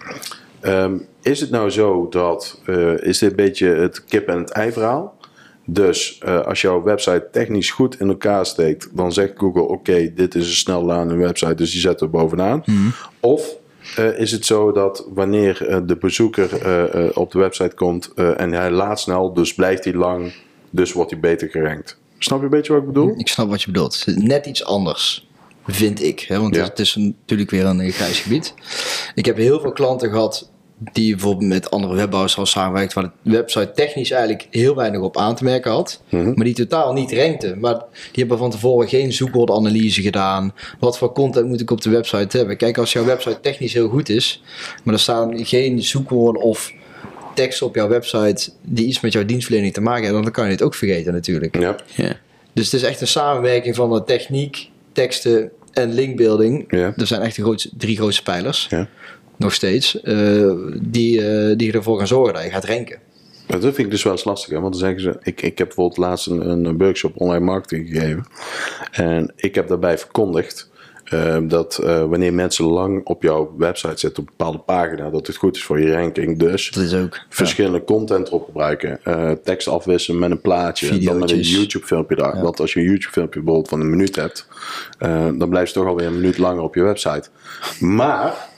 Ehm, 0.61 0.95
is 1.23 1.41
het 1.41 1.51
nou 1.51 1.71
zo 1.71 2.07
dat, 2.11 2.61
eh, 2.67 2.99
is 2.99 3.19
dit 3.19 3.31
een 3.31 3.37
beetje 3.37 3.67
het 3.69 4.05
kip 4.05 4.29
en 4.29 4.39
het 4.39 4.51
ei 4.51 4.73
verhaal? 4.73 5.17
Dus 5.67 6.19
eh, 6.19 6.41
als 6.41 6.61
jouw 6.61 6.83
website 6.83 7.29
technisch 7.33 7.71
goed 7.71 8.01
in 8.01 8.09
elkaar 8.09 8.47
steekt, 8.47 8.89
dan 8.93 9.13
zegt 9.13 9.33
Google: 9.37 9.63
Oké, 9.63 10.13
dit 10.15 10.35
is 10.35 10.47
een 10.47 10.53
snel 10.55 10.85
ladende 10.85 11.17
website, 11.17 11.55
dus 11.55 11.71
die 11.73 11.81
zetten 11.81 12.07
we 12.07 12.13
bovenaan. 12.13 12.65
Of 13.21 13.57
eh, 13.97 14.19
is 14.19 14.31
het 14.31 14.47
zo 14.47 14.73
dat 14.73 15.07
wanneer 15.15 15.67
eh, 15.69 15.81
de 15.85 15.97
bezoeker 15.97 16.63
eh, 16.63 17.17
op 17.17 17.31
de 17.33 17.39
website 17.39 17.75
komt 17.75 18.15
en 18.15 18.53
hij 18.53 18.71
laat 18.71 19.01
snel, 19.01 19.33
dus 19.33 19.55
blijft 19.55 19.85
hij 19.85 19.95
lang, 19.95 20.33
dus 20.71 20.93
wordt 20.93 21.11
hij 21.11 21.21
beter 21.21 21.49
gerankt? 21.49 21.99
Snap 22.19 22.39
je 22.39 22.45
een 22.45 22.51
beetje 22.51 22.73
wat 22.73 22.81
ik 22.83 22.89
bedoel? 22.89 23.15
Ik 23.17 23.29
snap 23.29 23.49
wat 23.49 23.63
je 23.63 23.71
bedoelt. 23.71 24.05
Het 24.05 24.17
is 24.17 24.23
Net 24.23 24.47
iets 24.47 24.65
anders, 24.65 25.27
vind 25.67 26.03
ik. 26.03 26.21
Hè? 26.21 26.41
Want 26.41 26.55
Ja. 26.55 26.63
het 26.63 26.79
is 26.79 26.95
natuurlijk 26.95 27.51
weer 27.51 27.65
een 27.65 27.91
grijs 27.91 28.21
gebied. 28.21 28.55
Ik 29.15 29.25
heb 29.25 29.37
heel 29.37 29.61
veel 29.61 29.73
klanten 29.73 30.11
gehad 30.11 30.51
die 30.79 31.13
bijvoorbeeld 31.15 31.49
met 31.49 31.71
andere 31.71 31.95
webbouwers 31.95 32.37
al 32.39 32.47
samenwerkt, 32.47 32.93
waar 32.93 33.05
de 33.23 33.31
website 33.31 33.71
technisch 33.75 34.11
eigenlijk 34.11 34.47
heel 34.51 34.75
weinig 34.75 35.01
op 35.01 35.17
aan 35.17 35.35
te 35.37 35.45
merken 35.45 35.71
had, 35.71 36.03
Mhm. 36.09 36.33
maar 36.35 36.45
die 36.45 36.55
totaal 36.55 36.93
niet 36.93 37.13
rankten. 37.13 37.61
Maar 37.61 37.75
die 37.93 38.11
hebben 38.21 38.39
van 38.39 38.51
tevoren 38.51 38.89
geen 38.89 39.13
zoekwoordanalyse 39.13 40.03
gedaan. 40.03 40.55
Wat 40.79 40.99
voor 40.99 41.13
content 41.13 41.47
moet 41.49 41.61
ik 41.61 41.71
op 41.71 41.81
de 41.83 41.91
website 41.91 42.37
hebben? 42.37 42.57
Kijk, 42.57 42.79
als 42.79 42.93
jouw 42.93 43.05
website 43.05 43.41
technisch 43.41 43.73
heel 43.73 43.89
goed 43.89 44.09
is, 44.09 44.43
maar 44.85 44.95
er 44.95 45.01
staan 45.01 45.45
geen 45.47 45.83
zoekwoorden 45.83 46.43
of 46.43 46.73
teksten 47.35 47.67
op 47.67 47.75
jouw 47.75 47.89
website 47.89 48.51
die 48.63 48.87
iets 48.87 49.01
met 49.01 49.13
jouw 49.13 49.25
dienstverlening 49.25 49.73
te 49.73 49.81
maken 49.81 50.05
hebben, 50.05 50.23
dan 50.23 50.33
kan 50.33 50.45
je 50.45 50.51
het 50.51 50.63
ook 50.63 50.75
vergeten 50.75 51.13
natuurlijk. 51.13 51.59
Ja. 51.61 51.77
Ja. 51.95 52.17
Dus 52.53 52.65
het 52.73 52.83
is 52.83 52.89
echt 52.89 53.01
een 53.01 53.07
samenwerking 53.07 53.75
van 53.75 53.93
de 53.93 54.05
techniek, 54.05 54.71
teksten 54.93 55.51
en 55.73 55.93
linkbuilding. 55.93 56.65
Ja. 56.69 56.93
Er 56.97 57.07
zijn 57.07 57.21
echt 57.21 57.37
de 57.37 57.43
grootste, 57.43 57.71
drie 57.77 57.97
grootste 57.97 58.23
pijlers, 58.23 58.67
Ja. 58.71 58.89
Nog 59.37 59.53
steeds, 59.55 60.01
eh, 60.01 60.51
die, 60.83 61.27
eh, 61.27 61.57
die 61.57 61.73
ervoor 61.73 61.99
gaan 61.99 62.07
zorgen 62.07 62.35
dat 62.35 62.43
je 62.43 62.51
gaat 62.51 62.65
ranken. 62.65 62.99
Dat 63.47 63.61
vind 63.63 63.79
ik 63.79 63.91
dus 63.91 64.03
wel 64.03 64.13
eens 64.13 64.25
lastig, 64.25 64.53
hè? 64.53 64.61
want 64.61 64.73
dan 64.73 64.83
zeggen 64.83 65.01
ze, 65.01 65.19
ik, 65.23 65.43
ik 65.43 65.59
heb 65.59 65.67
bijvoorbeeld 65.67 65.99
laatst 65.99 66.27
een, 66.27 66.49
een 66.65 66.79
workshop 66.79 67.21
online 67.21 67.45
marketing 67.45 67.89
gegeven. 67.89 68.27
En 68.91 69.33
ik 69.37 69.55
heb 69.55 69.69
daarbij 69.69 69.99
verkondigd 69.99 70.71
eh, 71.05 71.37
dat 71.43 71.77
wanneer 72.09 72.35
mensen 72.35 72.65
lang 72.65 73.07
op 73.07 73.23
jouw 73.23 73.55
website 73.59 73.99
zitten, 73.99 74.23
op 74.23 74.29
een 74.29 74.35
bepaalde 74.37 74.59
pagina, 74.59 75.11
dat 75.11 75.27
het 75.27 75.37
goed 75.37 75.57
is 75.57 75.65
voor 75.65 75.81
je 75.81 75.93
ranking. 75.93 76.39
Dus 76.39 76.71
Dat 76.71 76.85
is 76.85 76.95
ook. 76.95 77.21
verschillende 77.29 77.85
content 77.85 78.29
erop 78.29 78.45
gebruiken. 78.45 79.01
tekst 79.45 79.69
afwisselen 79.69 80.21
met 80.21 80.31
een 80.31 80.41
plaatje. 80.41 80.99
Dan 80.99 81.19
met 81.19 81.31
een. 81.31 81.41
YouTube 81.41 81.87
filmpje 81.87 82.17
daar. 82.17 82.43
Want 82.43 82.61
als 82.61 82.73
je 82.73 82.81
een 82.81 82.87
YouTube 82.87 83.13
filmpje 83.13 83.41
bijvoorbeeld 83.41 83.69
van 83.69 83.81
een 83.81 83.91
minuut 83.91 84.17
hebt, 84.17 84.49
dan 85.39 85.49
blijft 85.49 85.75
het 85.75 85.83
toch 85.83 85.93
alweer 85.93 86.07
een 86.07 86.21
minuut 86.21 86.39
langer 86.39 86.63
op 86.63 86.75
je 86.75 86.83
website. 86.83 87.29
Maar, 87.81 88.53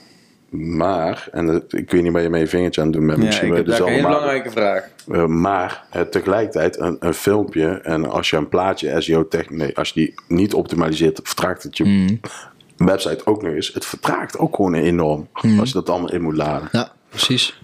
maar, 0.57 1.27
en 1.31 1.45
dat- 1.47 1.73
ik 1.73 1.91
weet 1.91 2.03
niet 2.03 2.11
waar 2.11 2.21
je 2.21 2.29
met 2.29 2.39
je 2.41 2.47
vingertje 2.47 2.81
aan 2.81 2.91
bent. 2.91 3.09
Ja, 3.09 3.17
misschien 3.17 3.47
je 3.47 3.53
heb 3.55 3.65
dus 3.65 3.77
daar 3.77 3.87
een 3.87 4.01
belangrijke 4.01 4.51
vraag. 4.51 4.87
Uh, 5.07 5.25
maar 5.25 5.83
uh, 5.95 6.01
tegelijkertijd 6.01 6.79
een, 6.79 6.97
een 6.99 7.13
filmpje 7.13 7.67
en 7.83 8.09
als 8.09 8.29
je 8.29 8.37
een 8.37 8.49
plaatje 8.49 9.01
SEO 9.01 9.27
techniek, 9.27 9.59
nee, 9.59 9.77
als 9.77 9.87
je 9.89 9.93
die 9.93 10.13
niet 10.27 10.53
optimaliseert, 10.53 11.19
vertraagt 11.23 11.63
het 11.63 11.77
je 11.77 11.83
Mm. 11.83 12.19
website 12.77 13.25
ook 13.25 13.41
nog 13.41 13.53
eens. 13.53 13.73
Het 13.73 13.85
vertraagt 13.85 14.37
ook 14.37 14.55
gewoon 14.55 14.73
enorm 14.73 15.27
Mm. 15.41 15.59
als 15.59 15.67
je 15.67 15.73
dat 15.75 15.89
allemaal 15.89 16.11
in 16.13 16.21
moet 16.21 16.35
laden. 16.37 16.69
Ja, 16.71 16.91
precies. 17.09 17.61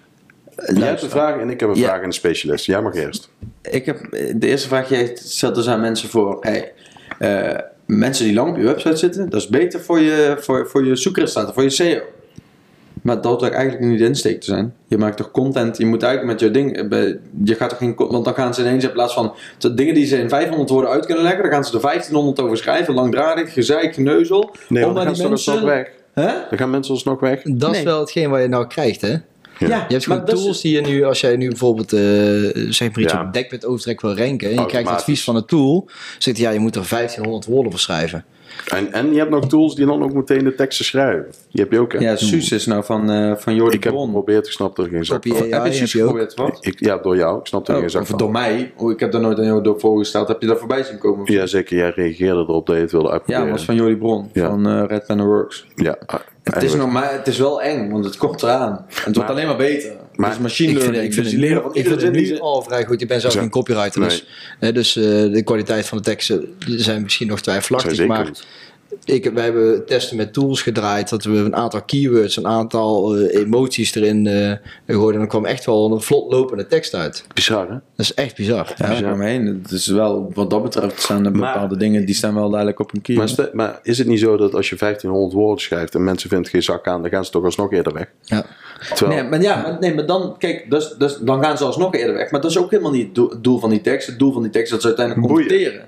Jij 0.73 0.87
hebt 0.87 1.01
een 1.01 1.09
vraag 1.09 1.39
en 1.39 1.49
ik 1.49 1.59
heb 1.59 1.69
een 1.69 1.75
Ja. 1.75 1.87
vraag 1.87 2.01
aan 2.03 2.09
de 2.09 2.15
specialist. 2.15 2.65
Jij 2.65 2.81
mag 2.81 2.95
eerst. 2.95 3.29
Ik 3.61 3.85
heb, 3.85 4.07
de 4.35 4.47
eerste 4.47 4.67
vraag 4.67 4.87
die 4.87 4.97
je 4.97 5.11
stelt 5.15 5.55
dus 5.55 5.67
aan 5.67 5.81
mensen 5.81 6.09
voor. 6.09 6.37
Hey, 6.41 6.71
eh, 7.19 7.59
mensen 7.85 8.25
die 8.25 8.33
lang 8.33 8.49
op 8.49 8.57
je 8.57 8.63
website 8.63 8.95
zitten, 8.95 9.29
dat 9.29 9.41
is 9.41 9.47
beter 9.47 9.81
voor 9.81 9.99
je, 9.99 10.37
voor, 10.39 10.67
voor 10.69 10.85
je 10.85 10.95
zoekresultaten, 10.95 11.53
voor 11.53 11.63
je 11.63 11.69
SEO. 11.69 12.01
Maar 13.03 13.21
dat 13.21 13.41
lijkt 13.41 13.55
eigenlijk 13.55 13.85
niet 13.89 13.99
de 13.99 14.05
insteek 14.05 14.39
te 14.39 14.45
zijn. 14.45 14.73
Je 14.87 14.97
maakt 14.97 15.17
toch 15.17 15.31
content, 15.31 15.77
je 15.77 15.85
moet 15.85 16.03
eigenlijk 16.03 16.33
met 16.33 16.41
je 16.41 16.51
ding, 16.51 16.77
eh, 16.91 16.99
je 17.43 17.55
gaat 17.55 17.69
toch 17.69 17.77
geen, 17.77 17.93
want 17.97 18.25
dan 18.25 18.33
gaan 18.33 18.53
ze 18.53 18.61
ineens 18.61 18.83
in 18.83 18.91
plaats 18.91 19.13
van 19.13 19.33
de 19.57 19.73
dingen 19.73 19.93
die 19.93 20.05
ze 20.05 20.17
in 20.17 20.29
500 20.29 20.69
woorden 20.69 20.89
uit 20.91 21.05
kunnen 21.05 21.23
leggen, 21.23 21.41
dan 21.43 21.51
gaan 21.51 21.63
ze 21.63 21.73
er 21.73 21.81
1500 21.81 22.39
over 22.41 22.57
schrijven, 22.57 22.93
langdradig, 22.93 23.53
gezeik, 23.53 23.93
geneuzel. 23.93 24.55
Nee, 24.69 24.87
om 24.87 24.93
dan 24.93 25.03
gaan 25.03 25.15
ze 25.15 25.27
alsnog 25.27 25.55
mensen... 25.55 25.75
weg. 25.75 25.91
Hè? 26.13 26.33
Dan 26.49 26.57
gaan 26.57 26.69
mensen 26.69 26.93
alsnog 26.93 27.19
weg. 27.19 27.41
Dat 27.41 27.75
is 27.75 27.83
wel 27.83 27.99
hetgeen 27.99 28.29
wat 28.29 28.41
je 28.41 28.47
nou 28.47 28.67
krijgt, 28.67 29.01
hè? 29.01 29.15
Ja, 29.59 29.67
Je 29.67 29.73
hebt 29.93 30.03
gewoon 30.03 30.17
maar 30.17 30.27
dat 30.27 30.37
is- 30.37 30.43
tools 30.43 30.61
die 30.61 30.73
je 30.75 30.81
nu, 30.81 31.03
als 31.03 31.21
jij 31.21 31.35
nu 31.35 31.47
bijvoorbeeld, 31.47 31.93
eh 31.93 31.99
zeg 32.69 32.89
maar 32.89 32.99
iets 32.99 33.13
Ja. 33.13 33.21
op 33.21 33.33
dekbed 33.33 33.65
overtrek 33.65 34.01
wil 34.01 34.15
ranken, 34.17 34.49
en 34.49 34.55
je 34.55 34.65
krijgt 34.65 34.89
advies 34.89 35.23
van 35.23 35.35
de 35.35 35.45
tool, 35.45 35.89
zegt 36.17 36.37
hij, 36.37 36.45
ja, 36.47 36.51
je 36.53 36.59
moet 36.59 36.75
er 36.75 36.85
1500 36.89 37.45
woorden 37.45 37.71
voor 37.71 37.79
schrijven. 37.81 38.25
En, 38.73 38.91
en 38.93 39.11
je 39.13 39.17
hebt 39.19 39.29
nog 39.29 39.47
tools 39.47 39.75
die 39.75 39.85
dan 39.85 40.03
ook 40.03 40.13
meteen 40.13 40.43
de 40.43 40.55
teksten 40.55 40.85
schrijven. 40.85 41.25
Die 41.51 41.61
heb 41.61 41.71
je 41.71 41.79
ook, 41.79 41.93
hè? 41.93 41.99
Ja, 41.99 42.15
Suus 42.15 42.51
is 42.51 42.65
nou 42.65 42.83
van, 42.83 43.11
eh 43.11 43.35
van 43.35 43.55
Jordi 43.55 43.75
Ik 43.77 43.83
heb 43.83 43.93
Bron. 43.93 44.05
geprobeerd, 44.05 44.45
ik 44.45 44.51
snap 44.51 44.77
er 44.77 44.87
geen 44.87 45.05
zak 45.05 45.27
van. 45.27 45.49
Heb 45.51 45.65
je 45.65 45.73
Suus 45.73 45.91
geprobeerd, 45.91 46.33
wat? 46.33 46.57
Ik, 46.61 46.79
ja, 46.79 46.97
door 46.97 47.15
jou. 47.15 47.39
Ik 47.39 47.45
snap 47.45 47.67
er 47.67 47.73
geen 47.73 47.83
Oh, 47.83 47.89
zak 47.89 48.01
of 48.01 48.07
van. 48.07 48.17
door 48.17 48.31
mij. 48.31 48.73
Oh, 48.77 48.91
ik 48.91 48.99
heb 48.99 49.11
daar 49.11 49.21
nooit 49.21 49.37
aan 49.37 49.45
jou 49.45 49.63
door 49.63 49.79
voorgesteld. 49.79 50.27
Heb 50.27 50.41
je 50.41 50.47
daar 50.47 50.57
voorbij 50.57 50.83
zien 50.83 50.97
komen? 50.97 51.31
Ja, 51.33 51.45
zeker. 51.45 51.77
Jij 51.77 51.89
reageerde 51.95 52.39
erop 52.39 52.65
dat 52.65 52.75
je 52.75 52.81
het 52.81 52.91
wilde 52.91 53.07
Ja, 53.07 53.13
uitproberen. 53.13 53.47
maar 53.47 53.55
was 53.57 53.65
van 53.65 53.75
Jordi 53.75 53.95
Bron. 53.95 54.29
Ja. 54.33 54.47
Van 54.47 54.67
eh, 54.67 54.83
Red 54.87 55.05
Panda 55.07 55.23
Works. 55.23 55.65
Ja, 55.75 55.97
Het 56.43 56.63
is, 56.63 56.75
nog 56.75 56.91
maar, 56.91 57.11
het 57.13 57.27
is 57.27 57.37
wel 57.37 57.61
eng, 57.61 57.89
want 57.91 58.05
het 58.05 58.17
komt 58.17 58.43
eraan. 58.43 58.71
En 58.77 58.85
het 59.03 59.15
wordt 59.15 59.29
alleen 59.31 59.47
maar 59.47 59.57
beter. 59.57 59.91
Maar 60.23 60.31
dus 60.35 60.41
machine 60.41 60.71
Ik 60.71 60.77
vind, 60.77 60.89
learning. 60.91 61.13
ik 61.13 61.19
vind 61.19 61.31
dus 61.31 61.39
leren 61.39 61.61
van 61.61 61.75
ik 61.75 61.87
vind 61.87 62.01
het 62.01 62.13
die 62.13 62.31
nu 62.31 62.39
al 62.39 62.61
vrij 62.61 62.85
goed. 62.85 63.01
Ik 63.01 63.07
ben 63.07 63.21
zelf 63.21 63.33
geen 63.33 63.49
copywriter, 63.49 63.99
Nee. 63.99 64.09
dus, 64.09 64.25
hè, 64.59 64.71
dus 64.71 64.95
eh, 64.95 65.03
de 65.03 65.41
kwaliteit 65.43 65.85
van 65.87 65.97
de 65.97 66.03
teksten 66.03 66.47
zijn 66.65 67.01
misschien 67.01 67.27
nog 67.27 67.41
twijfelachtig. 67.41 68.05
Maar. 68.07 68.31
Ik, 69.05 69.31
wij 69.33 69.43
hebben 69.43 69.85
testen 69.85 70.17
met 70.17 70.33
tools 70.33 70.61
gedraaid, 70.61 71.09
dat 71.09 71.23
we 71.23 71.31
een 71.37 71.55
aantal 71.55 71.81
keywords, 71.81 72.37
een 72.37 72.47
aantal 72.47 73.15
eh, 73.15 73.39
emoties 73.41 73.95
erin 73.95 74.27
eh 74.27 74.51
gooiden. 74.87 75.13
En 75.13 75.19
dan 75.19 75.27
kwam 75.27 75.45
echt 75.45 75.65
wel 75.65 75.91
een 75.91 76.01
vlot 76.01 76.31
lopende 76.31 76.67
tekst 76.67 76.93
uit. 76.93 77.25
Bizar, 77.33 77.63
hè? 77.67 77.73
Dat 77.73 77.81
is 77.95 78.13
echt 78.13 78.35
bizar. 78.35 78.73
Ja, 78.77 79.01
daar 79.01 79.17
maar 79.17 79.27
heen. 79.27 79.59
Het 79.63 79.71
is 79.71 79.87
wel, 79.87 80.31
wat 80.33 80.49
dat 80.49 80.63
betreft 80.63 81.01
staan 81.01 81.25
er 81.25 81.31
Maar- 81.31 81.53
bepaalde 81.53 81.77
dingen 81.77 82.05
die 82.05 82.15
staan 82.15 82.33
wel 82.35 82.49
duidelijk 82.49 82.79
op 82.79 82.93
een 82.93 83.01
kier. 83.01 83.17
Maar, 83.17 83.49
maar 83.53 83.79
is 83.83 83.97
het 83.97 84.07
niet 84.07 84.19
zo 84.19 84.37
dat 84.37 84.53
als 84.55 84.69
je 84.69 84.75
1500 84.75 85.33
woorden 85.33 85.63
schrijft 85.63 85.95
en 85.95 86.03
mensen 86.03 86.29
vinden 86.29 86.49
geen 86.51 86.63
zak 86.63 86.87
aan, 86.87 87.01
dan 87.01 87.11
gaan 87.11 87.25
ze 87.25 87.31
toch 87.31 87.43
alsnog 87.43 87.71
eerder 87.73 87.93
weg? 87.93 88.07
Ja. 88.21 88.45
Terwijl, 88.95 89.21
Nee, 89.21 89.29
maar, 89.29 89.41
ja, 89.41 89.61
maar, 89.61 89.77
nee, 89.79 89.93
maar 89.93 90.05
dan, 90.05 90.35
kijk, 90.37 90.69
dus, 90.69 90.95
dus, 90.97 91.17
dan 91.17 91.43
gaan 91.43 91.57
ze 91.57 91.63
alsnog 91.63 91.93
eerder 91.95 92.15
weg. 92.15 92.31
Maar 92.31 92.41
dat 92.41 92.51
is 92.51 92.57
ook 92.57 92.71
helemaal 92.71 92.91
niet 92.91 93.05
het 93.05 93.15
doel, 93.15 93.29
het 93.29 93.43
doel 93.43 93.59
van 93.59 93.69
die 93.69 93.81
tekst. 93.81 94.07
Het 94.07 94.19
doel 94.19 94.31
van 94.33 94.41
die 94.41 94.51
tekst 94.51 94.65
is 94.65 94.71
dat 94.71 94.81
ze 94.81 94.87
uiteindelijk 94.87 95.27
Boeien. 95.27 95.47
converteren. 95.47 95.87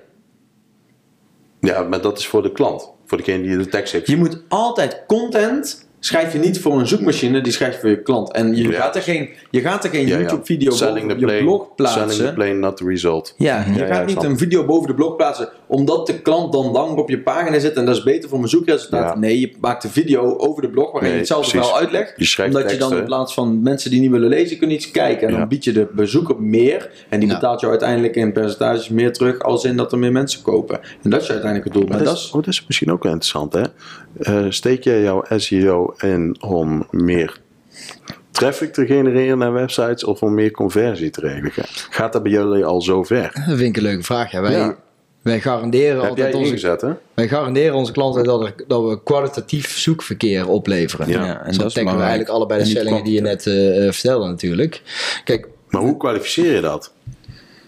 ja, 1.59 1.83
maar 1.83 2.01
dat 2.01 2.17
is 2.17 2.27
voor 2.27 2.41
de 2.43 2.51
klant. 2.51 2.93
Voor 3.15 3.23
degene 3.25 3.43
die 3.43 3.57
de 3.57 3.67
tekst 3.67 3.93
heeft. 3.93 4.07
Je 4.07 4.17
moet 4.17 4.41
altijd 4.47 5.03
content 5.07 5.84
schrijf 6.05 6.33
je 6.33 6.39
niet 6.39 6.59
voor 6.59 6.79
een 6.79 6.87
zoekmachine, 6.87 7.41
die 7.41 7.51
schrijf 7.53 7.73
je 7.73 7.79
voor 7.79 7.89
je 7.89 8.01
klant. 8.01 8.31
En 8.31 8.55
je 8.55 8.67
Ja. 8.69 8.71
gaat 8.81 8.95
er 8.95 9.01
geen, 9.01 9.29
je 9.51 9.61
gaat 9.61 9.83
er 9.83 9.89
geen 9.89 10.07
Ja. 10.07 10.17
YouTube-video 10.19 10.69
boven 10.69 11.07
the 11.07 11.07
je 11.19 11.25
plane, 11.25 11.39
blog 11.43 11.75
plaatsen. 11.75 12.09
Selling 12.09 12.27
the 12.29 12.33
plane, 12.33 12.53
not 12.53 12.77
the 12.77 12.85
result. 12.85 13.33
Ja, 13.37 13.65
je 13.75 13.85
gaat 13.85 14.05
niet 14.05 14.23
een 14.23 14.37
video 14.37 14.65
boven 14.65 14.87
de 14.87 14.93
blog 14.93 15.15
plaatsen 15.15 15.49
omdat 15.67 16.07
de 16.07 16.21
klant 16.21 16.53
dan 16.53 16.71
langer 16.71 16.97
op 16.97 17.09
je 17.09 17.19
pagina 17.19 17.59
zit 17.59 17.73
en 17.73 17.85
dat 17.85 17.95
is 17.95 18.03
beter 18.03 18.29
voor 18.29 18.37
mijn 18.37 18.49
zoekresultaat. 18.49 19.13
Ja. 19.13 19.19
Nee, 19.19 19.39
je 19.39 19.51
maakt 19.59 19.83
een 19.83 19.89
video 19.89 20.37
over 20.37 20.61
de 20.61 20.69
blog 20.69 20.85
waarin 20.91 21.01
Nee, 21.03 21.11
je 21.11 21.17
hetzelfde 21.17 21.49
verhaal 21.49 21.77
uitlegt. 21.77 22.13
Je 22.17 22.25
schrijft 22.25 22.55
omdat 22.55 22.71
je 22.71 22.77
dan 22.77 22.97
in 22.97 23.03
plaats 23.03 23.33
van 23.33 23.61
mensen 23.61 23.89
die 23.91 23.99
niet 24.01 24.11
willen 24.11 24.29
lezen, 24.29 24.57
kunnen 24.57 24.75
iets 24.75 24.91
kijken. 24.91 25.27
En 25.27 25.33
Ja. 25.33 25.39
dan 25.39 25.47
bied 25.47 25.63
je 25.63 25.71
de 25.71 25.87
bezoeker 25.91 26.41
meer 26.41 26.89
en 27.09 27.19
die 27.19 27.29
Ja. 27.29 27.33
betaalt 27.35 27.61
je 27.61 27.67
uiteindelijk 27.67 28.15
in 28.15 28.31
percentages 28.33 28.89
meer 28.89 29.13
terug 29.13 29.39
als 29.39 29.63
in 29.63 29.77
dat 29.77 29.91
er 29.91 29.97
meer 29.97 30.11
mensen 30.11 30.41
kopen. 30.41 30.79
En 31.03 31.09
dat 31.09 31.21
is 31.21 31.29
uiteindelijk 31.29 31.63
het 31.63 31.73
doel. 31.73 31.83
Maar, 31.87 31.91
Maar 31.97 32.05
dat, 32.05 32.07
dat 32.07 32.17
is, 32.17 32.23
is, 32.23 32.31
oh, 32.31 32.43
dat 32.43 32.47
is 32.53 32.63
misschien 32.67 32.91
ook 32.91 33.03
wel 33.03 33.11
interessant, 33.11 33.53
hè? 33.53 33.61
Eh, 34.19 34.45
steek 34.49 34.83
jij 34.83 35.01
jouw 35.01 35.23
SEO 35.35 35.93
in 36.01 36.35
om 36.41 36.87
meer 36.91 37.39
traffic 38.31 38.73
te 38.73 38.85
genereren 38.85 39.37
naar 39.37 39.53
websites 39.53 40.03
of 40.03 40.21
om 40.21 40.33
meer 40.33 40.51
conversie 40.51 41.09
te 41.09 41.21
regelen? 41.21 41.51
Gaat 41.89 42.13
dat 42.13 42.23
bij 42.23 42.31
jullie 42.31 42.65
al 42.65 42.81
zo 42.81 43.03
ver? 43.03 43.31
Dat 43.47 43.57
vind 43.57 43.61
ik 43.61 43.77
een 43.77 43.83
leuke 43.83 44.03
vraag. 44.03 44.31
Ja. 44.31 44.41
Wij, 44.41 44.51
Ja. 44.51 44.75
wij 45.21 45.41
garanderen 45.41 45.99
Heb 46.01 46.09
altijd 46.09 46.33
onze, 46.35 46.47
ingezet, 46.51 46.81
hè? 46.81 46.89
wij 47.13 47.27
garanderen 47.27 47.73
onze 47.75 47.91
klanten 47.91 48.23
dat, 48.23 48.41
er- 48.41 48.63
dat 48.67 48.83
we 48.89 49.03
kwalitatief 49.03 49.77
zoekverkeer 49.77 50.47
opleveren. 50.49 51.07
Ja. 51.09 51.43
en 51.45 51.53
Zo 51.53 51.59
dat 51.59 51.67
is 51.67 51.73
dekken 51.73 51.93
we 51.95 51.99
eigenlijk 51.99 52.29
allebei 52.29 52.59
de 52.63 52.69
stellingen 52.69 53.03
die 53.03 53.13
je 53.13 53.21
net 53.21 53.47
eh, 53.47 53.85
eh, 53.87 53.93
vertelde 53.93 54.27
natuurlijk. 54.27 54.81
Kijk, 55.23 55.47
Maar 55.69 55.81
hoe 55.81 55.97
kwalificeer 55.97 56.53
je 56.55 56.61
dat? 56.61 56.91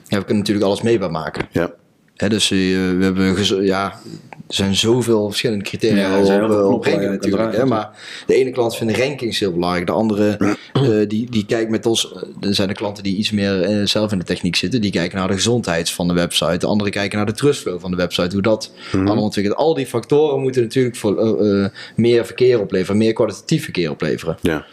ja, 0.07 0.17
we 0.17 0.23
kunnen 0.23 0.38
natuurlijk 0.38 0.65
alles 0.65 0.82
meetbaar 0.82 1.11
maken. 1.11 1.47
Ja. 1.51 1.71
Hè, 2.18 2.30
dus 2.30 2.51
eh, 2.51 2.57
we 2.57 2.97
hebben 2.99 3.65
ja, 3.65 3.99
er 4.47 4.55
zijn 4.55 4.76
zoveel 4.76 5.28
verschillende 5.28 5.63
criteria 5.63 6.18
Ja, 6.18 6.45
op, 6.45 6.74
op 6.74 6.86
natuurlijk. 6.86 7.22
te 7.22 7.30
Hè, 7.30 7.36
draaien 7.36 7.68
maar 7.68 7.89
de 8.28 8.36
ene 8.36 8.51
klant 8.51 8.76
vindt 8.76 8.97
rankings 8.97 9.39
heel 9.39 9.53
belangrijk. 9.53 9.86
De 9.86 9.91
andere 9.91 10.57
eh, 10.74 10.84
die, 11.07 11.30
die 11.30 11.45
kijkt 11.45 11.70
met 11.70 11.86
ons. 11.86 12.13
Er 12.39 12.55
zijn 12.55 12.68
de 12.68 12.74
klanten 12.74 13.03
die 13.03 13.15
iets 13.15 13.32
meer 13.32 13.61
eh, 13.61 13.86
zelf 13.86 14.11
in 14.11 14.18
de 14.20 14.24
techniek 14.24 14.55
zitten. 14.55 14.82
Die 14.82 14.91
kijken 14.91 15.18
naar 15.18 15.28
de 15.28 15.34
gezondheid 15.34 15.89
van 15.89 16.07
de 16.07 16.13
website. 16.13 16.57
De 16.57 16.65
andere 16.65 16.89
kijken 16.89 17.18
naar 17.18 17.26
de 17.26 17.34
trustflow 17.34 17.80
van 17.80 17.91
de 17.91 17.97
website. 17.97 18.34
Hoe 18.34 18.41
dat 18.41 18.72
allemaal 18.91 19.24
ontwikkelt. 19.24 19.57
Al 19.57 19.74
die 19.74 19.86
factoren 19.86 20.41
moeten 20.41 20.61
natuurlijk 20.61 20.95
voor, 20.95 21.18
eh, 21.18 21.63
eh, 21.63 21.72
meer 21.95 22.26
verkeer 22.26 22.59
opleveren. 22.59 22.97
Meer 22.97 23.13
kwalitatief 23.13 23.63
verkeer 23.63 23.91
opleveren. 23.91 24.38
Ja. 24.41 24.65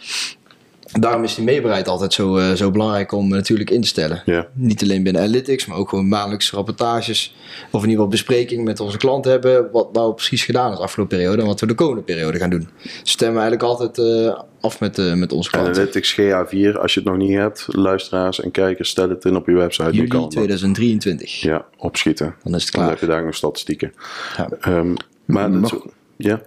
Daarom 0.99 1.23
is 1.23 1.35
die 1.35 1.43
meebaarheid 1.43 1.87
altijd 1.87 2.13
zo, 2.13 2.37
eh, 2.37 2.51
zo 2.51 2.71
belangrijk 2.71 3.11
om 3.11 3.25
eh, 3.25 3.31
natuurlijk 3.31 3.69
in 3.69 3.81
te 3.81 3.87
stellen. 3.87 4.21
Ja. 4.25 4.47
Niet 4.53 4.83
alleen 4.83 5.03
binnen 5.03 5.21
Analytics, 5.21 5.65
maar 5.65 5.77
ook 5.77 5.89
gewoon 5.89 6.07
maandelijkse 6.07 6.55
rapportages. 6.55 7.35
Of 7.65 7.71
in 7.71 7.89
ieder 7.89 7.89
geval 7.89 8.07
bespreking 8.07 8.63
met 8.63 8.79
onze 8.79 8.97
klanten 8.97 9.31
hebben. 9.31 9.71
Wat 9.71 9.93
nou 9.93 10.13
precies 10.13 10.43
gedaan 10.43 10.71
is 10.71 10.77
de 10.77 10.83
afgelopen 10.83 11.17
periode 11.17 11.41
en 11.41 11.47
wat 11.47 11.59
we 11.59 11.67
de 11.67 11.73
komende 11.73 12.01
periode 12.01 12.37
gaan 12.37 12.49
doen. 12.49 12.69
Stemmen 13.03 13.35
we 13.41 13.41
eigenlijk 13.47 13.79
altijd 13.79 13.97
eh, 13.97 14.39
af 14.61 14.79
met, 14.79 15.15
met 15.15 15.31
onze 15.31 15.49
klanten. 15.49 15.73
Analytics 15.73 16.13
GA4, 16.13 16.79
als 16.81 16.93
je 16.93 16.99
het 16.99 17.09
nog 17.09 17.17
niet 17.17 17.33
hebt, 17.33 17.65
luisteraars 17.67 18.41
en 18.41 18.51
kijkers, 18.51 18.89
stel 18.89 19.09
het 19.09 19.25
in 19.25 19.35
op 19.35 19.47
je 19.47 19.53
website. 19.53 19.83
Kan 19.89 19.93
Juli 19.97 20.17
het. 20.21 20.31
2023. 20.31 21.41
Ja, 21.41 21.65
opschieten. 21.77 22.35
Dan 22.43 22.55
is 22.55 22.63
het 22.63 22.71
Dan 22.73 22.81
klaar. 22.81 22.93
heb 22.93 22.99
je 22.99 23.07
daar 23.07 23.25
nog 23.25 23.35
statistieken. 23.35 23.93
Ja. 24.37 24.49
Ehm, 24.61 24.93
maar 25.25 25.51
dat, 25.51 25.79
ja, 26.17 26.41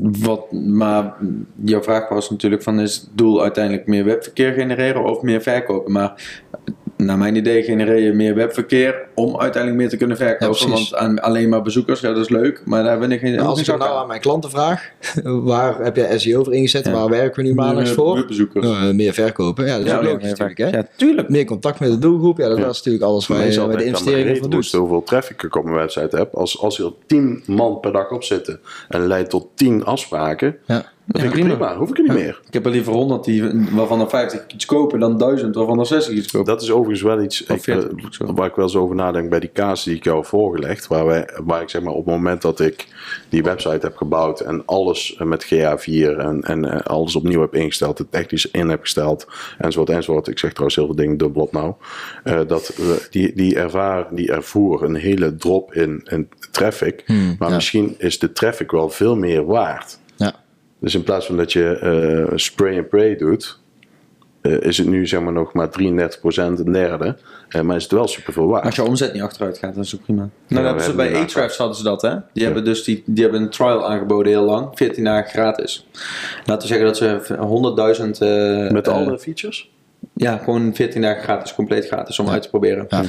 Wat, 0.00 0.52
maar 0.52 1.16
jouw 1.64 1.82
vraag 1.82 2.08
was 2.08 2.30
natuurlijk 2.30 2.62
van 2.62 2.80
is 2.80 2.94
het 2.94 3.08
doel 3.14 3.42
uiteindelijk 3.42 3.86
meer 3.86 4.04
webverkeer 4.04 4.52
genereren 4.52 5.04
of 5.04 5.22
meer 5.22 5.42
verkopen? 5.42 5.92
Maar 5.92 6.42
naar 6.96 7.18
mijn 7.18 7.36
idee 7.36 7.62
genereer 7.62 7.98
je 7.98 8.12
meer 8.12 8.34
webverkeer 8.34 9.08
om 9.14 9.38
uiteindelijk 9.40 9.80
meer 9.82 9.90
te 9.90 9.96
kunnen 9.96 10.16
verkopen. 10.16 10.66
Ja, 10.66 10.72
want 10.72 10.94
aan, 10.94 11.20
alleen 11.20 11.48
maar 11.48 11.62
bezoekers, 11.62 12.00
ja 12.00 12.08
dat 12.12 12.18
is 12.22 12.28
leuk, 12.28 12.62
maar 12.64 12.82
daar 12.82 12.90
hebben 12.90 13.08
we 13.08 13.18
geen, 13.18 13.34
En 13.34 13.44
als 13.44 13.60
ik 13.60 13.66
nou 13.66 13.82
aan. 13.82 13.88
aan 13.88 14.06
mijn 14.06 14.20
klanten 14.20 14.50
vraag, 14.50 14.90
waar 15.22 15.78
heb 15.84 15.96
je 15.96 16.18
SEO 16.18 16.44
voor 16.44 16.54
ingezet? 16.54 16.90
Waar 16.90 17.08
werken 17.08 17.42
we 17.42 17.48
nu 17.48 17.54
maandelijks 17.54 17.88
Meer 17.96 17.98
voor? 17.98 18.14
webbezoekers. 18.14 18.66
Eh, 18.66 18.90
meer 18.90 19.12
verkopen. 19.12 19.66
Ja, 19.66 19.76
dat 19.76 19.84
is 19.84 19.90
Ja, 19.90 19.96
ook 19.96 20.02
meer 20.02 20.12
logisch 20.12 20.28
natuurlijk. 20.28 20.58
Hè? 20.58 20.68
Ja, 20.68 20.86
tuurlijk. 20.96 21.28
Meer 21.28 21.44
contact 21.44 21.80
met 21.80 21.90
de 21.90 21.98
doelgroep. 21.98 22.38
Ja, 22.38 22.48
dat 22.48 22.58
Ja. 22.58 22.68
is 22.68 22.76
natuurlijk 22.76 23.04
alles 23.04 23.26
waar 23.26 23.46
je 23.52 23.66
waar 23.66 23.76
de 23.76 23.84
investeringen 23.84 24.36
van 24.36 24.50
doet. 24.50 24.72
hoeveel 24.72 25.02
traffic 25.02 25.42
ik 25.42 25.56
op 25.56 25.64
mijn 25.64 25.76
website 25.76 26.16
heb. 26.16 26.34
Als, 26.34 26.60
als 26.60 26.78
er 26.78 26.92
10 27.06 27.42
man 27.46 27.80
per 27.80 27.92
dag 27.92 28.10
op 28.10 28.24
zitten 28.24 28.60
en 28.88 29.06
leidt 29.06 29.30
tot 29.30 29.46
10 29.54 29.84
afspraken, 29.84 30.56
Ja. 30.66 30.74
dan 30.74 31.20
vind 31.20 31.24
ik 31.24 31.30
prima. 31.40 31.48
prima. 31.56 31.76
Hoef 31.76 31.90
ik 31.90 31.96
er 31.98 32.02
niet 32.02 32.12
meer. 32.12 32.40
Ik 32.46 32.52
heb 32.54 32.64
er 32.64 32.70
liever 32.70 32.92
100 32.92 33.24
die, 33.24 33.66
waarvan 33.72 34.00
er 34.00 34.08
50 34.08 34.44
iets 34.54 34.64
kopen 34.64 35.00
dan 35.00 35.18
1000 35.18 35.54
waarvan 35.54 35.78
er 35.78 35.86
60 35.86 36.14
iets 36.14 36.32
kopen. 36.32 36.46
Dat 36.52 36.62
is 36.62 36.70
overigens 36.70 37.02
wel 37.02 37.22
iets 37.22 37.42
ik, 37.42 37.62
40 37.62 37.84
eh, 37.90 38.26
ik 38.28 38.36
waar 38.36 38.46
ik 38.48 38.54
wel 38.54 38.64
eens 38.64 38.76
over 38.76 38.96
nadenk 39.02 39.30
bij 39.30 39.40
die 39.40 39.50
kaas 39.52 39.84
die 39.84 39.96
ik 39.96 40.04
jou 40.04 40.24
voorgelegd. 40.24 40.86
Waar, 40.86 41.06
wij, 41.06 41.28
waar 41.44 41.62
ik 41.62 41.68
zeg 41.68 41.82
maar 41.82 41.92
op 41.92 42.04
het 42.04 42.14
moment 42.14 42.42
dat 42.42 42.60
ik 42.60 42.86
die 43.28 43.42
website 43.42 43.86
heb 43.86 43.96
gebouwd 43.96 44.40
en 44.40 44.62
alles 44.66 45.16
eh, 45.16 45.26
met 45.26 45.44
GA4 45.44 46.16
en, 46.18 46.40
en 46.42 46.64
eh, 46.64 46.80
alles 46.80 47.16
opnieuw 47.16 47.40
heb 47.40 47.54
ingesteld, 47.54 47.98
het 47.98 48.10
technisch 48.12 48.50
in 48.50 48.68
heb 48.68 48.80
gesteld 48.80 49.26
enzovoort 49.58 49.90
enzovoort. 49.90 50.28
Ik 50.28 50.38
zeg 50.38 50.50
trouwens 50.50 50.76
heel 50.76 50.86
veel 50.86 50.94
dingen 50.94 51.16
dubbel 51.16 51.42
op 51.42 51.52
nou. 51.52 51.74
eh, 52.24 52.40
dat 52.46 52.68
eh, 52.68 52.84
die, 53.10 53.34
die, 53.34 53.56
ervaar, 53.56 54.06
die 54.14 54.32
ervoer 54.32 54.82
een 54.82 54.94
hele 54.94 55.36
drop 55.36 55.74
in, 55.74 56.00
in 56.04 56.28
traffic. 56.50 57.04
maar 57.38 57.48
ja. 57.48 57.54
misschien 57.54 57.94
is 57.98 58.18
de 58.18 58.32
traffic 58.32 58.70
wel 58.70 58.90
veel 58.90 59.16
meer 59.16 59.44
waard. 59.44 59.98
Ja. 60.16 60.34
Dus 60.80 60.94
in 60.94 61.02
plaats 61.02 61.26
van 61.26 61.36
dat 61.36 61.52
je 61.52 62.32
spray 62.34 62.78
and 62.78 62.88
pray 62.88 63.16
doet, 63.16 63.60
is 64.42 64.78
het 64.78 64.86
nu 64.86 65.06
zeg 65.06 65.20
maar 65.20 65.32
nog 65.32 65.52
maar 65.52 65.68
33% 65.68 65.72
een 66.34 66.72
derde. 66.72 67.16
Eh, 67.52 67.60
maar 67.60 67.76
is 67.76 67.82
het 67.82 67.92
wel 67.92 68.08
superveel 68.08 68.46
waard. 68.46 68.64
Als 68.64 68.74
je 68.74 68.84
omzet 68.84 69.12
niet 69.12 69.22
achteruit 69.22 69.58
gaat, 69.58 69.74
dat 69.74 69.84
is 69.84 69.94
ook 69.94 70.02
prima. 70.02 70.20
Nou, 70.20 70.30
dat 70.48 70.64
hebben 70.64 70.84
ze 70.84 70.94
bij 70.94 71.14
Ahrefs 71.14 71.56
hadden 71.56 71.76
ze 71.76 71.82
dat, 71.82 72.02
hè? 72.02 72.16
Die 72.32 72.44
hebben 72.44 72.64
dus 72.64 72.84
die, 72.84 73.02
die 73.06 73.22
hebben 73.22 73.42
een 73.42 73.50
trial 73.50 73.88
aangeboden 73.88 74.32
heel 74.32 74.44
lang, 74.44 74.68
14 74.74 75.04
dagen 75.04 75.30
gratis. 75.30 75.86
Laten 76.44 76.68
we 76.68 76.74
zeggen 76.74 76.86
dat 76.86 76.96
ze 76.96 77.36
100.000 77.96 78.18
eh, 78.18 78.70
Met 78.70 78.88
eh, 78.88 78.94
alle 78.94 79.18
features? 79.18 79.70
Ja, 80.14 80.36
gewoon 80.36 80.74
14 80.74 81.02
dagen 81.02 81.22
gratis, 81.22 81.54
compleet 81.54 81.86
gratis 81.86 82.18
om 82.18 82.28
uit 82.28 82.42
te 82.42 82.48
proberen. 82.48 82.86
Ja. 82.88 83.02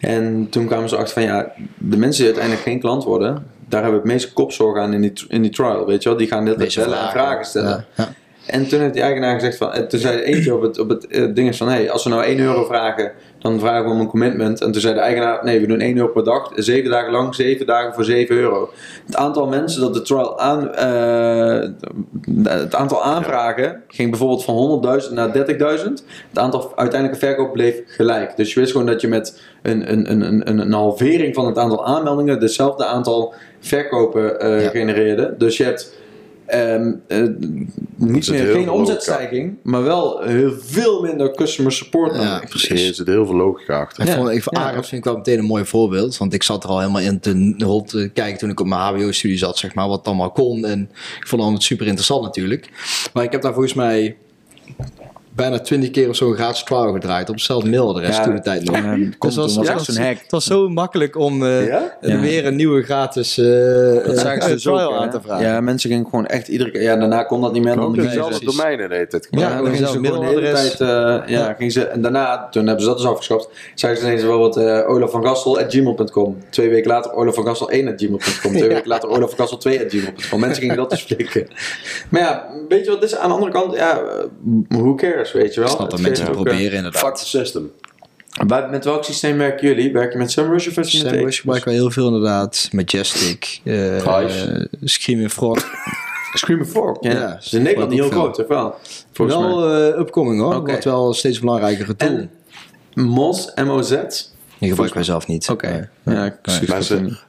En 0.00 0.46
toen 0.50 0.66
kwamen 0.66 0.88
ze 0.88 0.96
achter 0.96 1.12
van 1.12 1.22
ja, 1.22 1.52
de 1.76 1.96
mensen 1.96 2.24
die 2.24 2.32
uiteindelijk 2.32 2.62
geen 2.62 2.80
klant 2.80 3.04
worden, 3.04 3.46
daar 3.68 3.82
hebben 3.82 4.00
we 4.00 4.06
het 4.06 4.14
meeste 4.16 4.32
kopzorg 4.32 4.78
aan 4.78 4.92
in 4.92 5.00
die, 5.00 5.12
in 5.28 5.42
die 5.42 5.50
trial, 5.50 5.86
weet 5.86 6.02
je 6.02 6.08
wel. 6.08 6.18
Die 6.18 6.26
gaan 6.26 6.44
dit 6.44 6.58
Deze 6.58 6.80
bellen 6.80 7.00
en 7.00 7.10
vragen 7.10 7.44
stellen. 7.44 7.86
Ja, 7.96 8.04
ja. 8.04 8.12
En 8.46 8.68
toen 8.68 8.80
heeft 8.80 8.92
die 8.92 9.02
eigenaar 9.02 9.34
gezegd 9.34 9.56
van, 9.56 9.72
en 9.72 9.88
toen 9.88 10.00
zei 10.00 10.20
eentje 10.20 10.54
op 10.54 10.62
het, 10.62 10.78
op 10.78 10.88
het 10.88 11.06
eh, 11.06 11.34
ding 11.34 11.48
is 11.48 11.56
van, 11.56 11.68
hey, 11.68 11.90
als 11.90 12.04
we 12.04 12.10
nou 12.10 12.24
1 12.24 12.38
euro 12.38 12.64
vragen, 12.64 13.12
dan 13.40 13.60
vragen 13.60 13.84
we 13.84 13.90
om 13.90 14.00
een 14.00 14.06
commitment. 14.06 14.60
En 14.60 14.72
toen 14.72 14.80
zei 14.80 14.94
de 14.94 15.00
eigenaar, 15.00 15.44
nee, 15.44 15.60
we 15.60 15.66
doen 15.66 15.80
1 15.80 15.96
euro 15.96 16.08
per 16.08 16.24
dag, 16.24 16.52
7 16.54 16.90
dagen 16.90 17.12
lang, 17.12 17.34
7 17.34 17.66
dagen 17.66 17.94
voor 17.94 18.04
7 18.04 18.36
euro. 18.36 18.70
Het 19.06 19.16
aantal 19.16 19.46
mensen 19.46 19.80
dat 19.80 19.94
de 19.94 20.02
trial 20.02 20.40
aan, 20.40 20.74
eh, 20.74 21.68
het 22.44 22.74
aantal 22.74 23.02
aanvragen 23.04 23.82
ging 23.88 24.10
bijvoorbeeld 24.10 24.44
van 24.44 24.54
100.000 24.54 25.14
naar 25.14 25.32
30.000. 25.32 26.04
Het 26.28 26.38
aantal 26.38 26.72
uiteindelijke 26.76 27.26
verkoop 27.26 27.52
bleef 27.52 27.82
gelijk. 27.86 28.36
Dus 28.36 28.54
je 28.54 28.60
wist 28.60 28.72
gewoon 28.72 28.86
dat 28.86 29.00
je 29.00 29.08
met 29.08 29.40
een, 29.62 29.92
een, 29.92 30.10
een, 30.10 30.48
een, 30.48 30.58
een 30.58 30.72
halvering 30.72 31.34
van 31.34 31.46
het 31.46 31.58
aantal 31.58 31.86
aanmeldingen 31.86 32.40
hetzelfde 32.40 32.84
aantal 32.84 33.34
verkopen 33.60 34.40
eh, 34.40 34.62
Ja. 34.62 34.68
genereerde. 34.68 35.34
Dus 35.38 35.56
je 35.56 35.64
hebt 35.64 35.98
ehm, 36.50 36.92
eh, 37.06 37.22
niet 37.96 38.30
meer, 38.30 38.52
geen 38.52 38.70
omzetstijging, 38.70 39.56
maar 39.62 39.82
wel 39.82 40.22
heel 40.22 40.52
veel 40.60 41.02
minder 41.02 41.34
customer 41.34 41.72
support. 41.72 42.12
Ja, 42.12 42.18
nodig. 42.18 42.42
Er 42.42 42.48
precies. 42.48 42.96
zit 42.96 43.06
heel 43.06 43.26
veel 43.26 43.36
logica 43.36 43.80
achter. 43.80 44.08
Ik 44.08 44.14
vond, 44.14 44.28
ik, 44.28 44.44
Ja. 44.50 44.60
Ares 44.60 44.88
vind 44.88 45.00
ik 45.00 45.04
wel 45.04 45.16
meteen 45.16 45.38
een 45.38 45.44
mooi 45.44 45.64
voorbeeld. 45.64 46.16
Want 46.16 46.34
ik 46.34 46.42
zat 46.42 46.64
er 46.64 46.70
al 46.70 46.78
helemaal 46.78 47.02
in 47.02 47.20
te, 47.20 47.54
rond 47.58 47.88
te 47.88 48.10
kijken 48.14 48.38
toen 48.38 48.50
ik 48.50 48.60
op 48.60 48.66
mijn 48.66 48.80
HBO-studie 48.80 49.38
zat, 49.38 49.58
zeg 49.58 49.74
maar, 49.74 49.88
wat 49.88 49.98
het 49.98 50.06
allemaal 50.06 50.30
kon. 50.30 50.64
En 50.64 50.80
ik 50.80 51.16
vond 51.16 51.30
het 51.30 51.40
allemaal 51.40 51.60
super 51.60 51.86
interessant 51.86 52.22
natuurlijk. 52.22 52.70
Maar 53.12 53.24
ik 53.24 53.32
heb 53.32 53.42
daar 53.42 53.52
volgens 53.52 53.74
mij 53.74 54.16
bijna 55.40 55.58
twintig 55.60 55.90
keer 55.90 56.08
of 56.08 56.16
zo 56.16 56.28
een 56.30 56.34
gratis 56.36 56.62
trial 56.62 56.92
gedraaid 56.92 57.28
op 57.28 57.34
hetzelfde 57.34 57.70
mailadres 57.70 58.16
Ja, 58.16 58.22
toen 58.22 58.34
de 58.34 58.40
tijd 58.40 58.64
nog. 58.64 58.76
En 58.76 59.14
Dus 59.18 59.36
was, 59.36 59.54
ja, 59.54 59.72
nog 59.72 59.84
zo'n 59.84 59.96
hack. 60.04 60.18
Het 60.22 60.30
was 60.30 60.44
zo 60.44 60.68
makkelijk 60.68 61.16
om 61.16 61.44
eh, 61.46 61.66
Ja? 61.66 61.96
weer 62.00 62.46
een 62.46 62.56
nieuwe 62.56 62.82
gratis 62.82 63.38
eh, 63.38 63.46
Dat 63.46 64.04
eh, 64.14 64.18
zagen 64.18 64.42
ze 64.42 64.48
dus 64.48 64.62
trial 64.62 64.92
hè? 64.92 64.98
aan 64.98 65.10
te 65.10 65.20
vragen. 65.20 65.46
Ja, 65.46 65.60
mensen 65.60 65.90
gingen 65.90 66.04
gewoon 66.04 66.26
echt 66.26 66.48
iedere 66.48 66.70
keer. 66.70 66.82
Ja, 66.82 66.96
daarna 66.96 67.22
kon 67.22 67.40
dat 67.40 67.52
niet 67.52 67.64
meer. 67.64 67.76
Dan 67.76 67.92
dezelfde 67.92 68.44
domeinen 68.44 68.88
deed 68.88 69.12
het. 69.12 69.28
Ja, 69.30 69.56
dan 69.62 69.72
gingen 69.72 69.88
ze 69.88 69.98
gewoon 69.98 70.20
de 70.20 70.26
hele 70.26 70.52
tijd. 70.52 70.80
eh, 70.80 71.20
ja, 71.26 71.52
gingen 71.52 71.72
ze, 71.72 71.84
en 71.86 72.00
daarna, 72.02 72.48
toen 72.50 72.64
hebben 72.66 72.82
ze 72.82 72.88
dat 72.88 72.98
dus 72.98 73.06
afgeschaft. 73.06 73.48
Zeiden 73.74 74.02
ze 74.02 74.08
ineens 74.08 74.22
wel 74.24 74.38
wat 74.38 74.56
uh, 74.58 74.88
Olaf 74.88 75.10
van 75.10 75.24
Gassel 75.26 75.58
at 75.58 75.72
gmail.com. 75.74 76.36
Twee 76.50 76.68
weken 76.68 76.90
later 76.90 77.12
Olaf 77.12 77.34
van 77.34 77.44
Gassel 77.44 77.70
1 77.70 77.88
at 77.88 77.94
gmail.com. 77.96 78.52
Twee 78.52 78.68
weken 78.74 78.88
later 78.88 79.08
Olaf 79.08 79.28
van 79.28 79.38
Gassel 79.38 79.56
2 79.56 79.84
at 79.84 79.90
gmail.com. 79.92 80.40
Mensen 80.40 80.60
gingen 80.62 80.76
dat 80.76 80.90
dus 80.90 81.02
flikken. 81.08 81.46
Maar 82.08 82.20
ja, 82.20 82.46
weet 82.68 82.84
je 82.84 82.90
wat? 82.90 83.00
Dit 83.00 83.10
is 83.10 83.16
aan 83.16 83.28
de 83.28 83.34
andere 83.34 83.52
kant, 83.52 83.74
ja, 83.76 84.02
who 84.68 84.94
cares, 84.94 85.29
weet 85.32 85.54
je 85.54 85.60
wel? 85.60 85.68
Ik 85.68 85.74
snap 85.76 85.90
dat 85.90 85.98
Het 85.98 86.08
mensen 86.08 86.28
ook, 86.28 86.34
eh, 86.34 86.40
proberen 86.42 86.76
inderdaad. 86.76 87.02
Fuck 87.02 87.14
the 87.14 87.26
system. 87.26 87.72
Waar- 88.46 88.70
met 88.70 88.84
welk 88.84 89.04
systeem 89.04 89.38
werken 89.38 89.66
jullie? 89.68 89.92
Werk 89.92 90.12
je 90.12 90.18
met 90.18 90.30
SEMrush 90.30 90.66
of 90.68 90.76
met 90.76 90.88
SEMrush 90.88 91.38
gebruik 91.40 91.58
ik 91.58 91.64
wel 91.64 91.74
heel 91.74 91.90
veel 91.90 92.06
inderdaad. 92.06 92.68
Majestic, 92.72 93.60
eh 93.64 94.18
Hive. 94.18 94.68
Screaming 94.84 95.30
Frog. 95.30 95.64
Screaming 96.34 96.68
Frog, 96.70 96.96
ja. 97.00 97.10
Ja, 97.10 97.28
dat 97.34 97.44
is 97.44 97.52
in 97.52 97.62
Nederland 97.62 97.90
niet 97.90 98.00
heel 98.00 98.10
groot, 98.10 98.38
of 98.38 98.46
wel? 98.46 98.74
Volgens 99.12 99.38
wel 99.38 99.74
eh 99.74 99.98
upcoming 99.98 100.40
hoor. 100.40 100.54
Oké. 100.54 100.70
Wordt 100.70 100.84
wel 100.84 101.14
steeds 101.14 101.38
belangrijkere 101.40 101.96
tool. 101.96 102.08
En 102.08 102.30
Mos, 102.94 103.52
M-O-Z? 103.54 103.88
Die 104.58 104.68
gebruik 104.68 104.88
ik 104.88 104.94
wij 104.94 105.04
zelf 105.04 105.26
niet. 105.26 105.48
Oké. 105.48 105.90
Ja, 106.10 106.24
ik 106.24 106.34
Nee. 106.60 106.68
Maar 106.68 106.82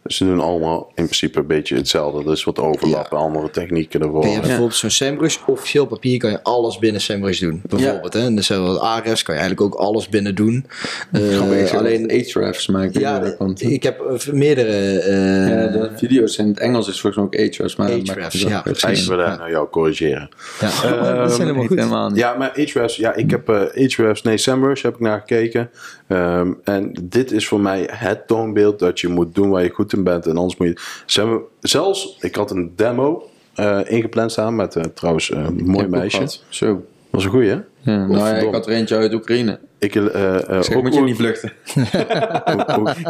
ze, 0.06 0.26
doen 0.26 0.40
allemaal 0.40 0.88
in 0.88 1.04
principe 1.04 1.40
een 1.40 1.48
beetje 1.48 1.76
hetzelfde. 1.76 2.24
Dus 2.24 2.44
wat 2.44 2.60
overlappen, 2.60 3.18
andere 3.18 3.50
technieken 3.50 4.02
ervoor. 4.02 4.28
Je 4.28 4.40
bijvoorbeeld 4.40 4.76
zo'n 4.76 4.90
SEMrush, 4.90 5.38
officieel 5.48 5.86
papier 5.86 6.18
kan 6.18 6.32
je 6.32 6.44
alles 6.44 6.78
binnen 6.80 7.02
SEMrush 7.02 7.40
doen. 7.40 7.62
Bijvoorbeeld. 7.70 8.14
Hè? 8.14 8.20
En 8.26 8.36
dus 8.36 8.48
wat 8.50 8.80
Ares 8.80 9.24
kan 9.24 9.36
je 9.36 9.42
eigenlijk 9.42 9.74
ook 9.74 9.82
alles 9.82 10.10
binnen 10.10 10.36
doen. 10.36 10.66
Eh, 11.12 11.72
alleen 11.78 12.12
Ahrefs, 12.12 12.68
maar 12.68 12.84
ik 12.84 12.94
weet 12.94 13.04
ja, 13.04 13.36
ik 13.58 13.84
heb 13.84 14.00
eh, 14.02 14.34
meerdere 14.34 15.00
eh 15.00 15.50
Ja, 15.50 15.68
de 15.68 15.90
video's 15.96 16.38
in 16.38 16.48
het 16.48 16.60
Engels 16.60 16.88
is 16.88 17.02
volgens 17.02 17.16
mij 17.16 17.26
ook 17.26 17.52
Ahrefs. 17.52 17.76
Maar 17.76 17.92
Ahrefs, 17.92 18.42
ja. 18.42 18.66
Eigenlijk 18.66 19.08
wil 19.08 19.20
Ja. 19.20 19.32
ik 19.32 19.38
nou 19.40 19.52
jou 19.52 19.70
corrigeren. 19.70 20.30
ja. 20.60 20.70
dat 21.16 21.32
is 21.32 21.38
helemaal 21.38 21.60
Niet 21.62 21.68
goed. 21.68 21.78
helemaal 21.78 22.10
niet. 22.10 22.18
Ja, 22.18 22.34
maar 22.34 22.50
Ahrefs, 22.50 22.96
ja, 22.96 23.14
ik 23.16 23.32
heb 23.32 23.50
eh 23.50 23.56
Ahrefs, 23.56 24.22
nee, 24.22 24.38
SEMrush 24.38 24.82
heb 24.84 24.94
ik 24.94 25.00
naar 25.00 25.20
gekeken. 25.20 25.70
Ehm, 26.08 26.52
en 26.64 26.94
dit 27.04 27.32
is 27.32 27.48
voor 27.48 27.60
mij 27.60 27.88
het 27.92 28.28
toonbeeld 28.28 28.71
dat 28.80 29.00
je 29.00 29.08
moet 29.08 29.36
doen 29.36 29.50
waar 29.50 29.64
je 29.64 29.70
goed 29.70 29.94
in 29.94 30.04
bent. 30.04 30.26
En 30.26 30.38
anders 30.38 30.58
moet 30.58 30.68
je... 30.68 30.78
Ze 31.06 31.20
hebben, 31.20 31.42
zelfs, 31.60 32.18
ik 32.20 32.36
had 32.36 32.52
een 32.52 32.74
demo 32.76 33.30
eh, 33.56 33.80
ingepland 33.86 34.32
staan 34.32 34.56
met 34.56 34.76
eh, 34.76 34.84
trouwens 34.84 35.32
eh, 35.32 35.40
een 35.40 35.66
mooi 35.66 35.88
meisje. 35.88 36.28
Zo. 36.50 36.86
was 37.10 37.24
een 37.24 37.30
goeie, 37.30 37.50
hè? 37.50 37.60
Ja, 37.84 38.06
nou 38.06 38.18
ja, 38.28 38.36
ik 38.36 38.54
had 38.54 38.68
er 38.68 38.74
eentje 38.74 38.98
uit 38.98 39.14
Oekraïne. 39.14 39.60
Ik, 39.80 39.94
Zeg, 39.94 40.76
ook- 40.76 40.84
moet 40.84 40.94
je 40.94 41.02
niet 41.02 41.16
vluchten. 41.16 41.52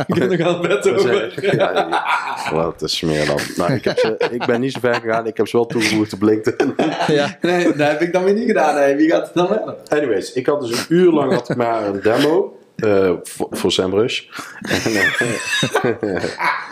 Ik 0.08 0.16
heb 0.16 0.30
nog 0.30 0.40
aan 0.40 0.54
het 0.54 0.62
bed 0.62 0.90
over. 0.90 1.56
Ja. 1.56 2.04
Wat 2.52 2.82
een 2.82 2.90
smeer 2.90 3.26
dan. 3.26 3.40
Nou, 3.56 3.74
ik, 3.74 3.84
heb 3.84 3.98
ze, 3.98 4.16
ik 4.40 4.46
ben 4.46 4.62
niet 4.62 4.72
zo 4.72 4.80
ver 4.80 4.96
gegaan. 4.96 5.28
Ik 5.28 5.38
heb 5.38 5.48
ze 5.48 5.58
wel 5.58 5.66
toegevoegd 5.66 6.14
op 6.14 6.22
LinkedIn. 6.22 6.74
Ja. 7.08 7.38
Nee, 7.42 7.64
dat 7.64 7.88
heb 7.88 8.02
ik 8.02 8.14
dan 8.14 8.24
weer 8.24 8.34
niet 8.34 8.48
gedaan. 8.48 8.76
Nee, 8.76 8.96
wie 8.96 9.10
gaat 9.10 9.26
het 9.26 9.34
dan 9.34 9.48
wel? 9.48 9.78
Anyways, 9.88 10.34
ik 10.34 10.46
had 10.46 10.62
dus 10.62 10.72
een 10.80 10.86
uur 10.96 11.12
lang 11.12 11.34
had 11.34 11.50
ik 11.50 11.56
maar 11.56 11.88
een 11.88 12.02
demo. 12.02 12.60
Eh, 12.82 13.14
voor, 13.24 13.48
voor 13.52 13.72
Dat 13.72 14.02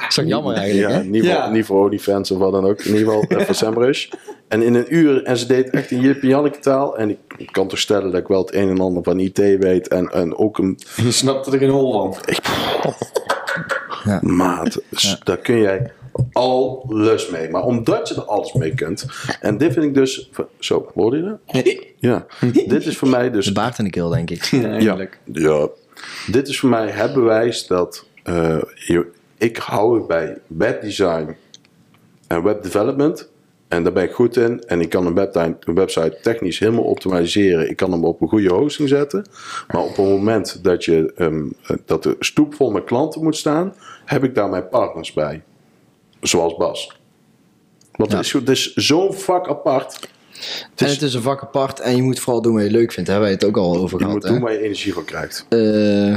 is 0.09 0.15
toch 0.15 0.25
jammer 0.25 0.55
eigenlijk, 0.55 1.13
ja, 1.15 1.21
Ja. 1.21 1.49
niet 1.49 1.65
voor 1.65 1.83
OnlyFans 1.83 2.31
of 2.31 2.37
wat 2.37 2.51
dan 2.51 2.65
ook. 2.65 2.79
In 2.81 2.95
ieder 2.95 3.05
geval 3.13 3.23
eh, 3.37 3.45
voor 3.45 3.55
SEMrush. 3.55 4.07
En 4.47 4.61
in 4.61 4.73
een 4.75 4.95
uur, 4.95 5.23
en 5.23 5.37
ze 5.37 5.45
deed 5.47 5.69
echt 5.69 5.91
in 5.91 5.99
Jip 6.01 6.21
en 6.21 6.27
Janneke 6.27 6.59
taal. 6.59 6.97
En 6.97 7.09
ik, 7.37 7.51
kan 7.51 7.67
toch 7.67 7.79
stellen 7.79 8.11
dat 8.11 8.21
ik 8.21 8.27
wel 8.27 8.41
het 8.41 8.53
een 8.53 8.69
en 8.69 8.79
ander 8.79 9.03
van 9.03 9.19
IT 9.19 9.37
weet. 9.37 9.87
En, 9.87 10.07
en 10.11 10.35
ook 10.37 10.57
een 10.57 10.79
Je 10.95 11.11
snapt 11.11 11.47
er 11.47 11.57
geen 11.59 11.69
hol 11.69 11.91
van. 11.91 12.15
maat. 14.21 14.81
s- 14.91 15.19
Daar 15.23 15.37
kun 15.37 15.57
jij 15.59 15.91
alles 16.33 17.29
mee. 17.29 17.49
Maar 17.49 17.63
omdat 17.63 18.09
je 18.09 18.15
er 18.15 18.23
alles 18.25 18.53
mee 18.53 18.73
kunt. 18.73 19.05
En 19.41 19.57
dit 19.57 19.73
vind 19.73 19.85
ik 19.85 19.93
dus... 19.93 20.29
Zo, 20.59 20.91
hoorde 20.93 21.17
je 21.17 21.23
dat? 21.23 21.73
Ja. 21.99 22.25
Dit 22.67 22.85
is 22.85 22.97
voor 22.97 23.07
mij 23.09 23.31
dus 23.31 23.45
De 23.45 23.51
baard 23.53 23.77
in 23.77 23.83
de 23.83 23.89
keel, 23.89 24.09
denk 24.09 24.29
ik. 24.29 24.43
Ja, 24.43 24.69
eigenlijk. 24.69 25.19
Ja, 25.33 25.67
dit 26.31 26.47
is 26.47 26.59
voor 26.59 26.69
mij 26.69 26.87
het 26.89 27.13
bewijs 27.13 27.67
dat 27.67 28.05
eh, 28.23 28.57
ik 29.37 29.57
hou 29.57 30.05
bij 30.05 30.37
webdesign 30.47 31.35
en 32.27 32.43
webdevelopment. 32.43 33.29
En 33.67 33.83
daar 33.83 33.93
ben 33.93 34.03
ik 34.03 34.11
goed 34.11 34.35
in. 34.37 34.63
En 34.63 34.81
ik 34.81 34.89
kan 34.89 35.05
een 35.05 35.13
website, 35.13 35.57
een 35.59 35.75
website 35.75 36.17
technisch 36.21 36.59
helemaal 36.59 36.83
optimaliseren. 36.83 37.69
Ik 37.69 37.75
kan 37.75 37.91
hem 37.91 38.03
op 38.05 38.21
een 38.21 38.27
goede 38.27 38.49
hosting 38.53 38.89
zetten. 38.89 39.25
Maar 39.67 39.81
op 39.81 39.87
het 39.87 39.97
moment 40.05 40.63
dat, 40.63 40.85
je, 40.85 41.11
ehm, 41.15 41.45
eh, 41.63 41.77
dat 41.85 42.03
de 42.03 42.15
stoep 42.19 42.53
vol 42.55 42.71
met 42.71 42.83
klanten 42.83 43.23
moet 43.23 43.35
staan, 43.35 43.73
heb 44.05 44.23
ik 44.23 44.35
daar 44.35 44.49
mijn 44.49 44.69
partners 44.69 45.13
bij. 45.13 45.41
Zoals 46.21 46.55
Bas. 46.55 46.99
Want 47.91 48.11
Ja. 48.11 48.17
het 48.17 48.25
is, 48.25 48.31
zo- 48.31 48.39
het 48.39 48.49
is 48.49 48.73
zo'n 48.73 49.13
vak 49.13 49.47
apart. 49.47 50.09
Het 50.71 50.81
En 50.81 50.85
is, 50.85 50.91
het 50.91 51.01
is 51.01 51.13
een 51.13 51.21
vak 51.21 51.41
apart 51.41 51.79
en 51.79 51.95
je 51.95 52.01
moet 52.01 52.19
vooral 52.19 52.41
doen 52.41 52.53
wat 52.53 52.63
je 52.63 52.71
leuk 52.71 52.91
vindt. 52.91 53.09
Daar 53.09 53.19
hebben 53.21 53.37
wij 53.37 53.47
het 53.49 53.57
ook 53.57 53.63
al 53.63 53.77
over 53.77 53.99
je 53.99 54.05
gehad. 54.05 54.13
moet 54.13 54.23
hè? 54.23 54.29
doen 54.29 54.41
waar 54.41 54.53
je 54.53 54.61
energie 54.61 54.93
van 54.93 55.05
krijgt. 55.05 55.45
Eh, 55.49 56.15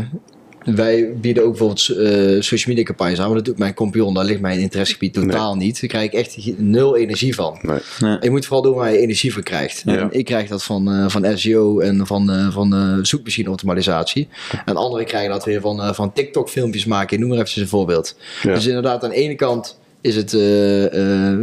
wij 0.64 1.12
bieden 1.20 1.42
ook 1.42 1.48
bijvoorbeeld 1.48 1.88
eh, 1.88 2.40
social 2.40 2.74
media 2.74 2.82
campagnes 2.82 3.20
aan, 3.20 3.26
maar 3.26 3.36
dat 3.36 3.44
doet 3.44 3.58
mijn 3.58 3.74
compagnon. 3.74 4.14
Daar 4.14 4.24
ligt 4.24 4.40
mijn 4.40 4.58
interessegebied 4.58 5.14
totaal 5.14 5.56
niet. 5.56 5.80
Daar 5.80 5.90
krijg 5.90 6.04
ik 6.04 6.12
echt 6.12 6.58
nul 6.58 6.96
energie 6.96 7.34
van. 7.34 7.58
Nee. 7.62 8.16
Je 8.20 8.30
moet 8.30 8.44
vooral 8.44 8.62
doen 8.62 8.74
waar 8.74 8.92
je 8.92 8.98
energie 8.98 9.32
van 9.32 9.42
krijgt. 9.42 9.82
Ja. 9.84 9.96
En 9.96 10.08
ik 10.10 10.24
krijg 10.24 10.48
dat 10.48 10.64
van, 10.64 10.92
eh, 10.92 11.08
van 11.08 11.38
SEO 11.38 11.80
en 11.80 12.06
van, 12.06 12.30
eh, 12.30 12.52
van 12.52 12.74
eh, 12.74 12.98
zoekmachine 13.02 13.50
optimalisatie. 13.50 14.28
En 14.64 14.76
anderen 14.76 15.06
krijgen 15.06 15.30
dat 15.30 15.44
weer 15.44 15.60
van, 15.60 15.82
eh, 15.82 15.92
van 15.92 16.12
TikTok 16.12 16.48
filmpjes 16.48 16.84
maken. 16.84 17.12
Ik 17.12 17.18
noem 17.18 17.28
maar 17.28 17.38
eventjes 17.38 17.62
een 17.62 17.68
voorbeeld. 17.68 18.16
Ja. 18.42 18.54
Dus 18.54 18.66
inderdaad, 18.66 19.04
aan 19.04 19.10
de 19.10 19.16
ene 19.16 19.34
kant 19.34 19.78
is 20.02 20.16
het 20.16 20.34
eh, 20.34 20.84
eh, 20.84 21.32
eh, 21.32 21.40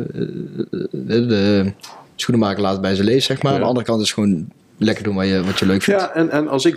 de 1.07 1.73
schoenenmaker 2.21 2.61
laat 2.61 2.81
bij 2.81 2.95
zijn 2.95 3.07
lees, 3.07 3.25
zeg 3.25 3.43
maar. 3.43 3.53
Aan 3.53 3.59
de 3.59 3.65
andere 3.65 3.85
kant 3.85 4.01
is 4.01 4.05
het 4.09 4.15
gewoon 4.19 4.47
lekker 4.77 5.03
doen 5.03 5.15
wat 5.15 5.27
je, 5.27 5.43
wat 5.43 5.59
je 5.59 5.65
leuk 5.65 5.81
vindt. 5.81 6.01
Ja, 6.01 6.13
en, 6.13 6.29
en 6.29 6.47
als 6.47 6.65
ik 6.65 6.73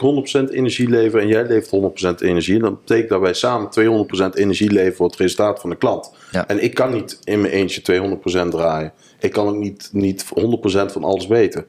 100% 0.48 0.52
energie 0.52 0.88
lever 0.88 1.20
en 1.20 1.26
jij 1.26 1.46
levert 1.46 2.16
100% 2.18 2.22
energie, 2.22 2.58
dan 2.58 2.78
betekent 2.80 3.08
dat 3.08 3.20
wij 3.20 3.34
samen 3.34 3.68
200% 4.32 4.34
energie 4.34 4.70
leveren 4.70 4.94
voor 4.96 5.06
het 5.06 5.16
resultaat 5.16 5.60
van 5.60 5.70
de 5.70 5.76
klant. 5.76 6.12
Ja. 6.30 6.46
En 6.48 6.62
ik 6.62 6.74
kan 6.74 6.92
niet 6.92 7.18
in 7.24 7.40
mijn 7.40 7.52
eentje 7.52 7.80
200% 8.46 8.48
draaien. 8.48 8.92
Ik 9.20 9.32
kan 9.32 9.46
ook 9.48 9.56
niet, 9.56 9.88
niet 9.92 10.24
100% 10.24 10.30
van 10.92 11.04
alles 11.04 11.26
weten. 11.26 11.64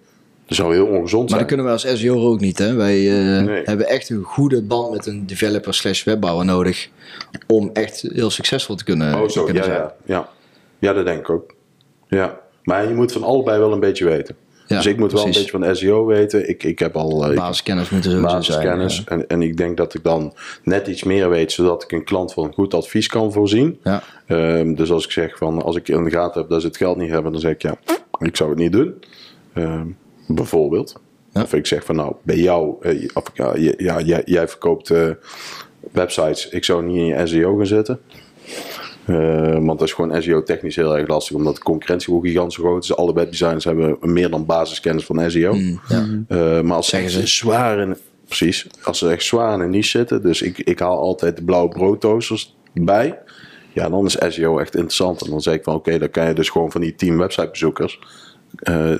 Dat 0.45 0.57
zou 0.57 0.73
heel 0.73 0.85
ongezond 0.85 1.11
Maar 1.21 1.27
zijn. 1.29 1.39
dat 1.39 1.47
kunnen 1.47 1.65
wij 1.65 1.73
als 1.73 1.99
SEO 1.99 2.27
ook 2.29 2.39
niet. 2.39 2.57
Hè? 2.57 2.73
Wij 2.73 2.97
eh, 2.97 3.43
Nee. 3.45 3.61
hebben 3.63 3.87
echt 3.87 4.09
een 4.09 4.23
goede 4.23 4.61
band 4.61 4.91
met 4.91 5.05
een 5.05 5.25
developer 5.27 5.73
slash 5.73 6.03
webbouwer 6.03 6.45
nodig. 6.45 6.89
Om 7.47 7.69
echt 7.73 8.01
heel 8.13 8.29
succesvol 8.29 8.75
te 8.75 8.83
kunnen, 8.83 9.21
oh, 9.21 9.29
zo, 9.29 9.43
kunnen 9.43 9.63
ja, 9.63 9.69
zijn. 9.69 9.81
ja, 9.81 9.93
ja. 10.05 10.29
Ja, 10.79 10.93
dat 10.93 11.05
denk 11.05 11.19
ik 11.19 11.29
ook. 11.29 11.53
Ja. 12.07 12.39
Maar 12.63 12.87
je 12.87 12.93
moet 12.93 13.11
van 13.11 13.23
allebei 13.23 13.59
wel 13.59 13.71
een 13.73 13.79
beetje 13.79 14.05
weten. 14.05 14.35
Ja, 14.67 14.75
dus 14.75 14.85
ik 14.85 14.97
moet 14.97 15.11
wel 15.11 15.25
een 15.25 15.31
beetje 15.31 15.49
van 15.59 15.75
SEO 15.75 16.05
weten. 16.05 16.49
Ik, 16.49 16.63
ik 16.63 16.79
heb 16.79 16.95
al... 16.95 17.29
eh, 17.29 17.35
Basiskennis 17.37 17.89
moeten 17.89 18.11
zijn. 18.11 18.23
basiskennis. 18.23 18.97
Ja. 18.97 19.03
En, 19.05 19.27
en 19.27 19.41
ik 19.41 19.57
denk 19.57 19.77
dat 19.77 19.93
ik 19.93 20.03
dan 20.03 20.33
net 20.63 20.87
iets 20.87 21.03
meer 21.03 21.29
weet, 21.29 21.51
zodat 21.51 21.83
ik 21.83 21.91
een 21.91 22.03
klant 22.03 22.33
van 22.33 22.53
goed 22.53 22.73
advies 22.73 23.07
kan 23.07 23.31
voorzien. 23.31 23.79
Ja. 23.83 24.03
Ehm, 24.27 24.73
dus 24.73 24.91
als 24.91 25.05
ik 25.05 25.11
zeg 25.11 25.37
van, 25.37 25.61
als 25.63 25.75
ik 25.75 25.87
in 25.87 26.03
de 26.03 26.09
gaten 26.09 26.41
heb 26.41 26.49
dat 26.49 26.61
ze 26.61 26.67
het 26.67 26.77
geld 26.77 26.97
niet 26.97 27.09
hebben, 27.11 27.31
dan 27.31 27.41
zeg 27.41 27.51
ik 27.51 27.61
ja, 27.61 27.75
ik 28.19 28.35
zou 28.35 28.49
het 28.49 28.59
niet 28.59 28.71
doen. 28.71 28.93
Ehm, 29.53 29.87
bijvoorbeeld. 30.27 30.95
Ja. 31.31 31.41
Of 31.41 31.53
ik 31.53 31.65
zeg 31.65 31.83
van 31.85 31.95
nou, 31.95 32.13
bij 32.23 32.37
jou, 32.37 32.75
eh, 32.81 33.07
of, 33.13 33.23
ja, 33.33 33.57
jij, 34.03 34.21
jij 34.25 34.47
verkoopt 34.47 34.89
eh, 34.89 35.09
websites, 35.91 36.49
ik 36.49 36.63
zou 36.63 36.83
niet 36.85 36.97
in 36.97 37.05
je 37.05 37.27
SEO 37.27 37.55
gaan 37.57 37.65
zitten. 37.65 37.99
Eh, 39.05 39.51
want 39.51 39.79
dat 39.79 39.87
is 39.87 39.93
gewoon 39.93 40.21
SEO 40.21 40.43
technisch 40.43 40.75
heel 40.75 40.97
erg 40.97 41.07
lastig, 41.07 41.35
omdat 41.35 41.55
de 41.55 41.61
concurrentie 41.61 42.07
gewoon 42.07 42.23
gigantisch 42.25 42.57
groot 42.57 42.83
is. 42.83 42.95
Allebei 42.95 43.29
designers 43.29 43.63
hebben 43.63 43.97
meer 44.01 44.29
dan 44.29 44.45
basiskennis 44.45 45.05
van 45.05 45.31
SEO. 45.31 45.53
Mm, 45.53 45.79
ja. 45.87 46.07
Eh, 46.27 46.61
maar 46.61 46.75
als 46.75 46.89
ze 46.89 46.95
Zeggen 46.95 47.19
echt 47.21 47.29
ze. 47.29 47.35
zwaar 47.35 47.79
in, 47.79 47.97
precies, 48.25 48.67
als 48.83 48.97
ze 48.97 49.09
echt 49.09 49.23
zwaar 49.23 49.53
in 49.53 49.59
een 49.59 49.69
niche 49.69 49.89
zitten, 49.89 50.21
dus 50.21 50.41
ik, 50.41 50.57
ik 50.57 50.79
haal 50.79 50.97
altijd 50.97 51.37
de 51.37 51.43
blauwe 51.43 51.69
broodtoasters 51.69 52.55
bij. 52.73 53.19
Ja, 53.73 53.89
dan 53.89 54.05
is 54.05 54.17
SEO 54.27 54.57
echt 54.57 54.73
interessant. 54.75 55.21
En 55.23 55.29
dan 55.29 55.41
zeg 55.41 55.53
ik 55.53 55.63
van 55.63 55.75
oké, 55.75 55.97
dan 55.97 56.09
kan 56.09 56.27
je 56.27 56.33
dus 56.33 56.49
gewoon 56.49 56.71
van 56.71 56.81
die 56.81 56.95
10 56.95 57.17
websitebezoekers 57.17 57.99
eh, 58.55 58.93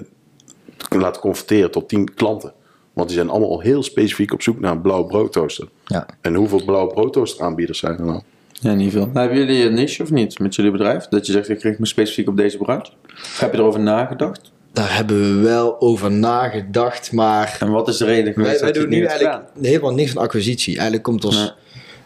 laten 0.90 1.22
converteren 1.22 1.72
tot 1.72 1.90
10 1.90 2.14
klanten. 2.14 2.54
Want 2.94 3.08
die 3.08 3.18
zijn 3.18 3.30
allemaal 3.30 3.50
al 3.50 3.60
heel 3.62 3.84
specifiek 3.84 4.34
op 4.34 4.42
zoek 4.42 4.60
naar 4.60 4.72
een 4.72 4.82
blauwe 4.82 5.08
broodtoaster. 5.08 5.68
Ja. 5.86 6.06
En 6.22 6.36
hoeveel 6.36 6.64
blauwe 6.66 6.94
broodtoaster 6.94 7.46
aanbieders 7.46 7.80
zijn 7.80 7.98
er 7.98 8.06
nou? 8.06 8.22
Ja, 8.64 8.74
niet 8.74 8.92
veel. 8.92 9.10
Maar 9.14 9.24
hebben 9.24 9.46
jullie 9.46 9.66
een 9.66 9.74
niche 9.74 10.04
of 10.04 10.12
niet 10.12 10.40
met 10.40 10.56
jullie 10.56 10.72
bedrijf? 10.72 11.08
Dat 11.08 11.26
je 11.26 11.32
zegt, 11.32 11.50
ik 11.50 11.62
richt 11.62 11.80
me 11.80 11.86
specifiek 11.86 12.28
op 12.28 12.38
deze 12.38 12.58
branche? 12.58 12.92
Heb 13.40 13.54
je 13.54 13.58
erover 13.58 13.80
nagedacht? 13.80 14.52
Daar 14.74 14.96
hebben 14.96 15.20
we 15.20 15.42
wel 15.42 15.82
over 15.82 16.12
nagedacht, 16.12 17.12
maar 17.12 17.58
En 17.60 17.72
wat 17.72 17.88
is 17.88 17.98
de 17.98 18.06
reden 18.06 18.34
geweest 18.34 18.62
wij, 18.62 18.72
wij 18.72 18.82
doen 18.82 18.90
nu 18.90 19.06
eigenlijk 19.06 19.44
helemaal 19.62 19.94
niks 19.94 20.12
van 20.12 20.22
acquisitie. 20.22 20.74
Eigenlijk 20.74 21.04
komt 21.04 21.26
ons 21.26 21.36
Nee. 21.38 21.50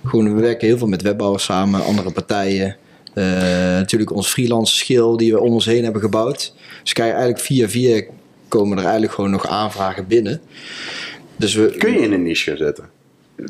gewoon, 0.05 0.36
we 0.36 0.41
werken 0.41 0.68
heel 0.68 0.78
veel 0.78 0.88
met 0.88 1.01
webbouwers 1.01 1.43
samen, 1.43 1.84
andere 1.84 2.12
partijen. 2.12 2.76
Eh, 3.14 3.24
natuurlijk 3.78 4.12
ons 4.12 4.30
freelance 4.30 4.76
skill 4.76 5.16
die 5.16 5.34
we 5.34 5.39
om 5.39 5.53
ons 5.53 5.66
heen 5.66 5.84
hebben 5.84 6.01
gebouwd. 6.01 6.53
Dus 6.84 6.93
kijk, 6.93 7.10
eigenlijk 7.10 7.39
via 7.39 7.70
via 7.70 8.03
komen 8.47 8.78
er 8.78 8.84
eigenlijk 8.84 9.14
gewoon 9.14 9.32
nog 9.32 9.47
aanvragen 9.47 10.08
binnen. 10.08 10.41
Dus 11.36 11.53
we, 11.53 11.76
Kun 11.78 11.91
je 11.91 11.99
in 11.99 12.12
een 12.12 12.24
niche 12.24 12.49
gaan 12.49 12.58
zetten? 12.58 12.89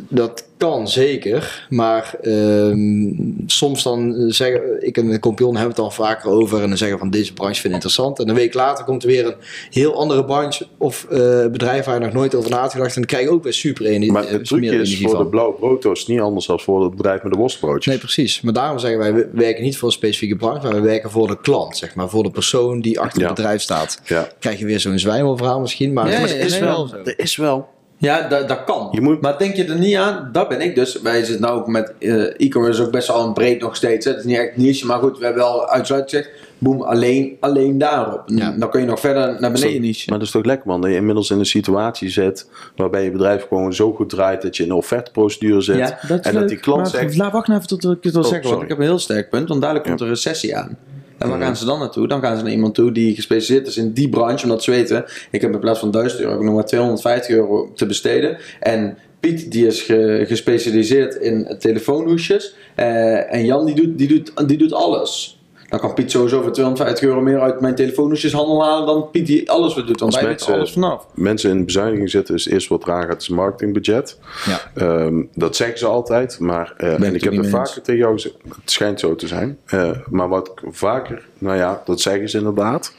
Dat 0.09 0.45
kan 0.57 0.87
zeker, 0.87 1.67
maar 1.69 2.15
ehm, 2.21 3.11
soms 3.45 3.83
dan 3.83 4.13
zeggen, 4.27 4.87
ik 4.87 4.97
en 4.97 5.07
mijn 5.07 5.19
compagnon 5.19 5.55
hebben 5.55 5.75
het 5.75 5.83
al 5.83 5.91
vaker 5.91 6.29
over 6.29 6.61
en 6.61 6.67
dan 6.67 6.77
zeggen 6.77 6.99
van 6.99 7.09
deze 7.09 7.33
branche 7.33 7.55
vind 7.55 7.65
ik 7.65 7.73
interessant. 7.73 8.19
En 8.19 8.29
een 8.29 8.35
week 8.35 8.53
later 8.53 8.85
komt 8.85 9.03
er 9.03 9.09
weer 9.09 9.25
een 9.25 9.35
heel 9.69 9.95
andere 9.95 10.25
branche 10.25 10.67
of 10.77 11.05
eh, 11.09 11.47
bedrijf 11.47 11.85
waar 11.85 11.99
je 11.99 12.05
nog 12.05 12.13
nooit 12.13 12.35
over 12.35 12.49
na 12.49 12.59
had 12.59 12.71
gedacht 12.71 12.95
en 12.95 13.01
dan 13.01 13.05
krijg 13.05 13.23
je 13.23 13.29
ook 13.29 13.43
weer 13.43 13.53
super 13.53 13.85
energie. 13.85 14.11
Maar 14.11 14.29
het 14.29 14.45
trucje 14.45 14.75
is 14.75 15.01
voor 15.01 15.17
de 15.17 15.25
blauwe 15.25 15.53
broodtoast 15.53 16.07
niet 16.07 16.19
anders 16.19 16.45
dan 16.45 16.59
voor 16.59 16.83
het 16.83 16.95
bedrijf 16.95 17.23
met 17.23 17.31
de 17.31 17.37
worstbroodjes. 17.37 17.85
Nee, 17.85 17.97
precies. 17.97 18.41
Maar 18.41 18.53
daarom 18.53 18.79
zeggen 18.79 18.99
wij, 18.99 19.13
we 19.13 19.29
werken 19.33 19.63
niet 19.63 19.77
voor 19.77 19.87
een 19.87 19.93
specifieke 19.93 20.35
branche, 20.35 20.63
maar 20.67 20.75
we 20.75 20.87
werken 20.87 21.11
voor 21.11 21.27
de 21.27 21.41
klant, 21.41 21.77
zeg 21.77 21.95
maar, 21.95 22.09
voor 22.09 22.23
de 22.23 22.31
persoon 22.31 22.81
die 22.81 22.99
achter 22.99 23.21
Ja. 23.21 23.27
het 23.27 23.35
bedrijf 23.35 23.61
staat. 23.61 24.01
Ja. 24.05 24.29
Krijg 24.39 24.59
je 24.59 24.65
weer 24.65 24.79
zo'n 24.79 24.99
zwijmelverhaal 24.99 25.59
misschien, 25.59 25.93
maar, 25.93 26.19
het 26.19 26.31
is 26.31 26.51
nee, 26.51 26.61
wel. 26.61 26.93
Er 27.03 27.19
is 27.19 27.35
wel. 27.35 27.75
Ja, 27.99 28.27
dat, 28.27 28.47
dat 28.47 28.63
kan. 28.63 28.87
Je 28.91 29.01
moet- 29.01 29.21
Maar 29.21 29.37
denk 29.37 29.55
je 29.55 29.63
er 29.65 29.77
niet 29.79 29.95
aan? 29.95 30.29
Dat 30.31 30.49
ben 30.49 30.61
ik 30.61 30.75
dus. 30.75 31.01
Wij 31.01 31.23
zitten 31.23 31.41
nou 31.41 31.59
ook 31.59 31.67
met 31.67 31.93
eh, 31.99 32.23
e-commerce 32.37 32.81
ook 32.83 32.91
best 32.91 33.07
wel 33.07 33.23
een 33.23 33.33
breed 33.33 33.61
nog 33.61 33.75
steeds. 33.75 34.05
Hè. 34.05 34.11
Het 34.11 34.19
is 34.19 34.25
niet 34.25 34.37
echt 34.37 34.57
niche, 34.57 34.85
maar 34.85 34.99
goed, 34.99 35.17
we 35.17 35.25
hebben 35.25 35.43
wel 35.43 35.69
uitsluitend 35.69 36.11
gezegd, 36.15 36.29
boem, 36.57 36.81
alleen, 36.81 37.37
alleen 37.39 37.77
daarop. 37.77 38.21
Ja. 38.25 38.55
Dan 38.57 38.69
kun 38.69 38.79
je 38.79 38.85
nog 38.85 38.99
verder 38.99 39.37
naar 39.39 39.51
beneden 39.51 39.81
niche. 39.81 40.09
Maar 40.09 40.17
dat 40.17 40.27
is 40.27 40.33
toch 40.33 40.45
lekker 40.45 40.67
man, 40.67 40.81
dat 40.81 40.89
je 40.89 40.95
inmiddels 40.95 41.29
in 41.29 41.39
een 41.39 41.45
situatie 41.45 42.09
zit 42.09 42.49
waarbij 42.75 43.03
je 43.03 43.11
bedrijf 43.11 43.45
gewoon 43.47 43.73
zo 43.73 43.93
goed 43.93 44.09
draait 44.09 44.41
dat 44.41 44.57
je 44.57 44.63
een 44.63 44.71
offerteprocedure 44.73 45.61
zit. 45.61 45.95
en 46.21 46.33
dat 46.33 46.47
die 46.47 46.57
klant 46.59 46.89
zegt, 46.89 47.17
Laat 47.17 47.31
wacht 47.31 47.47
nou 47.47 47.59
even 47.59 47.77
tot 47.79 47.97
ik 47.97 48.03
het 48.03 48.13
wil 48.13 48.21
Oh, 48.23 48.29
zeggen, 48.29 48.49
want 48.49 48.61
ik 48.61 48.69
heb 48.69 48.77
een 48.77 48.83
heel 48.83 48.99
sterk 48.99 49.29
punt. 49.29 49.47
Want 49.49 49.61
dadelijk 49.61 49.85
komt 49.85 49.99
er 49.99 50.05
een 50.05 50.11
recessie 50.13 50.57
aan. 50.57 50.77
En 51.17 51.29
waar 51.29 51.41
gaan 51.41 51.55
ze 51.57 51.65
dan 51.65 51.79
naartoe? 51.79 52.07
Dan 52.07 52.21
gaan 52.21 52.37
ze 52.37 52.43
naar 52.43 52.51
iemand 52.51 52.75
toe 52.75 52.91
die 52.91 53.15
gespecialiseerd 53.15 53.67
is 53.67 53.77
in 53.77 53.91
die 53.93 54.09
branche, 54.09 54.43
omdat 54.43 54.63
ze 54.63 54.71
weten, 54.71 55.05
ik 55.31 55.41
heb 55.41 55.53
in 55.53 55.59
plaats 55.59 55.79
van 55.79 55.91
1000 55.91 56.21
euro 56.21 56.43
nog 56.43 56.53
maar 56.53 56.65
250 56.65 57.35
euro 57.35 57.71
te 57.75 57.85
besteden. 57.85 58.37
En 58.59 58.97
Piet 59.19 59.51
die 59.51 59.65
is 59.67 59.81
ge- 59.81 60.23
gespecialiseerd 60.27 61.15
in 61.15 61.55
telefoonhoesjes. 61.59 62.55
Eh, 62.75 63.33
en 63.33 63.45
Jan 63.45 63.65
die 63.65 63.75
doet, 63.75 63.97
die, 63.97 64.07
doet, 64.07 64.47
die 64.47 64.57
doet 64.57 64.73
alles. 64.73 65.36
Dan 65.67 65.79
kan 65.79 65.93
Piet 65.93 66.11
sowieso 66.11 66.41
voor 66.41 66.51
250 66.51 67.07
euro 67.07 67.21
meer 67.21 67.39
uit 67.39 67.61
mijn 67.61 67.75
telefoonhoesjeshandel 67.75 68.63
halen 68.63 68.85
dan 68.85 69.09
Piet 69.11 69.25
die 69.25 69.51
alles 69.51 69.75
weer 69.75 69.85
doet. 69.85 70.01
Als 70.01 70.15
wij 70.15 70.25
weten 70.25 70.53
alles 70.53 70.71
vanaf. 70.71 71.07
mensen 71.13 71.51
in 71.51 71.65
bezuiniging 71.65 72.09
zitten, 72.09 72.35
is 72.35 72.43
het 72.43 72.53
eerste 72.53 72.73
wat 72.73 72.83
eraan 72.83 73.07
gaat, 73.07 73.21
is 73.21 73.29
marketingbudget. 73.29 74.19
Ja. 74.45 74.71
Ehm, 74.73 75.23
dat 75.33 75.55
zeggen 75.55 75.77
ze 75.77 75.85
altijd, 75.85 76.39
maar 76.39 76.73
eh, 76.77 76.93
en 76.93 77.03
ik 77.03 77.13
het 77.13 77.23
heb 77.23 77.33
het 77.33 77.41
mee 77.41 77.51
vaker 77.51 77.81
tegen 77.81 77.99
jou 77.99 78.13
gezegd, 78.13 78.35
het 78.49 78.71
schijnt 78.71 78.99
zo 78.99 79.15
te 79.15 79.27
zijn. 79.27 79.57
Eh, 79.65 79.91
maar 80.09 80.27
wat 80.27 80.47
ik 80.47 80.61
vaker, 80.71 81.27
nou 81.37 81.57
ja, 81.57 81.81
dat 81.85 82.01
zeggen 82.01 82.29
ze 82.29 82.37
inderdaad. 82.37 82.93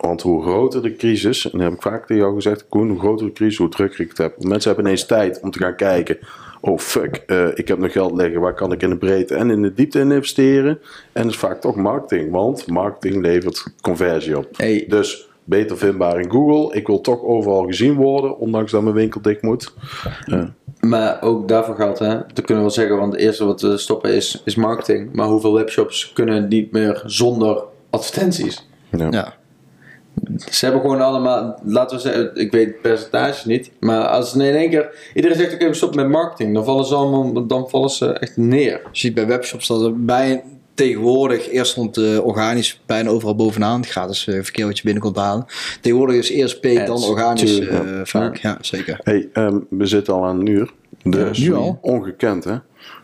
Want 0.00 0.22
hoe 0.22 0.42
groter 0.42 0.82
de 0.82 0.96
crisis, 0.96 1.44
en 1.44 1.58
dat 1.58 1.60
heb 1.60 1.72
ik 1.72 1.82
vaak 1.82 2.06
tegen 2.06 2.22
jou 2.22 2.34
gezegd, 2.34 2.66
Koen, 2.68 2.88
hoe 2.88 2.98
groter 2.98 3.26
de 3.26 3.32
crisis, 3.32 3.58
hoe 3.58 3.68
drukker 3.68 4.00
ik 4.00 4.08
het 4.08 4.18
heb. 4.18 4.42
Mensen 4.42 4.70
hebben 4.70 4.86
ineens 4.86 5.06
tijd 5.06 5.40
om 5.40 5.50
te 5.50 5.58
gaan 5.58 5.76
kijken. 5.76 6.18
Oh 6.64 6.78
fuck, 6.78 7.22
eh, 7.26 7.48
ik 7.54 7.68
heb 7.68 7.78
nog 7.78 7.92
geld 7.92 8.12
liggen, 8.16 8.40
waar 8.40 8.54
kan 8.54 8.72
ik 8.72 8.82
in 8.82 8.90
de 8.90 8.96
breedte 8.96 9.34
en 9.34 9.50
in 9.50 9.62
de 9.62 9.74
diepte 9.74 9.98
in 9.98 10.12
investeren? 10.12 10.78
En 11.12 11.22
dat 11.22 11.32
is 11.32 11.38
vaak 11.38 11.60
toch 11.60 11.76
marketing, 11.76 12.30
want 12.30 12.66
marketing 12.66 13.22
levert 13.22 13.66
conversie 13.80 14.38
op. 14.38 14.48
Hey. 14.56 14.84
Dus 14.88 15.28
beter 15.44 15.78
vindbaar 15.78 16.20
in 16.20 16.30
Google. 16.30 16.76
Ik 16.76 16.86
wil 16.86 17.00
toch 17.00 17.22
overal 17.22 17.66
gezien 17.66 17.94
worden, 17.94 18.38
ondanks 18.38 18.72
dat 18.72 18.82
mijn 18.82 18.94
winkel 18.94 19.20
dicht 19.20 19.42
moet. 19.42 19.74
Maar 20.80 21.22
ook 21.22 21.48
daarvoor 21.48 21.74
geldt, 21.74 21.98
hè, 21.98 22.08
dat 22.08 22.44
kunnen 22.44 22.56
we 22.56 22.60
wel 22.60 22.70
zeggen, 22.70 22.96
want 22.96 23.12
het 23.12 23.22
eerste 23.22 23.44
wat 23.44 23.60
we 23.60 23.76
stoppen 23.76 24.14
is, 24.14 24.42
is 24.44 24.54
marketing. 24.54 25.12
Maar 25.12 25.26
hoeveel 25.26 25.52
webshops 25.52 26.12
kunnen 26.12 26.48
niet 26.48 26.72
meer 26.72 27.02
zonder 27.06 27.62
advertenties? 27.90 28.68
ja. 28.90 29.08
Ja. 29.10 29.40
Ze 30.36 30.64
hebben 30.64 30.82
gewoon 30.82 31.00
allemaal, 31.00 31.60
laten 31.64 31.96
we 31.96 32.02
zeggen, 32.02 32.30
ik 32.34 32.50
weet 32.50 32.80
percentages 32.80 33.44
niet, 33.44 33.70
maar 33.80 34.06
als 34.06 34.34
in 34.34 34.40
één 34.40 34.70
keer 34.70 35.10
iedereen 35.14 35.36
zegt: 35.36 35.54
Oké, 35.54 35.74
stoppen 35.74 36.00
met 36.00 36.08
marketing, 36.08 36.54
dan 36.54 36.64
vallen 36.64 36.84
ze 36.84 36.94
allemaal, 36.94 37.46
dan 37.46 37.68
vallen 37.68 37.90
ze 37.90 38.12
echt 38.12 38.36
neer. 38.36 38.80
Je 38.92 38.98
ziet 38.98 39.14
bij 39.14 39.26
webshops 39.26 39.66
dat 39.66 39.82
er 39.82 40.04
bij 40.04 40.42
tegenwoordig 40.74 41.50
eerst 41.50 41.70
stond 41.70 41.96
eh, 41.96 42.24
organisch 42.24 42.80
bijna 42.86 43.10
overal 43.10 43.34
bovenaan. 43.34 43.84
Gratis 43.84 44.26
eh, 44.26 44.34
verkeer 44.42 44.66
wat 44.66 44.76
je 44.76 44.84
binnen 44.84 45.02
kon 45.02 45.16
halen. 45.16 45.46
Tegenwoordig 45.80 46.16
is 46.16 46.30
eerst 46.30 46.60
paid 46.60 46.78
Ads, 46.78 47.00
dan 47.00 47.10
organisch 47.10 47.58
eh, 47.58 47.70
ja. 47.70 48.04
vaak. 48.04 48.36
Ja, 48.36 48.58
zeker. 48.60 49.00
Hey, 49.02 49.28
ehm, 49.32 49.58
we 49.68 49.86
zitten 49.86 50.14
al 50.14 50.24
aan 50.24 50.40
een 50.40 50.46
uur. 50.46 50.70
Dus 51.02 51.38
nu 51.38 51.54
al? 51.54 51.78
Ongekend, 51.80 52.44
hè? 52.44 52.56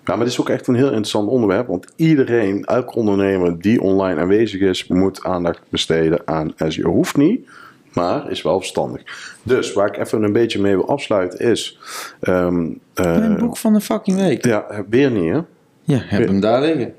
Ja, 0.09 0.15
maar 0.17 0.25
dit 0.25 0.33
is 0.35 0.41
ook 0.41 0.49
echt 0.49 0.67
een 0.67 0.75
heel 0.75 0.87
interessant 0.87 1.29
onderwerp. 1.29 1.67
Want 1.67 1.87
iedereen, 1.97 2.65
elke 2.65 2.95
ondernemer 2.95 3.61
die 3.61 3.81
online 3.83 4.21
aanwezig 4.21 4.61
is, 4.61 4.87
moet 4.87 5.25
aandacht 5.25 5.61
besteden 5.69 6.21
aan 6.25 6.53
SEO. 6.69 6.91
Hoeft 6.91 7.17
niet, 7.17 7.49
maar 7.93 8.31
is 8.31 8.43
wel 8.43 8.59
verstandig. 8.59 9.03
Dus 9.43 9.73
waar 9.73 9.87
ik 9.87 9.97
even 9.97 10.23
een 10.23 10.33
beetje 10.33 10.61
mee 10.61 10.75
wil 10.77 10.89
afsluiten 10.89 11.39
is... 11.39 11.79
ehm, 12.21 12.67
eh, 12.95 13.05
Mijn 13.19 13.37
boek 13.37 13.57
van 13.57 13.73
de 13.73 13.81
fucking 13.81 14.19
week. 14.21 14.45
Ja, 14.47 14.85
weer 14.89 15.11
niet, 15.11 15.33
hè? 15.33 15.41
Ja, 15.83 15.99
heb 16.05 16.27
hem 16.27 16.41
daar 16.41 16.61
liggen. 16.61 16.95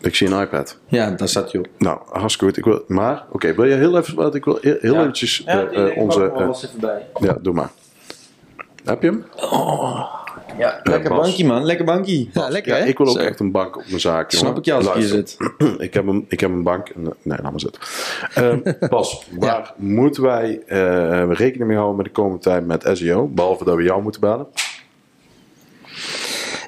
Ik 0.00 0.14
zie 0.14 0.28
een 0.30 0.40
iPad. 0.40 0.78
Ja, 0.86 1.10
daar 1.10 1.28
staat 1.28 1.52
hij 1.52 1.60
op. 1.60 1.68
Nou, 1.78 1.98
hartstikke 2.08 2.44
goed. 2.44 2.56
Ik 2.56 2.64
wil, 2.64 2.84
maar, 2.96 3.24
oké, 3.30 3.54
wil 3.54 3.64
je 3.64 3.74
heel 3.74 3.96
even... 3.98 4.14
Wat 4.14 4.34
ik 4.34 4.44
wil 4.44 4.58
heel, 4.60 4.76
heel 4.80 4.92
Ja. 4.94 5.00
eventjes 5.00 5.44
eh, 5.44 5.86
eh, 5.88 5.96
onze... 5.96 6.32
eh, 6.32 6.48
even 6.48 6.80
bij. 6.80 7.06
ja, 7.20 7.38
doe 7.42 7.54
maar. 7.54 7.70
Heb 8.84 9.02
je 9.02 9.08
hem? 9.08 9.24
Ja, 10.58 10.80
lekker 10.82 11.10
Bas. 11.10 11.20
bankie 11.26 11.44
man, 11.46 11.64
lekker 11.64 11.84
bankie. 11.84 12.30
Ja, 12.32 12.48
lekker 12.48 12.72
Ja, 12.76 12.78
hè? 12.82 12.86
ik 12.88 12.98
wil 12.98 13.06
ook 13.06 13.16
Zo. 13.20 13.22
echt 13.26 13.40
een 13.40 13.50
bank 13.50 13.76
op 13.76 13.82
mijn 13.88 14.00
zaak. 14.00 14.30
Snap 14.30 14.42
jongen. 14.42 14.58
ik 14.58 14.64
je 14.64 14.72
als 14.72 14.86
ik 14.86 14.92
hier 14.94 15.08
Luister. 15.12 15.54
ik, 15.86 15.94
heb 15.94 16.06
een, 16.06 16.24
ik 16.28 16.40
heb 16.40 16.50
een 16.50 16.62
bank. 16.62 16.88
eh, 16.88 16.94
Nee, 17.22 17.38
laat 17.42 17.50
maar 17.50 17.60
zitten. 17.60 17.80
Ehm, 18.34 18.88
Bas, 18.90 19.26
waar 19.38 19.72
moeten 19.76 20.22
wij 20.22 20.62
eh, 20.66 21.30
rekening 21.32 21.66
mee 21.68 21.76
houden 21.76 21.96
met 21.96 22.06
de 22.06 22.12
komende 22.12 22.38
tijd 22.42 22.66
met 22.66 22.88
SEO? 22.92 23.26
Behalve 23.26 23.64
dat 23.64 23.76
we 23.76 23.82
jou 23.82 24.02
moeten 24.02 24.20
bellen. 24.20 24.46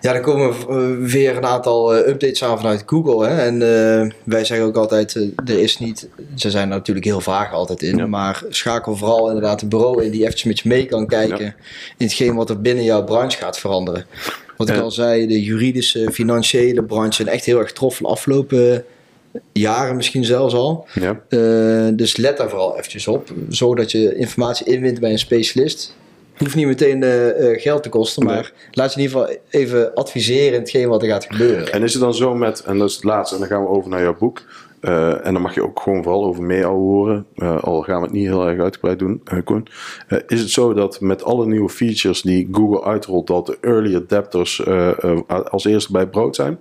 Ja, 0.00 0.14
er 0.14 0.20
komen 0.20 0.50
eh, 0.68 1.10
weer 1.10 1.36
een 1.36 1.44
aantal 1.44 1.94
eh, 1.94 2.08
updates 2.08 2.44
aan 2.44 2.56
vanuit 2.56 2.82
Google. 2.86 3.26
Hè? 3.26 3.38
En 3.38 3.54
eh, 3.54 4.10
wij 4.24 4.44
zeggen 4.44 4.66
ook 4.66 4.76
altijd, 4.76 5.14
er 5.46 5.58
is 5.58 5.78
niet, 5.78 6.08
ze 6.34 6.50
zijn 6.50 6.68
natuurlijk 6.68 7.06
heel 7.06 7.20
vaag 7.20 7.52
altijd 7.52 7.82
in. 7.82 7.96
Ja. 7.96 8.06
Maar 8.06 8.42
schakel 8.48 8.96
vooral 8.96 9.26
inderdaad 9.26 9.62
een 9.62 9.68
bureau 9.68 10.04
in 10.04 10.10
die 10.10 10.20
eventjes 10.20 10.44
met 10.44 10.60
je 10.60 10.68
mee 10.68 10.86
kan 10.86 11.06
kijken. 11.06 11.44
Ja. 11.44 11.54
In 11.96 12.06
hetgeen 12.06 12.34
wat 12.34 12.50
er 12.50 12.60
binnen 12.60 12.84
jouw 12.84 13.04
branche 13.04 13.38
gaat 13.38 13.58
veranderen. 13.58 14.06
Wat 14.56 14.68
ik 14.68 14.80
al 14.80 14.90
zei, 14.90 15.26
de 15.26 15.42
juridische, 15.42 16.10
financiële 16.12 16.82
branche 16.82 17.12
zijn 17.12 17.28
echt 17.28 17.44
heel 17.44 17.58
erg 17.58 17.68
getroffen 17.68 18.04
de 18.04 18.10
afgelopen 18.10 18.84
jaren 19.52 19.96
misschien 19.96 20.24
zelfs 20.24 20.54
al. 20.54 20.86
Ja. 20.94 21.20
Dus 21.90 22.16
let 22.16 22.36
daar 22.36 22.48
vooral 22.48 22.76
eventjes 22.78 23.06
op. 23.06 23.32
Zorg 23.48 23.78
dat 23.78 23.90
je 23.90 24.16
informatie 24.16 24.66
inwint 24.66 25.00
bij 25.00 25.10
een 25.10 25.18
specialist. 25.18 25.96
Hoeft 26.38 26.54
niet 26.54 26.66
meteen 26.66 27.02
eh, 27.02 27.50
eh, 27.52 27.60
geld 27.60 27.82
te 27.82 27.88
kosten, 27.88 28.24
Nee. 28.26 28.34
maar 28.34 28.52
laat 28.70 28.94
je 28.94 29.00
in 29.00 29.06
ieder 29.06 29.20
geval 29.20 29.36
even 29.50 29.94
adviseren 29.94 30.52
in 30.54 30.60
hetgeen 30.60 30.88
wat 30.88 31.02
er 31.02 31.08
gaat 31.08 31.24
gebeuren. 31.28 31.72
En 31.72 31.82
is 31.82 31.92
het 31.92 32.02
dan 32.02 32.14
zo 32.14 32.34
met, 32.34 32.60
en 32.60 32.78
dat 32.78 32.88
is 32.88 32.94
het 32.94 33.04
laatste, 33.04 33.34
en 33.34 33.40
dan 33.40 33.50
gaan 33.50 33.62
we 33.62 33.68
over 33.68 33.90
naar 33.90 34.02
jouw 34.02 34.16
boek. 34.18 34.42
Eh, 34.80 35.26
en 35.26 35.32
dan 35.32 35.42
mag 35.42 35.54
je 35.54 35.62
ook 35.62 35.80
gewoon 35.80 36.02
vooral 36.02 36.24
over 36.24 36.42
mee 36.42 36.64
al 36.64 36.74
horen. 36.76 37.26
eh, 37.36 37.62
al 37.62 37.82
gaan 37.82 37.96
we 38.00 38.06
het 38.06 38.12
niet 38.14 38.26
heel 38.26 38.48
erg 38.48 38.60
uitgebreid 38.60 38.98
doen, 38.98 39.20
eh, 39.24 39.38
Koen. 39.44 39.66
Eh, 40.08 40.18
is 40.26 40.40
het 40.40 40.50
zo 40.50 40.72
dat 40.74 41.00
met 41.00 41.22
alle 41.22 41.46
nieuwe 41.46 41.68
features 41.68 42.22
die 42.22 42.48
Google 42.52 42.84
uitrolt, 42.84 43.26
dat 43.26 43.46
de 43.46 43.58
early 43.60 43.94
adapters 43.96 44.66
als 45.50 45.64
eerste 45.64 45.92
bij 45.92 46.00
het 46.00 46.10
brood 46.10 46.36
zijn? 46.36 46.58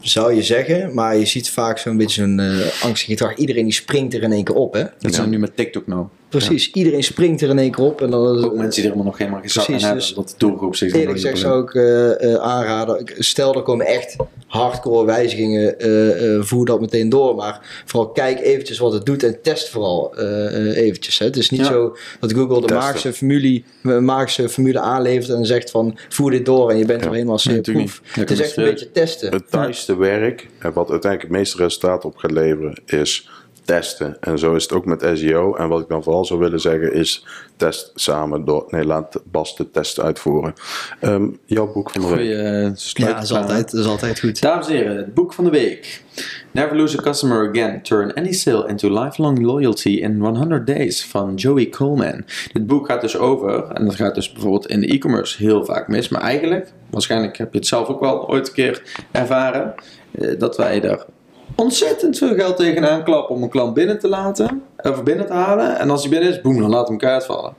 Zou 0.00 0.34
je 0.34 0.42
zeggen, 0.42 0.94
maar 0.94 1.16
je 1.16 1.26
ziet 1.26 1.50
vaak 1.50 1.78
zo'n 1.78 1.96
beetje 1.96 2.20
zo'n 2.22 2.40
eh, 2.40 2.84
angstig 2.84 3.08
gedrag. 3.08 3.36
Iedereen 3.36 3.64
die 3.64 3.72
springt 3.72 4.14
er 4.14 4.22
in 4.22 4.32
één 4.32 4.44
keer 4.44 4.54
op, 4.54 4.72
hè? 4.74 4.82
Dat 4.98 5.14
zijn 5.14 5.24
we 5.26 5.30
nu 5.34 5.38
met 5.38 5.56
TikTok 5.56 5.86
nou. 5.86 6.06
Precies, 6.28 6.70
iedereen 6.72 7.02
springt 7.04 7.40
er 7.42 7.48
in 7.48 7.58
één 7.58 7.70
keer 7.70 7.84
op. 7.84 8.00
En 8.02 8.10
dan, 8.10 8.44
Ook 8.44 8.54
mensen 8.54 8.58
die 8.70 8.76
er 8.76 8.82
helemaal 8.82 9.04
nog 9.04 9.18
helemaal 9.18 9.40
geen 9.40 9.50
zak 9.50 9.66
hebben. 9.66 9.94
dus- 9.94 10.14
dat 10.14 10.28
de 10.28 10.34
doelgroep 10.38 10.76
zich 10.76 10.90
er 10.92 10.96
Eerlijk 10.98 11.12
gezegd 11.16 11.38
zou 11.38 11.62
ik 11.62 11.74
eh, 11.74 12.32
eh, 12.34 12.40
aanraden, 12.40 13.00
ik- 13.00 13.14
stel 13.18 13.54
er 13.54 13.62
komen 13.62 13.86
echt 13.86 14.16
hardcore 14.46 15.06
wijzigingen, 15.06 15.78
eh, 15.78 16.34
eh, 16.36 16.42
voer 16.42 16.66
dat 16.66 16.80
meteen 16.80 17.08
door. 17.08 17.34
Maar 17.34 17.82
vooral 17.84 18.10
kijk 18.10 18.40
eventjes 18.40 18.78
wat 18.78 18.92
het 18.92 19.06
doet 19.06 19.22
en 19.22 19.42
test 19.42 19.68
vooral 19.68 20.16
eh, 20.16 20.46
eh, 20.70 20.76
eventjes. 20.76 21.18
Hè. 21.18 21.26
Het 21.26 21.36
is 21.36 21.50
niet 21.50 21.60
Ja. 21.60 21.66
zo 21.66 21.96
dat 22.20 22.32
Google 22.32 22.66
de 22.66 22.74
magische 22.74 23.12
formule, 23.12 23.62
magische 24.00 24.48
formule 24.48 24.80
aanlevert 24.80 25.38
en 25.38 25.46
zegt 25.46 25.70
van 25.70 25.98
voer 26.08 26.30
dit 26.30 26.44
door 26.44 26.70
en 26.70 26.78
je 26.78 26.84
bent 26.84 27.04
er 27.04 27.12
helemaal. 27.12 27.36
Dat 27.36 27.66
Het 28.10 28.30
is 28.30 28.40
echt 28.40 28.56
een 28.56 28.64
beetje 28.64 28.90
testen. 28.92 29.32
Het 29.32 29.50
taaiste 29.50 29.96
werk, 29.96 30.48
en 30.58 30.72
wat 30.72 30.90
uiteindelijk 30.90 31.30
het 31.32 31.40
meeste 31.40 31.56
resultaat 31.56 32.04
op 32.04 32.16
gaat 32.16 32.30
leveren, 32.30 32.80
is 32.86 33.28
testen. 33.66 34.16
En 34.20 34.38
zo 34.38 34.54
is 34.54 34.62
het 34.62 34.72
ook 34.72 34.84
met 34.84 35.10
SEO. 35.14 35.54
En 35.54 35.68
wat 35.68 35.80
ik 35.80 35.88
dan 35.88 36.02
vooral 36.02 36.24
zou 36.24 36.40
willen 36.40 36.60
zeggen 36.60 36.92
is, 36.92 37.26
test 37.56 37.90
samen 37.94 38.44
door, 38.44 38.64
nee, 38.68 38.84
laat 38.84 39.20
Bas 39.24 39.56
de 39.56 39.70
test 39.70 40.00
uitvoeren. 40.00 40.54
Ehm, 41.00 41.26
jouw 41.44 41.72
boek 41.72 41.90
van 41.90 42.00
de 42.00 42.06
week. 42.06 42.16
Goeie, 42.16 42.36
eh, 42.36 42.74
Ja, 42.76 43.12
dat 43.12 43.22
is 43.22 43.32
altijd, 43.32 43.70
dat 43.70 43.80
is 43.80 43.86
altijd 43.86 44.20
goed. 44.20 44.40
Dames 44.40 44.66
en 44.66 44.72
heren, 44.72 44.96
het 44.96 45.14
boek 45.14 45.32
van 45.32 45.44
de 45.44 45.50
week. 45.50 46.04
Never 46.50 46.76
lose 46.76 46.98
a 46.98 47.02
customer 47.02 47.48
again. 47.48 47.82
Turn 47.82 48.14
any 48.14 48.32
sale 48.32 48.68
into 48.68 49.02
lifelong 49.02 49.42
loyalty 49.42 49.88
in 49.88 50.20
100 50.20 50.66
days 50.66 51.06
van 51.06 51.34
Joey 51.34 51.68
Coleman. 51.68 52.24
Dit 52.52 52.66
boek 52.66 52.86
gaat 52.86 53.00
dus 53.00 53.16
over, 53.16 53.64
en 53.64 53.84
dat 53.84 53.94
gaat 53.94 54.14
dus 54.14 54.32
bijvoorbeeld 54.32 54.66
in 54.66 54.80
de 54.80 54.86
e-commerce 54.86 55.42
heel 55.42 55.64
vaak 55.64 55.88
mis, 55.88 56.08
maar 56.08 56.20
eigenlijk, 56.20 56.72
waarschijnlijk 56.90 57.36
heb 57.36 57.52
je 57.52 57.58
het 57.58 57.68
zelf 57.68 57.88
ook 57.88 58.00
wel 58.00 58.28
ooit 58.28 58.48
een 58.48 58.54
keer 58.54 58.82
ervaren, 59.10 59.74
eh, 60.10 60.38
dat 60.38 60.56
wij 60.56 60.82
er 60.82 61.06
ontzettend 61.54 62.18
veel 62.18 62.34
geld 62.34 62.56
tegenaan 62.56 63.04
klappen 63.04 63.34
om 63.34 63.42
een 63.42 63.48
klant 63.48 63.74
binnen 63.74 63.98
te 63.98 64.08
laten, 64.08 64.62
of 64.76 65.02
binnen 65.02 65.26
te 65.26 65.32
halen. 65.32 65.78
En 65.78 65.90
als 65.90 66.00
hij 66.00 66.10
binnen 66.10 66.28
is, 66.28 66.40
boem, 66.40 66.60
dan 66.60 66.70
laat 66.70 66.88
hem 66.88 66.98
kaart 66.98 67.24
vallen. 67.24 67.54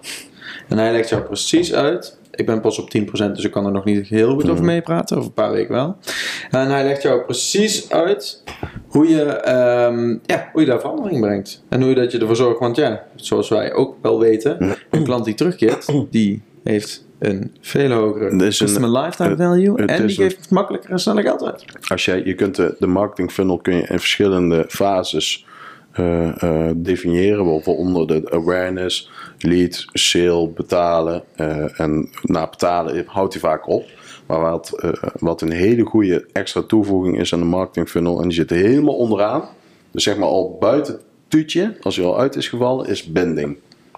En 0.67 0.77
hij 0.77 0.91
legt 0.91 1.09
jou 1.09 1.21
precies 1.21 1.73
uit. 1.73 2.17
Ik 2.31 2.45
ben 2.45 2.61
pas 2.61 2.79
op 2.79 2.89
10%, 2.97 3.01
dus 3.11 3.43
ik 3.43 3.51
kan 3.51 3.65
er 3.65 3.71
nog 3.71 3.85
niet 3.85 4.07
heel 4.07 4.33
goed 4.33 4.49
over 4.49 4.63
meepraten. 4.63 5.17
Over 5.17 5.29
een 5.29 5.33
paar 5.33 5.51
weken 5.51 5.73
wel. 5.73 5.95
En 6.49 6.69
hij 6.69 6.83
legt 6.83 7.01
jou 7.01 7.21
precies 7.21 7.89
uit 7.91 8.43
hoe 8.87 9.07
je, 9.07 9.23
ehm, 9.23 10.09
ja, 10.25 10.49
hoe 10.51 10.61
je 10.61 10.67
daar 10.67 10.79
verandering 10.79 11.21
brengt. 11.21 11.63
En 11.69 11.81
hoe 11.81 11.89
je 11.89 11.95
dat 11.95 12.11
je 12.11 12.19
ervoor 12.19 12.35
zorgt. 12.35 12.59
Want 12.59 12.75
ja, 12.75 13.03
zoals 13.15 13.49
wij 13.49 13.73
ook 13.73 13.95
wel 14.01 14.19
weten, 14.19 14.75
een 14.91 15.03
klant 15.03 15.25
die 15.25 15.33
terugkeert, 15.33 15.85
die 16.09 16.41
heeft 16.63 17.06
een 17.19 17.55
veel 17.61 17.91
hogere 17.91 18.23
Het 18.23 18.33
een- 18.33 18.39
customer 18.39 18.89
lifetime 18.91 19.29
het- 19.29 19.37
value. 19.37 19.81
het 19.81 19.89
en 19.89 20.07
die 20.07 20.15
geeft 20.15 20.49
makkelijker 20.49 20.89
en 20.89 20.99
sneller 20.99 21.23
geld 21.23 21.43
uit. 21.45 21.65
Als 21.87 22.05
jij, 22.05 22.21
je 22.25 22.33
kunt 22.33 22.55
de, 22.55 22.75
de 22.79 22.87
marketing 22.87 23.31
funnel 23.31 23.57
kun 23.57 23.75
je 23.75 23.81
in 23.81 23.99
verschillende 23.99 24.65
fases 24.67 25.45
eh, 25.91 26.43
eh, 26.43 26.71
definiëren. 26.75 27.43
Bijvoorbeeld 27.45 28.07
de 28.07 28.31
awareness, 28.31 29.11
lead, 29.39 29.85
sale, 29.93 30.47
betalen. 30.49 31.23
eh, 31.35 31.79
en 31.79 32.09
na 32.21 32.49
betalen 32.49 33.03
houdt 33.07 33.33
hij 33.33 33.41
vaak 33.41 33.67
op. 33.67 33.85
Maar 34.27 34.41
wat, 34.41 34.91
wat 35.19 35.41
een 35.41 35.51
hele 35.51 35.83
goede 35.85 36.25
extra 36.31 36.61
toevoeging 36.61 37.19
is 37.19 37.33
aan 37.33 37.39
de 37.39 37.45
marketing 37.45 37.89
funnel. 37.89 38.17
En 38.21 38.23
die 38.23 38.33
zit 38.37 38.49
helemaal 38.49 38.95
onderaan. 38.95 39.43
Dus 39.91 40.03
zeg 40.03 40.17
maar 40.17 40.27
al 40.27 40.57
buiten 40.59 40.93
het 40.93 41.01
tuutje, 41.27 41.77
als 41.81 41.95
hij 41.95 42.05
al 42.05 42.19
uit 42.19 42.35
is 42.35 42.47
gevallen, 42.47 42.87
is 42.87 43.03
bending. 43.11 43.57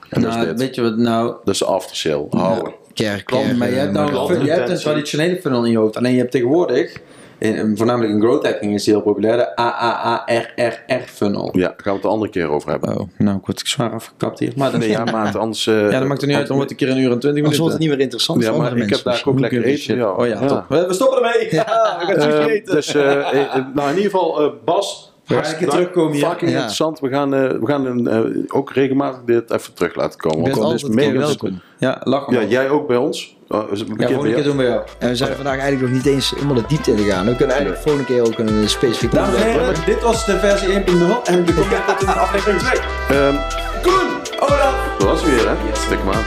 En 0.09 0.21
dat 0.21 0.29
is 0.31 0.37
Nou, 0.37 0.55
weet 0.55 0.75
je 0.75 0.81
wat 0.81 0.97
nou... 0.97 1.35
Dat 1.43 1.53
is 1.53 1.59
de 1.59 1.65
aftersale. 1.65 2.25
Houden. 2.29 2.73
Kerk, 3.03 3.25
Klopt, 3.25 3.57
maar 3.57 3.69
je 3.69 3.75
hebt, 3.75 3.91
nou, 3.91 4.09
klant- 4.09 4.43
je 4.43 4.51
hebt 4.51 4.69
een 4.69 4.77
traditionele 4.77 5.39
funnel 5.41 5.65
in 5.65 5.71
je 5.71 5.77
hoofd. 5.77 5.97
Alleen 5.97 6.11
je 6.11 6.17
hebt 6.19 6.31
tegenwoordig, 6.31 6.97
in, 7.37 7.77
voornamelijk 7.77 8.13
in 8.13 8.21
growth 8.21 8.45
hacking 8.45 8.73
is 8.73 8.83
die 8.83 8.93
heel 8.93 9.01
populair, 9.03 9.37
de 9.37 9.55
AAARRR 9.55 11.03
funnel. 11.05 11.49
Ja, 11.53 11.59
daar 11.67 11.73
gaan 11.77 11.83
we 11.85 11.91
het 11.91 12.01
de 12.01 12.07
andere 12.07 12.31
keer 12.31 12.49
over 12.49 12.69
hebben. 12.69 12.89
Oh, 12.99 13.07
nou, 13.17 13.37
ik 13.37 13.45
word 13.45 13.61
zwaar 13.65 13.91
afgekapt 13.93 14.39
hier. 14.39 14.51
Maar 14.55 14.71
dat, 14.71 14.79
Nee, 14.79 14.89
ja, 14.89 15.03
maar 15.03 15.37
anders... 15.37 15.67
eh, 15.67 15.91
ja, 15.91 15.99
dat 15.99 16.07
maakt 16.07 16.21
er 16.21 16.27
niet 16.27 16.37
uit, 16.37 16.47
dan 16.47 16.55
wordt 16.55 16.71
het 16.71 16.81
een 16.81 16.87
keer 16.87 16.95
een 16.97 17.01
uur 17.03 17.11
en 17.11 17.19
twintig 17.19 17.41
minuten. 17.41 17.59
wordt 17.59 17.73
het 17.73 17.81
niet 17.83 17.91
meer 17.91 17.99
interessant 18.03 18.43
Ja, 18.43 18.49
voor 18.53 18.61
maar 18.61 18.77
ik 18.77 18.89
heb 18.89 19.03
daar 19.03 19.21
ook 19.25 19.39
lekker 19.39 19.61
Shit. 19.61 19.71
eten. 19.79 19.95
Ja. 19.95 20.11
Oh 20.11 20.27
ja, 20.27 20.45
top. 20.45 20.65
We 20.69 20.85
we 20.87 20.93
stoppen 20.93 21.17
ermee! 21.23 21.47
Ja, 21.51 21.65
we 21.99 22.05
gaan 22.05 22.07
het 22.15 22.23
Eh, 22.23 22.35
vergeten. 22.35 22.75
dus 22.75 22.95
eh, 22.95 23.11
eh, 23.11 23.39
eh, 23.41 23.65
nou, 23.73 23.89
in 23.89 23.95
ieder 23.95 24.11
geval, 24.11 24.41
eh, 24.41 24.49
Bas. 24.65 25.08
Een 25.29 25.57
keer 25.57 25.69
terugkomen 25.69 26.13
hier. 26.13 26.25
Fucking 26.25 26.49
Ja. 26.51 26.55
interessant. 26.55 26.99
We 26.99 27.09
gaan, 27.09 27.33
eh, 27.33 27.41
we 27.49 27.65
gaan 27.65 27.85
een, 27.85 28.07
eh, 28.07 28.19
ook 28.57 28.71
regelmatig 28.71 29.19
dit 29.25 29.51
even 29.51 29.73
terug 29.73 29.95
laten 29.95 30.19
komen. 30.19 30.37
Je 30.37 30.43
bent 30.43 30.55
Want 30.57 30.71
het 30.71 30.83
altijd 30.83 31.05
mega- 31.11 31.17
welkom. 31.25 31.61
Ja, 31.77 32.01
lach 32.03 32.29
Ja, 32.29 32.35
maar. 32.35 32.47
jij 32.47 32.69
ook 32.69 32.87
bij 32.87 32.97
ons. 32.97 33.37
Oh, 33.47 33.71
is 33.71 33.79
het 33.79 33.89
een 33.89 33.95
Ja, 33.97 34.05
keer 34.05 34.15
volgende 34.15 34.21
bij 34.21 34.43
keer 34.43 34.43
jou? 34.43 34.57
doen 34.57 34.57
we 34.57 34.63
jou. 34.63 34.81
En 34.99 35.09
we 35.09 35.15
zijn 35.15 35.35
vandaag 35.35 35.57
eigenlijk 35.59 35.81
nog 35.81 35.91
niet 36.03 36.05
eens 36.13 36.29
helemaal 36.35 36.55
de 36.55 36.63
diepte 36.67 36.91
in 36.91 36.97
gegaan. 36.97 37.25
We 37.25 37.35
kunnen 37.35 37.55
eigenlijk 37.55 37.83
volgende 37.87 38.07
keer 38.07 38.21
ook 38.25 38.37
een 38.37 38.69
specifiek 38.69 39.11
Dames 39.11 39.35
en 39.35 39.43
heren, 39.51 39.73
dit 39.85 40.01
was 40.03 40.25
de 40.25 40.39
versie 40.39 40.73
1.0 40.73 41.21
en 41.23 41.45
we 41.45 41.53
komen 41.53 41.85
tot 41.87 42.01
in 42.01 42.07
aflevering 42.07 42.59
2. 42.61 42.79
Ehm, 43.19 43.35
Koen, 43.81 44.07
Olaf, 44.39 44.75
dat 44.97 45.07
was 45.07 45.23
weer, 45.23 45.49
hè? 45.49 45.55
Stik 45.73 45.97
hem 45.97 46.09
aan. 46.09 46.23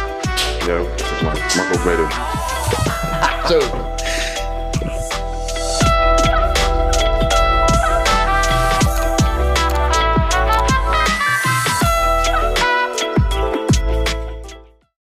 Ja, 0.67 0.79
stik 0.97 1.19
hem 1.19 1.29
aan. 1.29 1.35
Mag 1.57 1.75
ook 1.79 1.85
meedoen. 1.85 2.11
Zo. 3.49 3.92